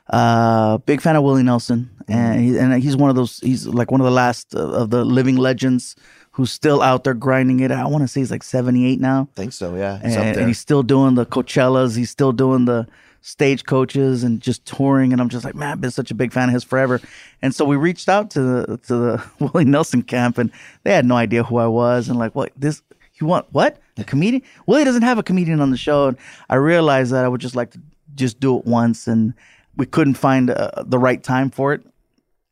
Uh, 0.09 0.77
big 0.79 0.99
fan 0.99 1.15
of 1.15 1.23
Willie 1.23 1.43
Nelson, 1.43 1.89
and 2.09 2.41
he, 2.41 2.57
and 2.57 2.83
he's 2.83 2.97
one 2.97 3.09
of 3.09 3.15
those. 3.15 3.39
He's 3.39 3.65
like 3.65 3.91
one 3.91 4.01
of 4.01 4.05
the 4.05 4.11
last 4.11 4.53
of, 4.53 4.73
of 4.73 4.89
the 4.89 5.05
living 5.05 5.37
legends 5.37 5.95
who's 6.31 6.51
still 6.51 6.81
out 6.81 7.05
there 7.05 7.13
grinding 7.13 7.61
it. 7.61 7.71
I 7.71 7.85
want 7.85 8.03
to 8.03 8.09
say 8.09 8.19
he's 8.19 8.31
like 8.31 8.43
seventy 8.43 8.85
eight 8.85 8.99
now, 8.99 9.29
I 9.31 9.35
think 9.35 9.53
so. 9.53 9.75
Yeah, 9.75 10.01
he's 10.01 10.17
and, 10.17 10.37
and 10.37 10.47
he's 10.47 10.59
still 10.59 10.83
doing 10.83 11.15
the 11.15 11.25
Coachellas. 11.25 11.95
He's 11.95 12.09
still 12.09 12.33
doing 12.33 12.65
the 12.65 12.87
Stagecoaches 13.21 14.23
and 14.23 14.41
just 14.41 14.65
touring. 14.65 15.13
And 15.13 15.21
I'm 15.21 15.29
just 15.29 15.45
like, 15.45 15.55
man, 15.55 15.73
I've 15.73 15.81
been 15.81 15.91
such 15.91 16.11
a 16.11 16.15
big 16.15 16.33
fan 16.33 16.49
of 16.49 16.53
his 16.53 16.63
forever. 16.63 16.99
And 17.41 17.53
so 17.53 17.65
we 17.65 17.75
reached 17.75 18.09
out 18.09 18.31
to 18.31 18.41
the 18.41 18.77
to 18.87 18.95
the 18.95 19.25
Willie 19.39 19.65
Nelson 19.65 20.01
camp, 20.01 20.37
and 20.37 20.51
they 20.83 20.93
had 20.93 21.05
no 21.05 21.15
idea 21.15 21.43
who 21.43 21.57
I 21.57 21.67
was, 21.67 22.09
and 22.09 22.17
like, 22.17 22.35
what 22.35 22.51
this. 22.57 22.81
You 23.15 23.27
want 23.27 23.45
what? 23.51 23.77
A 23.97 24.03
comedian? 24.03 24.41
Willie 24.65 24.83
doesn't 24.83 25.03
have 25.03 25.19
a 25.19 25.23
comedian 25.23 25.61
on 25.61 25.69
the 25.69 25.77
show. 25.77 26.07
And 26.07 26.17
I 26.49 26.55
realized 26.55 27.11
that 27.11 27.23
I 27.23 27.27
would 27.27 27.39
just 27.39 27.55
like 27.55 27.69
to 27.71 27.79
just 28.15 28.39
do 28.39 28.57
it 28.57 28.65
once, 28.65 29.07
and 29.07 29.35
we 29.77 29.85
couldn't 29.85 30.15
find 30.15 30.49
uh, 30.49 30.83
the 30.83 30.97
right 30.97 31.21
time 31.21 31.51
for 31.51 31.73
it. 31.73 31.85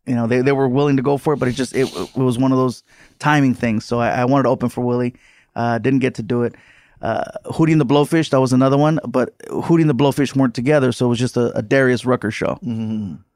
You 0.06 0.16
know, 0.16 0.28
they, 0.28 0.42
they 0.42 0.52
were 0.52 0.68
willing 0.68 0.98
to 0.98 1.04
go 1.04 1.18
for 1.18 1.34
it, 1.34 1.38
but 1.38 1.48
it 1.48 1.54
just 1.54 1.76
it, 1.76 1.92
it 1.96 2.16
was 2.16 2.38
one 2.38 2.52
of 2.52 2.58
those 2.58 2.84
timing 3.20 3.54
things. 3.54 3.86
So 3.86 4.00
I, 4.00 4.22
I 4.22 4.26
wanted 4.26 4.44
to 4.44 4.50
open 4.50 4.70
for 4.70 4.82
Willie. 4.82 5.16
Uh, 5.56 5.78
didn't 5.78 6.00
get 6.00 6.16
to 6.16 6.24
do 6.24 6.44
it. 6.44 6.56
Uh, 7.02 7.24
Hootie 7.46 7.72
and 7.72 7.80
the 7.80 7.86
Blowfish, 7.86 8.30
that 8.32 8.42
was 8.42 8.52
another 8.54 8.78
one, 8.78 9.00
but 9.08 9.38
Hootie 9.48 9.82
and 9.82 9.90
the 9.90 9.96
Blowfish 9.96 10.36
weren't 10.36 10.54
together, 10.56 10.92
so 10.92 11.06
it 11.06 11.10
was 11.10 11.20
just 11.20 11.38
a, 11.38 11.58
a 11.58 11.62
Darius 11.62 12.06
Rucker 12.06 12.32
show. 12.32 12.60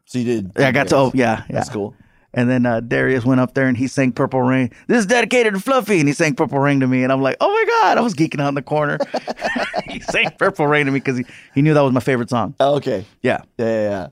so 0.06 0.18
you 0.20 0.26
did. 0.26 0.52
Yeah, 0.58 0.68
I 0.68 0.72
got 0.72 0.90
to, 0.90 0.98
oh, 0.98 1.12
yeah, 1.14 1.44
yeah. 1.50 1.56
That's 1.56 1.70
cool. 1.70 1.96
And 2.34 2.50
then 2.50 2.66
uh, 2.66 2.80
Darius 2.80 3.24
went 3.26 3.40
up 3.42 3.54
there 3.54 3.68
and 3.68 3.78
he 3.78 3.88
sang 3.88 4.12
Purple 4.12 4.42
Rain. 4.42 4.72
This 4.88 4.98
is 5.00 5.06
dedicated 5.06 5.54
to 5.54 5.60
Fluffy. 5.60 6.00
And 6.00 6.08
he 6.08 6.14
sang 6.16 6.34
Purple 6.34 6.58
Rain 6.58 6.80
to 6.80 6.88
me. 6.88 7.04
And 7.04 7.12
I'm 7.12 7.22
like, 7.22 7.38
oh 7.40 7.48
my 7.48 7.66
God. 7.82 7.98
I 8.00 8.02
was 8.02 8.16
geeking 8.16 8.42
out 8.42 8.50
in 8.50 8.56
the 8.56 8.64
corner. 8.64 8.98
he 9.88 10.00
sang 10.00 10.32
Purple 10.40 10.66
Rain 10.66 10.88
to 10.88 10.92
me 10.92 11.00
because 11.00 11.20
he, 11.20 11.26
he 11.54 11.62
knew 11.62 11.76
that 11.76 11.82
was 11.82 11.94
my 11.94 12.00
favorite 12.00 12.32
song. 12.32 12.56
Oh, 12.60 12.76
okay. 12.78 13.06
Yeah. 13.22 13.44
Yeah, 13.60 13.66
yeah, 13.68 14.08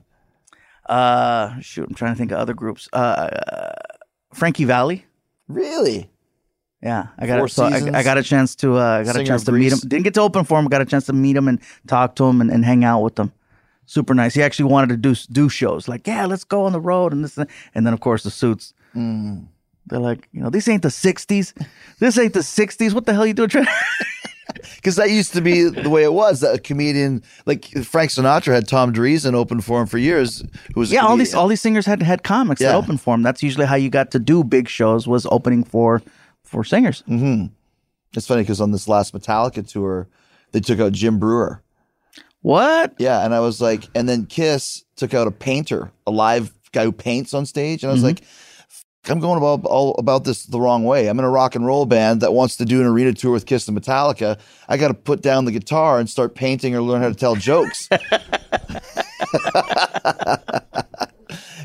yeah. 0.88 0.94
Uh, 0.94 1.60
shoot, 1.60 1.88
I'm 1.88 1.94
trying 1.94 2.14
to 2.14 2.18
think 2.18 2.30
of 2.30 2.38
other 2.38 2.54
groups. 2.54 2.88
Uh, 2.92 3.72
Frankie 4.32 4.64
Valli. 4.64 5.04
Really? 5.48 6.08
Yeah, 6.82 7.06
I 7.16 7.26
got 7.28 7.36
Four 7.38 7.46
a, 7.46 7.48
so 7.48 7.64
I. 7.64 7.98
I 7.98 8.02
got 8.02 8.18
a 8.18 8.22
chance 8.24 8.56
to 8.56 8.76
uh, 8.76 8.98
I 9.00 9.04
got 9.04 9.14
a 9.16 9.24
chance 9.24 9.44
to 9.44 9.52
meet 9.52 9.72
him. 9.72 9.78
Didn't 9.78 10.02
get 10.02 10.14
to 10.14 10.20
open 10.20 10.44
for 10.44 10.58
him. 10.58 10.66
Got 10.66 10.80
a 10.82 10.84
chance 10.84 11.06
to 11.06 11.12
meet 11.12 11.36
him 11.36 11.46
and 11.46 11.60
talk 11.86 12.16
to 12.16 12.24
him 12.24 12.40
and, 12.40 12.50
and 12.50 12.64
hang 12.64 12.84
out 12.84 13.02
with 13.02 13.16
him. 13.18 13.32
Super 13.86 14.14
nice. 14.14 14.34
He 14.34 14.42
actually 14.42 14.70
wanted 14.70 14.88
to 14.88 14.96
do 14.96 15.14
do 15.30 15.48
shows. 15.48 15.86
Like, 15.86 16.06
yeah, 16.06 16.26
let's 16.26 16.44
go 16.44 16.64
on 16.64 16.72
the 16.72 16.80
road 16.80 17.12
and 17.12 17.22
this 17.22 17.38
and, 17.38 17.48
and 17.74 17.86
then 17.86 17.92
of 17.92 18.00
course 18.00 18.24
the 18.24 18.30
suits. 18.32 18.74
Mm. 18.96 19.46
They're 19.86 20.00
like, 20.00 20.28
you 20.32 20.40
know, 20.40 20.50
this 20.50 20.66
ain't 20.68 20.82
the 20.82 20.88
'60s. 20.88 21.52
This 22.00 22.18
ain't 22.18 22.34
the 22.34 22.40
'60s. 22.40 22.94
What 22.94 23.06
the 23.06 23.14
hell 23.14 23.26
you 23.26 23.34
doing? 23.34 23.50
Because 24.76 24.96
that 24.96 25.10
used 25.10 25.32
to 25.34 25.40
be 25.40 25.64
the 25.68 25.90
way 25.90 26.02
it 26.02 26.12
was. 26.12 26.40
That 26.40 26.54
a 26.54 26.58
comedian 26.58 27.22
like 27.46 27.66
Frank 27.84 28.10
Sinatra 28.10 28.54
had 28.54 28.66
Tom 28.66 28.92
Dreesen 28.92 29.34
open 29.34 29.60
for 29.60 29.80
him 29.80 29.86
for 29.86 29.98
years. 29.98 30.42
Who 30.74 30.80
was 30.80 30.90
a 30.90 30.94
yeah, 30.96 31.06
all 31.06 31.16
these 31.16 31.34
all 31.34 31.46
these 31.46 31.60
singers 31.60 31.86
had 31.86 32.02
had 32.02 32.22
comics 32.24 32.60
that 32.60 32.70
Yeah. 32.70 32.76
opened 32.76 33.00
for 33.00 33.14
him. 33.14 33.22
That's 33.22 33.42
usually 33.42 33.66
how 33.66 33.76
you 33.76 33.88
got 33.90 34.10
to 34.12 34.18
do 34.18 34.42
big 34.42 34.68
shows 34.68 35.06
was 35.06 35.26
opening 35.30 35.62
for 35.64 36.02
for 36.52 36.62
singers. 36.62 37.02
Mm. 37.08 37.50
It's 38.14 38.26
funny 38.26 38.42
because 38.42 38.60
on 38.60 38.70
this 38.70 38.86
last 38.86 39.14
Metallica 39.14 39.66
tour, 39.66 40.06
they 40.52 40.60
took 40.60 40.78
out 40.78 40.92
Jim 40.92 41.18
Breuer. 41.18 41.62
What? 42.42 42.94
Yeah, 42.98 43.24
and 43.24 43.34
I 43.34 43.40
was 43.40 43.60
like, 43.60 43.88
and 43.94 44.08
then 44.08 44.26
Kiss 44.26 44.84
took 44.96 45.14
out 45.14 45.26
a 45.26 45.30
painter, 45.30 45.90
a 46.06 46.10
live 46.10 46.52
guy 46.72 46.84
who 46.84 46.92
paints 46.92 47.34
on 47.34 47.46
stage, 47.46 47.82
and 47.82 47.90
I 47.90 47.92
was 47.92 48.04
like. 48.04 48.22
I'm 49.08 49.18
going 49.18 49.36
about 49.36 49.64
all 49.64 49.96
about 49.96 50.22
this 50.22 50.44
the 50.46 50.60
wrong 50.60 50.84
way. 50.84 51.08
I'm 51.08 51.18
in 51.18 51.24
a 51.24 51.28
rock 51.28 51.56
and 51.56 51.66
roll 51.66 51.86
band 51.86 52.20
that 52.20 52.34
wants 52.34 52.58
to 52.58 52.64
do 52.64 52.80
an 52.80 52.86
arena 52.86 53.12
tour 53.12 53.32
with 53.32 53.46
Kiss 53.46 53.66
and 53.66 53.76
Metallica. 53.76 54.38
I 54.68 54.76
got 54.76 54.88
to 54.88 54.94
put 54.94 55.22
down 55.22 55.44
the 55.44 55.50
guitar 55.50 55.98
and 55.98 56.08
start 56.08 56.36
painting 56.36 56.76
or 56.76 56.82
learn 56.82 57.02
how 57.02 57.08
to 57.08 57.14
tell 57.16 57.34
jokes. 57.34 57.88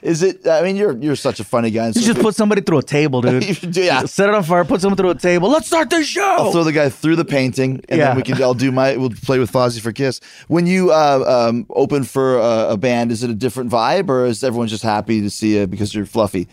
Is 0.08 0.24
it? 0.24 0.48
I 0.48 0.62
mean, 0.62 0.78
you're 0.78 0.98
you're 0.98 1.18
such 1.18 1.42
a 1.42 1.44
funny 1.44 1.70
guy. 1.70 1.88
You 1.88 1.94
so 1.94 2.00
just 2.14 2.22
put 2.22 2.34
somebody 2.34 2.62
through 2.62 2.78
a 2.78 2.84
table, 2.84 3.20
dude. 3.22 3.44
Do- 3.72 3.84
yeah. 3.84 4.06
Set 4.06 4.30
it 4.30 4.36
on 4.36 4.42
fire. 4.44 4.64
Put 4.64 4.80
someone 4.80 4.96
through 4.96 5.10
a 5.10 5.16
table. 5.16 5.50
Let's 5.50 5.68
start 5.68 5.90
the 5.90 6.02
show. 6.02 6.22
I'll 6.24 6.52
throw 6.54 6.64
the 6.64 6.72
guy 6.72 6.88
through 6.88 7.18
the 7.18 7.26
painting, 7.26 7.82
and 7.90 8.00
Yeah. 8.00 8.08
then 8.08 8.16
we 8.16 8.24
can. 8.24 8.42
I'll 8.42 8.54
do 8.54 8.72
my. 8.72 8.96
We'll 8.96 9.10
play 9.10 9.38
with 9.38 9.52
Fozzy 9.52 9.82
for 9.82 9.92
Kiss. 9.92 10.22
When 10.48 10.66
you 10.66 10.92
uh, 10.92 11.50
um, 11.50 11.66
open 11.70 12.06
for 12.06 12.38
a, 12.38 12.70
a 12.70 12.78
band, 12.78 13.12
is 13.12 13.22
it 13.22 13.30
a 13.30 13.34
different 13.36 13.70
vibe, 13.70 14.08
or 14.10 14.26
is 14.26 14.44
everyone 14.46 14.70
just 14.70 14.84
happy 14.84 15.20
to 15.22 15.30
see 15.30 15.58
you 15.58 15.68
because 15.68 15.94
you're 15.94 16.06
fluffy? 16.06 16.48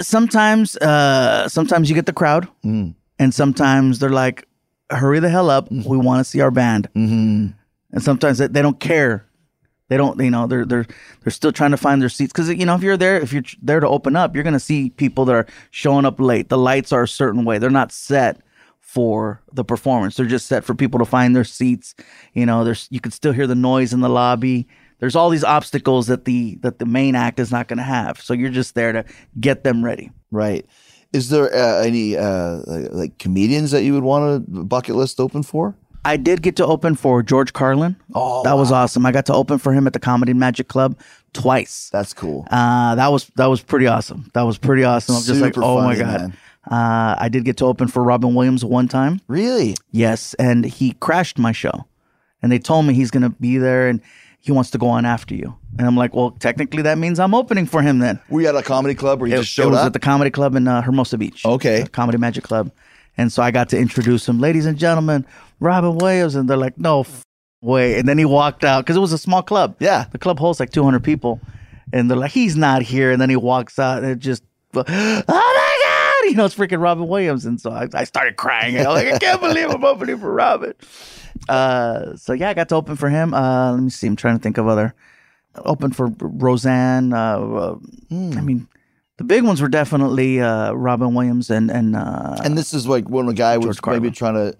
sometimes 0.00 0.76
uh 0.78 1.48
sometimes 1.48 1.88
you 1.88 1.94
get 1.94 2.04
the 2.06 2.12
crowd 2.12 2.46
Mm. 2.64 2.94
and 3.18 3.32
sometimes 3.32 3.98
they're 3.98 4.10
like 4.10 4.46
hurry 4.90 5.20
the 5.20 5.30
hell 5.30 5.48
up 5.50 5.70
we 5.70 5.96
want 5.96 6.20
to 6.20 6.24
see 6.24 6.40
our 6.42 6.50
band 6.50 6.88
mm-hmm. 6.94 7.46
and 7.92 8.02
sometimes 8.02 8.38
they, 8.38 8.46
they 8.48 8.62
don't 8.62 8.78
care 8.80 9.24
they 9.88 9.96
don't 9.96 10.20
you 10.20 10.30
know 10.30 10.46
they're 10.46 10.64
they're 10.64 10.86
they're 11.22 11.30
still 11.30 11.52
trying 11.52 11.70
to 11.70 11.76
find 11.76 12.00
their 12.00 12.08
seats 12.08 12.32
because 12.32 12.48
you 12.48 12.66
know 12.66 12.74
if 12.74 12.82
you're 12.82 12.96
there 12.96 13.20
if 13.20 13.32
you're 13.32 13.42
there 13.62 13.80
to 13.80 13.88
open 13.88 14.16
up 14.16 14.34
you're 14.34 14.44
gonna 14.44 14.60
see 14.60 14.90
people 14.90 15.24
that 15.24 15.34
are 15.34 15.46
showing 15.70 16.04
up 16.04 16.20
late 16.20 16.48
the 16.48 16.58
lights 16.58 16.92
are 16.92 17.02
a 17.02 17.08
certain 17.08 17.44
way 17.44 17.58
they're 17.58 17.70
not 17.70 17.92
set 17.92 18.40
for 18.88 19.42
the 19.52 19.64
performance. 19.64 20.16
They're 20.16 20.24
just 20.24 20.46
set 20.46 20.64
for 20.64 20.74
people 20.74 20.98
to 20.98 21.04
find 21.04 21.36
their 21.36 21.44
seats. 21.44 21.94
You 22.32 22.46
know, 22.46 22.64
there's 22.64 22.88
you 22.90 23.00
can 23.00 23.12
still 23.12 23.32
hear 23.32 23.46
the 23.46 23.54
noise 23.54 23.92
in 23.92 24.00
the 24.00 24.08
lobby. 24.08 24.66
There's 24.98 25.14
all 25.14 25.28
these 25.28 25.44
obstacles 25.44 26.06
that 26.06 26.24
the 26.24 26.56
that 26.62 26.78
the 26.78 26.86
main 26.86 27.14
act 27.14 27.38
is 27.38 27.52
not 27.52 27.68
to 27.68 27.76
have. 27.76 28.18
So 28.18 28.32
you're 28.32 28.48
just 28.48 28.74
there 28.74 28.92
to 28.92 29.04
get 29.38 29.62
them 29.62 29.84
ready. 29.84 30.10
Right. 30.30 30.64
Is 31.12 31.28
there 31.28 31.54
uh, 31.54 31.82
any 31.82 32.16
uh, 32.16 32.62
like 32.90 33.18
comedians 33.18 33.72
that 33.72 33.82
you 33.82 33.92
would 33.92 34.04
want 34.04 34.36
a 34.36 34.64
bucket 34.64 34.96
list 34.96 35.20
open 35.20 35.42
for? 35.42 35.76
I 36.08 36.16
did 36.16 36.42
get 36.42 36.56
to 36.56 36.66
open 36.66 36.94
for 36.94 37.22
George 37.22 37.52
Carlin. 37.52 37.96
Oh, 38.14 38.42
that 38.44 38.54
was 38.54 38.72
awesome. 38.72 39.04
I 39.06 39.12
got 39.12 39.26
to 39.26 39.34
open 39.34 39.58
for 39.58 39.72
him 39.72 39.86
at 39.86 39.92
the 39.92 40.00
Comedy 40.00 40.32
Magic 40.32 40.68
Club 40.68 40.98
twice. 41.34 41.90
That's 41.92 42.14
cool. 42.14 42.46
Uh, 42.50 42.94
that 42.94 43.08
was 43.08 43.26
that 43.36 43.46
was 43.46 43.60
pretty 43.62 43.86
awesome. 43.86 44.30
That 44.34 44.42
was 44.42 44.58
pretty 44.58 44.84
awesome. 44.84 45.16
I'm 45.16 45.22
just 45.22 45.40
like, 45.40 45.54
Super 45.54 45.64
oh 45.66 45.82
my 45.82 45.94
funny, 45.94 45.98
god. 45.98 46.20
man. 46.20 46.36
Uh, 46.70 47.14
I 47.18 47.28
did 47.30 47.44
get 47.44 47.56
to 47.58 47.64
open 47.66 47.88
for 47.88 48.02
Robin 48.02 48.34
Williams 48.34 48.64
one 48.64 48.88
time. 48.88 49.20
Really? 49.28 49.74
Yes, 49.90 50.34
and 50.34 50.64
he 50.64 50.92
crashed 51.00 51.38
my 51.38 51.52
show, 51.52 51.86
and 52.42 52.50
they 52.52 52.58
told 52.58 52.86
me 52.86 52.94
he's 52.94 53.10
gonna 53.10 53.30
be 53.30 53.58
there 53.58 53.88
and 53.88 54.00
he 54.40 54.52
wants 54.52 54.70
to 54.70 54.78
go 54.78 54.88
on 54.88 55.04
after 55.04 55.34
you. 55.34 55.56
And 55.78 55.86
I'm 55.86 55.96
like, 55.96 56.14
well, 56.14 56.30
technically 56.32 56.82
that 56.82 56.96
means 56.96 57.18
I'm 57.18 57.34
opening 57.34 57.66
for 57.66 57.82
him 57.82 57.98
then. 57.98 58.18
Were 58.30 58.40
you 58.40 58.48
at 58.48 58.54
a 58.56 58.62
comedy 58.62 58.94
club 58.94 59.20
where 59.20 59.28
you 59.28 59.34
It, 59.34 59.38
just 59.38 59.50
it 59.50 59.62
showed 59.62 59.70
was 59.70 59.78
up? 59.80 59.86
at 59.86 59.92
the 59.94 59.98
Comedy 59.98 60.30
Club 60.30 60.54
in 60.54 60.66
uh, 60.68 60.80
Hermosa 60.82 61.18
Beach. 61.18 61.44
Okay. 61.44 61.82
The 61.82 61.88
Comedy 61.90 62.18
Magic 62.18 62.44
Club, 62.44 62.70
and 63.18 63.30
so 63.32 63.42
I 63.42 63.50
got 63.50 63.68
to 63.70 63.78
introduce 63.78 64.26
him, 64.28 64.38
ladies 64.38 64.64
and 64.64 64.78
gentlemen, 64.78 65.26
Robin 65.60 65.98
Williams, 65.98 66.34
and 66.36 66.48
they're 66.48 66.56
like, 66.56 66.78
no 66.78 67.00
f- 67.00 67.22
way. 67.60 67.98
And 67.98 68.08
then 68.08 68.16
he 68.16 68.24
walked 68.24 68.64
out 68.64 68.84
because 68.84 68.96
it 68.96 69.00
was 69.00 69.12
a 69.12 69.18
small 69.18 69.42
club. 69.42 69.76
Yeah. 69.80 70.06
the 70.10 70.18
club 70.18 70.38
holds 70.38 70.60
like 70.60 70.70
200 70.70 71.02
people, 71.04 71.40
and 71.92 72.08
they're 72.10 72.16
like, 72.16 72.30
he's 72.30 72.56
not 72.56 72.82
here. 72.82 73.10
And 73.10 73.20
then 73.20 73.28
he 73.28 73.36
walks 73.36 73.78
out, 73.78 74.02
and 74.02 74.12
it 74.12 74.18
just, 74.20 74.42
oh 74.74 74.84
my 74.86 76.22
god, 76.24 76.30
you 76.30 76.36
know, 76.36 76.44
it's 76.44 76.54
freaking 76.54 76.80
Robin 76.80 77.08
Williams. 77.08 77.44
And 77.44 77.60
so 77.60 77.70
I, 77.72 77.88
I 77.92 78.04
started 78.04 78.36
crying. 78.36 78.78
I'm 78.78 78.86
like, 78.86 79.08
I 79.12 79.18
can't 79.18 79.40
believe 79.40 79.68
I'm 79.68 79.84
opening 79.84 80.18
for 80.18 80.32
Robin. 80.32 80.74
Uh, 81.48 82.16
so 82.16 82.32
yeah, 82.32 82.50
I 82.50 82.54
got 82.54 82.68
to 82.70 82.74
open 82.76 82.96
for 82.96 83.08
him. 83.08 83.34
Uh, 83.34 83.72
let 83.72 83.82
me 83.82 83.90
see. 83.90 84.06
I'm 84.06 84.16
trying 84.16 84.36
to 84.36 84.42
think 84.42 84.58
of 84.58 84.66
other. 84.68 84.94
Open 85.64 85.90
for 85.92 86.12
Roseanne. 86.20 87.12
Uh, 87.12 87.38
uh, 87.38 87.78
I 88.10 88.40
mean, 88.40 88.68
the 89.18 89.24
big 89.24 89.44
ones 89.44 89.60
were 89.60 89.68
definitely 89.68 90.40
uh, 90.40 90.72
Robin 90.72 91.12
Williams 91.14 91.50
and 91.50 91.70
and 91.70 91.94
uh, 91.94 92.36
and 92.42 92.56
this 92.56 92.72
is 92.72 92.86
like 92.86 93.08
when 93.08 93.28
a 93.28 93.34
guy 93.34 93.58
was 93.58 93.78
Carlin. 93.80 94.02
maybe 94.02 94.14
trying 94.14 94.34
to 94.34 94.56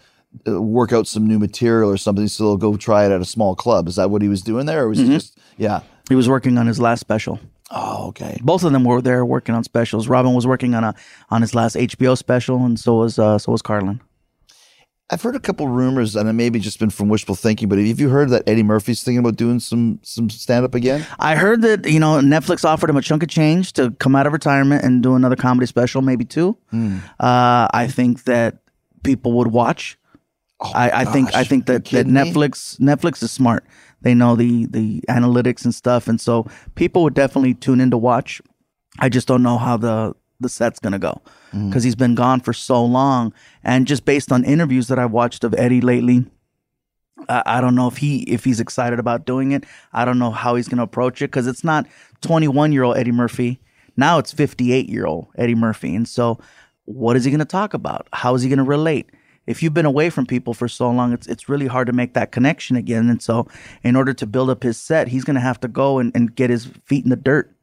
uh, 0.53 0.61
work 0.61 0.93
out 0.93 1.07
some 1.07 1.27
new 1.27 1.39
material 1.39 1.91
or 1.91 1.97
something, 1.97 2.29
so 2.29 2.45
he'll 2.45 2.57
go 2.59 2.77
try 2.77 3.07
it 3.07 3.13
at 3.13 3.21
a 3.21 3.25
small 3.25 3.55
club. 3.57 3.89
Is 3.89 3.97
that 3.97 4.11
what 4.11 4.21
he 4.23 4.29
was 4.29 4.43
doing 4.43 4.67
there, 4.67 4.85
or 4.85 4.89
was 4.89 4.99
Mm-hmm. 4.99 5.09
he 5.13 5.17
just 5.17 5.39
yeah? 5.57 5.81
he 6.09 6.15
was 6.15 6.29
working 6.29 6.59
on 6.59 6.67
his 6.67 6.79
last 6.81 7.01
special. 7.01 7.41
Oh, 7.71 8.09
okay. 8.09 8.39
Both 8.43 8.65
of 8.65 8.73
them 8.73 8.85
were 8.85 9.03
there 9.03 9.27
working 9.27 9.55
on 9.55 9.63
specials. 9.63 10.09
Robin 10.09 10.33
was 10.33 10.47
working 10.47 10.75
on 10.75 10.85
a 10.85 10.95
on 11.31 11.43
his 11.43 11.55
last 11.55 11.77
HBO 11.77 12.17
special, 12.17 12.65
and 12.65 12.79
so 12.81 12.97
was 12.97 13.19
uh, 13.19 13.39
so 13.39 13.53
was 13.53 13.63
Carlin. 13.63 14.01
I've 15.11 15.23
heard 15.23 15.37
a 15.37 15.41
couple 15.41 15.67
rumors, 15.69 16.17
and 16.17 16.29
it 16.29 16.35
maybe 16.35 16.61
just 16.61 16.79
been 16.79 16.91
from 16.91 17.09
wishful 17.09 17.35
thinking. 17.35 17.69
But 17.69 17.79
have 17.79 17.99
you 17.99 18.11
heard 18.11 18.29
that 18.29 18.47
Eddie 18.47 18.63
Murphy's 18.63 19.03
thinking 19.03 19.21
about 19.21 19.37
doing 19.37 19.59
some 19.59 20.01
some 20.03 20.29
stand 20.29 20.67
up 20.67 20.75
again? 20.75 21.07
I 21.19 21.35
heard 21.35 21.63
that 21.63 21.89
you 21.89 21.99
know 21.99 22.21
Netflix 22.21 22.65
offered 22.65 22.91
him 22.91 22.97
a 22.97 23.03
chunk 23.03 23.23
of 23.23 23.31
change 23.31 23.73
to 23.75 23.91
come 23.93 24.15
out 24.15 24.27
of 24.27 24.35
retirement 24.35 24.85
and 24.85 25.03
do 25.03 25.15
another 25.15 25.37
comedy 25.37 25.67
special, 25.67 26.03
maybe 26.03 26.25
two. 26.27 26.59
Hmm. 26.71 26.99
Uh, 27.19 27.69
I 27.73 27.89
think 27.91 28.25
that 28.25 28.59
people 29.03 29.33
would 29.33 29.49
watch. 29.49 29.99
I, 30.61 30.91
I 30.91 31.05
think 31.05 31.35
I 31.35 31.41
Oh 31.41 31.45
think 31.45 31.67
that, 31.67 31.73
that 31.73 31.85
kidding 31.85 32.13
me? 32.13 32.21
Netflix 32.21 32.79
Netflix 32.79 33.23
is 33.23 33.31
smart. 33.31 33.65
They 34.03 34.13
know 34.15 34.37
the 34.37 34.67
the 34.67 35.01
analytics 35.09 35.65
and 35.65 35.75
stuff, 35.75 36.09
and 36.09 36.21
so 36.21 36.47
people 36.75 37.03
would 37.05 37.15
definitely 37.15 37.55
tune 37.55 37.81
in 37.81 37.91
to 37.93 37.99
watch. 37.99 38.43
I 38.99 39.09
just 39.09 39.29
don't 39.29 39.43
know 39.43 39.57
how 39.57 39.77
the 39.77 40.15
the 40.41 40.49
set's 40.49 40.79
gonna 40.79 40.99
go 40.99 41.21
Mm. 41.53 41.69
because 41.69 41.83
he's 41.83 41.97
been 41.97 42.15
gone 42.15 42.41
for 42.41 42.53
so 42.53 42.85
long, 42.85 43.33
and 43.65 43.87
just 43.87 44.05
based 44.05 44.31
on 44.31 44.45
interviews 44.45 44.89
that 44.89 44.99
I've 44.99 45.11
watched 45.13 45.45
of 45.45 45.55
Eddie 45.57 45.81
lately, 45.81 46.27
I, 47.29 47.43
I 47.47 47.61
don't 47.61 47.75
know 47.75 47.89
if 47.89 47.97
he 47.99 48.19
if 48.25 48.45
he's 48.45 48.61
excited 48.61 48.99
about 48.99 49.25
doing 49.27 49.53
it. 49.53 49.65
I 49.93 50.05
don't 50.05 50.19
know 50.19 50.31
how 50.31 50.55
he's 50.57 50.69
going 50.69 50.79
to 50.79 50.85
approach 50.85 51.23
it 51.23 51.29
because 51.29 51.47
it's 51.47 51.65
not 51.65 51.87
21 52.21 52.73
year 52.73 52.83
old 52.85 52.97
Eddie 52.97 53.13
Murphy. 53.13 53.61
Now 53.97 54.19
it's 54.19 54.33
58 54.33 54.89
year 54.89 55.07
old 55.07 55.29
Eddie 55.37 55.55
Murphy, 55.55 55.95
and 55.95 56.07
so 56.07 56.39
what 56.85 57.17
is 57.17 57.25
he 57.25 57.31
going 57.31 57.39
to 57.41 57.45
talk 57.45 57.75
about? 57.75 58.07
How 58.13 58.35
is 58.35 58.43
he 58.43 58.49
going 58.49 58.59
to 58.59 58.65
relate? 58.65 59.11
If 59.47 59.63
you've 59.63 59.75
been 59.75 59.87
away 59.87 60.11
from 60.11 60.27
people 60.27 60.53
for 60.55 60.69
so 60.69 60.91
long, 60.91 61.13
it's 61.15 61.27
it's 61.27 61.49
really 61.49 61.67
hard 61.67 61.87
to 61.87 61.93
make 61.95 62.13
that 62.15 62.31
connection 62.33 62.77
again. 62.77 63.09
And 63.09 63.23
so, 63.23 63.49
in 63.83 63.97
order 63.97 64.13
to 64.13 64.27
build 64.27 64.51
up 64.51 64.63
his 64.63 64.79
set, 64.79 65.09
he's 65.09 65.25
going 65.25 65.37
to 65.37 65.41
have 65.41 65.59
to 65.61 65.69
go 65.69 65.99
and, 65.99 66.15
and 66.15 66.35
get 66.35 66.51
his 66.51 66.67
feet 66.85 67.05
in 67.05 67.11
the 67.11 67.17
dirt 67.17 67.55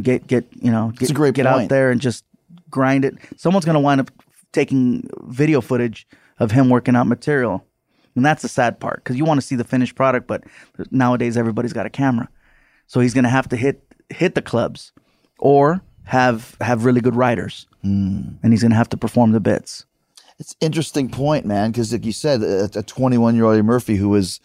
get 0.00 0.26
get 0.26 0.46
you 0.60 0.70
know 0.70 0.92
get, 0.96 1.08
get 1.34 1.46
out 1.46 1.68
there 1.68 1.90
and 1.90 2.00
just 2.00 2.24
grind 2.70 3.04
it. 3.04 3.16
Someone's 3.36 3.64
going 3.64 3.74
to 3.74 3.80
wind 3.80 4.00
up 4.00 4.10
taking 4.52 5.08
video 5.24 5.60
footage 5.60 6.06
of 6.38 6.50
him 6.50 6.70
working 6.70 6.96
out 6.96 7.06
material. 7.06 7.64
And 8.16 8.24
that's 8.24 8.42
the 8.42 8.48
sad 8.48 8.80
part 8.80 8.96
because 9.04 9.16
you 9.16 9.24
want 9.24 9.40
to 9.40 9.46
see 9.46 9.54
the 9.54 9.64
finished 9.64 9.94
product, 9.94 10.26
but 10.26 10.42
nowadays 10.90 11.36
everybody's 11.36 11.72
got 11.72 11.86
a 11.86 11.90
camera, 11.90 12.28
so 12.88 12.98
he's 13.00 13.14
gonna 13.14 13.28
have 13.28 13.48
to 13.50 13.56
hit 13.56 13.82
hit 14.10 14.34
the 14.34 14.42
clubs, 14.42 14.92
or 15.38 15.80
have 16.04 16.56
have 16.60 16.84
really 16.84 17.00
good 17.00 17.14
writers, 17.14 17.66
Hmm. 17.82 18.20
and 18.42 18.52
he's 18.52 18.62
gonna 18.62 18.74
have 18.74 18.88
to 18.88 18.96
perform 18.96 19.30
the 19.30 19.38
bits. 19.40 19.86
It's 20.40 20.52
an 20.54 20.66
interesting 20.66 21.08
point, 21.08 21.46
man, 21.46 21.70
because 21.70 21.92
like 21.92 22.04
you 22.04 22.12
said, 22.12 22.42
a 22.42 22.82
21 22.82 23.36
year 23.36 23.44
old 23.44 23.64
Murphy 23.64 23.94
who 23.94 24.08
was, 24.08 24.40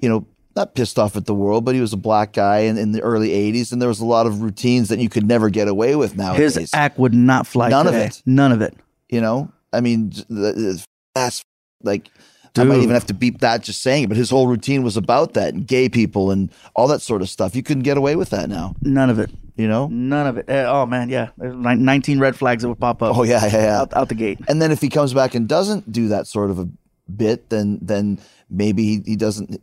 you 0.00 0.08
know, 0.08 0.24
not 0.58 0.74
pissed 0.74 0.98
off 0.98 1.16
at 1.16 1.24
the 1.26 1.34
world, 1.34 1.64
but 1.64 1.74
he 1.74 1.80
was 1.80 1.92
a 1.92 1.96
black 1.96 2.32
guy 2.34 2.58
in, 2.60 2.76
in 2.76 2.92
the 2.92 3.00
early 3.00 3.30
80s, 3.30 3.72
and 3.72 3.80
there 3.80 3.88
was 3.88 4.00
a 4.00 4.04
lot 4.06 4.26
of 4.26 4.42
routines 4.42 4.88
that 4.90 4.98
you 4.98 5.08
could 5.08 5.26
never 5.26 5.48
get 5.48 5.68
away 5.68 5.96
with 5.96 6.16
nowadays. 6.16 6.56
His 6.56 6.74
act 6.74 6.98
would 6.98 7.14
not 7.14 7.46
fly. 7.46 7.68
None 7.70 7.86
of 7.86 7.94
it. 7.94 8.22
None 8.26 8.52
of 8.52 8.60
it. 8.60 8.74
you 9.08 9.20
know, 9.20 9.50
I 9.72 9.80
mean, 9.80 10.10
j- 10.10 10.24
the, 10.28 10.52
the, 10.52 10.84
that's 11.14 11.42
like. 11.82 12.10
I 12.56 12.64
might 12.64 12.78
even 12.78 12.94
have 12.94 13.06
to 13.06 13.14
beep 13.14 13.38
that 13.40 13.62
just 13.62 13.82
saying 13.82 14.04
it, 14.04 14.08
but 14.08 14.16
his 14.16 14.30
whole 14.30 14.48
routine 14.48 14.82
was 14.82 14.96
about 14.96 15.34
that 15.34 15.54
and 15.54 15.64
gay 15.64 15.88
people 15.88 16.32
and 16.32 16.50
all 16.74 16.88
that 16.88 17.00
sort 17.02 17.22
of 17.22 17.28
stuff. 17.28 17.54
You 17.54 17.62
couldn't 17.62 17.84
get 17.84 17.96
away 17.96 18.16
with 18.16 18.30
that 18.30 18.48
now, 18.48 18.74
None 18.82 19.10
of 19.10 19.20
it. 19.20 19.30
you 19.56 19.68
know? 19.68 19.86
None 19.86 20.26
of 20.26 20.38
it. 20.38 20.46
Eh, 20.48 20.64
Oh 20.64 20.84
man, 20.84 21.08
yeah. 21.08 21.28
There's 21.36 21.54
19 21.54 22.18
red 22.18 22.34
flags 22.34 22.62
that 22.64 22.68
would 22.68 22.80
pop 22.80 23.00
up. 23.00 23.16
Oh, 23.16 23.22
yeah, 23.22 23.46
yeah, 23.46 23.52
yeah. 23.62 23.80
Out, 23.80 23.94
out 23.94 24.08
the 24.08 24.16
gate. 24.16 24.40
And 24.48 24.60
then 24.60 24.72
if 24.72 24.80
he 24.80 24.88
comes 24.88 25.14
back 25.14 25.36
and 25.36 25.46
doesn't 25.48 25.92
do 25.92 26.08
that 26.08 26.26
sort 26.26 26.50
of 26.50 26.58
a 26.58 26.68
bit, 27.14 27.48
then 27.48 27.78
then 27.80 28.18
maybe 28.50 28.82
he, 28.82 29.02
he 29.06 29.14
doesn't. 29.14 29.60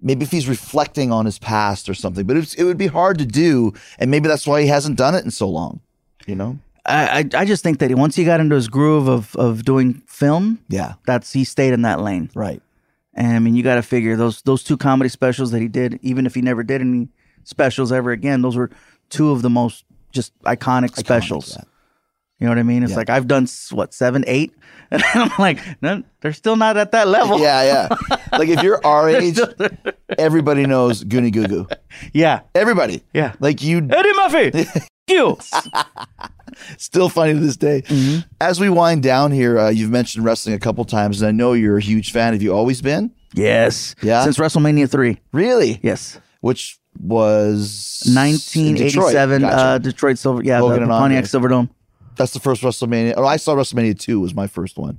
Maybe 0.00 0.24
if 0.24 0.30
he's 0.30 0.48
reflecting 0.48 1.10
on 1.10 1.24
his 1.24 1.38
past 1.38 1.88
or 1.88 1.94
something, 1.94 2.24
but 2.26 2.36
it 2.36 2.62
would 2.64 2.78
be 2.78 2.86
hard 2.86 3.18
to 3.18 3.26
do, 3.26 3.72
and 3.98 4.10
maybe 4.10 4.28
that's 4.28 4.46
why 4.46 4.62
he 4.62 4.68
hasn't 4.68 4.96
done 4.96 5.14
it 5.14 5.24
in 5.24 5.30
so 5.32 5.48
long. 5.48 5.80
You 6.26 6.36
know? 6.36 6.58
I, 6.86 7.28
I 7.34 7.44
just 7.44 7.62
think 7.62 7.80
that 7.80 7.92
once 7.96 8.14
he 8.16 8.24
got 8.24 8.40
into 8.40 8.54
his 8.54 8.68
groove 8.68 9.08
of 9.08 9.34
of 9.36 9.64
doing 9.64 10.02
film, 10.06 10.60
Yeah. 10.68 10.94
that's 11.06 11.32
he 11.32 11.44
stayed 11.44 11.72
in 11.72 11.82
that 11.82 12.00
lane. 12.00 12.30
Right. 12.34 12.62
And 13.14 13.34
I 13.34 13.38
mean, 13.40 13.56
you 13.56 13.62
got 13.62 13.74
to 13.74 13.82
figure 13.82 14.14
those 14.16 14.40
those 14.42 14.62
two 14.62 14.76
comedy 14.76 15.08
specials 15.10 15.50
that 15.50 15.60
he 15.60 15.68
did, 15.68 15.98
even 16.02 16.24
if 16.26 16.34
he 16.34 16.40
never 16.42 16.62
did 16.62 16.80
any 16.80 17.08
specials 17.44 17.90
ever 17.92 18.10
again, 18.12 18.40
those 18.42 18.56
were 18.56 18.70
two 19.10 19.30
of 19.30 19.42
the 19.42 19.50
most 19.50 19.84
just 20.12 20.32
iconic, 20.44 20.96
specials. 20.96 21.56
yeah. 21.58 21.64
You 22.38 22.46
know 22.46 22.50
what 22.52 22.58
I 22.58 22.62
mean? 22.62 22.82
It's 22.84 22.92
Yeah. 22.92 22.98
like 22.98 23.10
I've 23.10 23.26
done 23.26 23.46
what 23.72 23.92
seven, 23.92 24.22
eight, 24.26 24.52
and 24.90 25.02
I'm 25.14 25.30
like, 25.38 25.58
no, 25.82 26.02
they're 26.20 26.32
still 26.32 26.56
not 26.56 26.76
at 26.76 26.92
that 26.92 27.08
level. 27.08 27.40
Yeah, 27.40 27.62
yeah. 28.10 28.16
like 28.38 28.48
if 28.48 28.62
you're 28.62 28.80
our 28.86 29.08
age, 29.08 29.38
everybody 30.18 30.64
knows 30.66 31.02
Goonie 31.04 31.32
Goo 31.32 31.46
Goo. 31.46 31.68
yeah. 32.12 32.40
Everybody. 32.54 33.02
Yeah. 33.12 33.34
Like 33.40 33.62
you 33.62 33.78
Eddie 33.78 34.12
Murphy, 34.14 34.66
you. 35.08 35.36
still 36.76 37.08
funny 37.08 37.34
to 37.34 37.40
this 37.40 37.56
day. 37.56 37.82
As 38.40 38.60
we 38.60 38.70
wind 38.70 39.02
down 39.02 39.32
here, 39.32 39.58
uh, 39.58 39.70
you've 39.70 39.90
mentioned 39.90 40.24
wrestling 40.24 40.54
a 40.54 40.58
couple 40.58 40.84
times, 40.84 41.20
and 41.22 41.28
I 41.28 41.32
know 41.32 41.52
you're 41.54 41.78
a 41.78 41.82
huge 41.82 42.12
fan. 42.12 42.32
Have 42.32 42.42
you 42.42 42.54
always 42.54 42.80
been? 42.82 43.12
yes. 43.34 43.94
Yeah? 44.02 44.24
Since 44.24 44.38
WrestleMania 44.38 44.88
three. 44.90 45.18
Really? 45.32 45.80
Yes. 45.82 46.18
Which 46.40 46.78
was 47.00 48.02
1987, 48.06 49.40
Detroit. 49.40 49.50
Gotcha. 49.52 49.56
uh, 49.64 49.78
Detroit 49.78 50.18
Silver. 50.18 50.42
Yeah, 50.44 50.58
Hogan 50.60 50.80
the, 50.80 50.86
the 50.86 50.92
Pontiac 50.92 51.24
Silverdome. 51.24 51.68
That's 52.18 52.32
the 52.32 52.40
first 52.40 52.62
WrestleMania. 52.62 53.14
Oh, 53.16 53.24
I 53.24 53.36
saw 53.36 53.54
WrestleMania 53.54 53.98
2 53.98 54.20
was 54.20 54.34
my 54.34 54.46
first 54.46 54.76
one. 54.76 54.98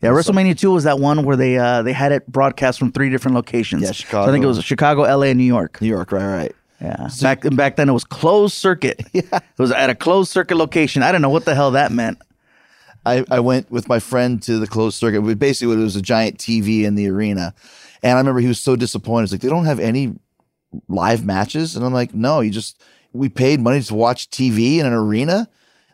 Yeah, 0.00 0.10
WrestleMania 0.10 0.56
two 0.56 0.70
was 0.70 0.84
that 0.84 1.00
one 1.00 1.24
where 1.24 1.34
they 1.36 1.58
uh, 1.58 1.82
they 1.82 1.92
had 1.92 2.12
it 2.12 2.24
broadcast 2.30 2.78
from 2.78 2.92
three 2.92 3.10
different 3.10 3.34
locations. 3.34 3.82
Yeah, 3.82 3.90
So 3.90 4.22
I 4.22 4.30
think 4.30 4.44
it 4.44 4.46
was 4.46 4.62
Chicago, 4.62 5.02
L.A., 5.02 5.30
and 5.30 5.38
New 5.38 5.44
York. 5.44 5.80
New 5.82 5.88
York, 5.88 6.12
right, 6.12 6.24
right. 6.24 6.54
Yeah, 6.80 7.08
back 7.20 7.40
back 7.56 7.74
then 7.74 7.88
it 7.88 7.92
was 7.92 8.04
closed 8.04 8.54
circuit. 8.54 9.04
Yeah, 9.12 9.22
it 9.32 9.58
was 9.58 9.72
at 9.72 9.90
a 9.90 9.96
closed 9.96 10.30
circuit 10.30 10.56
location. 10.56 11.02
I 11.02 11.10
don't 11.10 11.20
know 11.20 11.30
what 11.30 11.44
the 11.46 11.56
hell 11.56 11.72
that 11.72 11.90
meant. 11.90 12.18
I, 13.04 13.24
I 13.28 13.40
went 13.40 13.72
with 13.72 13.88
my 13.88 13.98
friend 13.98 14.40
to 14.44 14.60
the 14.60 14.68
closed 14.68 14.96
circuit. 14.96 15.22
We- 15.22 15.34
Basically, 15.34 15.74
it 15.74 15.78
was 15.78 15.96
a 15.96 16.02
giant 16.02 16.38
TV 16.38 16.84
in 16.84 16.94
the 16.94 17.08
arena. 17.08 17.52
And 18.00 18.12
I 18.12 18.18
remember 18.20 18.38
he 18.40 18.46
was 18.46 18.60
so 18.60 18.76
disappointed. 18.76 19.24
He's 19.24 19.32
like, 19.32 19.40
they 19.40 19.48
don't 19.48 19.64
have 19.64 19.80
any 19.80 20.14
live 20.86 21.24
matches? 21.24 21.74
And 21.74 21.84
I'm 21.84 21.92
like, 21.92 22.14
no, 22.14 22.38
you 22.40 22.50
just, 22.52 22.80
we 23.12 23.28
paid 23.28 23.60
money 23.60 23.80
to 23.82 23.94
watch 23.94 24.30
TV 24.30 24.78
in 24.78 24.86
an 24.86 24.92
arena. 24.92 25.48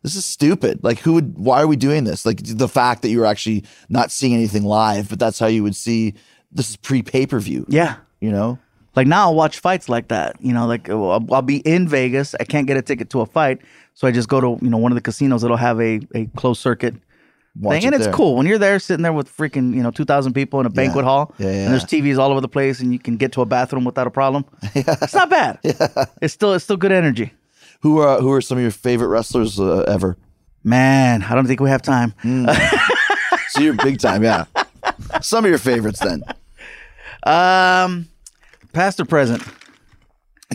This 0.05 0.15
is 0.15 0.25
stupid. 0.25 0.85
Like, 0.85 1.01
who 1.01 1.15
would, 1.15 1.37
why 1.37 1.61
are 1.63 1.67
we 1.67 1.75
doing 1.77 2.05
this? 2.05 2.25
Like, 2.25 2.41
the 2.45 2.69
fact 2.69 3.03
that 3.03 3.09
you're 3.09 3.27
actually 3.27 3.65
not 3.89 4.13
seeing 4.13 4.35
anything 4.35 4.63
live, 4.63 5.09
but 5.09 5.19
that's 5.19 5.39
how 5.41 5.47
you 5.49 5.63
would 5.65 5.75
see 5.75 6.15
this 6.53 6.71
is 6.71 6.77
pre 6.77 7.03
pay 7.03 7.27
per 7.27 7.41
view, 7.41 7.65
Yeah, 7.69 7.97
you 8.21 8.31
know? 8.31 8.59
like 8.95 9.09
now 9.09 9.23
I'll 9.23 9.35
watch 9.35 9.59
fights 9.59 9.89
like 9.89 10.07
that. 10.09 10.37
You 10.41 10.53
know, 10.53 10.67
like 10.69 10.89
I'll, 10.89 11.27
I'll 11.33 11.43
be 11.43 11.57
in 11.67 11.89
Vegas. 11.89 12.37
I 12.39 12.45
can't 12.45 12.67
get 12.69 12.77
a 12.77 12.83
ticket 12.83 13.11
to 13.11 13.23
a 13.23 13.27
fight, 13.27 13.61
so 13.95 14.07
I 14.07 14.13
just 14.13 14.29
go 14.29 14.41
to 14.41 14.59
you 14.65 14.71
know 14.71 14.77
one 14.79 14.93
of 14.93 14.97
the 14.97 15.03
casinos 15.03 15.43
that'll 15.43 15.57
have 15.57 15.81
a 15.81 16.01
a 16.15 16.27
closed 16.37 16.61
circuit 16.61 16.95
Watch 17.59 17.79
thing, 17.79 17.87
and 17.87 17.95
it 17.95 17.99
it's 17.99 18.07
there. 18.07 18.15
cool 18.15 18.37
when 18.37 18.47
you're 18.47 18.59
there 18.59 18.79
sitting 18.79 19.03
there 19.03 19.13
with 19.13 19.29
freaking 19.37 19.75
you 19.75 19.83
know 19.83 19.91
two 19.91 20.05
thousand 20.05 20.35
people 20.35 20.61
in 20.61 20.67
a 20.67 20.71
banquet 20.71 21.05
hall, 21.05 21.35
Yeah, 21.39 21.47
yeah. 21.47 21.53
and 21.65 21.73
there's 21.73 21.85
TVs 21.85 22.19
all 22.19 22.31
over 22.31 22.41
the 22.41 22.49
place, 22.49 22.79
and 22.81 22.93
you 22.93 22.99
can 23.01 23.17
get 23.17 23.33
to 23.33 23.41
a 23.43 23.47
bathroom 23.47 23.85
without 23.85 24.07
a 24.07 24.11
problem. 24.11 24.45
It's 24.77 25.15
not 25.15 25.29
bad. 25.31 25.59
It's 26.23 26.35
still 26.35 26.53
it's 26.55 26.63
still 26.65 26.77
good 26.77 26.93
energy. 26.93 27.33
Who 27.85 27.99
are 27.99 28.19
who 28.19 28.33
are 28.33 28.41
some 28.41 28.57
of 28.57 28.63
your 28.63 28.71
favorite 28.71 29.09
wrestlers 29.09 29.61
uh, 29.61 29.85
ever? 29.87 30.17
Man, 30.65 31.23
I 31.23 31.35
don't 31.35 31.47
think 31.47 31.61
we 31.61 31.69
have 31.69 31.83
time. 31.83 32.15
So 33.51 33.61
you're 33.61 33.75
big 33.75 34.01
time, 34.01 34.25
yeah. 34.25 34.47
Some 35.21 35.45
of 35.45 35.49
your 35.49 35.59
favorites 35.59 36.01
then. 36.01 36.25
Um, 37.23 38.09
past 38.73 38.99
or 38.99 39.05
present? 39.05 39.45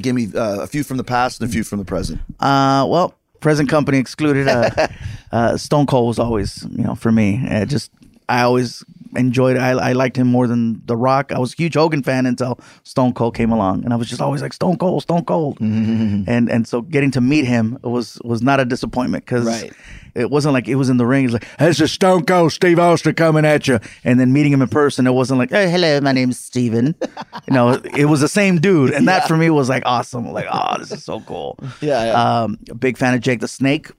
Give 0.01 0.13
me 0.13 0.27
uh, 0.35 0.63
a 0.63 0.67
few 0.67 0.83
from 0.83 0.97
the 0.97 1.05
past 1.05 1.39
and 1.39 1.49
a 1.49 1.53
few 1.53 1.63
from 1.63 1.79
the 1.79 1.85
present. 1.85 2.19
Uh, 2.41 2.85
well, 2.89 3.13
present 3.39 3.69
company 3.69 3.99
excluded. 3.99 4.49
Uh, 4.49 4.87
uh, 5.31 5.55
Stone 5.55 5.85
Cold 5.85 6.07
was 6.07 6.19
always, 6.19 6.65
you 6.71 6.83
know, 6.83 6.95
for 6.95 7.11
me. 7.11 7.41
Uh, 7.49 7.63
just 7.63 7.89
I 8.27 8.41
always 8.41 8.83
enjoyed. 9.15 9.57
I, 9.57 9.71
I 9.71 9.91
liked 9.93 10.17
him 10.17 10.27
more 10.27 10.47
than 10.47 10.81
The 10.85 10.95
Rock. 10.97 11.31
I 11.31 11.39
was 11.39 11.53
a 11.53 11.55
huge 11.55 11.75
Hogan 11.75 12.03
fan 12.03 12.25
until 12.25 12.59
Stone 12.83 13.13
Cold 13.13 13.35
came 13.35 13.51
along, 13.51 13.83
and 13.83 13.93
I 13.93 13.95
was 13.95 14.07
just 14.09 14.21
always 14.21 14.41
like 14.41 14.53
Stone 14.53 14.77
Cold, 14.77 15.03
Stone 15.03 15.25
Cold. 15.25 15.57
And 15.61 16.49
and 16.49 16.67
so 16.67 16.81
getting 16.81 17.11
to 17.11 17.21
meet 17.21 17.45
him 17.45 17.77
was 17.83 18.19
was 18.23 18.41
not 18.41 18.59
a 18.59 18.65
disappointment 18.65 19.25
because 19.25 19.45
Right. 19.45 19.71
it 20.15 20.29
wasn't 20.29 20.53
like 20.53 20.67
it 20.67 20.75
was 20.75 20.89
in 20.89 20.97
the 20.97 21.05
ring. 21.05 21.25
It's 21.25 21.33
like 21.33 21.47
this 21.57 21.79
is 21.81 21.91
Stone 21.91 22.25
Cold 22.25 22.51
Steve 22.51 22.77
Austin 22.79 23.13
coming 23.15 23.45
at 23.45 23.67
you, 23.67 23.79
and 24.03 24.19
then 24.19 24.31
meeting 24.33 24.51
him 24.53 24.61
in 24.61 24.67
person, 24.69 25.07
it 25.07 25.11
wasn't 25.11 25.39
like, 25.39 25.49
hey, 25.51 25.69
hello, 25.69 26.01
my 26.01 26.11
name's 26.11 26.39
Steven. 26.39 26.95
you 27.47 27.53
know, 27.53 27.79
it 27.97 28.05
was 28.05 28.21
the 28.21 28.27
same 28.27 28.59
dude, 28.59 28.91
and 28.91 29.07
that 29.07 29.27
for 29.27 29.37
me 29.37 29.49
was 29.49 29.69
like 29.69 29.83
awesome. 29.85 30.31
Like, 30.31 30.47
oh, 30.51 30.75
this 30.79 30.91
is 30.91 31.03
so 31.03 31.21
cool. 31.21 31.57
Yeah, 31.81 32.05
yeah. 32.05 32.41
Um, 32.43 32.57
big 32.77 32.97
fan 32.97 33.13
of 33.13 33.21
Jake 33.21 33.39
the 33.39 33.47
Snake. 33.47 33.91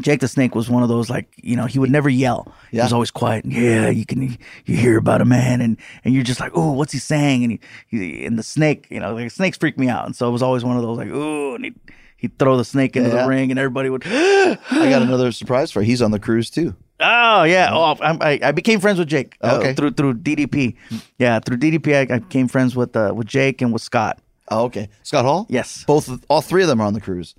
Jake 0.00 0.18
the 0.20 0.28
Snake 0.28 0.54
was 0.56 0.68
one 0.68 0.82
of 0.82 0.88
those 0.88 1.08
like 1.08 1.26
you 1.36 1.54
know 1.56 1.66
he 1.66 1.78
would 1.78 1.90
never 1.90 2.08
yell. 2.08 2.52
He 2.70 2.78
was 2.78 2.92
always 2.92 3.10
quiet. 3.12 3.44
Yeah, 3.44 3.88
you 3.90 4.04
can 4.04 4.22
you 4.66 4.76
hear 4.76 4.98
about 4.98 5.20
a 5.20 5.24
man 5.24 5.60
and 5.60 5.76
and 6.04 6.12
you're 6.14 6.24
just 6.24 6.40
like 6.40 6.50
oh 6.54 6.72
what's 6.72 6.92
he 6.92 6.98
saying 6.98 7.44
and 7.44 7.52
he, 7.52 7.60
he 7.98 8.24
and 8.26 8.36
the 8.38 8.42
snake 8.42 8.86
you 8.90 8.98
know 8.98 9.14
like 9.14 9.30
snakes 9.30 9.56
freak 9.56 9.78
me 9.78 9.88
out 9.88 10.04
and 10.06 10.16
so 10.16 10.28
it 10.28 10.32
was 10.32 10.42
always 10.42 10.64
one 10.64 10.76
of 10.76 10.82
those 10.82 10.98
like 10.98 11.10
oh 11.12 11.54
and 11.54 11.64
he 11.66 11.72
he'd 12.16 12.36
throw 12.38 12.56
the 12.56 12.64
snake 12.64 12.96
into 12.96 13.08
Yeah. 13.10 13.22
the 13.22 13.28
ring 13.28 13.50
and 13.50 13.58
everybody 13.58 13.88
would 13.88 14.02
I 14.06 14.58
got 14.70 15.02
another 15.02 15.30
surprise 15.30 15.70
for 15.70 15.80
you. 15.80 15.86
He's 15.86 16.02
on 16.02 16.10
the 16.10 16.18
cruise 16.18 16.50
too. 16.50 16.74
oh 16.98 17.44
yeah 17.44 17.70
oh 17.72 17.96
I'm, 18.00 18.18
I 18.20 18.40
I 18.42 18.50
became 18.52 18.80
friends 18.80 18.98
with 18.98 19.06
Jake 19.08 19.36
uh, 19.42 19.58
Okay. 19.60 19.74
through 19.74 19.92
through 19.92 20.14
DDP 20.14 20.74
yeah 21.18 21.38
through 21.38 21.58
DDP 21.58 22.10
I, 22.10 22.14
I 22.16 22.18
became 22.18 22.48
friends 22.48 22.74
with 22.74 22.96
uh, 22.96 23.12
with 23.14 23.28
Jake 23.28 23.62
and 23.62 23.72
with 23.72 23.82
Scott 23.82 24.18
Oh, 24.50 24.64
okay. 24.64 24.90
Scott 25.04 25.24
Hall? 25.24 25.46
Yes. 25.48 25.84
Both 25.86 26.22
all 26.28 26.42
three 26.42 26.60
of 26.60 26.68
them 26.68 26.78
are 26.78 26.84
on 26.86 26.92
the 26.92 27.00
cruise. 27.00 27.34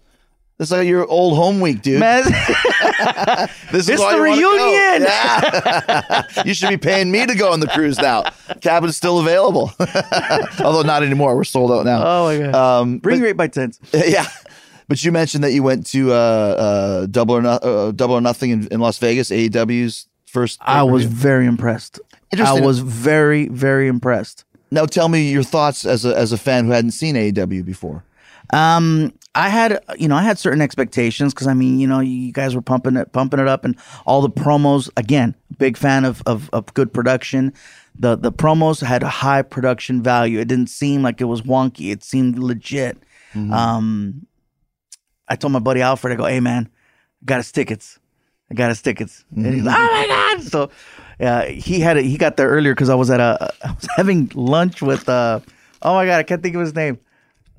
This 0.57 0.69
is 0.69 0.71
like 0.71 0.87
your 0.87 1.05
old 1.05 1.35
home 1.35 1.59
week, 1.59 1.81
dude. 1.81 1.99
man 1.99 2.23
this 3.71 3.89
it's 3.89 3.99
why 3.99 4.13
the 4.17 4.23
you 4.23 4.23
reunion! 4.23 5.01
Yeah. 5.03 6.23
you 6.45 6.53
should 6.53 6.69
be 6.69 6.77
paying 6.77 7.11
me 7.11 7.25
to 7.25 7.35
go 7.35 7.51
on 7.51 7.59
the 7.59 7.67
cruise 7.67 7.97
now. 7.97 8.23
Cabin's 8.61 8.95
still 8.95 9.19
available. 9.19 9.71
Although 10.63 10.83
not 10.83 11.03
anymore. 11.03 11.35
We're 11.35 11.43
sold 11.43 11.71
out 11.71 11.85
now. 11.85 12.01
oh 12.05 12.25
my 12.27 12.37
god 12.51 12.55
Um, 12.55 12.97
bring 12.99 13.19
but- 13.19 13.25
rate 13.25 13.37
by 13.37 13.47
tens 13.47 13.79
yeah. 13.93 14.27
But 14.87 15.03
you 15.03 15.11
mentioned 15.11 15.43
that 15.43 15.51
you 15.51 15.63
went 15.63 15.87
to 15.87 16.11
uh, 16.13 16.15
uh, 16.15 17.05
Double 17.07 17.35
or 17.35 17.41
no, 17.41 17.49
uh, 17.49 17.91
Double 17.91 18.13
or 18.15 18.21
Nothing 18.21 18.51
in, 18.51 18.67
in 18.67 18.79
Las 18.79 18.99
Vegas, 18.99 19.31
AEW's 19.31 20.07
first. 20.27 20.59
I 20.61 20.83
was 20.83 21.05
very 21.05 21.47
impressed. 21.47 21.99
I 22.37 22.59
was 22.61 22.79
very, 22.79 23.47
very 23.47 23.87
impressed. 23.87 24.45
Now 24.69 24.85
tell 24.85 25.09
me 25.09 25.31
your 25.31 25.41
thoughts 25.43 25.85
as 25.85 26.05
a 26.05 26.15
as 26.15 26.31
a 26.31 26.37
fan 26.37 26.65
who 26.65 26.71
hadn't 26.71 26.91
seen 26.91 27.15
AEW 27.15 27.65
before. 27.65 28.03
Um, 28.53 29.11
I 29.35 29.49
had, 29.49 29.83
you 29.97 30.07
know, 30.07 30.15
I 30.15 30.21
had 30.23 30.39
certain 30.39 30.61
expectations 30.61 31.33
because 31.33 31.47
I 31.47 31.53
mean, 31.53 31.77
you 31.79 31.87
know, 31.87 31.99
you 31.99 32.31
guys 32.31 32.55
were 32.55 32.61
pumping 32.61 32.95
it, 32.95 33.11
pumping 33.11 33.39
it 33.39 33.47
up, 33.47 33.65
and 33.65 33.75
all 34.05 34.21
the 34.21 34.29
promos. 34.29 34.89
Again, 34.97 35.35
big 35.57 35.75
fan 35.77 36.05
of 36.05 36.23
of, 36.25 36.49
of 36.53 36.73
good 36.73 36.93
production. 36.93 37.53
The 37.99 38.15
the 38.15 38.31
promos 38.31 38.81
had 38.81 39.03
a 39.03 39.09
high 39.09 39.41
production 39.41 40.01
value. 40.01 40.39
It 40.39 40.47
didn't 40.47 40.69
seem 40.69 41.03
like 41.03 41.19
it 41.21 41.25
was 41.25 41.41
wonky. 41.41 41.91
It 41.91 42.03
seemed 42.03 42.39
legit. 42.39 42.97
Um, 43.53 44.25
I 45.27 45.35
told 45.35 45.51
my 45.51 45.59
buddy 45.59 45.81
Alfred, 45.81 46.13
I 46.13 46.15
go, 46.15 46.25
"Hey 46.25 46.39
man, 46.39 46.69
I 47.21 47.25
got 47.25 47.37
his 47.37 47.51
tickets. 47.51 47.99
I 48.49 48.53
got 48.53 48.69
his 48.69 48.81
tickets." 48.81 49.25
And 49.35 49.45
he's 49.53 49.63
like, 49.63 49.75
"Oh 49.77 49.85
my 49.91 50.07
god!" 50.07 50.43
So, 50.43 50.69
yeah, 51.19 51.45
he 51.45 51.81
had 51.81 51.97
it. 51.97 52.05
He 52.05 52.17
got 52.17 52.37
there 52.37 52.47
earlier 52.47 52.73
because 52.73 52.89
I 52.89 52.95
was 52.95 53.09
at 53.09 53.19
a. 53.19 53.51
I 53.65 53.71
was 53.71 53.87
having 53.97 54.31
lunch 54.33 54.81
with. 54.81 55.09
uh 55.09 55.41
Oh 55.81 55.93
my 55.93 56.05
god, 56.05 56.19
I 56.19 56.23
can't 56.23 56.41
think 56.41 56.55
of 56.55 56.61
his 56.61 56.73
name. 56.73 56.99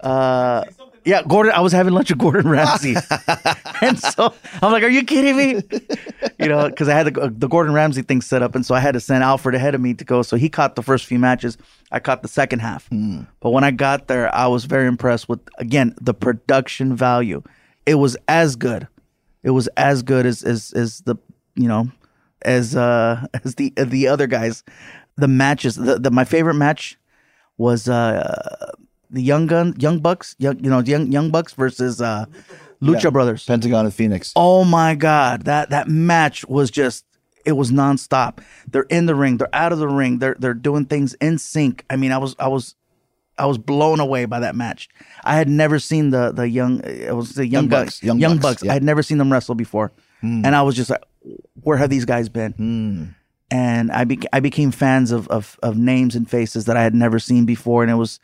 Uh, 0.01 0.65
yeah, 1.07 1.23
Gordon. 1.23 1.53
I 1.53 1.61
was 1.61 1.73
having 1.73 1.95
lunch 1.95 2.11
with 2.11 2.19
Gordon 2.19 2.51
Ramsay, 2.51 2.97
and 3.81 3.97
so 3.97 4.35
I'm 4.61 4.73
like, 4.73 4.83
"Are 4.83 4.89
you 4.89 5.05
kidding 5.05 5.37
me?" 5.37 5.63
You 6.41 6.49
know, 6.49 6.69
because 6.69 6.89
I 6.89 6.95
had 6.95 7.07
the, 7.07 7.33
the 7.33 7.47
Gordon 7.47 7.73
Ramsay 7.73 8.03
thing 8.03 8.21
set 8.21 8.43
up, 8.43 8.57
and 8.57 8.67
so 8.67 8.75
I 8.75 8.81
had 8.81 8.95
to 8.95 9.01
send 9.01 9.23
Alfred 9.23 9.55
ahead 9.55 9.77
of 9.77 9.81
me 9.81 9.95
to 9.95 10.05
go. 10.05 10.23
So 10.23 10.37
he 10.37 10.49
caught 10.49 10.75
the 10.75 10.83
first 10.83 11.07
few 11.07 11.21
matches. 11.21 11.57
I 11.93 12.01
caught 12.01 12.23
the 12.23 12.29
second 12.29 12.59
half. 12.59 12.89
But 13.39 13.51
when 13.51 13.63
I 13.63 13.71
got 13.71 14.09
there, 14.09 14.35
I 14.35 14.49
was 14.49 14.65
very 14.65 14.89
impressed 14.89 15.29
with 15.29 15.39
again 15.59 15.95
the 16.01 16.13
production 16.13 16.97
value. 16.97 17.41
It 17.87 17.95
was 17.95 18.17
as 18.27 18.57
good. 18.57 18.89
It 19.45 19.51
was 19.51 19.69
as 19.77 20.03
good 20.03 20.27
as 20.27 20.43
as 20.43 20.73
as 20.73 21.03
the 21.03 21.15
you 21.55 21.69
know 21.69 21.89
as 22.43 22.75
uh 22.75 23.25
as 23.45 23.55
the 23.55 23.73
the 23.77 24.09
other 24.09 24.27
guys. 24.27 24.65
The 25.19 25.29
matches. 25.29 25.77
The, 25.77 26.01
the 26.01 26.11
my 26.11 26.25
favorite 26.25 26.55
match 26.55 26.99
was 27.59 27.89
uh 27.89 28.73
the 29.11 29.23
young 29.23 29.47
gun 29.47 29.75
young 29.79 29.99
bucks 30.01 30.35
young 30.39 30.63
you 30.63 30.71
know 30.71 30.81
young 30.81 31.11
young 31.13 31.31
bucks 31.31 31.53
versus 31.53 32.01
uh 32.01 32.27
lucha 32.83 33.13
brothers. 33.13 33.45
Pentagon 33.45 33.85
and 33.87 33.95
Phoenix. 33.95 34.33
oh 34.37 34.65
my 34.65 34.95
god 34.95 35.43
that 35.43 35.71
that 35.71 35.89
match 35.89 36.45
was 36.47 36.71
just 36.71 37.05
it 37.45 37.53
was 37.53 37.71
nonstop. 37.71 38.39
They're 38.69 38.83
in 38.91 39.07
the 39.07 39.15
ring 39.15 39.37
they're 39.37 39.55
out 39.55 39.73
of 39.73 39.79
the 39.79 39.89
ring 39.89 40.19
they're 40.19 40.37
they're 40.39 40.55
doing 40.55 40.85
things 40.87 41.15
in 41.15 41.39
sync. 41.39 41.85
I 41.89 41.97
mean 41.97 42.13
i 42.13 42.19
was 42.19 42.35
i 42.39 42.49
was 42.49 42.75
i 43.39 43.47
was 43.47 43.59
blown 43.59 44.01
away 44.01 44.25
by 44.25 44.41
that 44.41 44.55
match. 44.57 44.89
I 45.25 45.37
had 45.37 45.49
never 45.49 45.79
seen 45.79 46.11
the 46.11 46.33
the 46.33 46.49
young 46.49 46.81
it 46.85 47.15
was 47.15 47.35
the 47.35 47.47
young, 47.47 47.65
Young 47.65 47.69
bucks 47.69 48.03
Young 48.03 48.19
young 48.19 48.37
Bucks, 48.39 48.43
bucks, 48.43 48.65
yeah. 48.65 48.71
i 48.73 48.75
had 48.75 48.83
never 48.83 49.03
seen 49.03 49.19
them 49.19 49.33
wrestle 49.33 49.55
before. 49.55 49.93
And 50.23 50.47
i 50.57 50.63
was 50.63 50.75
just 50.75 50.91
like 50.91 51.03
where 51.63 51.77
have 51.77 51.91
these 51.91 52.05
guys 52.05 52.29
been? 52.29 53.15
And 53.51 53.93
I 53.93 54.05
bec 54.05 54.25
I 54.33 54.41
became 54.41 54.73
fans 54.73 55.13
of, 55.13 55.29
of 55.29 55.59
of 55.63 55.77
names 55.77 56.17
and 56.17 56.29
faces 56.29 56.65
that 56.65 56.77
I 56.77 56.83
had 56.83 56.95
never 56.95 57.21
seen 57.21 57.45
before, 57.47 57.83
and 57.83 57.91
it 57.93 57.95
was 57.95 58.19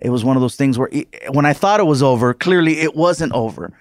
it 0.00 0.10
was 0.10 0.24
one 0.24 0.36
of 0.36 0.40
those 0.40 0.56
things 0.56 0.78
where 0.78 0.88
it, 0.90 1.08
when 1.32 1.46
I 1.46 1.52
thought 1.52 1.80
it 1.80 1.84
was 1.84 2.02
over, 2.02 2.34
clearly 2.34 2.80
it 2.80 2.94
wasn't 2.94 3.32
over. 3.32 3.72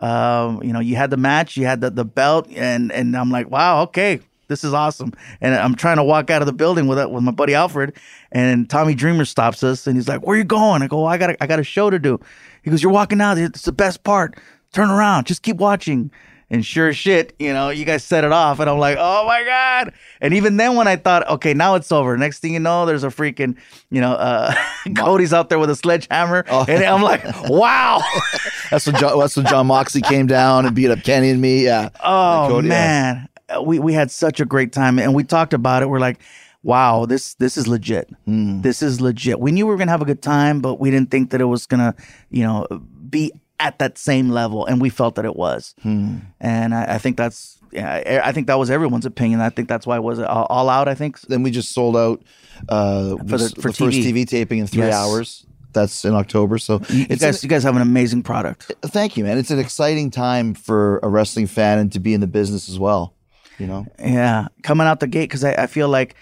Um, 0.00 0.62
you 0.62 0.72
know, 0.72 0.80
you 0.80 0.96
had 0.96 1.10
the 1.10 1.16
match, 1.16 1.56
you 1.56 1.66
had 1.66 1.80
the, 1.80 1.90
the 1.90 2.04
belt, 2.04 2.48
and 2.54 2.92
and 2.92 3.16
I'm 3.16 3.30
like, 3.30 3.50
wow, 3.50 3.82
okay, 3.82 4.20
this 4.48 4.64
is 4.64 4.72
awesome. 4.72 5.12
And 5.40 5.54
I'm 5.54 5.74
trying 5.74 5.96
to 5.96 6.04
walk 6.04 6.30
out 6.30 6.42
of 6.42 6.46
the 6.46 6.52
building 6.52 6.86
with 6.86 6.98
with 7.10 7.22
my 7.22 7.32
buddy 7.32 7.54
Alfred, 7.54 7.94
and 8.32 8.68
Tommy 8.68 8.94
Dreamer 8.94 9.24
stops 9.24 9.62
us, 9.62 9.86
and 9.86 9.96
he's 9.96 10.08
like, 10.08 10.26
"Where 10.26 10.36
you 10.36 10.44
going?" 10.44 10.82
I 10.82 10.88
go, 10.88 11.04
"I 11.06 11.18
got 11.18 11.36
I 11.40 11.46
got 11.46 11.60
a 11.60 11.64
show 11.64 11.90
to 11.90 11.98
do." 11.98 12.20
He 12.62 12.70
goes, 12.70 12.82
"You're 12.82 12.92
walking 12.92 13.20
out. 13.20 13.38
It's 13.38 13.62
the 13.62 13.72
best 13.72 14.04
part. 14.04 14.36
Turn 14.72 14.90
around. 14.90 15.26
Just 15.26 15.42
keep 15.42 15.56
watching." 15.56 16.10
And 16.50 16.64
sure 16.64 16.94
shit, 16.94 17.34
you 17.38 17.52
know, 17.52 17.68
you 17.68 17.84
guys 17.84 18.02
set 18.02 18.24
it 18.24 18.32
off, 18.32 18.58
and 18.58 18.70
I'm 18.70 18.78
like, 18.78 18.96
oh 18.98 19.26
my 19.26 19.44
god! 19.44 19.92
And 20.22 20.32
even 20.32 20.56
then, 20.56 20.76
when 20.76 20.88
I 20.88 20.96
thought, 20.96 21.28
okay, 21.28 21.52
now 21.52 21.74
it's 21.74 21.92
over. 21.92 22.16
Next 22.16 22.38
thing 22.38 22.54
you 22.54 22.58
know, 22.60 22.86
there's 22.86 23.04
a 23.04 23.08
freaking, 23.08 23.58
you 23.90 24.00
know, 24.00 24.12
uh, 24.12 24.54
Cody's 24.96 25.34
out 25.34 25.50
there 25.50 25.58
with 25.58 25.68
a 25.68 25.76
sledgehammer, 25.76 26.46
Oh. 26.48 26.64
and 26.66 26.82
I'm 26.84 27.02
like, 27.02 27.22
wow! 27.50 28.00
That's 28.70 28.86
when 28.86 28.96
John, 28.96 29.18
that's 29.18 29.36
when 29.36 29.44
Jon 29.46 29.66
Moxley 29.66 30.00
came 30.00 30.26
down 30.26 30.64
and 30.64 30.74
beat 30.74 30.90
up 30.90 31.02
Kenny 31.02 31.28
and 31.28 31.40
me. 31.40 31.64
Yeah. 31.64 31.90
Oh 32.02 32.46
Cody, 32.48 32.68
yeah. 32.68 33.28
man, 33.50 33.64
we 33.66 33.78
we 33.78 33.92
had 33.92 34.10
such 34.10 34.40
a 34.40 34.46
great 34.46 34.72
time, 34.72 34.98
and 34.98 35.14
we 35.14 35.24
talked 35.24 35.52
about 35.52 35.82
it. 35.82 35.90
We're 35.90 36.00
like, 36.00 36.18
wow, 36.62 37.04
this 37.04 37.34
this 37.34 37.58
is 37.58 37.68
legit. 37.68 38.08
This 38.26 38.80
is 38.82 39.02
legit. 39.02 39.38
We 39.38 39.52
knew 39.52 39.66
we 39.66 39.72
were 39.72 39.78
gonna 39.78 39.90
have 39.90 40.00
a 40.02 40.06
good 40.06 40.22
time, 40.22 40.60
but 40.62 40.80
we 40.80 40.90
didn't 40.90 41.10
think 41.10 41.28
that 41.30 41.42
it 41.42 41.46
was 41.46 41.66
gonna, 41.66 41.94
you 42.30 42.42
know, 42.42 42.66
be 43.10 43.32
at 43.60 43.78
that 43.80 43.98
same 43.98 44.28
level, 44.30 44.64
and 44.66 44.80
we 44.80 44.88
felt 44.90 45.14
that 45.16 45.24
it 45.24 45.36
was. 45.36 45.74
And 45.84 46.74
I, 46.74 46.94
I 46.94 46.98
think 46.98 47.16
that's. 47.16 47.58
Yeah, 47.70 48.22
I 48.24 48.32
think 48.32 48.46
that 48.46 48.58
was 48.58 48.70
everyone's 48.70 49.04
opinion. 49.04 49.40
I 49.42 49.50
think 49.50 49.68
that's 49.68 49.86
why 49.86 49.96
it 49.96 50.02
was 50.02 50.18
all, 50.20 50.70
out. 50.70 50.88
I 50.88 50.94
think 50.94 51.20
Then 51.22 51.42
we 51.42 51.50
just 51.50 51.72
sold 51.74 51.98
out 51.98 52.22
uh, 52.70 53.16
For 53.18 53.24
the- 53.24 53.36
the, 53.36 53.48
for 53.60 53.72
first 53.72 53.80
TV. 53.98 54.04
TV 54.24 54.26
taping 54.26 54.58
in 54.60 54.66
three 54.66 54.84
Yes. 54.86 54.94
hours. 54.94 55.46
That's 55.74 56.04
in 56.06 56.14
October. 56.14 56.56
So 56.56 56.80
you 56.88 57.04
it's 57.10 57.20
guys, 57.22 57.42
you 57.44 57.48
guys 57.50 57.62
have 57.64 57.76
an 57.76 57.82
amazing 57.82 58.22
product. 58.22 58.72
thank 58.86 59.18
you, 59.18 59.24
man. 59.24 59.36
It's 59.36 59.50
an 59.50 59.58
exciting 59.58 60.10
time 60.10 60.54
for 60.54 60.98
a 61.02 61.08
wrestling 61.08 61.46
fan 61.46 61.78
and 61.78 61.92
to 61.92 62.00
be 62.00 62.14
in 62.14 62.20
the 62.22 62.26
business 62.26 62.70
as 62.70 62.78
well. 62.78 63.12
You 63.58 63.66
know, 63.66 63.86
Yeah, 63.98 64.48
coming 64.62 64.86
out 64.86 65.00
the 65.00 65.06
gate 65.06 65.24
because 65.28 65.44
I, 65.44 65.52
I 65.52 65.66
feel 65.66 65.88
like 65.90 66.14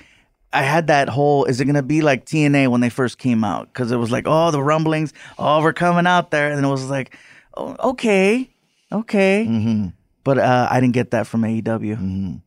I 0.53 0.63
had 0.63 0.87
that 0.87 1.09
whole. 1.09 1.45
Is 1.45 1.61
it 1.61 1.65
gonna 1.67 1.83
be 1.83 2.01
like 2.03 2.25
TNA 2.25 2.69
when 2.69 2.81
they 2.81 2.89
first 2.89 3.19
came 3.19 3.45
out? 3.45 3.69
Because 3.73 3.91
it 3.93 3.97
was 3.97 4.11
like, 4.11 4.25
oh, 4.27 4.51
the 4.51 4.63
rumblings, 4.63 5.13
oh, 5.39 5.63
we're 5.63 5.73
coming 5.73 6.07
out 6.07 6.31
there, 6.31 6.51
and 6.51 6.65
it 6.65 6.69
was 6.69 6.89
like, 6.89 7.17
oh, 7.57 7.77
okay, 7.91 8.51
okay. 8.93 9.45
But 10.25 10.39
uh, 10.39 10.69
I 10.71 10.81
didn't 10.81 10.95
get 10.95 11.11
that 11.13 11.27
from 11.27 11.43
AEW. 11.43 12.41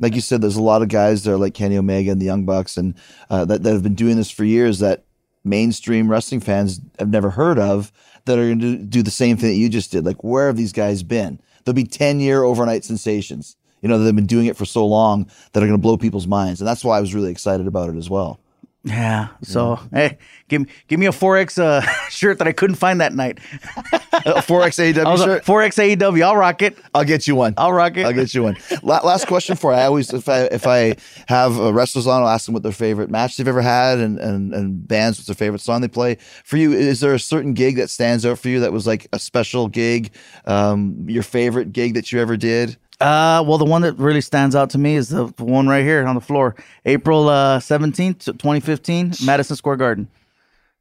like 0.00 0.14
you 0.14 0.20
said, 0.20 0.40
there's 0.42 0.56
a 0.56 0.62
lot 0.62 0.82
of 0.82 0.88
guys 0.88 1.24
there 1.24 1.36
like 1.36 1.54
Kenny 1.54 1.78
Omega 1.78 2.10
and 2.10 2.20
the 2.20 2.26
Young 2.26 2.44
Bucks, 2.44 2.76
and 2.76 2.94
uh, 3.30 3.44
that 3.44 3.62
that 3.62 3.72
have 3.72 3.82
been 3.82 3.94
doing 3.94 4.16
this 4.16 4.30
for 4.30 4.44
years. 4.44 4.80
That 4.80 5.04
mainstream 5.44 6.10
wrestling 6.10 6.40
fans 6.40 6.80
have 6.98 7.10
never 7.10 7.30
heard 7.30 7.58
of. 7.58 7.92
That 8.24 8.38
are 8.38 8.46
going 8.46 8.60
to 8.60 8.76
do 8.78 9.02
the 9.02 9.10
same 9.10 9.36
thing 9.36 9.50
that 9.50 9.56
you 9.56 9.68
just 9.68 9.90
did. 9.90 10.04
Like, 10.06 10.22
where 10.22 10.46
have 10.46 10.56
these 10.56 10.72
guys 10.72 11.02
been? 11.02 11.40
They'll 11.64 11.74
be 11.74 11.84
ten 11.84 12.20
year 12.20 12.42
overnight 12.44 12.84
sensations. 12.84 13.56
You 13.82 13.88
know, 13.88 13.98
they've 13.98 14.14
been 14.14 14.26
doing 14.26 14.46
it 14.46 14.56
for 14.56 14.64
so 14.64 14.86
long 14.86 15.28
that 15.52 15.62
are 15.62 15.66
going 15.66 15.78
to 15.78 15.82
blow 15.82 15.96
people's 15.96 16.26
minds, 16.26 16.60
and 16.60 16.68
that's 16.68 16.84
why 16.84 16.96
I 16.96 17.00
was 17.00 17.14
really 17.14 17.30
excited 17.30 17.66
about 17.66 17.90
it 17.90 17.96
as 17.96 18.08
well. 18.08 18.40
Yeah. 18.84 19.28
So 19.42 19.78
hey, 19.92 20.18
give 20.48 20.62
me 20.62 20.66
give 20.88 20.98
me 20.98 21.06
a 21.06 21.12
four 21.12 21.36
X 21.36 21.56
uh, 21.56 21.82
shirt 22.10 22.38
that 22.38 22.48
I 22.48 22.52
couldn't 22.52 22.76
find 22.76 23.00
that 23.00 23.14
night. 23.14 23.38
Four 24.42 24.64
X 24.64 24.78
I 24.80 24.92
AEW 24.92 25.24
shirt. 25.24 25.44
four 25.44 25.62
X 25.62 25.76
AEW. 25.76 26.22
I'll 26.22 26.36
rock 26.36 26.62
it. 26.62 26.76
I'll 26.92 27.04
get 27.04 27.28
you 27.28 27.36
one. 27.36 27.54
I'll 27.56 27.72
rock 27.72 27.96
it. 27.96 28.04
I'll 28.04 28.12
get 28.12 28.34
you 28.34 28.42
one. 28.42 28.56
La- 28.82 29.04
last 29.06 29.28
question 29.28 29.54
for 29.54 29.72
you. 29.72 29.78
I 29.78 29.84
always, 29.84 30.12
if 30.12 30.28
I 30.28 30.42
if 30.46 30.66
I 30.66 30.96
have 31.28 31.60
uh, 31.60 31.72
wrestlers 31.72 32.08
on, 32.08 32.22
I'll 32.22 32.28
ask 32.28 32.46
them 32.46 32.54
what 32.54 32.64
their 32.64 32.72
favorite 32.72 33.08
match 33.08 33.36
they've 33.36 33.46
ever 33.46 33.62
had, 33.62 34.00
and 34.00 34.18
and 34.18 34.52
and 34.52 34.88
bands 34.88 35.16
what's 35.16 35.28
their 35.28 35.36
favorite 35.36 35.60
song 35.60 35.80
they 35.80 35.86
play. 35.86 36.16
For 36.44 36.56
you, 36.56 36.72
is 36.72 36.98
there 36.98 37.14
a 37.14 37.20
certain 37.20 37.54
gig 37.54 37.76
that 37.76 37.88
stands 37.88 38.26
out 38.26 38.40
for 38.40 38.48
you 38.48 38.58
that 38.60 38.72
was 38.72 38.84
like 38.84 39.06
a 39.12 39.18
special 39.20 39.68
gig, 39.68 40.10
um, 40.44 41.06
your 41.08 41.22
favorite 41.22 41.72
gig 41.72 41.94
that 41.94 42.10
you 42.10 42.20
ever 42.20 42.36
did? 42.36 42.76
Uh, 43.02 43.42
well, 43.42 43.58
the 43.58 43.64
one 43.64 43.82
that 43.82 43.94
really 43.98 44.20
stands 44.20 44.54
out 44.54 44.70
to 44.70 44.78
me 44.78 44.96
is 44.96 45.08
the 45.08 45.26
one 45.38 45.68
right 45.68 45.84
here 45.84 46.04
on 46.06 46.14
the 46.14 46.20
floor, 46.20 46.54
April 46.84 47.28
uh, 47.28 47.60
seventeenth, 47.60 48.28
twenty 48.38 48.60
fifteen, 48.60 49.12
Madison 49.24 49.56
Square 49.56 49.76
Garden. 49.76 50.08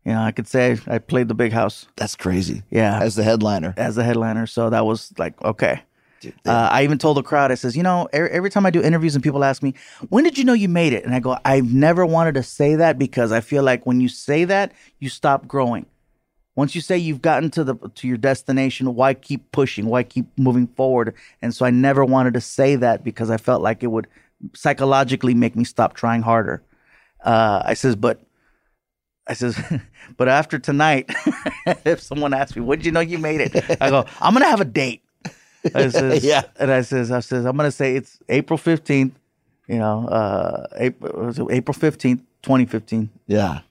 You 0.06 0.14
know, 0.14 0.22
I 0.22 0.32
could 0.32 0.48
say 0.48 0.78
I 0.88 0.98
played 0.98 1.28
the 1.28 1.36
big 1.36 1.52
house 1.52 1.86
That's 1.96 2.16
crazy. 2.16 2.64
Yeah. 2.72 3.00
as 3.02 3.16
the 3.16 3.24
headliner. 3.24 3.74
as 3.78 3.96
the 3.96 4.04
headliner, 4.04 4.48
so 4.48 4.70
that 4.70 4.86
was 4.86 5.14
like 5.18 5.42
okay. 5.44 5.82
Uh, 6.46 6.52
I 6.72 6.84
even 6.84 7.00
told 7.00 7.18
the 7.18 7.24
crowd, 7.24 7.52
I 7.52 7.56
says, 7.56 7.76
you 7.76 7.82
know, 7.82 8.08
every, 8.14 8.30
every 8.30 8.50
time 8.52 8.64
I 8.66 8.70
do 8.70 8.80
interviews 8.82 9.16
and 9.16 9.24
people 9.24 9.44
ask 9.44 9.64
me, 9.64 9.74
when 10.10 10.24
did 10.24 10.38
you 10.38 10.44
know 10.44 10.54
you 10.54 10.70
made 10.70 10.94
it? 10.94 11.04
And 11.04 11.16
I 11.16 11.20
go, 11.20 11.36
I've 11.44 11.74
never 11.74 12.06
wanted 12.06 12.36
to 12.36 12.44
say 12.44 12.76
that 12.76 13.00
because 13.00 13.32
I 13.32 13.42
feel 13.42 13.64
like 13.64 13.88
when 13.88 14.02
you 14.02 14.08
say 14.08 14.44
that, 14.46 14.72
you 15.00 15.10
stop 15.10 15.48
growing. 15.48 15.88
Once 16.62 16.76
you 16.76 16.82
say 16.82 16.96
you've 16.96 17.24
gotten 17.24 17.50
to 17.50 17.64
the 17.64 17.76
to 17.96 18.08
your 18.08 18.18
destination, 18.18 18.94
why 18.94 19.16
keep 19.16 19.52
pushing? 19.52 19.88
Why 19.88 20.04
keep 20.04 20.28
moving 20.38 20.68
forward? 20.68 21.16
And 21.42 21.56
so 21.56 21.66
I 21.66 21.72
never 21.72 22.06
wanted 22.06 22.36
to 22.36 22.40
say 22.42 22.76
that 22.76 23.04
because 23.04 23.32
I 23.32 23.38
felt 23.38 23.64
like 23.64 23.82
it 23.82 23.88
would 23.88 24.06
psychologically 24.54 25.34
make 25.34 25.56
me 25.56 25.64
stop 25.64 25.96
trying 25.96 26.22
harder. 26.22 26.62
Uh, 27.26 27.64
I 27.66 27.74
says, 27.74 27.96
but 27.96 28.22
I 29.26 29.34
says, 29.34 29.60
but 30.18 30.28
after 30.28 30.60
tonight, 30.60 31.10
if 31.84 32.00
someone 32.00 32.32
asks 32.32 32.56
me, 32.56 32.62
what 32.62 32.78
did 32.78 32.86
you 32.86 32.92
know 32.92 33.00
you 33.00 33.18
made 33.18 33.42
it? 33.42 33.82
I 33.82 33.90
go, 33.90 34.06
I'm 34.22 34.34
gonna 34.34 34.46
have 34.46 34.62
a 34.62 34.66
date. 34.66 35.02
I 35.74 35.90
says, 35.90 36.24
Yeah. 36.24 36.44
And 36.60 36.70
I 36.70 36.84
says, 36.84 37.10
I 37.10 37.22
says, 37.22 37.46
I'm 37.46 37.58
gonna 37.58 37.72
say 37.72 37.96
it's 37.96 38.20
April 38.30 38.60
15th. 38.60 39.14
You 39.68 39.80
know, 39.80 40.08
uh, 40.08 40.68
April, 40.78 41.50
April 41.50 41.74
15th, 41.74 42.20
2015 42.44 43.10
Yeah, 43.26 43.62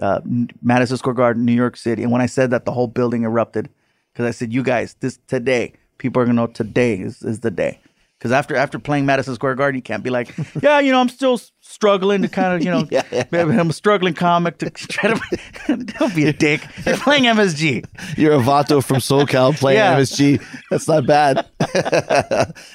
uh, 0.00 0.20
Madison 0.62 0.96
Square 0.96 1.14
Garden, 1.14 1.44
New 1.44 1.52
York 1.52 1.76
City. 1.76 2.02
And 2.02 2.12
when 2.12 2.20
I 2.20 2.26
said 2.26 2.50
that, 2.50 2.64
the 2.64 2.72
whole 2.72 2.86
building 2.88 3.22
erupted 3.24 3.68
because 4.12 4.26
I 4.26 4.30
said, 4.32 4.52
"You 4.52 4.62
guys, 4.62 4.96
this 5.00 5.18
today, 5.26 5.72
people 5.98 6.20
are 6.22 6.24
gonna 6.26 6.36
know 6.36 6.46
today 6.46 6.98
is, 6.98 7.22
is 7.22 7.40
the 7.40 7.50
day." 7.50 7.78
Because 8.18 8.32
after 8.32 8.56
after 8.56 8.80
playing 8.80 9.06
Madison 9.06 9.34
Square 9.36 9.54
Garden, 9.54 9.76
you 9.76 9.82
can't 9.82 10.02
be 10.02 10.10
like, 10.10 10.34
"Yeah, 10.62 10.80
you 10.80 10.90
know, 10.90 11.00
I'm 11.00 11.08
still 11.08 11.40
struggling 11.60 12.22
to 12.22 12.28
kind 12.28 12.54
of, 12.54 12.64
you 12.64 12.70
know, 12.72 12.84
Yeah, 12.90 13.02
yeah. 13.12 13.24
I'm 13.32 13.70
a 13.70 13.72
struggling 13.72 14.14
comic 14.14 14.58
to 14.58 14.70
try 14.70 15.14
to." 15.14 15.76
don't 15.76 16.14
be 16.16 16.26
a 16.26 16.32
dick. 16.32 16.62
You're 16.84 16.96
playing 16.96 17.24
MSG. 17.24 17.84
you're 18.18 18.34
a 18.34 18.38
Vato 18.38 18.82
from 18.84 18.96
SoCal 18.96 19.56
playing 19.56 19.78
Yeah. 19.78 19.96
MSG. 20.00 20.42
That's 20.70 20.88
not 20.88 21.06
bad, 21.06 21.46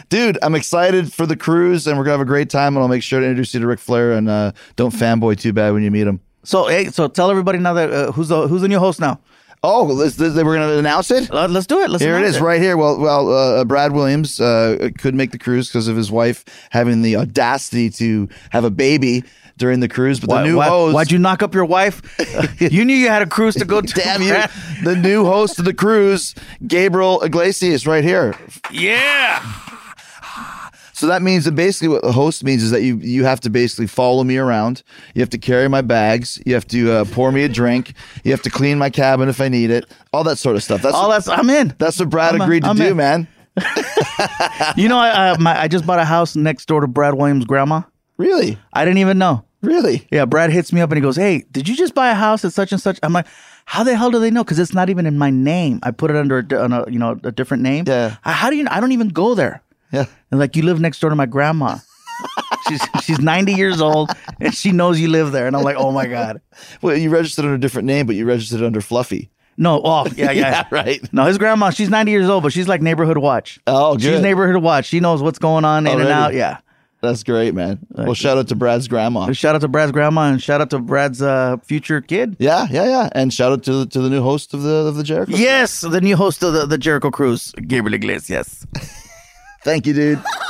dude. 0.10 0.38
I'm 0.42 0.56
excited 0.56 1.12
for 1.12 1.26
the 1.26 1.36
cruise, 1.36 1.88
and 1.88 1.98
we're 1.98 2.06
gonna 2.06 2.14
have 2.14 2.22
a 2.22 2.26
great 2.26 2.50
time. 2.50 2.76
And 2.76 2.82
I'll 2.84 2.88
make 2.90 3.04
sure 3.04 3.20
to 3.20 3.26
introduce 3.26 3.54
you 3.54 3.60
to 3.60 3.68
Ric 3.68 3.80
Flair, 3.80 4.14
and 4.14 4.30
uh, 4.30 4.52
don't 4.78 4.94
fanboy 4.94 5.38
too 5.40 5.52
bad 5.54 5.74
when 5.74 5.84
you 5.84 5.92
meet 5.92 6.08
him. 6.08 6.22
So, 6.44 6.68
hey, 6.68 6.86
so 6.88 7.08
tell 7.08 7.32
everybody 7.32 7.60
now 7.60 7.74
that 7.74 7.92
uh, 7.92 8.12
who's 8.12 8.28
the 8.28 8.48
who's 8.48 8.62
the 8.62 8.68
new 8.68 8.80
host 8.80 9.00
now. 9.00 9.20
Oh, 9.66 9.86
let's, 9.86 10.20
let's- 10.20 10.36
we're 10.36 10.56
gonna 10.56 10.78
announce 10.78 11.10
it. 11.10 11.32
Uh, 11.32 11.48
let's 11.48 11.68
do 11.68 11.80
it. 11.80 11.90
Let's 11.90 12.04
Here 12.04 12.18
it 12.18 12.42
right 12.42 12.62
here. 12.62 12.76
Well, 12.76 13.00
well, 13.00 13.32
uh, 13.32 13.64
Brad 13.64 13.94
Williams 13.94 14.42
uh, 14.42 14.90
could 14.98 15.16
make 15.16 15.32
the 15.32 15.40
cruise 15.40 15.70
because 15.70 15.88
of 15.88 15.96
his 15.96 16.12
wife 16.12 16.44
having 16.72 17.02
the 17.02 17.16
audacity 17.16 17.90
to 17.92 18.28
have 18.50 18.66
a 18.66 18.70
baby 18.70 19.24
during 19.58 19.80
the 19.80 19.88
cruise. 19.88 20.20
But 20.20 20.30
Why, 20.30 20.42
the 20.42 20.48
new 20.50 20.60
host 20.60 20.94
why'd 20.94 21.12
you 21.12 21.18
knock 21.18 21.44
up 21.44 21.56
your 21.56 21.64
wife? 21.64 22.02
you 22.60 22.84
knew 22.84 22.96
you 22.96 23.08
had 23.08 23.22
a 23.22 23.26
cruise 23.26 23.56
to 23.56 23.66
go 23.66 23.80
to. 23.82 23.94
damn 23.94 24.22
you, 24.22 24.36
the 24.84 24.98
new 24.98 25.24
host 25.24 25.60
of 25.60 25.66
the 25.66 25.74
cruise, 25.74 26.36
Gabriel 26.68 27.22
Iglesias, 27.22 27.88
right 27.88 28.04
here. 28.04 28.36
Yeah. 28.70 29.42
So 31.04 31.08
that 31.10 31.22
means 31.22 31.44
that 31.44 31.52
basically 31.54 31.90
what 31.90 32.02
the 32.02 32.14
host 32.14 32.46
means 32.46 32.64
is 32.64 32.72
that 32.72 32.82
you 32.82 32.96
you 32.96 33.26
have 33.26 33.42
to 33.42 33.50
basically 33.50 33.88
follow 33.88 34.24
me 34.24 34.38
around. 34.38 34.84
You 35.14 35.20
have 35.22 35.30
to 35.32 35.38
carry 35.38 35.68
my 35.68 35.82
bags. 35.82 36.42
You 36.46 36.54
have 36.54 36.66
to 36.70 36.92
uh, 36.94 37.06
pour 37.12 37.30
me 37.34 37.44
a 37.44 37.50
drink. 37.50 37.92
You 38.24 38.32
have 38.32 38.42
to 38.44 38.50
clean 38.50 38.78
my 38.78 38.90
cabin 38.90 39.28
if 39.28 39.42
I 39.42 39.50
need 39.50 39.70
it. 39.70 39.86
All 40.14 40.24
that 40.24 40.38
sort 40.38 40.56
of 40.56 40.64
stuff. 40.64 40.82
That's 40.82 40.96
All 40.96 41.10
that's 41.10 41.28
I'm 41.28 41.50
in. 41.50 41.76
that's 41.78 42.00
what 42.00 42.10
Brad 42.10 42.36
I'm 42.36 42.40
a- 42.40 42.44
agreed 42.46 42.64
to 42.64 42.70
I'm 42.70 42.78
do, 42.78 42.88
in. 42.92 42.96
man. 42.96 43.28
You 44.78 44.88
know, 44.88 44.98
I 44.98 45.32
uh, 45.32 45.38
my, 45.40 45.60
I 45.60 45.68
just 45.68 45.86
bought 45.86 46.00
a 46.00 46.06
house 46.06 46.36
next 46.38 46.66
door 46.68 46.80
to 46.82 46.88
Brad 46.88 47.16
Williams' 47.16 47.44
grandma. 47.46 47.82
Really, 48.18 48.58
I 48.72 48.86
didn't 48.86 49.00
even 49.00 49.18
know. 49.18 49.44
really. 49.62 50.08
Yeah, 50.12 50.24
Brad 50.26 50.52
hits 50.52 50.72
me 50.72 50.82
up 50.82 50.90
and 50.90 50.98
he 50.98 51.02
goes, 51.02 51.16
"Hey, 51.18 51.44
did 51.52 51.68
you 51.68 51.76
just 51.76 51.94
buy 51.94 52.10
a 52.12 52.16
house 52.16 52.46
at 52.46 52.54
such 52.54 52.72
and 52.72 52.80
such?" 52.82 52.98
I'm 53.04 53.12
like, 53.14 53.28
"How 53.66 53.84
the 53.84 53.96
hell 53.98 54.10
do 54.12 54.20
they 54.20 54.32
know? 54.32 54.44
Because 54.44 54.60
it's 54.60 54.74
not 54.74 54.90
even 54.90 55.06
in 55.06 55.18
my 55.18 55.30
name. 55.30 55.80
I 55.84 55.92
put 55.92 56.12
it 56.12 56.16
under 56.18 56.40
a, 56.40 56.56
a 56.56 56.90
you 56.92 56.98
know 57.00 57.20
a 57.24 57.32
different 57.32 57.62
name. 57.64 57.84
Yeah. 57.88 58.16
How 58.22 58.50
do 58.50 58.56
you? 58.56 58.66
I 58.72 58.80
don't 58.80 58.94
even 58.94 59.10
go 59.10 59.36
there. 59.36 59.62
Yeah. 59.92 60.06
And 60.34 60.40
like, 60.40 60.56
you 60.56 60.64
live 60.64 60.80
next 60.80 61.00
door 61.00 61.12
to 61.12 61.16
my 61.16 61.28
grandma. 61.28 61.78
she's 62.68 62.82
she's 63.04 63.20
90 63.20 63.54
years 63.54 63.80
old 63.80 64.10
and 64.40 64.52
she 64.52 64.72
knows 64.72 65.00
you 65.00 65.08
live 65.08 65.32
there. 65.32 65.46
And 65.46 65.56
I'm 65.56 65.62
like, 65.62 65.76
oh 65.78 65.92
my 65.92 66.08
god. 66.08 66.42
Well, 66.82 66.98
you 66.98 67.12
registered 67.12 67.46
under 67.46 67.54
a 67.54 67.60
different 67.60 67.86
name, 67.86 68.08
but 68.08 68.16
you 68.16 68.26
registered 68.26 68.64
under 68.64 68.82
Fluffy. 68.82 69.30
No, 69.58 69.80
oh 69.86 70.08
yeah, 70.16 70.32
yeah, 70.32 70.32
Yeah, 70.50 70.64
right. 70.72 71.14
No, 71.14 71.26
his 71.26 71.38
grandma, 71.38 71.70
she's 71.70 71.92
90 71.92 72.12
years 72.12 72.28
old, 72.30 72.42
but 72.42 72.52
she's 72.52 72.68
like 72.68 72.82
neighborhood 72.82 73.20
watch. 73.20 73.60
Oh, 73.68 73.94
good. 73.94 74.02
She's 74.02 74.22
neighborhood 74.22 74.64
watch. 74.64 74.86
She 74.86 75.00
knows 75.00 75.22
what's 75.22 75.38
going 75.38 75.66
on 75.66 75.86
in 75.86 76.02
and 76.02 76.10
out. 76.10 76.34
Yeah. 76.34 76.58
That's 77.02 77.22
great, 77.22 77.54
man. 77.54 77.86
Well, 77.92 78.16
shout 78.16 78.40
out 78.40 78.48
to 78.48 78.56
Brad's 78.56 78.88
grandma. 78.88 79.32
Shout 79.34 79.54
out 79.54 79.62
to 79.62 79.68
Brad's 79.68 79.92
grandma 79.92 80.32
and 80.32 80.42
shout 80.42 80.62
out 80.62 80.72
to 80.72 80.80
Brad's 80.80 81.22
uh, 81.22 81.58
future 81.58 82.02
kid. 82.02 82.38
Yeah, 82.40 82.66
yeah, 82.72 82.86
yeah. 82.86 83.10
And 83.12 83.32
shout 83.32 83.52
out 83.52 83.62
to 83.66 83.86
to 83.86 84.02
the 84.02 84.10
new 84.10 84.24
host 84.24 84.56
of 84.56 84.64
the 84.64 84.88
of 84.88 84.96
the 84.96 85.04
Jericho. 85.04 85.36
Yes, 85.36 85.82
the 85.82 86.02
new 86.02 86.16
host 86.16 86.42
of 86.42 86.54
the, 86.54 86.66
the 86.66 86.80
Jericho 86.80 87.12
Cruise, 87.12 87.52
Gabriel 87.68 87.94
Iglesias. 87.94 88.66
Thank 89.64 89.88
you, 89.88 89.94
dude. 89.94 90.43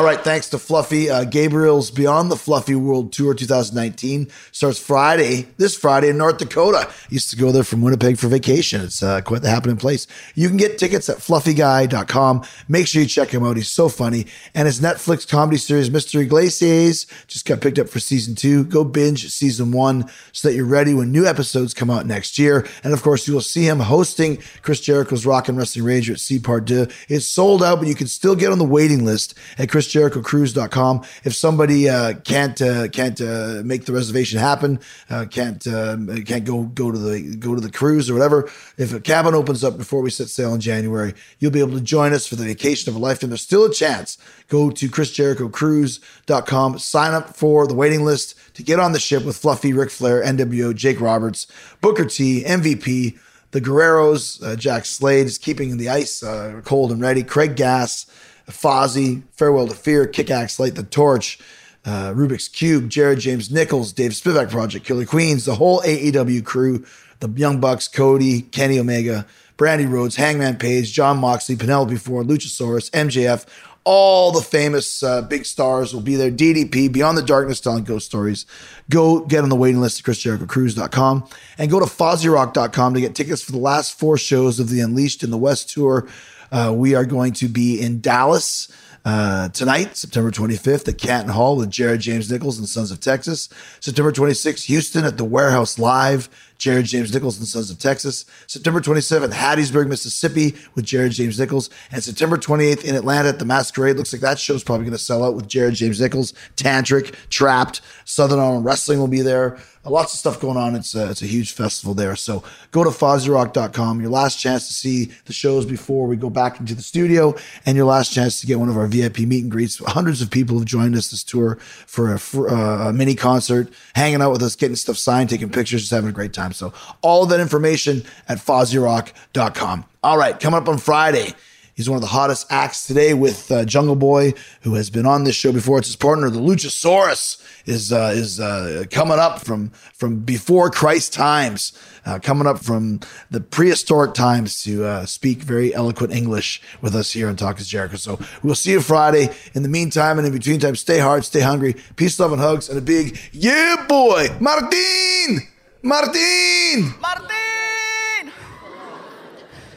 All 0.00 0.06
right, 0.06 0.24
thanks 0.24 0.48
to 0.48 0.58
Fluffy. 0.58 1.10
Uh, 1.10 1.24
Gabriel's 1.24 1.90
Beyond 1.90 2.30
the 2.30 2.36
Fluffy 2.36 2.74
World 2.74 3.12
Tour 3.12 3.34
2019 3.34 4.28
starts 4.50 4.78
Friday, 4.78 5.48
this 5.58 5.76
Friday 5.76 6.08
in 6.08 6.16
North 6.16 6.38
Dakota. 6.38 6.90
Used 7.10 7.28
to 7.28 7.36
go 7.36 7.52
there 7.52 7.64
from 7.64 7.82
Winnipeg 7.82 8.16
for 8.16 8.28
vacation. 8.28 8.80
It's 8.80 9.02
uh, 9.02 9.20
quite 9.20 9.42
the 9.42 9.50
happening 9.50 9.76
place. 9.76 10.06
You 10.34 10.48
can 10.48 10.56
get 10.56 10.78
tickets 10.78 11.10
at 11.10 11.18
fluffyguy.com. 11.18 12.44
Make 12.66 12.86
sure 12.86 13.02
you 13.02 13.08
check 13.08 13.28
him 13.28 13.44
out. 13.44 13.58
He's 13.58 13.68
so 13.68 13.90
funny. 13.90 14.24
And 14.54 14.64
his 14.64 14.80
Netflix 14.80 15.28
comedy 15.28 15.58
series, 15.58 15.90
Mr. 15.90 16.22
Iglesias, 16.22 17.04
just 17.26 17.44
got 17.44 17.60
picked 17.60 17.78
up 17.78 17.90
for 17.90 18.00
season 18.00 18.34
two. 18.34 18.64
Go 18.64 18.84
binge 18.84 19.28
season 19.28 19.70
one 19.70 20.08
so 20.32 20.48
that 20.48 20.54
you're 20.54 20.64
ready 20.64 20.94
when 20.94 21.12
new 21.12 21.26
episodes 21.26 21.74
come 21.74 21.90
out 21.90 22.06
next 22.06 22.38
year. 22.38 22.66
And 22.82 22.94
of 22.94 23.02
course, 23.02 23.28
you 23.28 23.34
will 23.34 23.42
see 23.42 23.64
him 23.64 23.80
hosting 23.80 24.38
Chris 24.62 24.80
Jericho's 24.80 25.26
Rock 25.26 25.50
and 25.50 25.58
Wrestling 25.58 25.84
Rager 25.84 26.12
at 26.12 26.20
Sea 26.20 26.38
Part 26.38 26.64
Deux. 26.64 26.88
It's 27.10 27.28
sold 27.28 27.62
out, 27.62 27.80
but 27.80 27.88
you 27.88 27.94
can 27.94 28.06
still 28.06 28.34
get 28.34 28.50
on 28.50 28.56
the 28.56 28.64
waiting 28.64 29.04
list 29.04 29.34
at 29.58 29.68
chrisjerichocruise.com. 29.90 31.02
If 31.24 31.34
somebody 31.34 31.88
uh, 31.88 32.14
can't 32.20 32.60
uh, 32.60 32.88
can't 32.88 33.20
uh, 33.20 33.62
make 33.64 33.84
the 33.84 33.92
reservation 33.92 34.38
happen, 34.38 34.80
uh, 35.08 35.26
can't 35.26 35.66
uh, 35.66 35.96
can't 36.24 36.44
go 36.44 36.64
go 36.64 36.90
to 36.90 36.98
the 36.98 37.36
go 37.36 37.54
to 37.54 37.60
the 37.60 37.70
cruise 37.70 38.08
or 38.10 38.14
whatever, 38.14 38.50
if 38.76 38.92
a 38.92 39.00
cabin 39.00 39.34
opens 39.34 39.64
up 39.64 39.76
before 39.76 40.00
we 40.00 40.10
set 40.10 40.28
sail 40.28 40.54
in 40.54 40.60
January, 40.60 41.14
you'll 41.38 41.50
be 41.50 41.60
able 41.60 41.74
to 41.74 41.80
join 41.80 42.12
us 42.12 42.26
for 42.26 42.36
the 42.36 42.44
vacation 42.44 42.90
of 42.90 42.96
a 42.96 42.98
lifetime. 42.98 43.30
There's 43.30 43.40
still 43.40 43.64
a 43.64 43.72
chance. 43.72 44.18
Go 44.48 44.70
to 44.70 44.88
chrisjerichocruise.com, 44.88 46.78
sign 46.78 47.14
up 47.14 47.36
for 47.36 47.66
the 47.66 47.74
waiting 47.74 48.04
list 48.04 48.36
to 48.54 48.62
get 48.62 48.80
on 48.80 48.92
the 48.92 49.00
ship 49.00 49.24
with 49.24 49.36
Fluffy, 49.36 49.72
Ric 49.72 49.90
Flair, 49.90 50.22
NWO, 50.22 50.74
Jake 50.74 51.00
Roberts, 51.00 51.46
Booker 51.80 52.04
T, 52.04 52.42
MVP, 52.44 53.18
the 53.52 53.60
Guerreros, 53.60 54.42
uh, 54.42 54.56
Jack 54.56 54.84
Slade 54.84 55.26
is 55.26 55.38
keeping 55.38 55.76
the 55.76 55.88
ice 55.88 56.22
uh, 56.22 56.60
cold 56.64 56.92
and 56.92 57.00
ready. 57.00 57.22
Craig 57.22 57.56
Gass, 57.56 58.06
Fozzy, 58.48 59.22
Farewell 59.32 59.68
to 59.68 59.74
Fear, 59.74 60.06
Kickaxe, 60.06 60.58
Light 60.58 60.74
the 60.74 60.82
Torch, 60.82 61.38
uh, 61.84 62.12
Rubik's 62.14 62.48
Cube, 62.48 62.88
Jared 62.88 63.20
James 63.20 63.50
Nichols, 63.50 63.92
Dave 63.92 64.12
Spivak 64.12 64.50
Project, 64.50 64.84
Killer 64.84 65.06
Queens, 65.06 65.44
the 65.44 65.54
whole 65.54 65.80
AEW 65.82 66.44
crew, 66.44 66.84
the 67.20 67.28
Young 67.28 67.60
Bucks, 67.60 67.88
Cody, 67.88 68.42
Kenny 68.42 68.78
Omega, 68.78 69.26
Brandi 69.56 69.90
Rhodes, 69.90 70.16
Hangman 70.16 70.56
Page, 70.56 70.92
Jon 70.92 71.18
Moxley, 71.18 71.56
Penelope 71.56 71.96
Ford, 71.96 72.26
Luchasaurus, 72.26 72.90
MJF. 72.90 73.46
All 73.84 74.30
the 74.30 74.42
famous 74.42 75.02
uh, 75.02 75.22
big 75.22 75.46
stars 75.46 75.94
will 75.94 76.02
be 76.02 76.14
there. 76.14 76.30
DDP, 76.30 76.92
Beyond 76.92 77.16
the 77.16 77.22
Darkness, 77.22 77.60
telling 77.60 77.84
ghost 77.84 78.06
stories. 78.06 78.44
Go 78.90 79.20
get 79.20 79.42
on 79.42 79.48
the 79.48 79.56
waiting 79.56 79.80
list 79.80 80.00
at 80.00 80.04
ChrisJerichoCruise.com 80.04 81.28
and 81.58 81.70
go 81.70 81.80
to 81.80 81.86
FozzyRock.com 81.86 82.94
to 82.94 83.00
get 83.00 83.14
tickets 83.14 83.42
for 83.42 83.52
the 83.52 83.58
last 83.58 83.98
four 83.98 84.18
shows 84.18 84.60
of 84.60 84.68
the 84.68 84.80
Unleashed 84.80 85.22
in 85.22 85.30
the 85.30 85.38
West 85.38 85.70
tour. 85.70 86.06
Uh, 86.50 86.72
we 86.76 86.94
are 86.94 87.04
going 87.04 87.32
to 87.34 87.48
be 87.48 87.80
in 87.80 88.00
Dallas 88.00 88.68
Uh, 89.02 89.48
tonight, 89.48 89.96
September 89.96 90.30
25th 90.30 90.86
at 90.86 90.98
Canton 90.98 91.30
Hall 91.32 91.56
with 91.56 91.70
Jared 91.70 92.02
James 92.02 92.30
Nichols 92.30 92.58
and 92.58 92.68
Sons 92.68 92.90
of 92.90 93.00
Texas. 93.00 93.48
September 93.80 94.12
26th, 94.12 94.64
Houston 94.64 95.06
at 95.06 95.16
the 95.16 95.24
Warehouse 95.24 95.78
Live, 95.78 96.28
Jared 96.58 96.84
James 96.84 97.14
Nichols 97.14 97.38
and 97.38 97.48
Sons 97.48 97.70
of 97.70 97.78
Texas. 97.78 98.26
September 98.46 98.78
27th, 98.78 99.32
Hattiesburg, 99.32 99.88
Mississippi 99.88 100.54
with 100.74 100.84
Jared 100.84 101.12
James 101.12 101.40
Nichols. 101.40 101.70
And 101.90 102.04
September 102.04 102.36
28th 102.36 102.84
in 102.84 102.94
Atlanta 102.94 103.30
at 103.30 103.38
the 103.38 103.46
Masquerade. 103.46 103.96
Looks 103.96 104.12
like 104.12 104.20
that 104.20 104.38
show's 104.38 104.62
probably 104.62 104.84
going 104.84 104.98
to 104.98 105.02
sell 105.02 105.24
out 105.24 105.34
with 105.34 105.48
Jared 105.48 105.76
James 105.76 105.98
Nichols, 105.98 106.34
Tantric, 106.56 107.14
Trapped, 107.30 107.80
Southern 108.04 108.38
Arm 108.38 108.62
Wrestling 108.62 108.98
will 108.98 109.08
be 109.08 109.22
there. 109.22 109.56
Lots 109.82 110.12
of 110.12 110.18
stuff 110.18 110.38
going 110.38 110.58
on. 110.58 110.74
It's 110.76 110.94
a, 110.94 111.10
it's 111.10 111.22
a 111.22 111.26
huge 111.26 111.52
festival 111.52 111.94
there. 111.94 112.14
So 112.14 112.44
go 112.70 112.84
to 112.84 112.90
FozzyRock.com. 112.90 114.02
Your 114.02 114.10
last 114.10 114.38
chance 114.38 114.68
to 114.68 114.74
see 114.74 115.10
the 115.24 115.32
shows 115.32 115.64
before 115.64 116.06
we 116.06 116.16
go 116.16 116.28
back 116.28 116.60
into 116.60 116.74
the 116.74 116.82
studio, 116.82 117.34
and 117.64 117.78
your 117.78 117.86
last 117.86 118.12
chance 118.12 118.42
to 118.42 118.46
get 118.46 118.58
one 118.58 118.68
of 118.68 118.76
our 118.76 118.86
VIP 118.86 119.20
meet 119.20 119.42
and 119.42 119.50
greets. 119.50 119.78
Hundreds 119.78 120.20
of 120.20 120.30
people 120.30 120.58
have 120.58 120.66
joined 120.66 120.94
us 120.96 121.10
this 121.10 121.24
tour 121.24 121.56
for 121.86 122.12
a, 122.12 122.18
for 122.18 122.50
uh, 122.50 122.90
a 122.90 122.92
mini 122.92 123.14
concert, 123.14 123.72
hanging 123.94 124.20
out 124.20 124.32
with 124.32 124.42
us, 124.42 124.54
getting 124.54 124.76
stuff 124.76 124.98
signed, 124.98 125.30
taking 125.30 125.48
pictures, 125.48 125.80
just 125.80 125.92
having 125.92 126.10
a 126.10 126.12
great 126.12 126.34
time. 126.34 126.52
So 126.52 126.74
all 127.00 127.24
that 127.26 127.40
information 127.40 128.02
at 128.28 128.36
FozzyRock.com. 128.36 129.86
All 130.02 130.18
right, 130.18 130.38
coming 130.38 130.60
up 130.60 130.68
on 130.68 130.76
Friday. 130.76 131.34
He's 131.80 131.88
one 131.88 131.96
of 131.96 132.02
the 132.02 132.08
hottest 132.08 132.46
acts 132.50 132.86
today 132.86 133.14
with 133.14 133.50
uh, 133.50 133.64
Jungle 133.64 133.96
Boy, 133.96 134.34
who 134.60 134.74
has 134.74 134.90
been 134.90 135.06
on 135.06 135.24
this 135.24 135.34
show 135.34 135.50
before. 135.50 135.78
It's 135.78 135.88
his 135.88 135.96
partner, 135.96 136.28
the 136.28 136.38
Luchasaurus, 136.38 137.42
is 137.64 137.90
uh, 137.90 138.12
is 138.14 138.38
uh, 138.38 138.84
coming 138.90 139.18
up 139.18 139.40
from 139.40 139.70
from 139.94 140.18
before 140.18 140.68
Christ 140.68 141.14
times, 141.14 141.72
uh, 142.04 142.18
coming 142.18 142.46
up 142.46 142.58
from 142.58 143.00
the 143.30 143.40
prehistoric 143.40 144.12
times 144.12 144.62
to 144.64 144.84
uh, 144.84 145.06
speak 145.06 145.38
very 145.38 145.74
eloquent 145.74 146.12
English 146.12 146.60
with 146.82 146.94
us 146.94 147.12
here 147.12 147.30
on 147.30 147.36
Talk 147.36 147.58
is 147.58 147.66
Jericho. 147.66 147.96
So 147.96 148.18
we'll 148.42 148.54
see 148.54 148.72
you 148.72 148.82
Friday. 148.82 149.30
In 149.54 149.62
the 149.62 149.70
meantime 149.70 150.18
and 150.18 150.26
in 150.26 150.34
between 150.34 150.60
time, 150.60 150.76
stay 150.76 150.98
hard, 150.98 151.24
stay 151.24 151.40
hungry, 151.40 151.76
peace, 151.96 152.20
love, 152.20 152.32
and 152.32 152.42
hugs, 152.42 152.68
and 152.68 152.76
a 152.76 152.82
big 152.82 153.18
yeah, 153.32 153.86
boy, 153.88 154.26
Martin, 154.38 155.48
Martin. 155.80 156.94
Martin! 157.00 158.32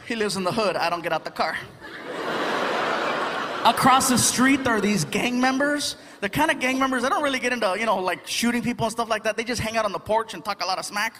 He 0.05 0.17
lives 0.17 0.35
in 0.35 0.43
the 0.43 0.51
hood. 0.51 0.75
I 0.75 0.89
don't 0.89 1.01
get 1.01 1.13
out 1.13 1.23
the 1.23 1.31
car. 1.31 1.55
Across 3.65 4.09
the 4.09 4.17
street, 4.17 4.65
there 4.65 4.75
are 4.75 4.81
these 4.81 5.05
gang 5.05 5.39
members. 5.39 5.95
The 6.19 6.27
kind 6.27 6.51
of 6.51 6.59
gang 6.59 6.77
members, 6.77 7.01
they 7.01 7.07
don't 7.07 7.23
really 7.23 7.39
get 7.39 7.53
into, 7.53 7.73
you 7.79 7.85
know, 7.85 7.97
like 7.97 8.27
shooting 8.27 8.61
people 8.61 8.85
and 8.85 8.91
stuff 8.91 9.07
like 9.07 9.23
that. 9.23 9.37
They 9.37 9.45
just 9.45 9.61
hang 9.61 9.77
out 9.77 9.85
on 9.85 9.93
the 9.93 9.99
porch 9.99 10.33
and 10.33 10.43
talk 10.43 10.61
a 10.61 10.65
lot 10.65 10.79
of 10.79 10.85
smack. 10.85 11.15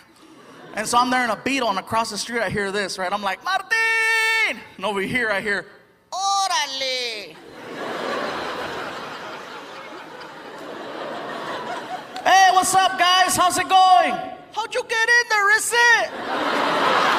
And 0.73 0.85
so 0.85 0.97
I'm 0.97 1.09
there 1.09 1.23
in 1.23 1.29
a 1.29 1.37
Beetle, 1.37 1.69
and 1.69 1.79
across 1.79 2.09
the 2.09 2.17
street, 2.17 2.41
I 2.41 2.49
hear 2.49 2.69
this, 2.69 2.97
right? 2.97 3.13
I'm 3.13 3.21
like, 3.21 3.41
Martin! 3.45 4.59
And 4.75 4.85
over 4.85 4.99
here, 4.99 5.29
I 5.29 5.39
hear, 5.39 5.67
Orale! 6.11 7.33
hey, 12.25 12.49
what's 12.51 12.75
up, 12.75 12.99
guys? 12.99 13.37
How's 13.37 13.57
it 13.57 13.69
going? 13.69 14.15
How'd 14.51 14.75
you 14.75 14.83
get 14.89 15.09
in 15.09 15.29
there, 15.29 15.55
is 15.55 15.71
it? 15.73 17.12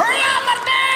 Hurry 0.00 0.16
up, 0.16 0.42
Martin! 0.46 0.89